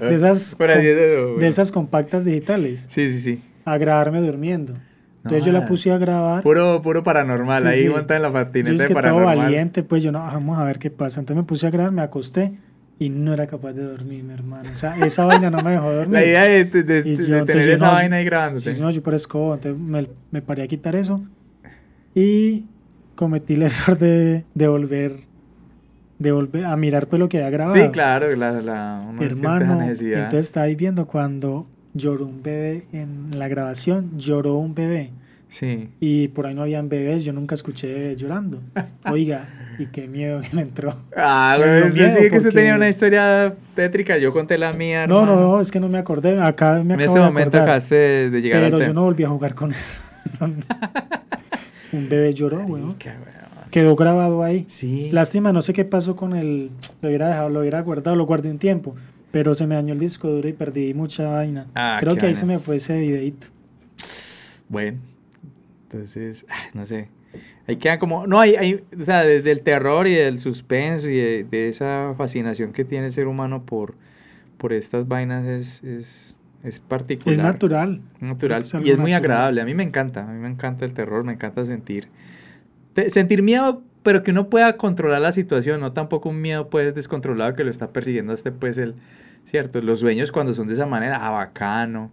de 0.00 0.14
esas, 0.14 0.56
de 0.58 1.46
esas 1.46 1.70
compactas 1.70 2.24
digitales. 2.24 2.86
Sí, 2.88 3.10
sí, 3.10 3.18
sí. 3.18 3.42
A 3.64 3.76
grabarme 3.76 4.20
durmiendo. 4.20 4.74
Entonces 5.18 5.44
yo 5.44 5.52
la 5.52 5.66
puse 5.66 5.90
a 5.92 5.98
grabar. 5.98 6.42
Puro, 6.42 6.80
puro 6.80 7.02
paranormal, 7.02 7.66
ahí 7.66 7.86
monta 7.88 8.16
en 8.16 8.22
la 8.22 8.32
patineta 8.32 8.76
yo 8.76 8.82
es 8.82 8.86
que 8.86 8.94
Todo 8.94 9.24
valiente, 9.24 9.82
pues 9.82 10.02
yo 10.02 10.10
no, 10.10 10.20
vamos 10.20 10.58
a 10.58 10.64
ver 10.64 10.78
qué 10.78 10.90
pasa. 10.90 11.20
Entonces 11.20 11.42
me 11.42 11.46
puse 11.46 11.66
a 11.66 11.70
grabar, 11.70 11.92
me 11.92 12.00
acosté 12.00 12.54
y 12.98 13.10
no 13.10 13.32
era 13.32 13.46
capaz 13.46 13.72
de 13.74 13.84
dormir, 13.84 14.24
mi 14.24 14.34
hermano. 14.34 14.68
O 14.70 14.76
sea, 14.76 14.96
esa 14.98 15.24
vaina 15.24 15.50
no 15.50 15.62
me 15.62 15.72
dejó 15.72 15.92
dormir. 15.92 16.12
La 16.12 16.24
idea 16.24 16.44
de, 16.44 16.64
de, 16.64 17.02
tener 17.44 17.68
esa 17.70 17.90
vaina 17.90 18.16
ahí 18.16 18.24
grabándote. 18.24 18.74
Sí, 18.74 18.80
no, 18.80 18.90
yo 18.90 19.02
por 19.02 19.14
escobo, 19.14 19.54
entonces 19.54 19.80
me, 19.80 20.06
me, 20.30 20.42
paré 20.42 20.64
a 20.64 20.66
quitar 20.66 20.96
eso 20.96 21.22
y 22.14 22.66
cometí 23.14 23.54
el 23.54 23.62
error 23.64 23.98
de, 23.98 24.44
de 24.54 24.68
volver 24.68 25.28
de 26.18 26.32
volver 26.32 26.64
a 26.64 26.76
mirar 26.76 27.06
pues 27.06 27.20
lo 27.20 27.28
que 27.28 27.38
había 27.38 27.50
grabado. 27.50 27.76
Sí, 27.76 27.90
claro, 27.90 28.34
la, 28.34 28.52
la 28.60 29.04
hermano. 29.20 29.80
Entonces 29.80 30.46
está 30.46 30.62
ahí 30.62 30.74
viendo 30.74 31.06
cuando 31.06 31.66
lloró 31.94 32.26
un 32.26 32.42
bebé 32.42 32.86
en 32.92 33.30
la 33.36 33.48
grabación, 33.48 34.18
lloró 34.18 34.56
un 34.56 34.74
bebé. 34.74 35.10
Sí. 35.48 35.90
Y 36.00 36.28
por 36.28 36.46
ahí 36.46 36.54
no 36.54 36.62
habían 36.62 36.88
bebés, 36.88 37.24
yo 37.24 37.32
nunca 37.32 37.54
escuché 37.54 38.16
llorando. 38.16 38.60
Oiga, 39.10 39.48
y 39.78 39.86
qué 39.86 40.08
miedo 40.08 40.40
que 40.40 40.54
me 40.56 40.62
entró. 40.62 40.94
Ah, 41.16 41.56
güey, 41.56 41.92
decía 41.92 42.28
que 42.28 42.36
usted 42.36 42.52
tenía 42.52 42.74
una 42.74 42.88
historia 42.88 43.54
tétrica, 43.74 44.18
yo 44.18 44.32
conté 44.32 44.58
la 44.58 44.72
mía. 44.72 45.06
No, 45.06 45.24
no, 45.24 45.36
no, 45.36 45.60
es 45.60 45.70
que 45.70 45.80
no 45.80 45.88
me 45.88 45.98
acordé, 45.98 46.40
acá 46.40 46.82
me 46.84 46.94
En 46.94 47.00
ese 47.00 47.20
momento 47.20 47.58
acabaste 47.58 48.30
de 48.30 48.42
llegar 48.42 48.62
Pero 48.62 48.80
yo 48.80 48.92
no 48.92 49.02
volví 49.02 49.24
a 49.24 49.28
jugar 49.28 49.54
con 49.54 49.72
eso. 49.72 50.00
Un 51.92 52.08
bebé 52.08 52.34
lloró, 52.34 52.64
güey. 52.64 52.82
Quedó 53.70 53.96
grabado 53.96 54.42
ahí. 54.42 54.66
Sí. 54.68 55.10
Lástima, 55.12 55.52
no 55.52 55.62
sé 55.62 55.72
qué 55.72 55.84
pasó 55.84 56.16
con 56.16 56.34
el... 56.34 56.70
Lo 57.00 57.08
hubiera 57.08 57.28
dejado, 57.28 57.48
lo 57.48 57.60
hubiera 57.60 57.80
guardado, 57.80 58.16
lo 58.16 58.26
guardé 58.26 58.50
un 58.50 58.58
tiempo. 58.58 58.94
Pero 59.30 59.54
se 59.54 59.66
me 59.66 59.74
dañó 59.74 59.92
el 59.92 60.00
disco 60.00 60.28
duro 60.28 60.48
y 60.48 60.52
perdí 60.52 60.94
mucha 60.94 61.28
vaina. 61.28 61.66
Ah, 61.74 61.98
Creo 62.00 62.16
que 62.16 62.26
ahí 62.26 62.34
se 62.34 62.46
me 62.46 62.58
fue 62.58 62.76
ese 62.76 62.98
videito. 62.98 63.48
Bueno, 64.68 64.98
entonces, 65.84 66.46
no 66.74 66.86
sé. 66.86 67.08
Ahí 67.66 67.76
queda 67.76 67.98
como, 67.98 68.26
no, 68.26 68.40
hay, 68.40 68.54
hay, 68.56 68.84
o 68.98 69.04
sea, 69.04 69.22
desde 69.24 69.50
el 69.50 69.60
terror 69.62 70.06
y 70.06 70.14
del 70.14 70.38
suspenso 70.38 71.08
y 71.10 71.42
de, 71.42 71.68
esa 71.68 72.14
fascinación 72.16 72.72
que 72.72 72.84
tiene 72.84 73.06
el 73.06 73.12
ser 73.12 73.26
humano 73.26 73.66
por, 73.66 73.94
por 74.56 74.72
estas 74.72 75.06
vainas 75.06 75.44
es, 75.44 75.84
es, 75.84 76.36
es 76.64 76.80
particular. 76.80 77.38
Es 77.38 77.42
natural. 77.42 78.00
Natural. 78.20 78.64
y 78.82 78.90
es 78.90 78.98
muy 78.98 79.12
agradable. 79.12 79.60
A 79.60 79.64
mí 79.64 79.74
me 79.74 79.82
encanta. 79.82 80.22
A 80.22 80.32
mí 80.32 80.40
me 80.40 80.48
encanta 80.48 80.84
el 80.84 80.94
terror. 80.94 81.24
Me 81.24 81.34
encanta 81.34 81.64
sentir. 81.64 82.08
Sentir 83.08 83.42
miedo, 83.42 83.82
pero 84.02 84.22
que 84.22 84.30
uno 84.30 84.48
pueda 84.48 84.76
controlar 84.76 85.20
la 85.20 85.32
situación. 85.32 85.80
No 85.80 85.92
tampoco 85.92 86.30
un 86.30 86.40
miedo 86.40 86.70
pues 86.70 86.94
descontrolado 86.94 87.54
que 87.54 87.64
lo 87.64 87.70
está 87.70 87.92
persiguiendo 87.92 88.32
este 88.32 88.50
pues 88.50 88.78
el... 88.78 88.94
Cierto, 89.44 89.80
los 89.80 90.00
sueños 90.00 90.30
cuando 90.30 90.52
son 90.52 90.66
de 90.66 90.74
esa 90.74 90.84
manera, 90.84 91.26
ah, 91.26 91.30
bacano. 91.30 92.10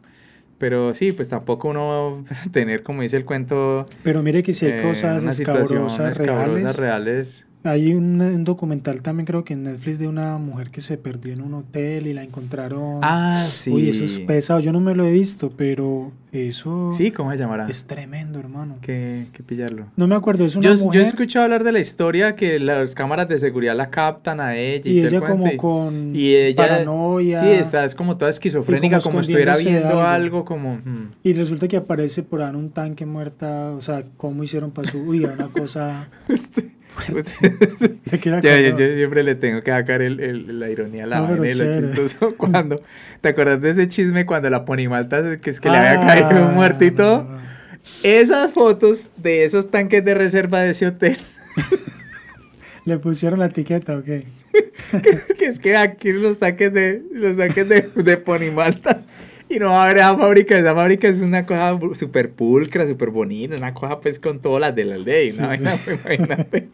Pero 0.66 0.96
sí, 0.96 1.12
pues 1.12 1.30
tampoco 1.30 1.68
uno 1.68 2.24
tener, 2.52 2.82
como 2.82 3.04
dice 3.04 3.18
el 3.18 3.24
cuento... 3.24 3.86
Pero 4.02 4.24
mire 4.24 4.42
que 4.42 4.52
si 4.52 4.66
hay 4.66 4.80
eh, 4.80 4.82
cosas 4.82 5.24
escabrosas, 5.24 6.18
reales, 6.18 6.76
reales 6.76 7.46
hay 7.66 7.94
un, 7.96 8.44
documental 8.44 9.02
también 9.02 9.26
creo 9.26 9.44
que 9.44 9.54
en 9.54 9.64
Netflix 9.64 9.98
de 9.98 10.08
una 10.08 10.38
mujer 10.38 10.70
que 10.70 10.82
se 10.82 10.98
perdió 10.98 11.34
en 11.34 11.42
un 11.42 11.56
hotel 11.56 12.06
y 12.06 12.14
la 12.14 12.24
encontraron. 12.24 13.00
Ah, 13.02 13.48
sí. 13.50 13.72
Uy, 13.72 13.90
eso 13.90 14.04
es 14.04 14.20
pesado. 14.20 14.60
Yo 14.60 14.72
no 14.72 14.80
me 14.80 14.94
lo 14.94 15.04
he 15.04 15.12
visto, 15.12 15.50
pero 15.50 16.12
eso... 16.32 16.92
Sí, 16.96 17.10
¿cómo 17.12 17.32
se 17.32 17.38
llamará? 17.38 17.68
Es 17.68 17.86
tremendo, 17.86 18.40
hermano. 18.40 18.78
Que, 18.82 19.28
que 19.34 19.42
pillarlo. 19.42 19.88
No 19.96 20.08
me 20.08 20.16
acuerdo, 20.16 20.46
es 20.46 20.56
una 20.56 20.74
yo, 20.74 20.84
mujer... 20.84 21.02
Yo 21.02 21.06
he 21.06 21.10
escuchado 21.10 21.46
hablar 21.46 21.64
de 21.64 21.72
la 21.72 21.80
historia 21.80 22.36
que 22.36 22.60
las 22.60 22.94
cámaras 22.94 23.28
de 23.28 23.38
seguridad 23.40 23.76
la 23.76 23.90
captan 23.90 24.40
a 24.40 24.56
ella. 24.56 24.90
Y, 24.90 25.00
ella 25.00 25.22
como 25.22 25.58
con 25.58 26.16
y 26.16 26.36
ella, 26.36 26.56
paranoia. 26.56 27.40
Sí, 27.40 27.48
está, 27.48 27.84
es 27.84 27.96
como 27.96 28.16
toda 28.18 28.30
esquizofrénica, 28.30 29.00
como, 29.00 29.22
estuviera 29.22 29.58
viendo 29.58 30.02
algo, 30.02 30.46
como... 30.46 30.76
Hmm. 30.76 31.10
Y 31.24 31.34
resulta 31.34 31.68
que 31.68 31.78
aparece 31.78 32.22
por 32.22 32.44
ahí 32.44 32.56
un 32.56 32.70
tanque 32.70 33.08
muerta, 33.08 33.72
o 33.72 33.82
sea, 33.82 34.06
¿cómo 34.18 34.44
hicieron 34.44 34.70
para 34.70 34.88
su... 34.88 35.00
Uy, 35.00 35.26
una 35.26 35.48
cosa... 35.48 36.10
Este, 36.30 36.76
yo, 38.42 38.78
siempre 38.78 39.24
le 39.24 39.36
tengo 39.36 39.62
que 39.62 39.72
sacar 39.72 40.02
el, 40.02 40.20
el, 40.20 40.60
la 40.60 40.70
ironía 40.70 41.04
a 41.04 41.08
la 41.08 41.20
no, 41.20 41.38
vaina 41.38 41.70
chistoso 41.70 42.36
cuando 42.38 42.82
¿te 43.22 43.30
acuerdas 43.30 43.62
de 43.62 43.72
ese 43.72 43.88
chisme 43.88 44.26
cuando 44.26 44.50
la 44.50 44.66
ponimalta 44.66 45.38
que 45.38 45.50
es 45.50 45.60
que 45.60 45.70
le 45.70 45.78
había 45.78 46.02
ah, 46.02 46.08
caído 46.08 46.48
un 46.48 46.56
muertito? 46.56 47.28
Esas 48.04 48.52
fotos 48.52 49.12
de 49.18 49.46
esos 49.46 49.70
tanques 49.70 50.04
de 50.04 50.16
reserva 50.16 50.62
de 50.62 50.72
ese 50.72 50.88
hotel. 50.88 51.18
¿Le 52.86 52.98
pusieron 52.98 53.40
la 53.40 53.48
etiqueta 53.48 53.98
o 53.98 54.04
qué? 54.04 54.26
que, 55.38 55.46
es 55.46 55.60
que 55.60 55.76
aquí 55.76 56.12
los 56.12 56.40
tanques 56.40 56.74
de 56.74 57.04
los 57.12 57.38
tanques 57.38 57.68
de, 57.68 57.82
de 57.82 58.18
ponimalta 58.18 59.02
y 59.56 59.60
no 59.60 59.72
va 59.72 59.82
a 59.82 59.86
haber 59.86 59.98
esa 59.98 60.18
fábrica. 60.18 60.58
Esa 60.58 60.76
fábrica 60.76 61.08
es 61.08 61.22
una 61.22 61.46
cosa 61.46 61.80
súper 61.94 62.32
pulcra, 62.32 62.88
súper 62.88 63.10
bonita. 63.10 63.56
Una 63.56 63.74
cosa 63.74 64.00
pues 64.00 64.20
con 64.20 64.40
todas 64.40 64.62
las 64.62 64.76
de 64.76 64.86
la 64.86 64.98
ley. 64.98 65.32
¿no? 65.32 65.48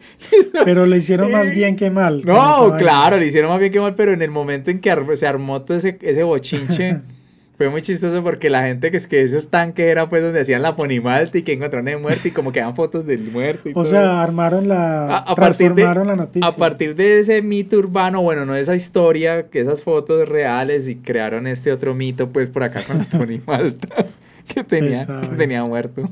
pero 0.64 0.86
le 0.86 0.96
hicieron 0.98 1.30
más 1.30 1.50
bien 1.50 1.76
que 1.76 1.90
mal. 1.90 2.22
No, 2.24 2.76
claro, 2.78 3.18
le 3.18 3.26
hicieron 3.26 3.50
más 3.50 3.60
bien 3.60 3.72
que 3.72 3.80
mal. 3.80 3.94
Pero 3.94 4.12
en 4.12 4.22
el 4.22 4.30
momento 4.30 4.70
en 4.70 4.80
que 4.80 4.94
se 5.16 5.26
armó 5.26 5.62
todo 5.62 5.78
ese, 5.78 5.98
ese 6.00 6.22
bochinche. 6.22 7.00
Fue 7.56 7.68
muy 7.68 7.82
chistoso 7.82 8.22
porque 8.22 8.48
la 8.48 8.62
gente 8.62 8.90
que 8.90 8.96
es 8.96 9.06
que 9.06 9.22
esos 9.22 9.48
tanques 9.48 9.86
era 9.86 10.08
pues 10.08 10.22
donde 10.22 10.40
hacían 10.40 10.62
la 10.62 10.74
ponimalta 10.74 11.36
y 11.36 11.42
que 11.42 11.52
encontraron 11.52 11.86
el 11.88 12.00
muerto 12.00 12.26
y 12.26 12.30
como 12.30 12.50
que 12.50 12.60
dan 12.60 12.74
fotos 12.74 13.06
del 13.06 13.30
muerto. 13.30 13.70
o 13.74 13.84
sea, 13.84 14.22
armaron 14.22 14.68
la. 14.68 15.18
A, 15.18 15.34
partir 15.34 15.74
de, 15.74 15.82
la 15.84 16.16
noticia. 16.16 16.48
A 16.48 16.52
partir 16.52 16.94
de 16.94 17.20
ese 17.20 17.42
mito 17.42 17.76
urbano, 17.76 18.22
bueno, 18.22 18.46
no 18.46 18.56
esa 18.56 18.74
historia, 18.74 19.48
que 19.48 19.60
esas 19.60 19.82
fotos 19.82 20.28
reales 20.28 20.88
y 20.88 20.96
crearon 20.96 21.46
este 21.46 21.72
otro 21.72 21.94
mito 21.94 22.30
pues 22.30 22.48
por 22.48 22.62
acá 22.62 22.82
con 22.84 22.98
la 22.98 23.04
ponimalta 23.18 24.06
que 24.52 24.64
tenía, 24.64 25.06
tenía 25.36 25.62
muerto. 25.64 26.02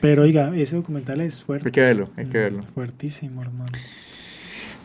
Pero 0.00 0.22
oiga, 0.22 0.52
ese 0.56 0.76
documental 0.76 1.20
es 1.20 1.42
fuerte. 1.42 1.68
Hay 1.68 1.72
que 1.72 1.80
verlo, 1.80 2.08
hay 2.16 2.26
que 2.26 2.38
verlo. 2.38 2.60
Fuertísimo, 2.74 3.42
hermano. 3.42 3.72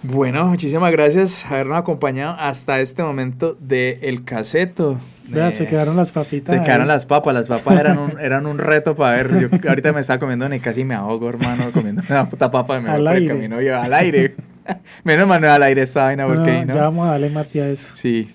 Bueno, 0.03 0.47
muchísimas 0.47 0.91
gracias 0.91 1.43
por 1.43 1.53
habernos 1.53 1.77
acompañado 1.77 2.35
hasta 2.37 2.81
este 2.81 3.03
momento 3.03 3.57
del 3.59 3.99
el 4.01 4.25
caseto. 4.25 4.97
Ya, 5.31 5.49
se 5.51 5.65
quedaron 5.65 5.95
las 5.95 6.11
papitas. 6.11 6.57
Se 6.57 6.61
quedaron 6.61 6.89
las 6.89 7.05
papas, 7.05 7.33
las 7.33 7.47
papas 7.47 7.79
eran 7.79 7.97
un, 7.97 8.11
eran 8.19 8.45
un 8.45 8.57
reto 8.57 8.95
para 8.95 9.15
ver. 9.15 9.49
Yo 9.49 9.69
ahorita 9.69 9.93
me 9.93 10.01
estaba 10.01 10.19
comiendo 10.19 10.49
ni 10.49 10.59
casi 10.59 10.83
me 10.83 10.93
ahogo, 10.93 11.29
hermano, 11.29 11.71
comiendo 11.71 12.03
una 12.09 12.27
puta 12.27 12.51
papa 12.51 12.75
de 12.75 12.81
me 12.81 12.89
al 12.89 13.07
aire. 13.07 13.27
camino 13.27 13.61
yo 13.61 13.79
al 13.79 13.93
aire. 13.93 14.35
Menos 15.05 15.25
mal 15.25 15.39
no 15.39 15.49
al 15.49 15.63
aire 15.63 15.83
esta 15.83 16.03
vaina 16.03 16.27
porque 16.27 16.65
no, 16.65 16.73
Ya 16.73 16.81
vamos 16.81 17.07
a 17.07 17.11
darle 17.11 17.29
mate 17.29 17.61
a 17.61 17.69
eso. 17.69 17.95
Sí. 17.95 18.29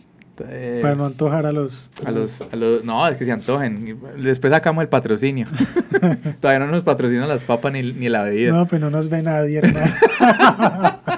Eh, 0.48 0.78
para 0.80 0.94
no 0.94 1.04
antojar 1.04 1.46
a 1.46 1.52
los, 1.52 1.90
a 2.06 2.12
los, 2.12 2.42
a 2.42 2.54
los... 2.54 2.84
No, 2.84 3.06
es 3.08 3.16
que 3.16 3.24
se 3.24 3.32
antojen. 3.32 3.98
Después 4.22 4.52
sacamos 4.52 4.82
el 4.82 4.88
patrocinio. 4.88 5.48
Todavía 6.40 6.64
no 6.64 6.70
nos 6.70 6.84
patrocinan 6.84 7.28
las 7.28 7.42
papas 7.44 7.72
ni, 7.72 7.92
ni 7.92 8.08
la 8.08 8.22
bebida. 8.22 8.52
No, 8.52 8.64
pues 8.64 8.80
no 8.80 8.88
nos 8.88 9.10
ve 9.10 9.22
nadie, 9.22 9.58
hermano. 9.58 9.92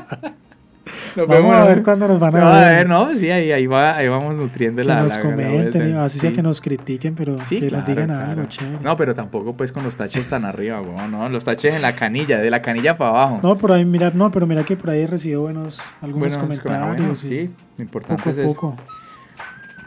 vamos 1.16 1.54
a 1.54 1.64
ver 1.66 1.82
cuándo 1.82 2.08
nos 2.08 2.20
van 2.20 2.36
a, 2.36 2.38
ver. 2.38 2.44
A 2.44 2.68
ver, 2.68 2.88
no, 2.88 3.14
sí, 3.16 3.30
ahí, 3.30 3.52
ahí, 3.52 3.66
va, 3.66 3.96
ahí 3.96 4.08
vamos 4.08 4.34
nutriendo 4.34 4.82
que 4.82 4.88
la. 4.88 4.96
Que 4.96 5.02
nos 5.02 5.18
comenten, 5.18 5.96
así 5.96 6.18
sea 6.18 6.32
que 6.32 6.42
nos 6.42 6.60
critiquen, 6.60 7.14
pero 7.14 7.38
que 7.38 7.70
nos 7.70 7.86
digan 7.86 8.10
algo, 8.10 8.46
chévere. 8.46 8.78
No, 8.82 8.96
pero 8.96 9.14
tampoco 9.14 9.54
pues 9.54 9.72
con 9.72 9.84
los 9.84 9.96
taches 9.96 10.28
tan 10.28 10.44
arriba, 10.44 10.80
weón, 10.80 11.10
no, 11.10 11.28
los 11.28 11.44
taches 11.44 11.74
en 11.74 11.82
la 11.82 11.94
canilla, 11.94 12.38
de 12.38 12.50
la 12.50 12.62
canilla 12.62 12.96
para 12.96 13.10
abajo. 13.10 13.40
No, 13.42 13.56
por 13.56 13.72
ahí, 13.72 13.84
mira, 13.84 14.10
no, 14.14 14.30
pero 14.30 14.46
mira 14.46 14.64
que 14.64 14.76
por 14.76 14.90
ahí 14.90 15.02
he 15.02 15.06
recibido 15.06 15.42
buenos, 15.42 15.80
algunos 16.00 16.36
comentarios. 16.36 17.18
sí, 17.18 17.50
lo 17.76 17.84
importante 17.84 18.30
es 18.30 18.38
eso. 18.38 18.48
Poco. 18.48 18.76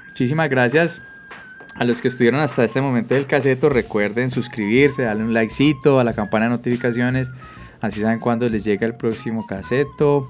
Muchísimas 0.10 0.50
gracias 0.50 1.02
a 1.76 1.84
los 1.86 2.02
que 2.02 2.08
estuvieron 2.08 2.40
hasta 2.40 2.64
este 2.64 2.82
momento 2.82 3.16
del 3.16 3.28
caseto. 3.28 3.70
Recuerden 3.70 4.30
suscribirse, 4.30 5.04
darle 5.04 5.24
un 5.24 5.34
likecito 5.34 6.00
a 6.00 6.04
la 6.04 6.14
campana 6.14 6.46
de 6.46 6.52
notificaciones. 6.52 7.30
Así 7.82 8.00
saben 8.00 8.20
cuándo 8.20 8.48
les 8.48 8.64
llega 8.64 8.86
el 8.86 8.96
próximo 8.96 9.46
caseto. 9.46 10.28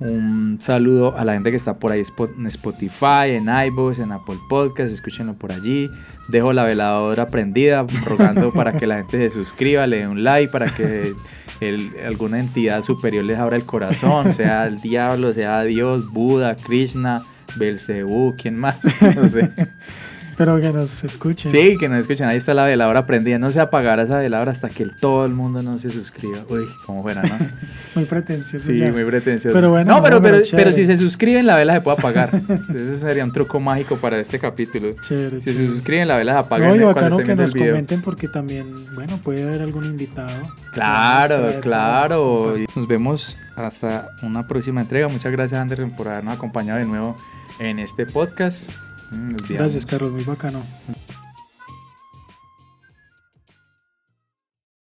Un 0.00 0.58
saludo 0.58 1.14
a 1.18 1.26
la 1.26 1.34
gente 1.34 1.50
que 1.50 1.58
está 1.58 1.78
por 1.78 1.92
ahí 1.92 2.02
en 2.38 2.46
Spotify, 2.46 3.32
en 3.32 3.48
iVoox, 3.48 3.98
en 3.98 4.12
Apple 4.12 4.38
Podcasts, 4.48 4.94
escúchenlo 4.94 5.34
por 5.34 5.52
allí. 5.52 5.90
Dejo 6.28 6.54
la 6.54 6.64
veladora 6.64 7.28
prendida, 7.28 7.84
rogando 8.06 8.50
para 8.54 8.72
que 8.72 8.86
la 8.86 8.96
gente 8.96 9.18
se 9.18 9.28
suscriba, 9.28 9.86
le 9.86 9.98
dé 9.98 10.08
un 10.08 10.24
like, 10.24 10.50
para 10.50 10.70
que 10.70 11.14
alguna 12.06 12.40
entidad 12.40 12.82
superior 12.82 13.24
les 13.24 13.38
abra 13.38 13.56
el 13.56 13.64
corazón, 13.64 14.32
sea 14.32 14.66
el 14.66 14.80
diablo, 14.82 15.34
sea 15.34 15.62
Dios, 15.64 16.10
Buda, 16.10 16.56
Krishna, 16.56 17.22
Belcebú, 17.56 18.34
¿quién 18.38 18.58
más? 18.58 18.78
No 19.14 19.28
sé. 19.28 19.50
Pero 20.40 20.58
que 20.58 20.72
nos 20.72 21.04
escuchen. 21.04 21.52
Sí, 21.52 21.76
que 21.76 21.86
nos 21.86 21.98
escuchen. 21.98 22.26
Ahí 22.26 22.38
está 22.38 22.54
la 22.54 22.64
veladora 22.64 23.04
prendida. 23.04 23.38
No 23.38 23.50
se 23.50 23.60
apagará 23.60 24.04
esa 24.04 24.20
veladora 24.20 24.52
hasta 24.52 24.70
que 24.70 24.86
todo 24.86 25.26
el 25.26 25.34
mundo 25.34 25.62
no 25.62 25.78
se 25.78 25.90
suscriba. 25.90 26.38
Uy, 26.48 26.64
como 26.86 27.02
fuera, 27.02 27.20
¿no? 27.20 27.28
muy 27.94 28.06
pretencioso. 28.06 28.72
Sí, 28.72 28.80
muy 28.90 29.04
pretencioso. 29.04 29.52
Pero 29.52 29.68
bueno. 29.68 29.94
No, 29.94 30.02
pero, 30.02 30.22
pero, 30.22 30.38
pero, 30.52 30.72
si 30.72 30.86
se 30.86 30.96
suscriben, 30.96 31.44
la 31.44 31.56
vela 31.56 31.74
se 31.74 31.82
puede 31.82 31.98
apagar. 31.98 32.30
Ese 32.70 32.96
sería 32.96 33.22
un 33.22 33.32
truco 33.32 33.60
mágico 33.60 33.96
para 33.96 34.18
este 34.18 34.38
capítulo. 34.38 34.94
Chévere, 35.06 35.42
si 35.42 35.52
se 35.52 35.66
suscriben, 35.66 36.08
la 36.08 36.16
vela 36.16 36.32
se 36.32 36.38
apaga. 36.38 36.68
No, 36.68 36.74
y 36.74 36.78
bacano 36.78 37.18
que 37.18 37.36
nos 37.36 37.52
comenten 37.52 38.00
porque 38.00 38.26
también, 38.26 38.94
bueno, 38.94 39.18
puede 39.22 39.42
haber 39.42 39.60
algún 39.60 39.84
invitado. 39.84 40.54
Claro, 40.72 41.60
claro. 41.60 42.54
Nos 42.74 42.88
vemos 42.88 43.36
hasta 43.56 44.08
una 44.22 44.48
próxima 44.48 44.80
entrega. 44.80 45.06
Muchas 45.08 45.32
gracias, 45.32 45.60
Anderson, 45.60 45.90
por 45.90 46.08
habernos 46.08 46.32
acompañado 46.32 46.78
de 46.78 46.86
nuevo 46.86 47.14
en 47.58 47.78
este 47.78 48.06
podcast. 48.06 48.70
Gracias, 49.48 49.86
Carlos, 49.86 50.12
muy 50.12 50.24
bacano. 50.24 50.62